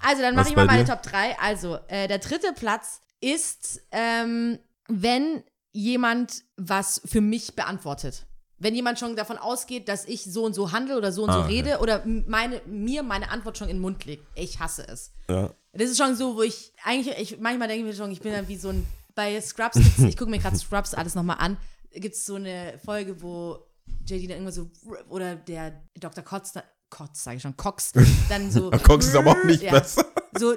Also, 0.00 0.22
dann 0.22 0.34
mache 0.34 0.48
ich 0.48 0.56
mal 0.56 0.64
meine 0.66 0.84
dir? 0.84 0.92
Top 0.92 1.02
3. 1.02 1.38
Also, 1.38 1.78
äh, 1.88 2.08
der 2.08 2.18
dritte 2.18 2.52
Platz 2.54 3.00
ist, 3.20 3.82
ähm, 3.92 4.58
wenn 4.88 5.42
jemand 5.72 6.42
was 6.56 7.00
für 7.04 7.20
mich 7.20 7.54
beantwortet. 7.54 8.26
Wenn 8.62 8.74
jemand 8.74 8.98
schon 8.98 9.16
davon 9.16 9.38
ausgeht, 9.38 9.88
dass 9.88 10.04
ich 10.04 10.22
so 10.24 10.44
und 10.44 10.54
so 10.54 10.70
handle 10.72 10.96
oder 10.96 11.10
so 11.12 11.24
und 11.24 11.32
so 11.32 11.38
Ah, 11.40 11.44
okay. 11.44 11.54
rede 11.60 11.78
oder 11.80 12.02
m- 12.04 12.24
meine, 12.28 12.60
mir 12.66 13.02
meine 13.02 13.30
Antwort 13.30 13.58
schon 13.58 13.68
in 13.68 13.76
den 13.76 13.82
Mund 13.82 14.04
legt. 14.04 14.24
Ich 14.36 14.60
hasse 14.60 14.86
es. 14.88 15.10
Ja. 15.28 15.50
Das 15.72 15.90
ist 15.90 15.98
schon 15.98 16.14
so, 16.14 16.36
wo 16.36 16.42
ich 16.42 16.72
eigentlich, 16.84 17.16
ich, 17.18 17.40
manchmal 17.40 17.66
denke 17.68 17.84
ich 17.86 17.90
mir 17.92 17.96
schon, 17.96 18.10
ich 18.12 18.20
bin 18.20 18.32
dann 18.32 18.46
wie 18.48 18.56
so 18.56 18.68
ein, 18.68 18.86
bei 19.14 19.40
Scrubs 19.40 19.74
gibt's, 19.74 19.98
ich 20.08 20.16
gucke 20.16 20.30
mir 20.30 20.38
gerade 20.38 20.56
Scrubs 20.56 20.94
alles 20.94 21.14
nochmal 21.14 21.36
an, 21.40 21.56
gibt 21.92 22.14
es 22.14 22.24
so 22.24 22.36
eine 22.36 22.78
Folge, 22.84 23.20
wo 23.20 23.58
JD 24.06 24.24
dann 24.30 24.38
irgendwann 24.44 24.52
so, 24.52 24.70
oder 25.08 25.34
der 25.36 25.82
Dr. 25.98 26.22
Kotz, 26.22 26.52
da- 26.52 26.62
Kotz, 26.88 27.24
sage 27.24 27.38
ich 27.38 27.42
schon, 27.42 27.56
Cox, 27.56 27.92
dann 28.28 28.50
so. 28.50 28.70
Cox 28.82 29.06
ist 29.06 29.16
aber 29.16 29.32
auch 29.32 29.44
nicht 29.44 29.62
ja, 29.62 29.72
besser. 29.72 30.04
So, 30.38 30.54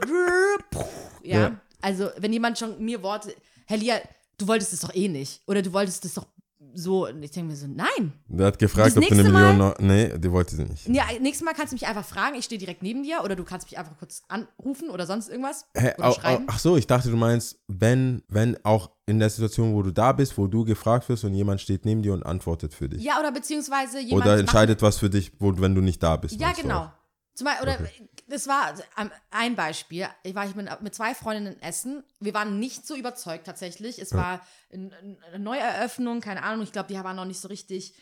ja. 1.24 1.40
Ja. 1.40 1.62
Also, 1.82 2.10
wenn 2.18 2.34
jemand 2.34 2.58
schon 2.60 2.84
mir 2.84 3.02
Worte, 3.04 3.34
Herr 3.68 3.78
Lia, 3.78 4.00
du 4.38 4.48
wolltest 4.48 4.74
es 4.74 4.82
doch 4.82 4.94
eh 4.94 5.08
nicht. 5.08 5.42
Oder 5.48 5.62
du 5.62 5.72
wolltest 5.74 6.04
es 6.06 6.14
doch 6.16 6.28
so. 6.76 7.08
Und 7.08 7.24
ich 7.24 7.32
denke 7.32 7.52
mir 7.52 7.56
so, 7.58 7.68
nein. 7.68 8.14
Der 8.28 8.48
hat 8.48 8.60
gefragt, 8.60 8.96
Das 8.96 8.98
ob 8.98 9.08
du 9.08 9.14
eine 9.14 9.24
Million 9.24 9.58
Mal- 9.58 9.58
noch. 9.58 9.80
Nee, 9.80 10.18
die 10.18 10.32
wollte 10.32 10.56
sie 10.56 10.64
nicht. 10.64 10.88
Ja, 10.88 11.06
nächstes 11.20 11.44
Mal 11.46 11.54
kannst 11.54 11.72
du 11.72 11.76
mich 11.76 11.88
einfach 11.88 12.06
fragen, 12.06 12.36
ich 12.36 12.46
stehe 12.46 12.60
direkt 12.60 12.84
neben 12.84 13.04
dir 13.04 13.22
oder 13.24 13.36
du 13.36 13.44
kannst 13.44 13.70
mich 13.70 13.78
einfach 13.78 13.98
kurz 13.98 14.24
anrufen 14.28 14.90
oder 14.90 15.06
sonst 15.06 15.30
irgendwas. 15.30 15.66
Oder 15.76 15.96
au, 16.00 16.10
au, 16.10 16.14
schreiben. 16.14 16.46
ach 16.48 16.60
so, 16.60 16.78
ich 16.78 16.88
dachte, 16.88 17.10
du 17.10 17.18
meinst, 17.18 17.60
wenn, 17.68 18.22
wenn 18.28 18.58
auch 18.66 18.92
in 19.06 19.20
der 19.20 19.30
Situation, 19.30 19.74
wo 19.74 19.82
du 19.84 19.92
da 19.92 20.12
bist, 20.12 20.38
wo 20.38 20.48
du 20.48 20.66
gefragt 20.66 21.08
wirst 21.10 21.24
und 21.24 21.34
jemand 21.34 21.62
steht 21.62 21.86
neben 21.86 22.02
dir 22.02 22.14
und 22.14 22.26
antwortet 22.26 22.74
für 22.74 22.90
dich. 22.90 23.04
Ja, 23.04 23.20
oder 23.20 23.32
beziehungsweise 23.32 24.00
jemand. 24.00 24.26
Oder 24.26 24.38
entscheidet 24.40 24.82
was 24.82 24.98
für 24.98 25.10
dich, 25.10 25.32
wo, 25.40 25.54
wenn 25.58 25.76
du 25.76 25.82
nicht 25.82 26.02
da 26.02 26.16
bist. 26.18 26.40
Ja, 26.40 26.52
genau. 26.54 26.80
auch. 26.80 26.90
Zum 27.36 27.46
Beispiel, 27.46 27.64
oder 27.64 27.74
Okay. 27.80 28.10
das 28.28 28.48
war 28.48 28.74
ähm, 28.98 29.12
ein 29.30 29.56
Beispiel. 29.56 30.08
Ich 30.24 30.34
war 30.34 30.46
ich 30.48 30.56
mit, 30.56 30.70
mit 30.82 30.96
zwei 30.96 31.14
Freundinnen 31.14 31.62
essen. 31.62 32.04
Wir 32.20 32.34
waren 32.34 32.60
nicht 32.60 32.88
so 32.88 32.96
überzeugt 32.96 33.46
tatsächlich. 33.46 34.00
Es 34.00 34.14
war 34.14 34.42
ein- 34.74 34.92
ein- 34.94 35.18
eine 35.34 35.40
Neueröffnung, 35.44 36.22
keine 36.22 36.44
Ahnung. 36.44 36.64
Ich 36.64 36.72
glaube, 36.72 36.88
die 36.92 36.96
waren 37.04 37.16
noch 37.16 37.26
nicht 37.26 37.40
so 37.42 37.48
richtig 37.50 37.94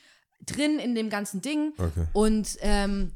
drin 0.46 0.78
in 0.80 0.94
dem 0.96 1.10
ganzen 1.10 1.42
Ding. 1.42 1.74
Okay. 1.78 2.08
Und 2.14 2.58
ähm, 2.62 3.12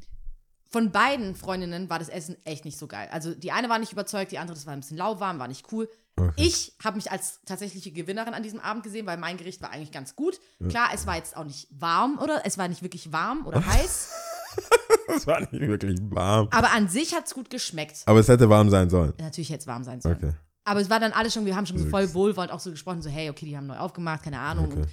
von 0.70 0.90
beiden 0.92 1.34
Freundinnen 1.34 1.88
war 1.88 1.98
das 1.98 2.08
Essen 2.10 2.36
echt 2.44 2.64
nicht 2.66 2.78
so 2.78 2.88
geil. 2.88 3.08
Also 3.10 3.34
die 3.34 3.52
eine 3.52 3.68
war 3.70 3.78
nicht 3.78 3.92
überzeugt, 3.92 4.32
die 4.32 4.38
andere, 4.38 4.54
das 4.54 4.66
war 4.66 4.74
ein 4.74 4.80
bisschen 4.80 4.98
lauwarm, 4.98 5.38
war 5.38 5.48
nicht 5.48 5.72
cool. 5.72 5.88
Okay. 6.16 6.32
Ich 6.36 6.74
habe 6.82 6.96
mich 6.96 7.10
als 7.12 7.40
tatsächliche 7.46 7.92
Gewinnerin 7.92 8.34
an 8.34 8.42
diesem 8.42 8.58
Abend 8.60 8.82
gesehen, 8.82 9.06
weil 9.06 9.16
mein 9.18 9.36
Gericht 9.36 9.62
war 9.62 9.70
eigentlich 9.70 9.92
ganz 9.92 10.16
gut. 10.16 10.40
Klar, 10.68 10.90
es 10.92 11.06
war 11.06 11.14
jetzt 11.16 11.36
auch 11.36 11.44
nicht 11.44 11.68
warm 11.70 12.18
oder 12.18 12.42
es 12.44 12.58
war 12.58 12.66
nicht 12.68 12.82
wirklich 12.82 13.12
warm 13.12 13.46
oder 13.46 13.64
heiß, 13.66 14.10
Das 15.08 15.26
war 15.26 15.40
nicht 15.40 15.52
wirklich 15.52 15.98
warm. 16.10 16.48
aber 16.50 16.70
an 16.72 16.88
sich 16.88 17.14
hat 17.14 17.26
es 17.26 17.34
gut 17.34 17.48
geschmeckt. 17.48 18.02
Aber 18.04 18.20
es 18.20 18.28
hätte 18.28 18.48
warm 18.50 18.68
sein 18.68 18.90
sollen. 18.90 19.14
Natürlich 19.18 19.48
hätte 19.48 19.60
es 19.62 19.66
warm 19.66 19.82
sein 19.82 20.00
sollen. 20.02 20.16
Okay. 20.16 20.32
Aber 20.64 20.80
es 20.80 20.90
war 20.90 21.00
dann 21.00 21.12
alles 21.12 21.32
schon, 21.32 21.46
wir 21.46 21.56
haben 21.56 21.64
schon 21.64 21.78
so 21.78 21.86
voll 21.86 22.12
wohlwollend 22.12 22.52
auch 22.52 22.60
so 22.60 22.70
gesprochen, 22.70 23.00
so 23.00 23.08
hey, 23.08 23.30
okay, 23.30 23.46
die 23.46 23.56
haben 23.56 23.66
neu 23.66 23.78
aufgemacht, 23.78 24.22
keine 24.22 24.38
Ahnung. 24.38 24.66
Okay. 24.66 24.80
Und, 24.80 24.88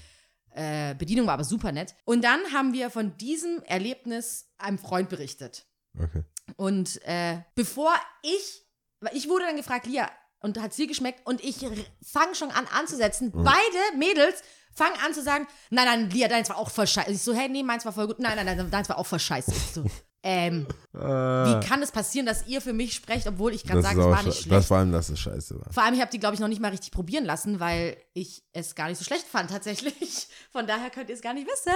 äh, 0.55 0.95
Bedienung 0.97 1.27
war 1.27 1.33
aber 1.33 1.43
super 1.43 1.73
nett. 1.73 1.95
Und 2.05 2.23
dann 2.23 2.39
haben 2.53 2.71
wir 2.71 2.89
von 2.89 3.17
diesem 3.17 3.61
Erlebnis 3.63 4.47
einem 4.57 4.77
Freund 4.77 5.09
berichtet. 5.09 5.67
Okay. 6.01 6.23
Und 6.55 7.01
äh, 7.03 7.39
bevor 7.55 7.93
ich, 8.23 8.65
ich 9.11 9.27
wurde 9.27 9.45
dann 9.45 9.57
gefragt, 9.57 9.85
Lia, 9.85 10.09
und 10.39 10.61
hat 10.61 10.73
sie 10.73 10.87
geschmeckt 10.87 11.25
und 11.25 11.43
ich 11.43 11.57
fange 12.03 12.35
schon 12.35 12.51
an 12.51 12.67
anzusetzen. 12.71 13.31
Beide 13.31 13.97
Mädels 13.97 14.43
fangen 14.75 14.95
an 15.03 15.13
zu 15.13 15.23
sagen, 15.23 15.47
nein, 15.69 15.85
nein, 15.85 16.09
Lia, 16.09 16.27
deins 16.27 16.49
war 16.49 16.57
auch 16.57 16.69
voll 16.69 16.87
scheiße. 16.87 17.11
Ich 17.11 17.21
so, 17.21 17.33
hey, 17.33 17.49
nee, 17.49 17.63
meins 17.63 17.85
war 17.85 17.93
voll 17.93 18.07
gut. 18.07 18.19
Nein, 18.19 18.35
nein, 18.35 18.45
nein, 18.45 18.69
deins 18.69 18.89
war 18.89 18.97
auch 18.97 19.05
voll 19.05 19.19
scheiße. 19.19 19.51
Ich 19.51 19.73
so, 19.73 19.85
ähm, 20.27 20.65
wie 20.91 21.67
kann 21.67 21.83
es 21.83 21.91
passieren, 21.91 22.25
dass 22.25 22.47
ihr 22.47 22.59
für 22.59 22.73
mich 22.73 22.95
sprecht, 22.95 23.27
obwohl 23.27 23.53
ich 23.53 23.63
gerade 23.63 23.83
sage, 23.83 24.01
es 24.01 24.07
war 24.07 24.23
nicht 24.23 24.39
schlecht? 24.39 24.51
das 24.51 24.65
vor 24.65 24.77
allem, 24.77 24.91
dass 24.91 25.09
es 25.09 25.19
scheiße 25.19 25.59
war. 25.59 25.71
Vor 25.71 25.83
allem, 25.83 25.93
ich 25.93 26.01
habe 26.01 26.09
die, 26.09 26.19
glaube 26.19 26.33
ich, 26.33 26.39
noch 26.39 26.47
nicht 26.47 26.59
mal 26.59 26.71
richtig 26.71 26.91
probieren 26.91 27.25
lassen, 27.25 27.59
weil 27.59 27.95
ich 28.13 28.43
es 28.51 28.73
gar 28.73 28.89
nicht 28.89 28.97
so 28.97 29.03
schlecht 29.03 29.27
fand, 29.27 29.51
tatsächlich. 29.51 30.27
Von 30.51 30.65
daher 30.65 30.89
könnt 30.89 31.09
ihr 31.09 31.15
es 31.15 31.21
gar 31.21 31.35
nicht 31.35 31.47
wissen. 31.47 31.73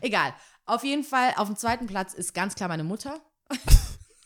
Egal. 0.00 0.32
Auf 0.66 0.84
jeden 0.84 1.02
Fall, 1.02 1.32
auf 1.36 1.48
dem 1.48 1.56
zweiten 1.56 1.88
Platz 1.88 2.14
ist 2.14 2.32
ganz 2.32 2.54
klar 2.54 2.68
meine 2.68 2.84
Mutter. 2.84 3.18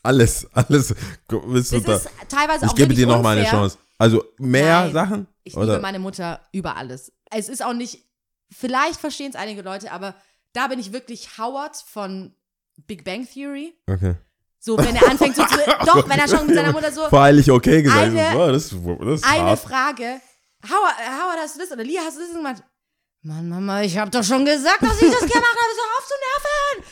Alles, 0.03 0.47
alles. 0.53 0.93
Willst 1.27 1.71
du 1.71 1.79
da? 1.79 1.99
teilweise 2.29 2.65
Ich 2.65 2.71
auch 2.71 2.75
gebe 2.75 2.93
dir 2.93 3.07
noch 3.07 3.23
mal 3.23 3.35
eine. 3.35 3.49
Chance. 3.49 3.79
Also 3.97 4.23
mehr 4.37 4.81
Nein. 4.81 4.93
Sachen? 4.93 5.27
Ich 5.45 5.55
Oder? 5.55 5.65
liebe 5.73 5.79
meine 5.81 5.99
Mutter 5.99 6.45
über 6.51 6.75
alles. 6.75 7.13
Es 7.31 7.47
ist 7.49 7.63
auch 7.63 7.73
nicht, 7.73 8.03
vielleicht 8.51 8.99
verstehen 8.99 9.29
es 9.29 9.35
einige 9.35 9.61
Leute, 9.61 9.91
aber 9.91 10.15
da 10.53 10.67
bin 10.67 10.79
ich 10.79 10.91
wirklich 10.91 11.37
Howard 11.37 11.77
von 11.77 12.35
Big 12.87 13.05
Bang 13.05 13.25
Theory. 13.25 13.73
okay. 13.87 14.15
So, 14.59 14.75
wenn 14.79 14.95
er 14.95 15.07
anfängt 15.07 15.35
so 15.35 15.45
zu, 15.45 15.55
doch, 15.85 16.09
wenn 16.09 16.17
er 16.19 16.27
schon 16.27 16.47
mit 16.47 16.55
seiner 16.55 16.71
Mutter 16.71 16.91
so, 16.91 17.07
Voreilig 17.07 17.51
okay 17.51 17.83
gesagt. 17.83 18.01
Eine- 18.01 18.31
Boah, 18.33 18.51
das, 18.51 18.69
das 18.71 19.23
eine 19.23 19.43
hart. 19.43 19.59
Frage, 19.59 20.19
Howard, 20.67 20.97
Howard, 20.97 21.37
hast 21.37 21.55
du 21.55 21.59
das? 21.59 21.71
Oder 21.71 21.83
Lia, 21.83 22.01
hast 22.01 22.17
du 22.17 22.21
das 22.21 22.33
gemacht? 22.33 22.63
Mann, 23.21 23.47
Mama, 23.47 23.83
ich 23.83 23.95
hab 23.95 24.11
doch 24.11 24.23
schon 24.23 24.43
gesagt, 24.43 24.81
dass 24.81 24.99
ich 24.99 25.11
das 25.11 25.19
gemacht 25.19 25.33
habe, 25.35 25.73
so 25.75 25.81
auf 25.97 26.07
zu 26.07 26.13
nerven. 26.81 26.91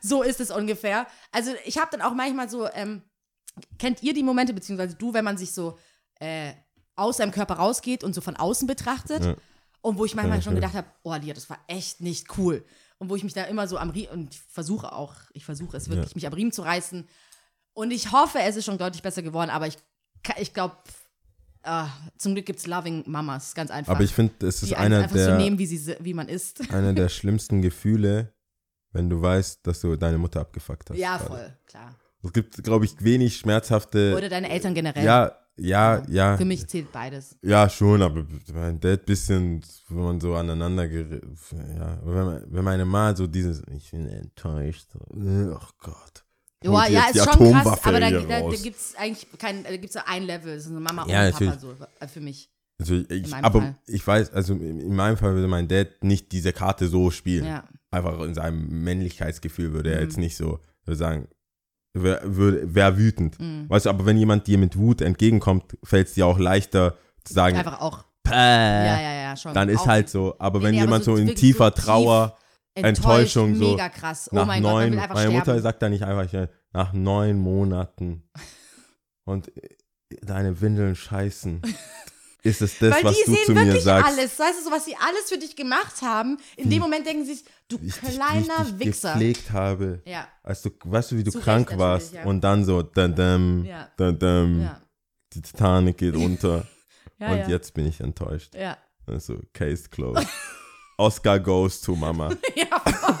So 0.00 0.22
ist 0.22 0.40
es 0.40 0.50
ungefähr. 0.50 1.06
Also 1.32 1.52
ich 1.64 1.78
habe 1.78 1.90
dann 1.90 2.00
auch 2.00 2.14
manchmal 2.14 2.48
so, 2.48 2.68
ähm, 2.72 3.02
kennt 3.78 4.02
ihr 4.02 4.14
die 4.14 4.22
Momente, 4.22 4.54
beziehungsweise 4.54 4.94
du, 4.94 5.12
wenn 5.12 5.24
man 5.24 5.36
sich 5.36 5.52
so 5.52 5.78
äh, 6.20 6.52
aus 6.96 7.18
seinem 7.18 7.30
Körper 7.32 7.54
rausgeht 7.54 8.02
und 8.04 8.14
so 8.14 8.20
von 8.20 8.36
außen 8.36 8.66
betrachtet? 8.66 9.24
Ja. 9.24 9.34
Und 9.82 9.98
wo 9.98 10.04
ich 10.04 10.14
manchmal 10.16 10.38
Ja, 10.38 10.42
schon 10.42 10.54
gedacht 10.56 10.74
habe, 10.74 10.88
oh 11.04 11.14
Lia, 11.14 11.32
das 11.34 11.48
war 11.48 11.58
echt 11.68 12.00
nicht 12.00 12.36
cool. 12.38 12.64
Und 12.98 13.08
wo 13.10 13.14
ich 13.16 13.22
mich 13.22 13.34
da 13.34 13.44
immer 13.44 13.68
so 13.68 13.78
am 13.78 13.90
Riemen, 13.90 14.08
und 14.10 14.34
ich 14.34 14.40
versuche 14.48 14.92
auch, 14.92 15.14
ich 15.32 15.44
versuche 15.44 15.76
es 15.76 15.88
wirklich, 15.88 16.14
mich 16.14 16.26
am 16.26 16.32
Riemen 16.32 16.50
zu 16.50 16.62
reißen. 16.62 17.06
Und 17.74 17.90
ich 17.92 18.10
hoffe, 18.10 18.38
es 18.40 18.56
ist 18.56 18.64
schon 18.64 18.78
deutlich 18.78 19.02
besser 19.02 19.22
geworden, 19.22 19.50
aber 19.50 19.66
ich, 19.66 19.76
ich 20.38 20.52
glaube, 20.54 20.76
zum 22.16 22.34
Glück 22.34 22.46
gibt 22.46 22.60
es 22.60 22.66
Loving 22.66 23.02
Mamas, 23.06 23.54
ganz 23.54 23.70
einfach. 23.72 23.92
Aber 23.94 24.04
ich 24.04 24.14
finde, 24.14 24.46
es 24.46 24.62
ist 24.62 24.70
die 24.70 24.76
einer 24.76 24.98
einfach 25.02 25.16
so 25.16 25.26
der, 25.26 25.36
nehmen, 25.36 25.58
wie, 25.58 25.66
sie, 25.66 25.78
si- 25.78 25.96
wie 25.98 26.14
man 26.14 26.28
ist. 26.28 26.60
einer 26.72 26.92
der 26.92 27.08
schlimmsten 27.10 27.60
Gefühle, 27.60 28.32
wenn 28.92 29.10
du 29.10 29.20
weißt, 29.20 29.66
dass 29.66 29.80
du 29.80 29.96
deine 29.96 30.16
Mutter 30.16 30.40
abgefuckt 30.40 30.90
hast. 30.90 30.96
Ja, 30.96 31.16
gerade. 31.16 31.28
voll, 31.28 31.58
klar. 31.66 31.94
Es 32.22 32.32
gibt, 32.32 32.62
glaube 32.62 32.84
ich, 32.84 32.94
wenig 33.02 33.36
schmerzhafte. 33.36 34.14
Oder 34.16 34.28
deine 34.28 34.48
Eltern 34.48 34.74
generell. 34.74 35.04
ja, 35.04 35.36
ja, 35.58 36.02
ja. 36.08 36.36
Für 36.36 36.44
mich 36.44 36.66
zählt 36.66 36.92
beides. 36.92 37.36
Ja, 37.42 37.68
schon, 37.68 38.02
aber 38.02 38.26
mein 38.52 38.78
Dad 38.80 39.06
bisschen, 39.06 39.62
wenn 39.88 40.04
man 40.04 40.20
so 40.20 40.34
aneinander 40.34 40.88
gerät, 40.88 41.22
ja, 41.52 41.98
wenn, 42.04 42.24
man, 42.24 42.44
wenn 42.48 42.64
meine 42.64 42.84
Mama 42.84 43.14
so 43.16 43.26
dieses, 43.26 43.62
ich 43.70 43.90
bin 43.90 44.06
enttäuscht, 44.08 44.88
ach 45.54 45.72
Gott. 45.78 46.24
Ja, 46.64 46.70
holt 46.70 46.90
ja, 46.90 47.06
ist 47.08 47.16
schon 47.18 47.26
krass, 47.26 47.36
Atomwaffe 47.38 47.88
aber 47.88 48.00
da, 48.00 48.10
da, 48.10 48.40
da 48.50 48.56
gibt 48.56 48.76
es 48.76 48.94
eigentlich 48.96 49.26
kein, 49.38 49.62
da 49.62 49.70
gibt 49.76 49.94
es 49.94 49.96
ein 49.96 50.22
Level, 50.24 50.54
das 50.54 50.64
ist 50.64 50.70
eine 50.70 50.80
Mama 50.80 51.06
Ja, 51.06 51.26
und 51.26 51.32
Papa 51.32 51.44
natürlich. 51.44 51.78
so, 51.78 51.86
äh, 52.00 52.08
für 52.08 52.20
mich. 52.20 52.50
Also 52.78 52.94
ich, 53.08 53.32
aber 53.34 53.60
Fall. 53.60 53.76
ich 53.86 54.06
weiß, 54.06 54.32
also 54.32 54.54
in 54.54 54.80
in 54.80 54.94
meinem 54.96 55.16
Fall 55.16 55.34
würde 55.34 55.48
mein 55.48 55.68
Dad 55.68 55.88
nicht 56.02 56.32
diese 56.32 56.52
Karte 56.52 56.88
so 56.88 57.10
spielen. 57.10 57.46
Ja. 57.46 57.64
Einfach 57.90 58.20
in 58.20 58.34
seinem 58.34 58.82
Männlichkeitsgefühl 58.84 59.72
würde 59.72 59.90
er 59.92 60.00
Mhm. 60.00 60.02
jetzt 60.04 60.18
nicht 60.18 60.36
so 60.36 60.60
würde 60.84 60.96
sagen, 60.98 61.28
wäre 62.02 62.74
wär, 62.74 62.98
wütend. 62.98 63.38
Mhm. 63.40 63.68
Weißt 63.68 63.86
du, 63.86 63.90
aber 63.90 64.06
wenn 64.06 64.16
jemand 64.16 64.46
dir 64.46 64.58
mit 64.58 64.76
Wut 64.78 65.00
entgegenkommt, 65.00 65.76
fällt 65.82 66.08
es 66.08 66.14
dir 66.14 66.26
auch 66.26 66.38
leichter 66.38 66.96
zu 67.24 67.34
sagen, 67.34 67.56
Einfach 67.56 67.80
auch. 67.80 68.04
Päh. 68.22 68.32
Ja, 68.34 69.00
ja, 69.00 69.12
ja. 69.22 69.36
schon. 69.36 69.54
dann 69.54 69.68
ist 69.68 69.80
Auch 69.80 69.86
halt 69.86 70.08
so. 70.08 70.34
Aber 70.38 70.62
wenn 70.62 70.72
nee, 70.72 70.78
aber 70.78 70.86
jemand 70.86 71.04
so 71.04 71.16
so 71.16 71.22
in 71.22 71.34
tiefer 71.34 71.72
so 71.76 71.82
Trauer, 71.82 72.36
Enttäuschung, 72.74 73.54
so 73.54 73.70
Mega 73.70 73.88
krass. 73.88 74.28
Oh 74.32 74.36
nach 74.36 74.46
mein 74.46 74.62
Gott, 74.62 74.72
neun, 74.72 74.92
einfach 74.98 75.14
meine 75.14 75.30
sterben. 75.30 75.36
Mutter 75.36 75.60
sagt 75.60 75.82
da 75.82 75.88
nicht 75.88 76.04
einfach, 76.04 76.30
ja, 76.32 76.48
nach 76.72 76.92
neun 76.92 77.38
Monaten 77.38 78.28
und 79.24 79.48
äh, 79.56 79.68
deine 80.22 80.60
Windeln 80.60 80.94
scheißen. 80.94 81.62
Ist 82.46 82.62
es 82.62 82.78
das, 82.78 82.94
Weil 82.94 83.04
was 83.04 83.16
die 83.16 83.24
du 83.26 83.32
sehen 83.32 83.44
zu 83.46 83.52
mir 83.52 83.66
wirklich 83.66 83.82
sagst? 83.82 84.06
alles. 84.06 84.38
Weißt 84.38 84.60
du, 84.60 84.64
so 84.64 84.70
was 84.70 84.84
sie 84.84 84.96
alles 84.96 85.28
für 85.28 85.38
dich 85.38 85.56
gemacht 85.56 86.00
haben. 86.02 86.38
In 86.56 86.70
dem 86.70 86.80
Moment 86.80 87.06
denken 87.06 87.24
sie 87.24 87.34
sich, 87.34 87.44
du 87.68 87.76
ich 87.76 87.82
wie 87.82 88.06
ich 88.08 88.14
kleiner 88.14 88.64
dich 88.64 88.86
Wichser. 88.86 89.12
gepflegt 89.12 89.50
habe. 89.52 90.00
Ja, 90.04 90.28
Als 90.42 90.62
du, 90.62 90.70
weißt 90.84 91.10
du, 91.10 91.16
wie 91.18 91.24
du 91.24 91.32
Zu 91.32 91.40
krank 91.40 91.76
warst 91.76 92.12
ja. 92.14 92.24
und 92.24 92.40
dann 92.42 92.64
so, 92.64 92.82
dam, 92.82 93.14
dam, 93.14 93.64
Ja. 93.64 93.88
dam, 93.96 94.18
dam, 94.18 94.62
ja. 94.62 94.80
die 95.34 95.42
Titanic 95.42 95.98
geht 95.98 96.14
unter 96.16 96.66
und 97.18 97.48
jetzt 97.48 97.74
bin 97.74 97.86
ich 97.86 98.00
enttäuscht. 98.00 98.54
Ja. 98.54 98.76
Also, 99.06 99.40
case 99.52 99.88
closed. 99.88 100.26
Oscar 100.98 101.38
goes 101.40 101.80
to 101.80 101.94
Mama. 101.94 102.30
ja 102.54 102.66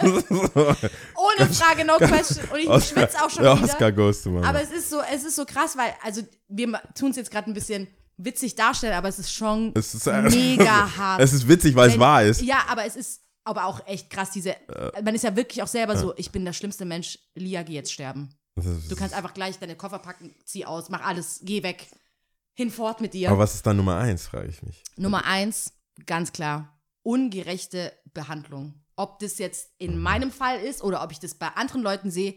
Ohne 0.00 1.48
Frage, 1.52 1.84
no 1.84 1.96
question. 1.98 2.44
Und 2.50 2.58
ich 2.60 2.68
Oscar, 2.68 3.00
schwitze 3.02 3.24
auch 3.24 3.30
schon 3.30 3.44
ja, 3.44 3.54
wieder. 3.56 3.64
Oscar 3.64 3.92
goes 3.92 4.22
to 4.22 4.30
Mama. 4.30 4.48
Aber 4.48 4.62
es 4.62 4.70
ist 4.70 4.90
so, 4.90 5.00
es 5.12 5.24
ist 5.24 5.36
so 5.36 5.44
krass, 5.44 5.76
weil, 5.76 5.92
also 6.02 6.22
wir 6.48 6.80
tun 6.98 7.10
es 7.10 7.16
jetzt 7.16 7.30
gerade 7.30 7.50
ein 7.50 7.54
bisschen 7.54 7.86
witzig 8.16 8.54
darstellen, 8.54 8.94
aber 8.94 9.08
es 9.08 9.18
ist 9.18 9.32
schon 9.32 9.72
Es 9.76 9.94
ist, 9.94 10.06
äh, 10.06 10.22
mega 10.30 10.96
hart. 10.96 11.20
es 11.20 11.32
ist 11.32 11.46
witzig, 11.48 11.74
weil 11.74 11.88
es 11.88 11.94
Wenn- 11.94 12.00
wahr 12.00 12.22
ist. 12.24 12.40
Ja, 12.42 12.64
aber 12.68 12.84
es 12.86 12.96
ist 12.96 13.22
aber 13.44 13.66
auch 13.66 13.86
echt 13.86 14.10
krass, 14.10 14.30
diese, 14.30 14.56
man 15.04 15.14
ist 15.14 15.22
ja 15.22 15.36
wirklich 15.36 15.62
auch 15.62 15.68
selber 15.68 15.96
so, 15.96 16.12
ich 16.16 16.32
bin 16.32 16.44
der 16.44 16.52
schlimmste 16.52 16.84
Mensch, 16.84 17.18
Lia, 17.34 17.62
geh 17.62 17.74
jetzt 17.74 17.92
sterben. 17.92 18.34
Du 18.88 18.96
kannst 18.96 19.14
einfach 19.14 19.34
gleich 19.34 19.58
deine 19.58 19.76
Koffer 19.76 19.98
packen, 20.00 20.34
zieh 20.44 20.64
aus, 20.64 20.88
mach 20.88 21.02
alles, 21.02 21.40
geh 21.44 21.62
weg. 21.62 21.86
Hinfort 22.54 23.00
mit 23.02 23.12
dir. 23.14 23.28
Aber 23.30 23.38
was 23.40 23.54
ist 23.54 23.66
dann 23.66 23.76
Nummer 23.76 23.98
eins, 23.98 24.26
frage 24.26 24.48
ich 24.48 24.62
mich. 24.62 24.82
Nummer 24.96 25.26
eins, 25.26 25.74
ganz 26.06 26.32
klar, 26.32 26.80
ungerechte 27.02 27.92
Behandlung. 28.14 28.82
Ob 28.96 29.18
das 29.18 29.36
jetzt 29.38 29.68
Mhm. 29.78 29.86
in 29.90 29.98
meinem 30.00 30.32
Fall 30.32 30.58
ist 30.60 30.82
oder 30.82 31.04
ob 31.04 31.12
ich 31.12 31.20
das 31.20 31.34
bei 31.34 31.48
anderen 31.48 31.82
Leuten 31.82 32.10
sehe, 32.10 32.34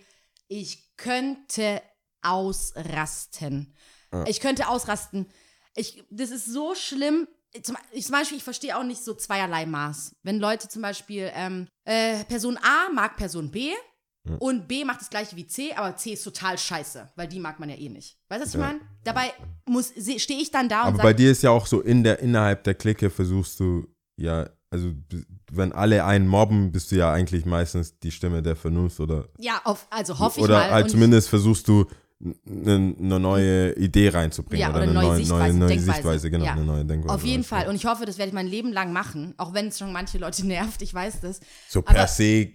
ich 0.50 0.96
könnte 0.98 1.82
ausrasten. 2.22 3.74
Ich 4.26 4.40
könnte 4.42 4.68
ausrasten. 4.68 5.28
Ich, 5.80 6.04
das 6.10 6.32
ist 6.32 6.46
so 6.46 6.76
schlimm. 6.76 7.28
Zum, 7.64 7.78
ich, 7.92 8.06
zum 8.06 8.14
Beispiel, 8.14 8.38
ich 8.38 8.44
verstehe 8.44 8.78
auch 8.78 8.84
nicht 8.84 9.04
so 9.04 9.14
zweierlei 9.14 9.66
Maß. 9.66 10.16
Wenn 10.24 10.40
Leute 10.40 10.68
zum 10.68 10.82
Beispiel, 10.82 11.32
ähm, 11.34 11.68
äh, 11.86 12.24
Person 12.26 12.58
A 12.58 12.92
mag 12.94 13.16
Person 13.18 13.50
B 13.50 13.72
und 14.38 14.68
B 14.68 14.86
macht 14.86 15.02
das 15.02 15.10
gleiche 15.10 15.36
wie 15.36 15.48
C, 15.48 15.74
aber 15.74 15.96
C 15.96 16.12
ist 16.14 16.24
total 16.24 16.58
scheiße, 16.58 17.10
weil 17.16 17.28
die 17.28 17.40
mag 17.40 17.60
man 17.60 17.70
ja 17.70 17.76
eh 17.78 17.90
nicht. 17.90 18.18
Weißt 18.28 18.42
du, 18.42 18.46
was 18.46 18.54
ich 18.54 18.60
meine? 18.60 18.80
Dabei 19.04 19.34
muss- 19.66 19.94
stehe 20.18 20.40
ich 20.40 20.52
dann 20.52 20.70
da 20.70 20.82
und 20.84 20.88
Aber 20.96 21.04
bei 21.04 21.14
dir 21.14 21.32
ist 21.32 21.42
ja 21.42 21.50
auch 21.50 21.66
so, 21.66 21.82
in 21.82 22.04
der, 22.04 22.20
innerhalb 22.20 22.64
der 22.66 22.76
Clique 22.76 23.10
versuchst 23.10 23.60
du, 23.60 23.88
ja, 24.18 24.48
also 24.70 24.92
wenn 25.52 25.72
alle 25.72 26.06
einen 26.06 26.28
mobben, 26.28 26.72
bist 26.72 26.92
du 26.92 26.98
ja 26.98 27.12
eigentlich 27.12 27.46
meistens 27.46 27.98
die 28.00 28.12
Stimme 28.12 28.44
der 28.44 28.56
Vernunft 28.56 29.00
oder 29.00 29.30
Ja, 29.40 29.62
auf, 29.64 29.88
also 29.90 30.20
hoffe 30.20 30.40
ich 30.40 30.44
oder 30.44 30.60
mal. 30.60 30.72
halt 30.72 30.84
Und 30.84 30.90
zumindest 30.92 31.30
versuchst 31.30 31.68
du 31.68 31.86
eine 32.22 33.20
neue 33.20 33.74
Idee 33.78 34.10
reinzubringen 34.10 34.62
Ja, 34.62 34.70
oder, 34.70 34.80
oder 34.80 34.84
eine 34.90 34.94
neue 34.94 35.16
Sichtweise, 35.18 35.58
neue. 35.58 35.80
Sichtweise, 35.80 36.30
genau, 36.30 36.46
Ja. 36.46 36.52
eine 36.52 36.66
neue 36.66 36.84
Denkweise. 36.86 37.14
auf 37.16 37.24
jeden 37.24 37.46
Fall. 37.46 37.68
Und 37.70 37.76
ich 37.76 37.86
hoffe, 37.86 38.06
das 38.06 38.18
werde 38.18 38.28
ich 38.30 38.34
mein 38.34 38.48
Leben 38.48 38.74
lang 38.74 38.92
machen, 38.92 39.34
auch 39.38 39.54
wenn 39.54 39.68
es 39.68 39.80
schon 39.80 39.94
manche 39.94 40.18
Leute 40.18 40.46
nervt, 40.48 40.82
ich 40.82 40.94
weiß 40.94 41.22
das. 41.22 41.40
so 41.70 41.82
per 41.82 41.96
aber- 41.98 42.08
se, 42.08 42.50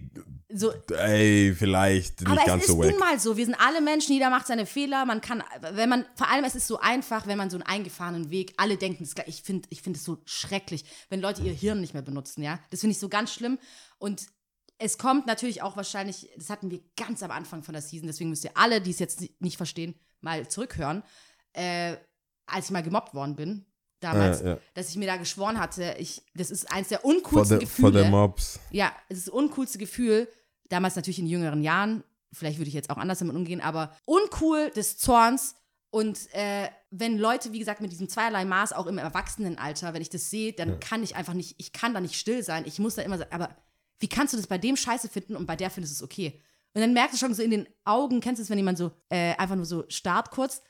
So, 0.53 0.71
ey, 0.95 1.53
vielleicht 1.57 2.21
nicht 2.21 2.29
aber 2.31 2.41
es 2.41 2.45
ganz 2.45 2.63
ist 2.63 2.69
so 2.69 2.81
nun 2.83 2.99
mal 2.99 3.19
so. 3.19 3.35
Wir 3.35 3.45
sind 3.45 3.55
alle 3.59 3.81
Menschen, 3.81 4.13
jeder 4.13 4.29
macht 4.29 4.45
seine 4.45 4.67
Fehler. 4.67 5.03
Man 5.05 5.19
kann, 5.19 5.43
wenn 5.73 5.89
man, 5.89 6.05
vor 6.15 6.29
allem 6.29 6.45
es 6.45 6.53
ist 6.53 6.67
so 6.67 6.79
einfach, 6.79 7.25
wenn 7.25 7.37
man 7.39 7.49
so 7.49 7.57
einen 7.57 7.63
eingefahrenen 7.65 8.29
Weg, 8.29 8.53
alle 8.57 8.77
denken 8.77 9.03
gleich. 9.15 9.27
Ich 9.27 9.41
finde 9.41 9.67
ich 9.71 9.81
finde 9.81 9.97
es 9.97 10.05
so 10.05 10.19
schrecklich, 10.25 10.85
wenn 11.09 11.19
Leute 11.21 11.41
ihr 11.41 11.51
Hirn 11.51 11.81
nicht 11.81 11.93
mehr 11.93 12.03
benutzen, 12.03 12.43
ja. 12.43 12.59
Das 12.69 12.81
finde 12.81 12.91
ich 12.91 12.99
so 12.99 13.09
ganz 13.09 13.33
schlimm. 13.33 13.57
Und 13.97 14.27
es 14.77 14.97
kommt 14.97 15.25
natürlich 15.27 15.61
auch 15.61 15.77
wahrscheinlich, 15.77 16.29
das 16.37 16.49
hatten 16.49 16.69
wir 16.69 16.81
ganz 16.97 17.23
am 17.23 17.31
Anfang 17.31 17.63
von 17.63 17.73
der 17.73 17.81
Season, 17.81 18.07
deswegen 18.07 18.29
müsst 18.29 18.43
ihr 18.43 18.51
alle, 18.55 18.81
die 18.81 18.91
es 18.91 18.99
jetzt 18.99 19.23
nicht 19.39 19.57
verstehen, 19.57 19.95
mal 20.21 20.47
zurückhören. 20.47 21.03
Äh, 21.53 21.95
als 22.47 22.65
ich 22.65 22.71
mal 22.71 22.83
gemobbt 22.83 23.13
worden 23.13 23.35
bin, 23.35 23.65
damals, 23.99 24.41
Ja, 24.41 24.47
ja. 24.49 24.57
dass 24.73 24.89
ich 24.89 24.97
mir 24.97 25.07
da 25.07 25.17
geschworen 25.17 25.59
hatte, 25.59 25.95
ich, 25.97 26.21
das 26.35 26.51
ist 26.51 26.71
eins 26.71 26.89
der 26.89 27.05
uncoolsten 27.05 27.59
the, 27.59 27.65
Gefühle. 27.65 28.03
the 28.03 28.09
mobs. 28.09 28.59
Ja, 28.71 28.91
es 29.09 29.19
ist 29.19 29.27
das 29.27 29.33
uncoolste 29.33 29.77
Gefühl, 29.77 30.27
damals 30.69 30.95
natürlich 30.95 31.19
in 31.19 31.27
jüngeren 31.27 31.63
Jahren, 31.63 32.03
vielleicht 32.31 32.59
würde 32.59 32.67
ich 32.67 32.73
jetzt 32.73 32.89
auch 32.89 32.97
anders 32.97 33.19
damit 33.19 33.35
umgehen, 33.35 33.61
aber 33.61 33.95
uncool 34.05 34.69
des 34.71 34.97
Zorns 34.97 35.55
und 35.89 36.33
äh, 36.33 36.67
wenn 36.91 37.17
Leute, 37.17 37.53
wie 37.53 37.59
gesagt, 37.59 37.79
mit 37.79 37.91
diesem 37.91 38.09
zweierlei 38.09 38.43
Maß 38.43 38.73
auch 38.73 38.85
im 38.87 38.97
Erwachsenenalter, 38.97 39.93
wenn 39.93 40.01
ich 40.01 40.09
das 40.09 40.29
sehe, 40.29 40.51
dann 40.51 40.81
kann 40.81 41.01
ich 41.03 41.15
einfach 41.15 41.33
nicht, 41.33 41.55
ich 41.57 41.71
kann 41.71 41.93
da 41.93 42.01
nicht 42.01 42.15
still 42.19 42.43
sein. 42.43 42.63
Ich 42.65 42.79
muss 42.79 42.95
da 42.95 43.01
immer 43.01 43.17
sagen, 43.17 43.31
aber 43.31 43.55
wie 43.99 44.07
kannst 44.07 44.33
du 44.33 44.37
das 44.37 44.47
bei 44.47 44.57
dem 44.57 44.75
scheiße 44.75 45.09
finden 45.09 45.35
und 45.35 45.45
bei 45.45 45.55
der 45.55 45.69
findest 45.69 45.93
du 45.93 46.03
es 46.03 46.03
okay? 46.03 46.41
Und 46.73 46.81
dann 46.81 46.93
merkst 46.93 47.15
du 47.15 47.17
schon 47.17 47.33
so 47.33 47.41
in 47.41 47.51
den 47.51 47.67
Augen, 47.85 48.19
kennst 48.19 48.39
du 48.39 48.43
es, 48.43 48.49
wenn 48.49 48.57
jemand 48.57 48.77
so 48.77 48.91
äh, 49.09 49.35
einfach 49.35 49.55
nur 49.55 49.65
so 49.65 49.85
starrt 49.87 50.31
kurz 50.31 50.61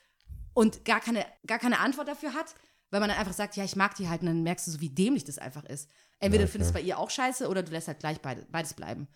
und 0.54 0.84
gar 0.84 1.00
keine, 1.00 1.26
gar 1.46 1.58
keine 1.58 1.80
Antwort 1.80 2.06
dafür 2.06 2.32
hat, 2.32 2.54
weil 2.90 3.00
man 3.00 3.08
dann 3.08 3.18
einfach 3.18 3.32
sagt, 3.32 3.56
ja, 3.56 3.64
ich 3.64 3.74
mag 3.74 3.96
die 3.96 4.08
halt 4.08 4.20
und 4.20 4.28
dann 4.28 4.42
merkst 4.44 4.66
du 4.66 4.70
so, 4.70 4.80
wie 4.80 4.90
dämlich 4.90 5.24
das 5.24 5.38
einfach 5.38 5.64
ist. 5.64 5.90
Entweder 6.20 6.44
du 6.44 6.50
findest 6.50 6.70
es 6.70 6.74
bei 6.74 6.80
ihr 6.80 6.98
auch 6.98 7.10
scheiße 7.10 7.48
oder 7.48 7.62
du 7.62 7.72
lässt 7.72 7.88
halt 7.88 7.98
gleich 7.98 8.20
beide, 8.20 8.46
beides 8.50 8.74
bleiben. 8.74 9.08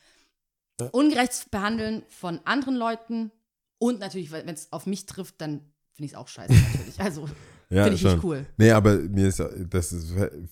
Ungerecht 0.92 1.50
behandeln 1.50 2.04
von 2.08 2.40
anderen 2.44 2.74
Leuten 2.74 3.30
und 3.78 4.00
natürlich, 4.00 4.30
wenn 4.32 4.48
es 4.48 4.72
auf 4.72 4.86
mich 4.86 5.06
trifft, 5.06 5.40
dann 5.40 5.72
finde 5.92 6.06
ich 6.06 6.12
es 6.12 6.16
auch 6.16 6.28
scheiße 6.28 6.52
natürlich. 6.52 7.00
Also 7.00 7.28
Ja, 7.72 7.84
finde 7.84 7.94
ich 7.96 8.00
schon. 8.02 8.14
nicht 8.14 8.24
cool. 8.24 8.46
Nee, 8.56 8.72
aber 8.72 8.96
mir 8.96 9.28
ist, 9.28 9.38
das 9.70 9.94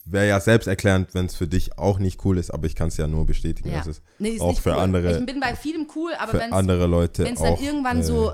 wäre 0.05 0.29
ja 0.29 0.39
selbsterklärend, 0.41 1.15
wenn 1.15 1.27
es 1.27 1.35
für 1.35 1.49
dich 1.49 1.77
auch 1.77 1.99
nicht 1.99 2.25
cool 2.25 2.39
ist, 2.39 2.51
aber 2.53 2.67
ich 2.67 2.77
kann 2.77 2.89
es 2.89 2.97
ja 2.97 3.07
nur 3.09 3.27
bestätigen, 3.27 3.71
Ja. 3.71 3.79
dass 3.79 3.89
es 3.89 4.03
Nee, 4.21 4.31
ist 4.31 4.41
auch 4.41 4.59
für 4.61 4.71
cool. 4.71 4.79
andere, 4.79 5.19
Ich 5.19 5.27
bin 5.27 5.41
bei 5.41 5.57
vielem 5.57 5.89
cool, 5.97 6.13
aber 6.19 6.35
wenn 6.35 6.53
andere 6.53 6.87
Leute 6.87 7.29
es 7.29 7.41
dann 7.41 7.57
irgendwann 7.57 7.99
äh, 7.99 8.05
so 8.05 8.33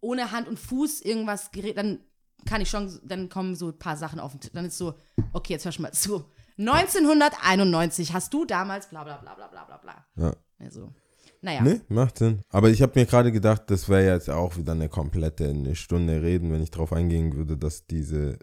ohne 0.00 0.32
Hand 0.32 0.48
und 0.48 0.58
Fuß 0.58 1.00
irgendwas 1.02 1.50
gerät, 1.52 1.78
dann 1.78 2.00
kann 2.44 2.60
ich 2.60 2.68
schon, 2.68 2.92
dann 3.04 3.28
kommen 3.28 3.54
so 3.54 3.68
ein 3.68 3.78
paar 3.78 3.96
Sachen 3.96 4.18
auf 4.20 4.32
den 4.32 4.40
Tisch. 4.40 4.50
Dann 4.52 4.64
ist 4.66 4.76
so, 4.78 4.94
okay, 5.32 5.52
jetzt 5.54 5.64
hör 5.64 5.72
schon 5.72 5.84
mal 5.84 5.92
zu. 5.92 6.24
1991 6.58 8.12
hast 8.12 8.32
du 8.34 8.44
damals 8.44 8.88
bla 8.88 9.04
bla 9.04 9.16
bla 9.18 9.34
bla 9.34 9.46
bla 9.48 9.64
bla 9.64 9.76
bla. 9.78 10.06
Ja. 10.16 10.32
Also, 10.58 10.92
naja. 11.44 11.62
Nee, 11.62 11.80
macht 11.88 12.18
Sinn. 12.18 12.40
Aber 12.50 12.70
ich 12.70 12.82
habe 12.82 12.98
mir 12.98 13.06
gerade 13.06 13.30
gedacht, 13.30 13.62
das 13.68 13.88
wäre 13.88 14.12
jetzt 14.14 14.28
auch 14.30 14.56
wieder 14.56 14.72
eine 14.72 14.88
komplette 14.88 15.48
eine 15.48 15.74
Stunde 15.76 16.22
reden, 16.22 16.50
wenn 16.52 16.62
ich 16.62 16.70
darauf 16.70 16.92
eingehen 16.92 17.34
würde, 17.36 17.56
dass 17.56 17.86
diese, 17.86 18.38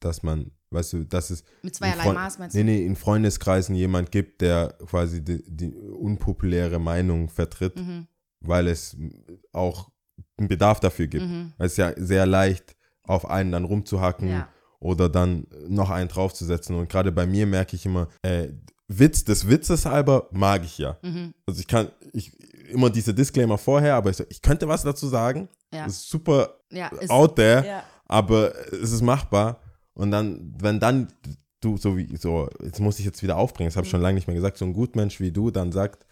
dass 0.00 0.22
man, 0.22 0.50
weißt 0.70 0.92
du, 0.94 1.04
dass 1.04 1.30
es 1.30 1.42
Mit 1.62 1.72
in 1.72 1.74
zweierlei 1.74 2.02
Freund- 2.02 2.14
Maß 2.16 2.38
meinst 2.38 2.54
nee, 2.56 2.62
du? 2.62 2.66
nee, 2.66 2.84
in 2.84 2.96
Freundeskreisen 2.96 3.74
jemand 3.74 4.10
gibt, 4.10 4.40
der 4.40 4.74
quasi 4.86 5.22
die, 5.24 5.42
die 5.46 5.72
unpopuläre 5.74 6.78
Meinung 6.78 7.28
vertritt, 7.28 7.76
Mhm. 7.78 8.06
weil 8.40 8.66
es 8.68 8.96
auch 9.52 9.90
einen 10.38 10.48
Bedarf 10.48 10.80
dafür 10.80 11.06
gibt. 11.06 11.24
Mhm. 11.26 11.52
Weil 11.58 11.66
es 11.66 11.72
ist 11.72 11.78
ja 11.78 11.92
sehr 11.96 12.26
leicht, 12.26 12.74
auf 13.02 13.28
einen 13.30 13.52
dann 13.52 13.64
rumzuhacken 13.64 14.28
Ja. 14.28 14.48
oder 14.80 15.08
dann 15.08 15.46
noch 15.68 15.90
einen 15.90 16.08
draufzusetzen. 16.08 16.74
Und 16.74 16.88
gerade 16.88 17.12
bei 17.12 17.24
mir 17.26 17.46
merke 17.46 17.76
ich 17.76 17.86
immer, 17.86 18.08
äh, 18.22 18.48
Witz 18.88 19.24
des 19.24 19.48
Witzes 19.48 19.84
halber 19.86 20.28
mag 20.32 20.64
ich 20.64 20.78
ja. 20.78 20.96
Mhm. 21.02 21.34
Also 21.46 21.60
ich 21.60 21.66
kann, 21.66 21.88
ich, 22.12 22.36
immer 22.70 22.90
diese 22.90 23.12
Disclaimer 23.14 23.58
vorher, 23.58 23.94
aber 23.94 24.10
ich, 24.10 24.16
so, 24.16 24.24
ich 24.28 24.40
könnte 24.42 24.66
was 24.68 24.82
dazu 24.82 25.08
sagen. 25.08 25.48
Ja. 25.72 25.84
Das 25.84 25.94
ist 25.94 26.08
super 26.10 26.58
Ja, 26.70 26.88
ist, 27.00 27.10
out 27.10 27.36
there, 27.36 27.66
ja. 27.66 27.82
aber 28.06 28.52
es 28.72 28.92
ist 28.92 29.02
machbar. 29.02 29.60
Und 29.94 30.10
dann, 30.10 30.54
wenn 30.60 30.78
dann 30.80 31.08
du 31.60 31.76
so 31.76 31.96
wie, 31.96 32.16
so, 32.16 32.48
jetzt 32.62 32.80
muss 32.80 32.98
ich 32.98 33.04
jetzt 33.04 33.22
wieder 33.22 33.36
aufbringen, 33.36 33.68
das 33.68 33.76
habe 33.76 33.86
ich 33.86 33.92
Mhm. 33.92 33.96
schon 33.96 34.02
lange 34.02 34.14
nicht 34.16 34.26
mehr 34.26 34.36
gesagt, 34.36 34.58
so 34.58 34.64
ein 34.64 34.72
Gutmensch 34.74 35.20
wie 35.20 35.32
du 35.32 35.50
dann 35.50 35.72
sagt, 35.72 36.04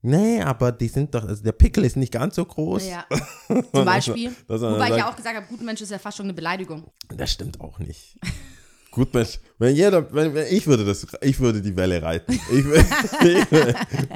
nee, 0.00 0.40
aber 0.40 0.72
die 0.72 0.88
sind 0.88 1.14
doch, 1.14 1.24
also 1.24 1.42
der 1.42 1.52
Pickel 1.52 1.84
ist 1.84 1.96
nicht 1.96 2.12
ganz 2.12 2.36
so 2.36 2.44
groß. 2.44 2.88
Ja. 2.88 3.04
Zum 3.74 3.84
Beispiel. 3.84 4.32
Dass 4.48 4.60
man 4.60 4.74
Wobei 4.74 4.90
ich 4.90 4.96
ja 4.96 5.10
auch 5.10 5.16
gesagt 5.16 5.36
habe, 5.36 5.46
guter 5.48 5.64
Mensch 5.64 5.80
ist 5.80 5.90
ja 5.90 5.98
fast 5.98 6.16
schon 6.16 6.26
eine 6.26 6.34
Beleidigung. 6.34 6.90
Das 7.08 7.30
stimmt 7.32 7.60
auch 7.60 7.78
nicht. 7.78 8.18
Gutmensch, 8.92 9.40
wenn 9.58 9.74
jeder, 9.74 10.12
wenn, 10.12 10.34
wenn 10.34 10.46
ich 10.54 10.66
würde 10.66 10.84
das, 10.84 11.06
ich 11.22 11.40
würde 11.40 11.62
die 11.62 11.74
Welle 11.76 12.02
reiten. 12.02 12.32
Ich, 12.52 12.64
würde- 12.64 12.84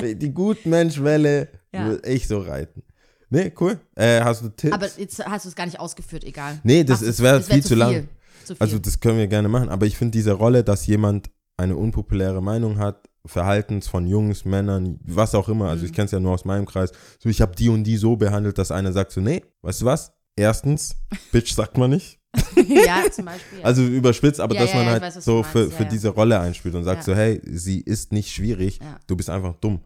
ich, 0.04 0.18
die 0.18 0.30
Gutmensch-Welle 0.34 1.48
Ja. 1.76 1.96
ich 2.04 2.26
so 2.28 2.38
reiten. 2.40 2.82
Nee, 3.30 3.52
cool. 3.60 3.78
Äh, 3.96 4.20
hast 4.22 4.42
du 4.42 4.48
Tipps? 4.50 4.72
Aber 4.72 4.86
jetzt 4.98 5.24
hast 5.24 5.44
du 5.44 5.48
es 5.48 5.56
gar 5.56 5.66
nicht 5.66 5.80
ausgeführt, 5.80 6.24
egal. 6.24 6.60
Nee, 6.62 6.84
das- 6.84 7.00
Mach's- 7.00 7.10
es 7.10 7.22
wär 7.22 7.32
wär 7.34 7.42
viel 7.42 7.64
zu 7.64 7.74
lang. 7.74 8.08
Zu 8.44 8.54
viel. 8.54 8.56
Also 8.60 8.78
das 8.78 9.00
können 9.00 9.18
wir 9.18 9.26
gerne 9.26 9.48
machen, 9.48 9.68
aber 9.68 9.86
ich 9.86 9.96
finde 9.96 10.12
diese 10.12 10.32
Rolle, 10.32 10.62
dass 10.62 10.86
jemand 10.86 11.30
eine 11.56 11.74
unpopuläre 11.76 12.40
Meinung 12.42 12.78
hat, 12.78 13.08
Verhaltens 13.24 13.88
von 13.88 14.06
Jungs, 14.06 14.44
Männern, 14.44 15.00
was 15.04 15.34
auch 15.34 15.48
immer, 15.48 15.68
also 15.68 15.84
ich 15.84 15.90
Mhm. 15.90 15.94
kenne 15.96 16.04
es 16.06 16.12
ja 16.12 16.20
nur 16.20 16.32
aus 16.32 16.44
meinem 16.44 16.64
Kreis, 16.66 16.92
so 17.18 17.28
ich 17.28 17.40
habe 17.40 17.56
die 17.56 17.68
und 17.68 17.82
die 17.82 17.96
so 17.96 18.14
behandelt, 18.14 18.56
dass 18.58 18.70
einer 18.70 18.92
sagt 18.92 19.10
so, 19.10 19.20
nee, 19.20 19.42
weißt 19.62 19.80
du 19.82 19.86
was? 19.86 20.12
Erstens, 20.36 20.94
Bitch 21.32 21.52
sagt 21.54 21.76
man 21.76 21.90
nicht, 21.90 22.20
ja, 22.54 23.02
zum 23.10 23.24
Beispiel. 23.24 23.58
Ja. 23.58 23.64
also 23.64 23.82
überspitzt, 23.82 24.38
aber 24.38 24.54
Ja, 24.54 24.60
dass 24.60 24.70
ja, 24.70 24.76
man 24.76 24.84
ich 24.86 24.92
halt 24.92 25.02
weiß, 25.02 25.24
so 25.24 25.42
für, 25.42 25.68
für 25.72 25.86
diese 25.86 26.10
Rolle 26.10 26.38
einspielt 26.38 26.74
und 26.76 26.84
sagt 26.84 27.02
so, 27.02 27.16
hey, 27.16 27.40
sie 27.44 27.80
ist 27.80 28.12
nicht 28.12 28.30
schwierig, 28.30 28.78
du 29.08 29.16
bist 29.16 29.28
einfach 29.30 29.54
dumm. 29.54 29.80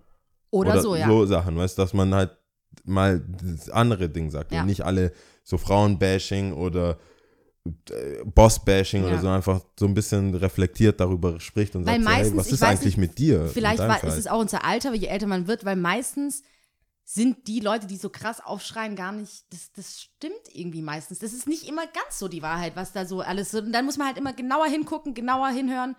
Oder, 0.51 0.81
so, 0.83 0.97
ja. 0.97 1.07
So 1.07 1.27
Sachen, 1.27 1.57
weißt 1.57 1.79
du, 1.79 1.83
dass 1.83 1.93
man 1.93 2.15
halt 2.15 2.37
mal 2.85 3.21
das 3.43 3.71
andere 3.71 4.09
Ding 4.09 4.31
sagt 4.31 4.53
Ja. 4.53 4.61
und 4.61 4.67
nicht 4.67 4.85
alle 4.85 5.13
so 5.45 5.59
Frauenbashing 5.59 6.53
oder 6.53 6.99
äh, 7.67 8.25
Boss-Bashing 8.25 9.05
oder 9.05 9.15
Ja. 9.15 9.21
so 9.21 9.29
einfach 9.29 9.61
so 9.79 9.87
ein 9.87 9.95
bisschen 9.95 10.35
reflektiert 10.35 11.01
darüber 11.01 11.39
spricht 11.41 11.77
und 11.77 11.85
Weil 11.87 11.95
sagt, 11.97 12.05
so, 12.05 12.11
hey, 12.11 12.19
meistens, 12.19 12.39
was 12.39 12.53
ist 12.53 12.63
eigentlich 12.63 12.97
nicht, 12.97 13.09
mit 13.09 13.19
dir? 13.19 13.47
Vielleicht 13.49 13.79
war, 13.81 14.03
ist 14.05 14.17
es 14.17 14.27
auch 14.27 14.41
unser 14.41 14.65
Alter, 14.65 14.95
je 14.95 15.09
älter 15.09 15.27
man 15.27 15.47
wird, 15.47 15.65
weil 15.65 15.77
meistens 15.77 16.43
sind 17.05 17.49
die 17.49 17.61
Leute, 17.61 17.87
die 17.89 17.97
so 17.97 18.09
krass 18.09 18.41
aufschreien, 18.43 18.95
gar 18.95 19.11
nicht, 19.13 19.53
das, 19.53 19.73
das 19.73 20.01
stimmt 20.01 20.35
irgendwie 20.53 20.81
meistens. 20.81 21.19
Das 21.19 21.33
ist 21.33 21.49
nicht 21.49 21.69
immer 21.69 21.83
ganz 21.87 22.19
so 22.21 22.29
die 22.29 22.41
Wahrheit, 22.41 22.77
was 22.77 22.93
da 22.93 23.05
so 23.05 23.21
alles 23.21 23.51
so. 23.51 23.59
Und 23.59 23.73
dann 23.73 23.85
muss 23.85 23.99
man 23.99 24.07
halt 24.07 24.17
immer 24.17 24.33
genauer 24.33 24.67
hingucken, 24.67 25.13
genauer 25.13 25.49
hinhören, 25.49 25.97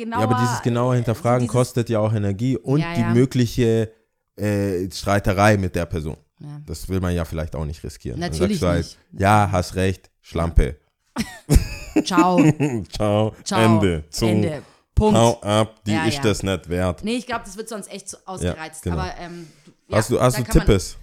genauer. 0.00 0.20
Ja, 0.20 0.26
aber 0.28 0.38
dieses 0.40 0.62
genaue 0.62 0.96
Hinterfragen 0.96 1.40
dieses- 1.46 1.52
kostet 1.52 1.88
ja 1.88 2.00
auch 2.00 2.12
Energie 2.12 2.56
und 2.56 2.80
Ja, 2.80 2.94
die 2.94 3.00
ja. 3.00 3.10
mögliche 3.14 3.92
äh, 4.36 4.90
Streiterei 4.90 5.56
mit 5.56 5.74
der 5.74 5.86
Person. 5.86 6.16
Ja. 6.40 6.60
Das 6.66 6.88
will 6.88 7.00
man 7.00 7.14
ja 7.14 7.24
vielleicht 7.24 7.54
auch 7.54 7.64
nicht 7.66 7.82
riskieren. 7.84 8.18
Natürlich 8.18 8.62
halt, 8.62 8.78
nicht. 8.78 8.98
Ja, 9.20 9.48
hast 9.52 9.74
recht, 9.74 10.10
Schlampe. 10.22 10.76
Ciao. 12.04 12.38
Ciao, 12.92 13.34
Ciao. 13.44 13.60
Ende. 13.60 14.04
Zum 14.10 14.28
Ende. 14.28 14.62
Punkt. 14.94 15.16
Hau 15.18 15.40
ab, 15.40 15.82
die 15.86 15.94
ist 16.08 16.22
das 16.24 16.42
nicht 16.42 16.68
wert. 16.68 17.02
Nee, 17.04 17.16
ich 17.16 17.26
glaube, 17.26 17.42
das 17.44 17.56
wird 17.56 17.68
sonst 17.68 17.90
echt 17.90 18.08
zu 18.08 18.16
ausgereizt. 18.26 18.82
genau. 18.82 18.96
Aber 18.98 19.14
ähm, 19.18 19.46
hast 19.90 20.10
du, 20.10 20.20
hast 20.20 20.38
du 20.38 20.44
kann 20.44 20.58
man, 20.58 20.66
Tippes 20.66 20.96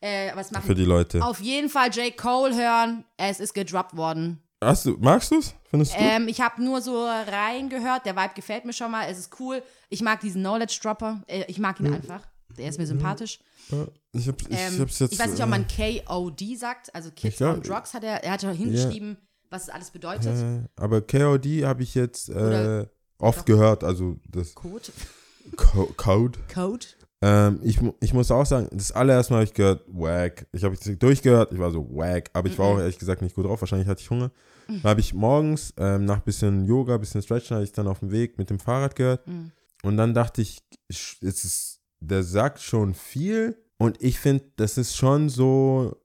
Äh, 0.00 0.30
was 0.34 0.50
machen? 0.50 0.64
für 0.66 0.74
die 0.74 0.84
Leute? 0.84 1.22
Auf 1.24 1.40
jeden 1.40 1.68
Fall 1.68 1.88
J. 1.90 2.16
Cole 2.16 2.54
hören. 2.54 3.04
Es 3.16 3.38
ist 3.40 3.54
gedroppt 3.54 3.96
worden. 3.96 4.40
Hast 4.64 4.86
du, 4.86 4.96
magst 5.00 5.30
du 5.30 5.38
es? 5.38 5.54
Findest 5.70 5.94
du? 5.94 5.98
Ähm, 5.98 6.28
ich 6.28 6.40
habe 6.40 6.62
nur 6.62 6.80
so 6.80 7.04
reingehört. 7.06 8.06
Der 8.06 8.16
Vibe 8.16 8.34
gefällt 8.34 8.64
mir 8.64 8.72
schon 8.72 8.90
mal. 8.90 9.06
Es 9.08 9.18
ist 9.18 9.38
cool. 9.40 9.62
Ich 9.88 10.02
mag 10.02 10.20
diesen 10.20 10.42
Knowledge 10.42 10.78
Dropper. 10.82 11.22
Äh, 11.26 11.44
ich 11.48 11.58
mag 11.58 11.78
ihn 11.80 11.92
einfach. 11.92 12.20
Der 12.56 12.68
ist 12.68 12.78
mir 12.78 12.86
sympathisch. 12.86 13.40
ich, 14.12 14.28
hab, 14.28 14.40
ich, 14.42 14.46
Ähm, 14.50 14.78
hab's 14.80 14.98
jetzt, 14.98 15.12
ich 15.12 15.18
weiß 15.18 15.30
nicht, 15.32 15.42
ob 15.42 15.48
man 15.48 15.66
KOD 15.66 16.56
sagt. 16.56 16.94
Also 16.94 17.10
Kids 17.10 17.38
glaub- 17.38 17.54
on 17.56 17.62
Drugs 17.62 17.94
hat 17.94 18.04
er. 18.04 18.22
Er 18.22 18.32
hat 18.32 18.42
ja 18.42 18.50
hingeschrieben, 18.50 19.16
was 19.50 19.64
es 19.64 19.68
alles 19.70 19.90
bedeutet. 19.90 20.36
Äh, 20.36 20.68
aber 20.76 21.00
KOD 21.00 21.64
habe 21.64 21.82
ich 21.82 21.94
jetzt 21.94 22.28
äh, 22.28 22.86
oft 23.18 23.46
gehört, 23.46 23.82
also 23.84 24.16
das 24.28 24.54
Code. 24.54 24.84
Co 25.56 25.86
Code. 25.96 26.38
Code. 26.52 26.86
Ähm, 27.22 27.60
ich, 27.62 27.80
ich 28.00 28.12
muss 28.12 28.30
auch 28.30 28.44
sagen, 28.44 28.68
das 28.72 28.92
allererste 28.92 29.32
Mal 29.32 29.38
habe 29.38 29.44
ich 29.44 29.54
gehört, 29.54 29.82
wack. 29.88 30.46
Ich 30.52 30.62
habe 30.62 30.74
es 30.74 30.98
durchgehört, 30.98 31.52
ich 31.52 31.58
war 31.58 31.70
so 31.70 31.88
wack, 31.90 32.30
aber 32.34 32.48
ich 32.48 32.58
war 32.58 32.66
auch 32.66 32.78
ehrlich 32.78 32.98
gesagt 32.98 33.22
nicht 33.22 33.34
gut 33.34 33.46
drauf, 33.46 33.60
wahrscheinlich 33.60 33.88
hatte 33.88 34.02
ich 34.02 34.10
Hunger. 34.10 34.30
Dann 34.68 34.82
habe 34.90 35.00
ich 35.00 35.14
morgens 35.14 35.74
ähm, 35.76 36.04
nach 36.04 36.20
bisschen 36.20 36.64
Yoga, 36.64 36.96
bisschen 36.96 37.22
Stretchen, 37.22 37.56
habe 37.56 37.64
ich 37.64 37.72
dann 37.72 37.86
auf 37.86 38.00
dem 38.00 38.10
Weg 38.10 38.38
mit 38.38 38.50
dem 38.50 38.58
Fahrrad 38.58 38.96
gehört. 38.96 39.26
Mhm. 39.26 39.52
Und 39.82 39.96
dann 39.96 40.14
dachte 40.14 40.42
ich, 40.42 40.62
es 40.88 41.18
ist, 41.20 41.80
der 42.00 42.22
sagt 42.22 42.60
schon 42.60 42.94
viel 42.94 43.56
und 43.78 44.00
ich 44.02 44.18
finde, 44.18 44.44
das 44.56 44.78
ist 44.78 44.96
schon 44.96 45.28
so, 45.28 45.96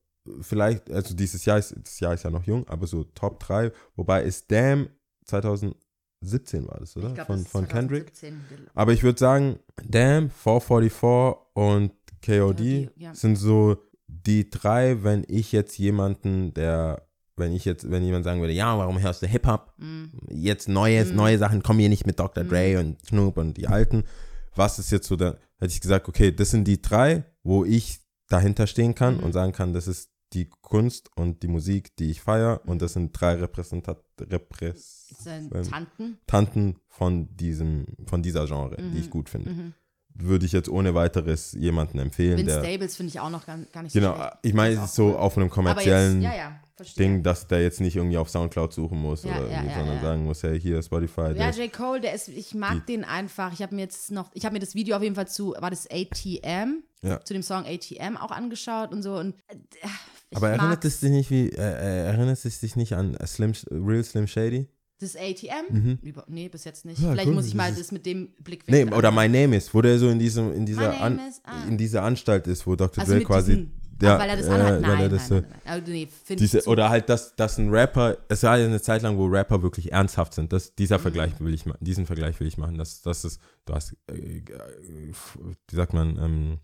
vielleicht, 0.42 0.92
also 0.92 1.16
dieses 1.16 1.46
Jahr 1.46 1.58
ist, 1.58 1.76
das 1.82 2.00
Jahr 2.00 2.14
ist 2.14 2.24
ja 2.24 2.30
noch 2.30 2.44
jung, 2.44 2.68
aber 2.68 2.88
so 2.88 3.04
Top 3.04 3.40
3, 3.40 3.72
wobei 3.96 4.24
ist 4.24 4.52
Damn 4.52 4.90
2017 5.26 6.68
war 6.68 6.80
das, 6.80 6.98
oder? 6.98 7.14
Glaub, 7.14 7.28
von 7.28 7.44
das 7.44 7.52
von 7.52 7.68
Kendrick. 7.68 8.16
2017. 8.16 8.70
Aber 8.74 8.92
ich 8.94 9.04
würde 9.04 9.20
sagen, 9.20 9.60
Damn, 9.88 10.30
444 10.30 11.46
und 11.54 11.92
KOD 12.26 12.58
KOD, 12.58 12.92
ja. 12.98 13.16
sind 13.16 13.38
so 13.38 13.78
die 14.08 14.50
drei, 14.50 15.04
wenn 15.04 15.24
ich 15.28 15.52
jetzt 15.52 15.78
jemanden, 15.78 16.54
der, 16.54 17.08
wenn 17.40 17.54
ich 17.54 17.66
jetzt, 17.66 17.90
wenn 17.90 18.04
jemand 18.04 18.24
sagen 18.26 18.42
würde, 18.42 18.54
ja, 18.54 18.78
warum 18.78 19.00
hörst 19.02 19.22
du 19.22 19.28
Hip-Hop? 19.28 19.74
Mhm. 19.78 20.12
Jetzt 20.30 20.68
Neues, 20.70 21.10
Mhm. 21.10 21.16
neue 21.16 21.38
Sachen, 21.38 21.64
kommen 21.64 21.80
hier 21.80 21.90
nicht 21.90 22.06
mit 22.06 22.20
Dr. 22.20 22.44
Mhm. 22.44 22.50
Dre 22.50 22.80
und 22.80 23.06
Snoop 23.06 23.38
und 23.38 23.58
die 23.58 23.68
Alten. 23.68 24.04
Was 24.56 24.78
ist 24.80 24.92
jetzt 24.92 25.08
so 25.08 25.16
da, 25.16 25.38
hätte 25.60 25.74
ich 25.74 25.82
gesagt, 25.82 26.08
okay, 26.08 26.32
das 26.32 26.52
sind 26.52 26.66
die 26.68 26.82
drei, 26.82 27.24
wo 27.44 27.66
ich 27.66 28.00
dahinter 28.28 28.68
stehen 28.68 28.94
kann 28.94 29.18
Mhm. 29.18 29.24
und 29.24 29.34
sagen 29.34 29.52
kann, 29.54 29.74
das 29.74 29.88
ist 29.88 30.10
die 30.34 30.48
Kunst 30.62 31.10
und 31.16 31.42
die 31.42 31.48
Musik, 31.48 31.96
die 31.98 32.12
ich 32.12 32.22
feiere 32.22 32.62
und 32.68 32.82
das 32.84 32.94
sind 32.94 33.12
drei 33.20 33.34
Repräsentat 33.34 34.04
Seine 34.18 35.46
Repräsentanten 35.46 36.18
Tanten. 36.28 36.76
von 36.88 37.36
diesem, 37.36 37.86
von 38.06 38.22
dieser 38.22 38.46
Genre, 38.46 38.76
die 38.78 38.84
Mhm. 38.84 38.98
ich 38.98 39.10
gut 39.10 39.30
finde 39.30 39.50
Mhm. 39.52 39.74
würde 40.14 40.46
ich 40.46 40.52
jetzt 40.52 40.68
ohne 40.70 40.94
weiteres 40.94 41.54
jemanden 41.54 41.98
empfehlen, 42.00 42.38
Vince 42.38 42.60
der. 42.60 42.64
Stables 42.64 42.96
finde 42.98 43.10
ich 43.12 43.20
auch 43.20 43.30
noch 43.30 43.46
gar, 43.46 43.58
gar 43.72 43.84
nicht 43.84 43.94
so 43.94 44.00
Genau, 44.00 44.16
schlecht. 44.16 44.34
ich 44.44 44.54
meine, 44.54 44.76
es 44.76 44.84
ist 44.84 44.96
so 44.96 45.18
auf 45.18 45.38
einem 45.38 45.50
kommerziellen 45.50 46.22
jetzt, 46.22 46.32
ja, 46.34 46.38
ja, 46.38 46.60
verstehe. 46.80 47.08
Ding, 47.08 47.24
dass 47.24 47.48
der 47.48 47.62
jetzt 47.62 47.82
nicht 47.82 47.96
irgendwie 47.96 48.18
auf 48.18 48.30
Soundcloud 48.30 48.74
suchen 48.74 49.00
muss 49.00 49.24
Ja, 49.24 49.38
oder 49.38 49.50
ja, 49.50 49.64
ja, 49.64 49.78
sondern 49.78 50.02
sagen 50.02 50.24
muss, 50.24 50.44
hey, 50.44 50.60
hier 50.60 50.82
Spotify. 50.82 51.34
Ja, 51.36 51.50
J. 51.50 51.72
Cole, 51.72 52.02
der 52.02 52.14
ist, 52.14 52.30
ich 52.30 52.54
mag 52.54 52.86
den 52.88 53.04
einfach. 53.04 53.54
Ich 53.54 53.62
habe 53.62 53.76
mir 53.76 53.82
jetzt 53.82 54.12
noch, 54.12 54.32
ich 54.34 54.46
habe 54.46 54.54
mir 54.54 54.60
das 54.60 54.76
Video 54.76 54.96
auf 54.96 55.04
jeden 55.04 55.16
Fall 55.16 55.28
zu, 55.28 55.54
war 55.60 55.70
das 55.70 55.88
ATM? 55.90 56.84
Zu 57.24 57.34
dem 57.34 57.44
Song 57.44 57.66
ATM 57.66 58.18
auch 58.18 58.32
angeschaut 58.32 58.92
und 58.92 59.04
so. 59.04 59.16
Und 59.16 59.36
äh, 59.48 59.88
aber 60.36 60.50
erinnert 60.50 60.84
es 60.84 61.00
dich 61.00 61.12
nicht 61.12 61.32
wie, 61.32 61.50
äh, 61.50 61.56
äh, 61.56 62.06
erinnert 62.08 62.44
es 62.44 62.60
dich 62.60 62.76
nicht 62.76 62.94
an 62.94 63.18
Slim, 63.26 63.54
Real 63.72 64.04
Slim 64.04 64.28
Shady? 64.28 64.68
das 65.00 65.16
ATM? 65.16 65.66
Mhm. 65.70 66.00
Über, 66.02 66.26
nee, 66.28 66.50
bis 66.50 66.66
jetzt 66.66 66.86
nicht. 66.86 67.02
Ja, 67.02 67.12
Vielleicht 67.12 67.30
cool, 67.30 67.36
muss 67.36 67.48
ich 67.48 67.56
mal 67.56 67.74
das 67.74 67.92
mit 67.92 68.06
dem 68.06 68.30
Blick 68.44 68.64
Nee, 68.68 68.84
oder 68.86 69.12
My 69.12 69.28
Name 69.28 69.56
Is, 69.56 69.74
wo 69.74 69.82
der 69.82 69.98
so 69.98 70.10
in 70.10 70.20
diesem, 70.20 70.54
in 70.54 70.66
dieser, 70.66 71.02
An, 71.02 71.20
is, 71.20 71.42
ah. 71.44 71.64
in 71.68 71.78
dieser 71.78 72.04
Anstalt 72.04 72.48
ist, 72.48 72.68
wo 72.68 72.76
Dr. 72.76 73.02
Also 73.02 73.14
Dre 73.14 73.24
quasi. 73.24 73.70
Ja, 74.02 74.16
ach, 74.16 74.20
weil 74.20 74.30
er 74.30 74.38
das 74.38 74.48
äh, 74.48 74.52
anhat. 74.52 74.72
weil 74.74 74.82
Nein, 74.82 74.98
nein, 75.00 75.10
das 75.10 75.30
nein, 75.30 75.42
nein, 75.42 75.52
nein. 75.66 75.82
Also, 75.82 75.92
nee, 75.92 76.08
Diese, 76.38 76.66
oder 76.68 76.90
halt, 76.90 77.10
dass, 77.10 77.36
dass 77.36 77.58
ein 77.58 77.70
Rapper, 77.70 78.18
es 78.28 78.44
war 78.44 78.58
ja 78.58 78.66
eine 78.66 78.82
Zeit 78.82 79.02
lang, 79.02 79.18
wo 79.18 79.26
Rapper 79.26 79.62
wirklich 79.62 79.92
ernsthaft 79.92 80.34
sind. 80.34 80.52
Das, 80.54 80.74
dieser 80.76 80.98
Mhm. 80.98 81.02
Vergleich 81.02 81.32
will 81.40 81.54
ich 81.54 81.66
machen, 81.66 81.78
diesen 81.82 82.06
Vergleich 82.06 82.40
will 82.40 82.48
ich 82.48 82.58
machen. 82.58 82.78
Das, 82.78 83.02
das 83.02 83.26
ist, 83.26 83.42
du 83.66 83.74
hast, 83.74 83.96
äh, 84.10 84.14
äh, 84.14 84.44
wie 85.70 85.76
sagt 85.76 85.94
man, 85.94 86.18
ähm, 86.18 86.58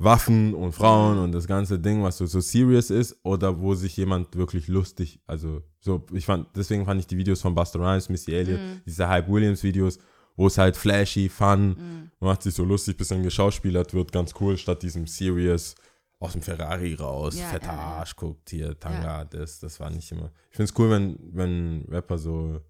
Waffen 0.00 0.54
und 0.54 0.72
Frauen 0.72 1.16
Mhm. 1.16 1.22
und 1.24 1.32
das 1.32 1.46
ganze 1.48 1.78
Ding, 1.78 2.02
was 2.04 2.18
so, 2.18 2.26
so 2.26 2.40
serious 2.40 2.90
ist, 2.90 3.16
oder 3.24 3.58
wo 3.60 3.74
sich 3.74 3.96
jemand 3.96 4.36
wirklich 4.36 4.68
lustig, 4.68 5.20
also 5.26 5.62
so, 5.80 6.06
ich 6.12 6.24
fand, 6.24 6.46
deswegen 6.54 6.84
fand 6.84 7.00
ich 7.00 7.06
die 7.08 7.16
Videos 7.16 7.40
von 7.40 7.54
Buster 7.54 7.80
Rhymes, 7.80 8.08
Missy 8.08 8.32
Elliott, 8.32 8.60
Mhm. 8.60 8.80
diese 8.86 9.08
Hype 9.08 9.28
Williams 9.28 9.62
Videos, 9.64 9.98
wo 10.36 10.46
es 10.46 10.56
halt 10.56 10.76
flashy, 10.76 11.28
fun, 11.28 12.10
macht 12.20 12.44
sich 12.44 12.54
so 12.54 12.62
lustig, 12.64 12.96
bisschen 12.96 13.24
geschauspielert 13.24 13.92
wird, 13.92 14.12
ganz 14.12 14.32
cool, 14.40 14.56
statt 14.56 14.84
diesem 14.84 15.08
serious 15.08 15.74
aus 16.20 16.32
dem 16.32 16.42
Ferrari 16.42 16.94
raus, 16.94 17.36
Ja, 17.38 17.46
fetter 17.48 17.68
ja, 17.68 17.74
ja. 17.74 17.78
Arsch, 17.80 18.16
guckt 18.16 18.50
hier, 18.50 18.78
Tanga, 18.78 19.24
das, 19.24 19.60
das 19.60 19.78
war 19.78 19.90
nicht 19.90 20.10
immer. 20.10 20.32
Ich 20.50 20.56
finde 20.56 20.72
es 20.72 20.78
cool, 20.78 20.90
wenn, 20.90 21.18
wenn 21.32 21.84
Rapper 21.88 22.18
so 22.18 22.60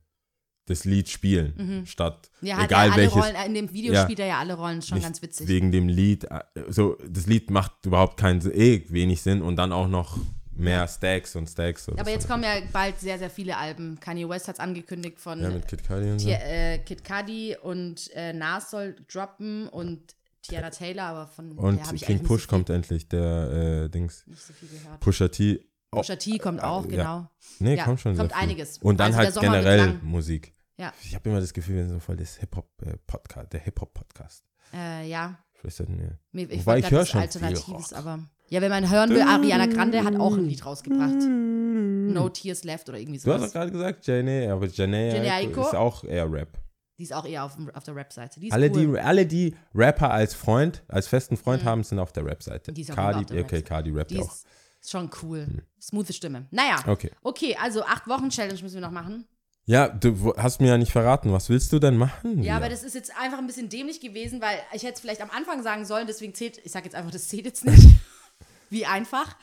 das 0.66 0.84
Lied 0.84 1.08
spielen, 1.08 1.86
statt 1.86 2.30
ja, 2.42 2.62
egal 2.62 2.90
alle 2.90 2.96
welches. 3.00 3.16
Rollen, 3.16 3.36
in 3.46 3.54
dem 3.54 3.72
Video 3.72 3.94
Ja. 3.94 4.02
spielt 4.04 4.18
er 4.20 4.26
ja 4.26 4.38
alle 4.38 4.52
Rollen, 4.52 4.82
schon 4.82 5.00
ganz 5.00 5.22
witzig. 5.22 5.48
Wegen 5.48 5.72
dem 5.72 5.88
Lied, 5.88 6.24
äh, 6.24 6.40
so, 6.68 6.98
das 7.08 7.26
Lied 7.26 7.50
macht 7.50 7.86
überhaupt 7.86 8.18
keinen, 8.18 8.42
eh 8.52 8.84
wenig 8.90 9.22
Sinn 9.22 9.40
und 9.40 9.56
dann 9.56 9.72
auch 9.72 9.88
noch 9.88 10.18
mehr 10.54 10.86
Stacks 10.88 11.36
und 11.36 11.48
Stacks. 11.48 11.86
So, 11.86 11.92
Aber 11.92 12.10
jetzt 12.10 12.26
fand 12.26 12.44
kommen 12.44 12.60
ja 12.60 12.66
bald 12.70 12.98
sehr, 13.00 13.18
sehr 13.18 13.30
viele 13.30 13.56
Alben. 13.56 13.98
Kanye 14.00 14.28
West 14.28 14.48
hat 14.48 14.56
es 14.56 14.60
angekündigt 14.60 15.18
von 15.18 15.40
Ja, 15.40 15.48
mit 15.50 15.66
Kid 15.68 15.86
Cudi 15.86 16.10
und 16.10 16.18
so. 16.18 16.28
Äh, 16.28 16.78
Kid 16.78 17.02
Cudi 17.04 17.56
und 17.62 18.10
äh, 18.14 18.32
Nas 18.34 18.70
soll 18.70 18.96
droppen 19.10 19.68
und 19.68 20.16
Tiara 20.42 20.70
Taylor, 20.70 21.04
aber 21.04 21.26
von 21.26 21.52
Und 21.52 21.76
der 21.84 21.94
ich 21.94 22.02
King 22.02 22.22
Push 22.22 22.42
so 22.44 22.48
kommt 22.48 22.70
endlich, 22.70 23.08
der 23.08 23.84
äh, 23.84 23.88
Dings. 23.90 24.24
nicht 24.26 24.40
so 24.42 24.52
viel 24.52 24.68
gehört. 24.68 25.00
Pusha 25.00 25.28
T. 25.28 25.60
Oh, 25.90 25.98
Pusha 25.98 26.16
T 26.16 26.38
kommt 26.38 26.62
auch, 26.62 26.84
ja. 26.84 26.90
genau. 26.90 27.30
nee, 27.60 27.76
ja, 27.76 27.84
kommt 27.84 28.00
schon. 28.00 28.16
kommt 28.16 28.34
einiges. 28.34 28.78
Und 28.78 29.00
dann 29.00 29.14
Also 29.14 29.40
halt 29.40 29.52
generell. 29.52 29.98
Musik. 30.02 30.54
Ja. 30.76 30.92
Ich 31.02 31.14
habe 31.14 31.28
immer 31.30 31.40
das 31.40 31.52
Gefühl, 31.52 31.76
wir 31.76 31.82
sind 31.84 31.94
so 31.94 31.98
voll 32.00 32.16
das 32.16 32.36
Hip-Hop-Podcast, 32.36 33.52
der 33.52 33.60
Hip-Hop-Podcast. 33.60 34.44
Äh, 34.72 35.08
ja, 35.08 35.38
Vielleicht 35.54 35.76
sollten 35.76 35.98
wir. 35.98 36.18
mir- 36.32 36.50
ich 36.50 36.60
Wobei 36.60 36.78
ich 36.78 36.90
höre 36.90 37.04
schon 37.04 37.20
Alternatives, 37.20 37.92
aber 37.92 38.20
ja, 38.48 38.60
wenn 38.60 38.70
man 38.70 38.88
hören 38.90 39.10
will, 39.10 39.22
Ariana 39.22 39.66
Grande 39.66 40.04
hat 40.04 40.14
auch 40.16 40.34
ein 40.36 40.44
Lied 40.46 40.64
rausgebracht. 40.64 41.16
No 41.18 42.28
Tears 42.28 42.64
Left 42.64 42.88
oder 42.88 42.98
irgendwie 42.98 43.18
Du 43.18 43.32
hast 43.32 43.38
doch 43.40 43.40
sowas. 43.48 43.52
gerade 43.52 43.72
gesagt, 43.72 44.06
Janae, 44.06 44.48
aber 44.50 44.66
Janae 44.66 45.14
Janae 45.16 45.46
ist 45.50 45.74
auch 45.74 46.04
eher 46.04 46.30
Rap. 46.30 46.58
Die 46.98 47.04
ist 47.04 47.12
auch 47.12 47.24
eher 47.24 47.44
auf, 47.44 47.56
auf 47.74 47.84
der 47.84 47.94
Rap-Seite. 47.94 48.40
Alle, 48.50 48.70
cool. 48.70 48.92
die, 48.94 48.98
alle, 49.00 49.24
die 49.26 49.54
Rapper 49.74 50.10
als 50.10 50.34
Freund, 50.34 50.82
als 50.88 51.06
festen 51.06 51.36
Freund 51.36 51.64
haben, 51.64 51.84
sind 51.84 52.00
auf 52.00 52.12
der 52.12 52.24
Rap-Seite. 52.24 52.72
Die 52.72 52.80
ist 52.82 52.90
auch 52.90 52.96
Cardi, 52.96 53.20
auf 53.20 53.26
der 53.26 53.44
okay. 53.44 53.62
Cardi 53.62 53.90
rappt 53.92 54.10
Die 54.10 54.18
auch. 54.18 54.32
Ist, 54.32 54.46
ist 54.80 54.90
schon 54.90 55.08
cool. 55.22 55.46
Smooth 55.80 56.12
Stimme. 56.12 56.46
Naja, 56.50 56.82
Okay. 56.86 57.12
okay, 57.22 57.56
also 57.62 57.84
acht 57.84 58.08
Wochen 58.08 58.30
Challenge 58.30 58.60
müssen 58.62 58.74
wir 58.74 58.80
noch 58.80 58.90
machen. 58.90 59.26
Ja, 59.64 59.88
du 59.88 60.34
hast 60.36 60.60
mir 60.60 60.68
ja 60.68 60.78
nicht 60.78 60.90
verraten. 60.92 61.30
Was 61.30 61.48
willst 61.50 61.72
du 61.72 61.78
denn 61.78 61.96
machen? 61.96 62.38
Ja, 62.38 62.42
Lia? 62.42 62.56
aber 62.56 62.68
das 62.68 62.82
ist 62.82 62.94
jetzt 62.94 63.14
einfach 63.16 63.38
ein 63.38 63.46
bisschen 63.46 63.68
dämlich 63.68 64.00
gewesen, 64.00 64.40
weil 64.40 64.58
ich 64.72 64.82
hätte 64.82 64.94
es 64.94 65.00
vielleicht 65.00 65.20
am 65.20 65.30
Anfang 65.30 65.62
sagen 65.62 65.84
sollen, 65.84 66.06
deswegen 66.06 66.34
zählt, 66.34 66.58
ich 66.64 66.72
sage 66.72 66.86
jetzt 66.86 66.94
einfach, 66.94 67.10
das 67.10 67.28
zählt 67.28 67.44
jetzt 67.44 67.64
nicht. 67.64 67.86
Wie 68.70 68.86
einfach. 68.86 69.36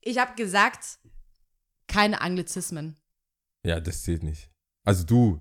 Ich 0.00 0.18
habe 0.18 0.34
gesagt, 0.34 0.98
keine 1.86 2.20
Anglizismen. 2.20 2.96
Ja, 3.64 3.80
das 3.80 4.02
zählt 4.02 4.24
nicht. 4.24 4.50
Also 4.84 5.04
du. 5.04 5.40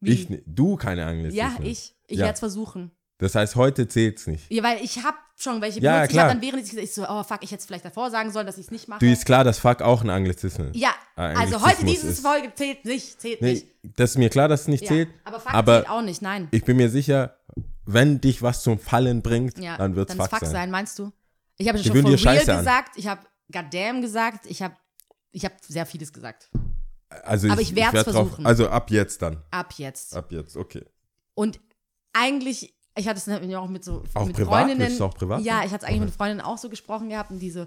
Wie? 0.00 0.10
Ich, 0.12 0.28
du 0.46 0.76
keine 0.76 1.06
Anglizismen. 1.06 1.36
Ja, 1.36 1.56
ich. 1.62 1.94
Ich 2.06 2.18
Ja. 2.18 2.24
werde 2.26 2.34
es 2.34 2.38
versuchen. 2.40 2.90
Das 3.18 3.34
heißt, 3.34 3.56
heute 3.56 3.88
zählt's 3.88 4.28
nicht. 4.28 4.48
Ja, 4.48 4.62
weil 4.62 4.78
ich 4.82 5.02
habe 5.02 5.16
schon 5.36 5.60
welche 5.60 5.80
Ja, 5.80 5.94
benutzt. 5.94 6.10
Ich 6.10 6.14
klar. 6.14 6.24
habe 6.30 6.34
dann 6.34 6.42
während 6.42 6.62
ich 6.62 6.70
gesagt, 6.70 6.84
ich 6.84 6.94
so, 6.94 7.04
oh 7.08 7.24
fuck, 7.24 7.42
ich 7.42 7.50
hätte 7.50 7.58
es 7.60 7.66
vielleicht 7.66 7.84
davor 7.84 8.10
sagen 8.12 8.30
sollen, 8.30 8.46
dass 8.46 8.58
ich 8.58 8.66
es 8.66 8.70
nicht 8.70 8.86
mache. 8.86 9.00
Du 9.00 9.10
ist 9.10 9.24
klar, 9.26 9.42
dass 9.42 9.58
Fuck 9.58 9.82
auch 9.82 10.02
ein 10.04 10.10
Anglizismus 10.10 10.68
ist. 10.68 10.76
ja, 10.76 10.90
Ah, 11.16 11.30
also 11.34 11.56
heute 11.60 11.78
Anglizismus 11.78 11.94
diese 12.00 12.08
ist- 12.12 12.20
Folge 12.20 12.54
zählt 12.54 12.84
nicht, 12.84 13.20
zählt 13.20 13.42
Nee, 13.42 13.52
nicht. 13.54 13.66
das 13.96 14.10
ist 14.10 14.18
mir 14.18 14.28
klar, 14.30 14.46
dass 14.46 14.62
es 14.62 14.68
nicht 14.68 14.82
Ja, 14.84 14.88
zählt. 14.88 15.08
aber 15.24 15.40
fuck 15.40 15.52
aber 15.52 15.78
zählt 15.80 15.90
auch 15.90 16.02
nicht, 16.02 16.22
nein. 16.22 16.46
ich 16.52 16.64
bin 16.64 16.76
mir 16.76 16.90
sicher, 16.90 17.36
wenn 17.86 18.20
dich 18.20 18.40
was 18.42 18.62
zum 18.62 18.78
Fallen 18.78 19.20
bringt, 19.22 19.58
Ja, 19.58 19.76
dann 19.78 19.96
wird's 19.96 20.14
dann 20.16 20.28
Fuck, 20.28 20.38
fuck 20.38 20.48
sein. 20.48 20.70
meinst 20.70 20.96
du? 21.00 21.10
Ich 21.56 21.68
habe 21.68 21.78
schon 21.82 21.92
dir 21.94 22.04
real 22.04 22.18
Scheiße 22.18 22.52
an. 22.52 22.58
gesagt, 22.58 22.92
ich 22.96 23.08
habe 23.08 23.22
goddamn 23.52 24.00
gesagt, 24.00 24.46
ich 24.46 24.62
habe 24.62 24.76
ich 25.32 25.44
habe 25.44 25.54
sehr 25.66 25.86
vieles 25.86 26.12
gesagt. 26.12 26.50
Also 27.10 27.48
Aber 27.50 27.60
ich 27.60 27.74
werd's 27.74 27.94
werd 27.94 28.06
drauf- 28.06 28.14
versuchen. 28.28 28.46
Also 28.46 28.68
ab 28.68 28.90
jetzt 28.90 29.22
dann. 29.22 29.42
Ab 29.50 29.72
jetzt. 29.76 30.14
Ab 30.14 30.30
jetzt, 30.32 30.56
okay. 30.56 30.84
Und 31.34 31.60
eigentlich, 32.12 32.74
ich 32.96 33.08
hatte 33.08 33.18
es 33.18 33.54
auch 33.56 33.68
mit 33.68 33.84
so 33.84 34.02
Auch 34.14 34.26
mit 34.26 34.36
privat? 34.36 34.66
Freundinnen. 34.68 35.00
Auch 35.02 35.14
privat 35.14 35.42
Ja, 35.42 35.64
ich 35.64 35.72
hatte 35.72 35.84
es 35.84 35.88
eigentlich 35.88 36.00
Okay. 36.00 36.06
mit 36.06 36.14
Freundinnen 36.14 36.40
auch 36.42 36.58
so 36.58 36.68
gesprochen 36.68 37.08
gehabt 37.08 37.30
und 37.30 37.38
die 37.38 37.50
so, 37.50 37.66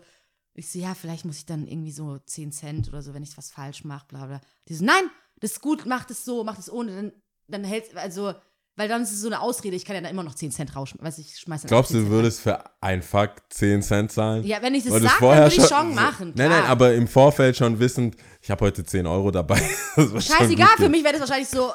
ich 0.54 0.70
so, 0.72 0.80
ja, 0.80 0.94
vielleicht 0.94 1.26
muss 1.26 1.38
ich 1.38 1.46
dann 1.46 1.68
irgendwie 1.68 1.92
so 1.92 2.18
10 2.20 2.52
Cent 2.52 2.88
oder 2.90 3.02
so, 3.02 3.14
wenn 3.14 3.24
ich 3.24 3.36
was 3.38 3.50
falsch 3.52 3.84
mache, 3.84 4.06
bla 4.08 4.26
bla. 4.28 4.42
Die 4.68 4.76
so, 4.76 4.84
nein, 4.86 5.04
das 5.40 5.54
ist 5.54 5.62
gut, 5.62 5.86
mach 5.86 6.06
das 6.06 6.24
so, 6.26 6.44
mach 6.44 6.56
das 6.58 6.72
ohne, 6.72 6.94
dann, 6.96 7.12
dann 7.48 7.64
hältst 7.64 7.96
also, 7.96 8.34
weil 8.82 8.88
dann 8.88 9.04
ist 9.04 9.12
es 9.12 9.22
so 9.22 9.28
eine 9.28 9.40
Ausrede, 9.42 9.76
ich 9.76 9.86
kann 9.86 9.96
ja 9.96 10.02
dann 10.02 10.10
immer 10.10 10.24
noch 10.24 10.34
10 10.34 10.50
Cent 10.50 10.76
rausschmeißen, 10.76 11.06
weiß 11.06 11.20
ich, 11.20 11.38
schmeiß 11.38 11.62
dann 11.62 11.70
Glaubst 11.70 11.92
auch 11.92 11.94
10 11.94 12.00
du, 12.00 12.10
du 12.10 12.16
würdest 12.16 12.42
für 12.42 12.64
ein 12.82 13.04
Fuck 13.04 13.34
10 13.50 13.84
Cent 13.84 14.12
zahlen? 14.12 14.44
Ja, 14.44 14.60
wenn 14.64 14.74
ich 14.74 14.84
das 14.84 14.94
sage, 14.94 15.06
dann 15.06 15.14
vorher 15.20 15.44
würde 15.44 15.56
ich 15.56 15.68
schon 15.68 15.94
machen. 15.94 16.34
Nein, 16.36 16.50
nein, 16.50 16.62
klar. 16.62 16.72
aber 16.72 16.96
im 16.96 17.08
Vorfeld 17.08 17.56
schon 17.56 17.78
wissend, 17.78 18.16
ich 18.42 18.50
habe 18.50 18.66
heute 18.66 18.84
10 18.84 19.06
Euro 19.06 19.30
dabei. 19.30 19.62
Scheißegal, 19.96 20.78
für 20.78 20.90
mich 20.90 21.04
wäre 21.04 21.14
das 21.14 21.22
wahrscheinlich 21.22 21.50
so, 21.50 21.72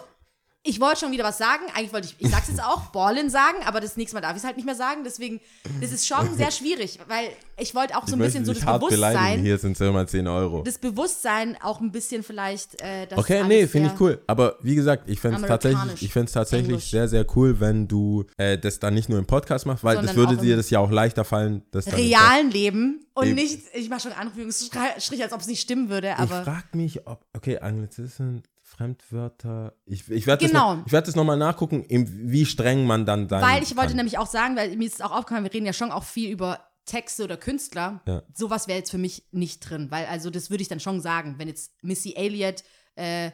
ich 0.67 0.81
wollte 0.81 1.01
schon 1.01 1.13
wieder 1.13 1.25
was 1.25 1.39
sagen. 1.39 1.63
Eigentlich 1.75 1.93
wollte 1.93 2.09
ich, 2.09 2.17
ich 2.19 2.31
sag's 2.31 2.49
jetzt 2.49 2.63
auch, 2.63 2.87
Ballin 2.87 3.31
sagen, 3.31 3.59
aber 3.65 3.81
das 3.81 3.97
nächste 3.97 4.17
Mal 4.17 4.21
darf 4.21 4.33
ich 4.33 4.39
es 4.39 4.45
halt 4.45 4.57
nicht 4.57 4.67
mehr 4.67 4.75
sagen. 4.75 5.03
Deswegen, 5.05 5.41
das 5.81 5.93
ist 5.93 6.07
schon 6.07 6.35
sehr 6.37 6.51
schwierig, 6.51 6.99
weil 7.09 7.29
ich 7.59 7.75
wollte 7.75 7.97
auch 7.97 8.05
Ich 8.05 8.11
so 8.11 8.17
ein 8.17 8.19
bisschen 8.19 8.45
so 8.45 8.53
das. 8.53 8.65
Bewusstsein, 8.65 9.41
Hier 9.41 9.59
sind 9.59 9.73
es 9.73 9.81
immer 9.81 10.07
10 10.07 10.27
Euro. 10.27 10.63
das 10.63 10.79
Bewusstsein 10.79 11.57
auch 11.63 11.81
ein 11.81 11.93
bisschen 11.93 12.23
vielleicht, 12.23 12.81
äh, 12.83 13.07
Okay, 13.15 13.45
nee, 13.45 13.67
finde 13.67 13.91
ich 13.95 14.01
cool. 14.01 14.21
Aber 14.27 14.57
wie 14.61 14.75
gesagt, 14.75 15.09
ich 15.09 15.21
fände 15.21 15.41
es 15.41 15.47
tatsächlich, 15.47 16.03
ich 16.03 16.13
find's 16.13 16.33
tatsächlich 16.33 16.69
Englisch. 16.69 16.91
sehr, 16.91 17.09
sehr 17.09 17.25
cool, 17.37 17.61
wenn 17.61 17.89
du 17.89 18.25
äh, 18.37 18.59
das 18.59 18.79
dann 18.81 18.95
nicht 18.95 19.09
nur 19.09 19.19
im 19.19 19.27
Podcast 19.27 19.67
machst, 19.67 19.85
weil 19.85 20.01
das 20.03 20.15
würde 20.17 20.37
dir 20.37 20.57
das 20.57 20.71
ja 20.71 20.81
auch 20.81 20.91
leichter 20.91 21.25
fallen. 21.25 21.63
Das 21.71 21.91
realen 21.93 22.51
Leben 22.51 23.07
und 23.15 23.27
Eben. 23.27 23.35
nicht, 23.37 23.61
ich 23.75 23.89
mache 23.89 24.01
schon 24.03 24.13
Anführungsstriche, 24.13 25.23
als 25.25 25.33
ob 25.33 25.41
es 25.41 25.47
nicht 25.47 25.61
stimmen 25.63 25.89
würde, 25.89 26.09
Ich 26.09 26.19
aber 26.19 26.45
frage 26.45 26.67
mich, 26.77 27.07
ob, 27.07 27.25
okay, 27.35 27.59
Anglizismen, 27.59 28.43
Fremdwörter, 28.77 29.75
ich, 29.87 30.09
ich 30.11 30.27
werde 30.27 30.47
Genau. 30.47 30.71
das, 30.71 30.79
noch- 30.81 30.87
ich 30.87 30.93
werd 30.93 31.09
das 31.09 31.17
nochmal 31.17 31.37
nachgucken, 31.37 31.85
im, 31.85 32.31
wie 32.31 32.45
streng 32.47 32.87
man 32.87 33.07
dann 33.07 33.29
sein 33.29 33.43
weil 33.43 33.63
ich 33.63 33.77
wollte 33.77 33.89
kann. 33.91 33.97
nämlich 33.97 34.19
auch 34.19 34.27
sagen, 34.27 34.57
weil 34.57 34.77
mir 34.77 34.87
ist 34.87 34.95
es 34.97 35.01
auch 35.01 35.13
aufgefallen, 35.13 35.45
wir 35.45 35.53
reden 35.53 35.67
ja 35.67 35.73
schon 35.73 35.91
auch 35.91 36.05
viel 36.05 36.31
über 36.31 36.61
Texte 36.85 37.25
oder 37.25 37.37
Künstler. 37.37 38.01
Ja. 38.07 38.23
Sowas 38.35 38.69
wäre 38.69 38.79
jetzt 38.79 38.91
für 38.91 38.99
mich 38.99 39.27
nicht 39.33 39.61
drin, 39.61 39.91
weil 39.91 40.07
also 40.07 40.31
das 40.31 40.51
würde 40.51 40.63
ich 40.63 40.69
dann 40.69 40.81
schon 40.81 41.01
sagen, 41.01 41.35
wenn 41.39 41.49
jetzt 41.49 41.73
Missy 41.83 42.15
Elliott, 42.15 42.63
äh, 42.95 43.31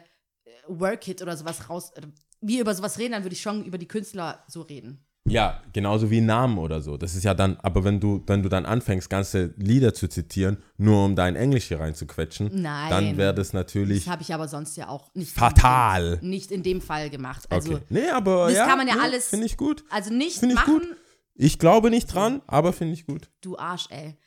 Work 0.67 1.07
It 1.07 1.21
oder 1.21 1.35
sowas 1.37 1.69
raus, 1.69 1.91
äh, 1.95 2.01
wir 2.41 2.61
über 2.61 2.73
sowas 2.73 2.97
reden, 2.97 3.11
dann 3.13 3.23
würde 3.23 3.35
ich 3.35 3.41
schon 3.41 3.63
über 3.65 3.77
die 3.77 3.87
Künstler 3.87 4.43
so 4.47 4.61
reden. 4.61 5.05
Ja, 5.25 5.61
genauso 5.71 6.11
wie 6.11 6.19
Namen 6.19 6.57
oder 6.57 6.81
so. 6.81 6.97
Das 6.97 7.15
ist 7.15 7.23
ja 7.23 7.33
dann, 7.33 7.57
aber 7.61 7.85
wenn 7.85 7.99
du, 8.01 8.21
wenn 8.27 8.43
du 8.43 8.49
dann 8.49 8.65
anfängst, 8.65 9.09
ganze 9.09 9.53
Lieder 9.57 9.93
zu 9.93 10.09
zitieren, 10.09 10.57
nur 10.77 11.05
um 11.05 11.15
dein 11.15 11.37
Englisch 11.37 11.69
hier 11.69 11.79
reinzuquetschen, 11.79 12.49
Nein. 12.61 12.89
dann 12.89 13.17
wäre 13.17 13.33
das 13.33 13.53
natürlich 13.53 14.03
Das 14.03 14.11
habe 14.11 14.21
ich 14.21 14.33
aber 14.33 14.49
sonst 14.49 14.75
ja 14.75 14.89
auch 14.89 15.13
nicht. 15.15 15.31
fatal. 15.31 16.19
Nicht 16.21 16.51
in 16.51 16.61
dem 16.61 16.81
Fall 16.81 17.09
gemacht. 17.09 17.45
Also, 17.49 17.75
okay. 17.75 17.83
Nee, 17.89 18.09
aber 18.09 18.47
das 18.47 18.57
ja, 18.57 18.67
kann 18.67 18.77
man 18.79 18.87
ja 18.87 18.95
nee, 18.95 19.01
alles- 19.01 19.29
Finde 19.29 19.45
ich 19.45 19.55
gut. 19.55 19.85
also 19.89 20.13
nicht 20.13 20.39
Finde 20.39 20.55
ich 20.55 20.59
machen, 20.59 20.79
gut. 20.79 20.87
Ich 21.35 21.57
glaube 21.57 21.89
nicht 21.89 22.13
dran, 22.13 22.41
aber 22.45 22.73
finde 22.73 22.93
ich 22.93 23.05
gut. 23.05 23.29
du 23.41 23.57
Arsch, 23.57 23.87
ey. 23.91 24.17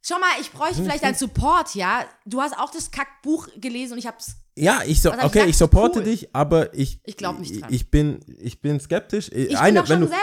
Schau 0.00 0.18
mal, 0.18 0.28
ich 0.40 0.50
bräuchte 0.52 0.82
vielleicht 0.82 1.04
einen 1.04 1.14
Support, 1.16 1.74
ja? 1.74 2.04
Du 2.24 2.40
hast 2.40 2.56
auch 2.58 2.70
das 2.70 2.90
Kackbuch 2.90 3.48
gelesen 3.60 3.92
und 3.94 3.98
ich 3.98 4.06
hab's 4.06 4.36
Ja, 4.60 4.82
ich 4.86 5.00
so, 5.02 5.10
ich 5.10 5.16
okay, 5.16 5.28
gesagt? 5.30 5.50
ich 5.50 5.56
supporte 5.58 5.98
Cool. 6.00 6.04
dich, 6.04 6.34
aber 6.34 6.74
ich 6.74 7.00
Ich 7.04 7.16
glaub 7.16 7.38
nicht 7.38 7.60
dran. 7.60 7.72
Ich 7.72 7.90
bin 7.90 8.20
ich 8.38 8.60
bin 8.60 8.80
skeptisch. 8.80 9.30
bin 9.30 9.78
auch 9.78 9.86
schon 9.86 10.08
selber 10.08 10.14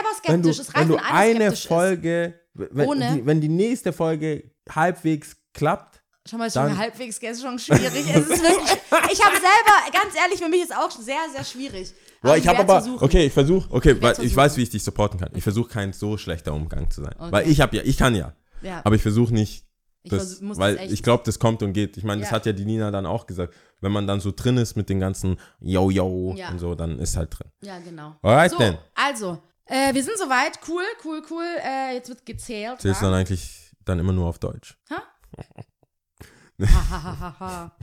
du, 0.42 0.52
skeptisch. 0.52 0.58
Es 0.58 0.74
reicht, 0.74 0.76
wenn 0.76 0.88
du 0.88 0.96
eine 1.04 1.44
ist. 1.46 1.66
Folge 1.66 2.34
wenn 2.54 2.88
Ohne- 2.88 3.14
die, 3.16 3.26
wenn 3.26 3.40
die 3.40 3.48
nächste 3.48 3.92
Folge 3.92 4.50
halbwegs 4.70 5.36
klappt, 5.52 6.02
Schau 6.28 6.38
mal, 6.38 6.46
ist 6.46 6.54
schon 6.54 6.76
halbwegs 6.76 7.18
ist 7.18 7.42
schon 7.42 7.58
schwierig. 7.58 8.04
es 8.08 8.26
ist 8.28 8.42
wirklich, 8.42 8.72
ich 9.12 9.24
habe 9.24 9.36
selber, 9.36 9.92
ganz 9.92 10.14
ehrlich, 10.20 10.40
für 10.42 10.48
mich 10.48 10.62
ist 10.62 10.74
auch 10.74 10.90
sehr, 10.90 11.20
sehr 11.32 11.44
schwierig. 11.44 11.92
Boah, 12.22 12.36
ich 12.36 12.48
habe 12.48 12.58
aber, 12.60 12.84
okay, 13.00 13.26
ich 13.26 13.32
versuche, 13.32 13.68
okay, 13.72 13.90
weil 13.94 14.00
werd's 14.02 14.18
ich 14.18 14.34
weiß, 14.34 14.56
wie 14.56 14.62
ich 14.62 14.70
dich 14.70 14.82
supporten 14.82 15.20
kann. 15.20 15.30
Ich 15.36 15.42
versuche 15.44 15.68
kein 15.68 15.92
so 15.92 16.16
schlechter 16.16 16.52
Umgang 16.52 16.90
zu 16.90 17.02
sein, 17.02 17.14
Okay. 17.18 17.30
weil 17.30 17.48
ich 17.48 17.60
habe 17.60 17.76
ja, 17.76 17.82
ich 17.84 17.96
kann 17.96 18.14
ja, 18.16 18.34
Ja. 18.62 18.80
aber 18.84 18.96
ich 18.96 19.02
versuche 19.02 19.32
nicht, 19.34 19.65
Ich 20.06 20.18
das, 20.18 20.40
muss 20.40 20.56
das 20.56 20.64
weil 20.64 20.78
echt- 20.78 20.92
ich 20.92 21.02
glaube, 21.02 21.22
das 21.26 21.38
kommt 21.38 21.62
und 21.62 21.72
geht. 21.72 21.96
Ich 21.96 22.04
meine, 22.04 22.20
das 22.22 22.30
Ja. 22.30 22.36
hat 22.36 22.46
ja 22.46 22.52
die 22.52 22.64
Nina 22.64 22.90
dann 22.90 23.06
auch 23.06 23.26
gesagt. 23.26 23.54
Wenn 23.80 23.92
man 23.92 24.06
dann 24.06 24.20
so 24.20 24.32
drin 24.34 24.56
ist 24.56 24.76
mit 24.76 24.88
den 24.88 25.00
ganzen 25.00 25.36
Yo 25.60 25.90
Yo 25.90 26.34
Ja. 26.36 26.50
und 26.50 26.58
so, 26.58 26.74
dann 26.74 26.98
ist 26.98 27.16
halt 27.16 27.38
drin. 27.38 27.50
Ja, 27.62 27.78
genau. 27.78 28.16
Alright 28.22 28.50
so, 28.52 28.58
then. 28.58 28.78
also, 28.94 29.38
äh, 29.66 29.92
wir 29.94 30.02
sind 30.02 30.16
soweit. 30.18 30.58
Cool, 30.66 30.84
cool, 31.04 31.22
cool. 31.30 31.44
Äh, 31.64 31.94
jetzt 31.94 32.08
wird 32.08 32.24
gezählt. 32.24 32.80
Zählst 32.80 33.00
du 33.02 33.06
dann 33.06 33.14
eigentlich 33.14 33.72
dann 33.84 33.98
immer 33.98 34.12
nur 34.12 34.26
auf 34.26 34.38
Deutsch? 34.38 34.78
Hahaha. 36.60 37.76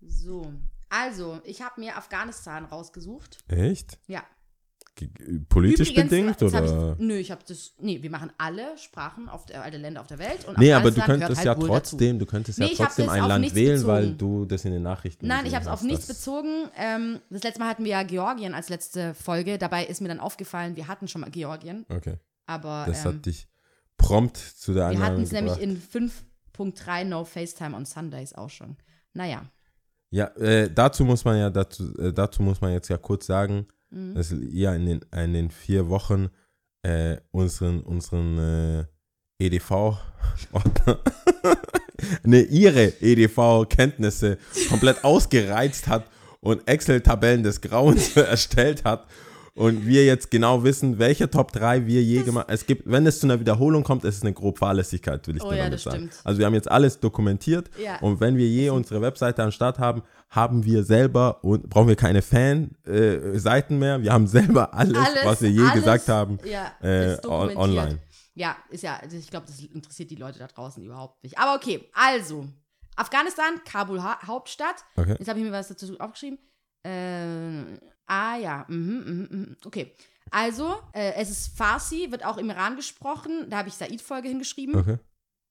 so, 0.00 0.52
also, 0.88 1.40
ich 1.44 1.62
habe 1.62 1.80
mir 1.80 1.96
Afghanistan 1.96 2.64
rausgesucht. 2.64 3.38
Echt? 3.48 3.98
Ja. 4.06 4.22
Politisch 5.48 5.90
Übrigens, 5.90 6.10
bedingt 6.10 6.42
oder? 6.42 6.92
Ich, 6.92 6.98
nö, 7.04 7.14
ich 7.14 7.32
habe 7.32 7.42
das. 7.48 7.74
Nee, 7.80 8.00
wir 8.00 8.10
machen 8.10 8.30
alle 8.38 8.78
Sprachen 8.78 9.28
auf 9.28 9.44
der, 9.44 9.64
alle 9.64 9.76
Länder 9.76 10.00
auf 10.00 10.06
der 10.06 10.20
Welt. 10.20 10.44
Und 10.46 10.56
Nee, 10.56 10.72
aber 10.72 10.92
du 10.92 11.00
könntest 11.00 11.42
ja 11.42 11.50
halt 11.50 11.60
wohl 11.60 11.68
trotzdem, 11.68 12.18
du 12.20 12.26
könntest 12.26 12.60
Nee, 12.60 12.74
ja 12.74 12.84
trotzdem 12.84 13.08
ein 13.08 13.26
Land 13.26 13.54
wählen, 13.56 13.84
weil 13.86 14.12
bezogen. 14.12 14.18
du 14.18 14.44
das 14.44 14.64
in 14.64 14.72
den 14.72 14.82
Nachrichten 14.82 15.26
Nein, 15.26 15.46
ich 15.46 15.54
habe 15.54 15.64
es 15.64 15.70
auf 15.70 15.82
nichts 15.82 16.06
bezogen. 16.06 16.68
Ähm, 16.76 17.18
das 17.28 17.42
letzte 17.42 17.60
Mal 17.60 17.68
hatten 17.68 17.84
wir 17.84 17.90
ja 17.90 18.02
Georgien 18.04 18.54
als 18.54 18.68
letzte 18.68 19.14
Folge. 19.14 19.58
Dabei 19.58 19.84
ist 19.84 20.00
mir 20.00 20.08
dann 20.08 20.20
aufgefallen, 20.20 20.76
wir 20.76 20.86
hatten 20.86 21.08
schon 21.08 21.22
mal 21.22 21.30
Georgien. 21.30 21.84
Okay, 21.88 22.18
Aber 22.46 22.84
das 22.86 23.04
ähm, 23.04 23.14
hat 23.14 23.26
dich 23.26 23.48
prompt 23.96 24.36
zu 24.36 24.74
der 24.74 24.90
wir 24.90 24.98
hatten 25.00 25.02
Annahme 25.02 25.22
es 25.24 25.32
nämlich 25.32 25.60
in 25.60 25.80
5.3 26.56 27.04
No 27.04 27.24
FaceTime 27.24 27.74
on 27.74 27.84
Sundays 27.84 28.32
auch 28.32 28.50
schon. 28.50 28.76
Naja. 29.12 29.42
Ja, 30.10 30.26
äh, 30.36 30.70
dazu 30.72 31.04
muss 31.04 31.24
man 31.24 31.36
ja 31.36 31.50
dazu, 31.50 31.92
äh, 31.98 32.12
dazu 32.12 32.44
muss 32.44 32.60
man 32.60 32.72
jetzt 32.72 32.88
ja 32.88 32.96
kurz 32.96 33.26
sagen, 33.26 33.66
Mhm. 33.94 34.14
dass 34.14 34.34
ja 34.50 34.74
in 34.74 34.86
den, 34.86 35.00
in 35.14 35.32
den 35.32 35.50
vier 35.50 35.88
Wochen 35.88 36.28
äh, 36.82 37.18
unseren 37.30 37.80
unseren 37.80 38.38
äh, 38.38 38.84
EDV 39.38 39.96
ne, 42.24 42.42
ihre 42.42 42.92
EDV-Kenntnisse 43.00 44.38
komplett 44.68 45.04
ausgereizt 45.04 45.86
hat 45.88 46.06
und 46.40 46.66
Excel-Tabellen 46.68 47.42
des 47.42 47.60
Grauens 47.60 48.16
erstellt 48.16 48.84
hat 48.84 49.06
und 49.54 49.86
wir 49.86 50.04
jetzt 50.04 50.30
genau 50.30 50.64
wissen, 50.64 50.98
welche 50.98 51.30
Top 51.30 51.52
3 51.52 51.86
wir 51.86 52.02
je 52.02 52.22
gemacht 52.22 52.46
Es 52.48 52.66
gibt, 52.66 52.82
wenn 52.90 53.06
es 53.06 53.20
zu 53.20 53.26
einer 53.26 53.38
Wiederholung 53.38 53.84
kommt, 53.84 54.04
ist 54.04 54.16
es 54.16 54.22
eine 54.22 54.32
grobe 54.32 54.58
Fahrlässigkeit, 54.58 55.26
will 55.28 55.36
ich 55.36 55.42
Oh 55.44 55.50
dir 55.50 55.56
ja, 55.56 55.62
damit 55.64 55.74
das 55.74 55.82
sagen. 55.84 55.96
stimmt. 55.96 56.20
Also 56.24 56.38
wir 56.38 56.46
haben 56.46 56.54
jetzt 56.54 56.70
alles 56.70 56.98
dokumentiert 57.00 57.70
Ja. 57.82 57.98
und 58.00 58.20
wenn 58.20 58.36
wir 58.36 58.48
je 58.48 58.70
unsere 58.70 59.00
Webseite 59.00 59.42
am 59.42 59.50
Start 59.52 59.78
haben, 59.78 60.02
haben 60.30 60.64
wir 60.64 60.82
selber 60.82 61.42
und 61.44 61.68
brauchen 61.70 61.86
wir 61.88 61.96
keine 61.96 62.20
Fan-Seiten 62.22 63.78
mehr. 63.78 64.02
Wir 64.02 64.12
haben 64.12 64.26
selber 64.26 64.74
alles, 64.74 64.96
Alles, 64.98 65.24
was 65.24 65.42
wir 65.42 65.50
je 65.50 65.60
alles, 65.62 65.74
gesagt 65.74 66.08
haben, 66.08 66.38
ja, 66.44 66.72
äh, 66.82 67.16
online. 67.26 67.98
Ja, 68.34 68.56
ist 68.70 68.82
ja, 68.82 68.96
also 69.00 69.16
ich 69.16 69.30
glaube, 69.30 69.46
das 69.46 69.60
interessiert 69.60 70.10
die 70.10 70.16
Leute 70.16 70.40
da 70.40 70.48
draußen 70.48 70.82
überhaupt 70.82 71.22
nicht. 71.22 71.38
Aber 71.38 71.54
okay, 71.54 71.88
also, 71.92 72.46
Afghanistan, 72.96 73.60
Kabul 73.64 74.02
ha 74.02 74.18
Hauptstadt. 74.26 74.84
Okay. 74.96 75.14
Jetzt 75.18 75.28
habe 75.28 75.38
ich 75.38 75.44
mir 75.44 75.52
was 75.52 75.68
dazu 75.68 75.96
aufgeschrieben. 76.00 76.38
Äh, 76.84 77.78
ah 78.06 78.36
ja, 78.36 78.64
mhm, 78.68 79.04
mhm, 79.06 79.28
mhm. 79.30 79.56
okay. 79.64 79.94
Also, 80.30 80.80
äh, 80.92 81.14
es 81.14 81.30
ist 81.30 81.56
Farsi, 81.56 82.10
wird 82.10 82.24
auch 82.24 82.38
im 82.38 82.50
Iran 82.50 82.76
gesprochen. 82.76 83.48
Da 83.50 83.58
habe 83.58 83.68
ich 83.68 83.74
Said-Folge 83.74 84.28
hingeschrieben. 84.28 84.74
Okay. 84.74 84.98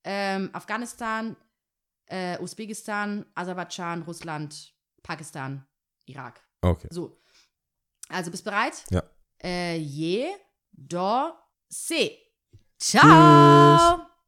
Ähm, 0.03 0.49
Afghanistan, 0.51 1.37
äh, 2.07 2.37
Usbekistan, 2.39 3.25
Aserbaidschan, 3.35 4.01
Russland, 4.01 4.73
Pakistan, 5.01 5.65
Irak. 6.05 6.41
Okay. 6.61 6.87
So. 6.89 7.21
Also, 8.09 8.31
bist 8.31 8.43
bereit? 8.43 8.83
Ja. 8.89 9.03
Äh, 9.41 9.77
je, 9.77 10.27
do, 10.71 11.31
se. 11.69 12.11
Ciao! 12.77 14.12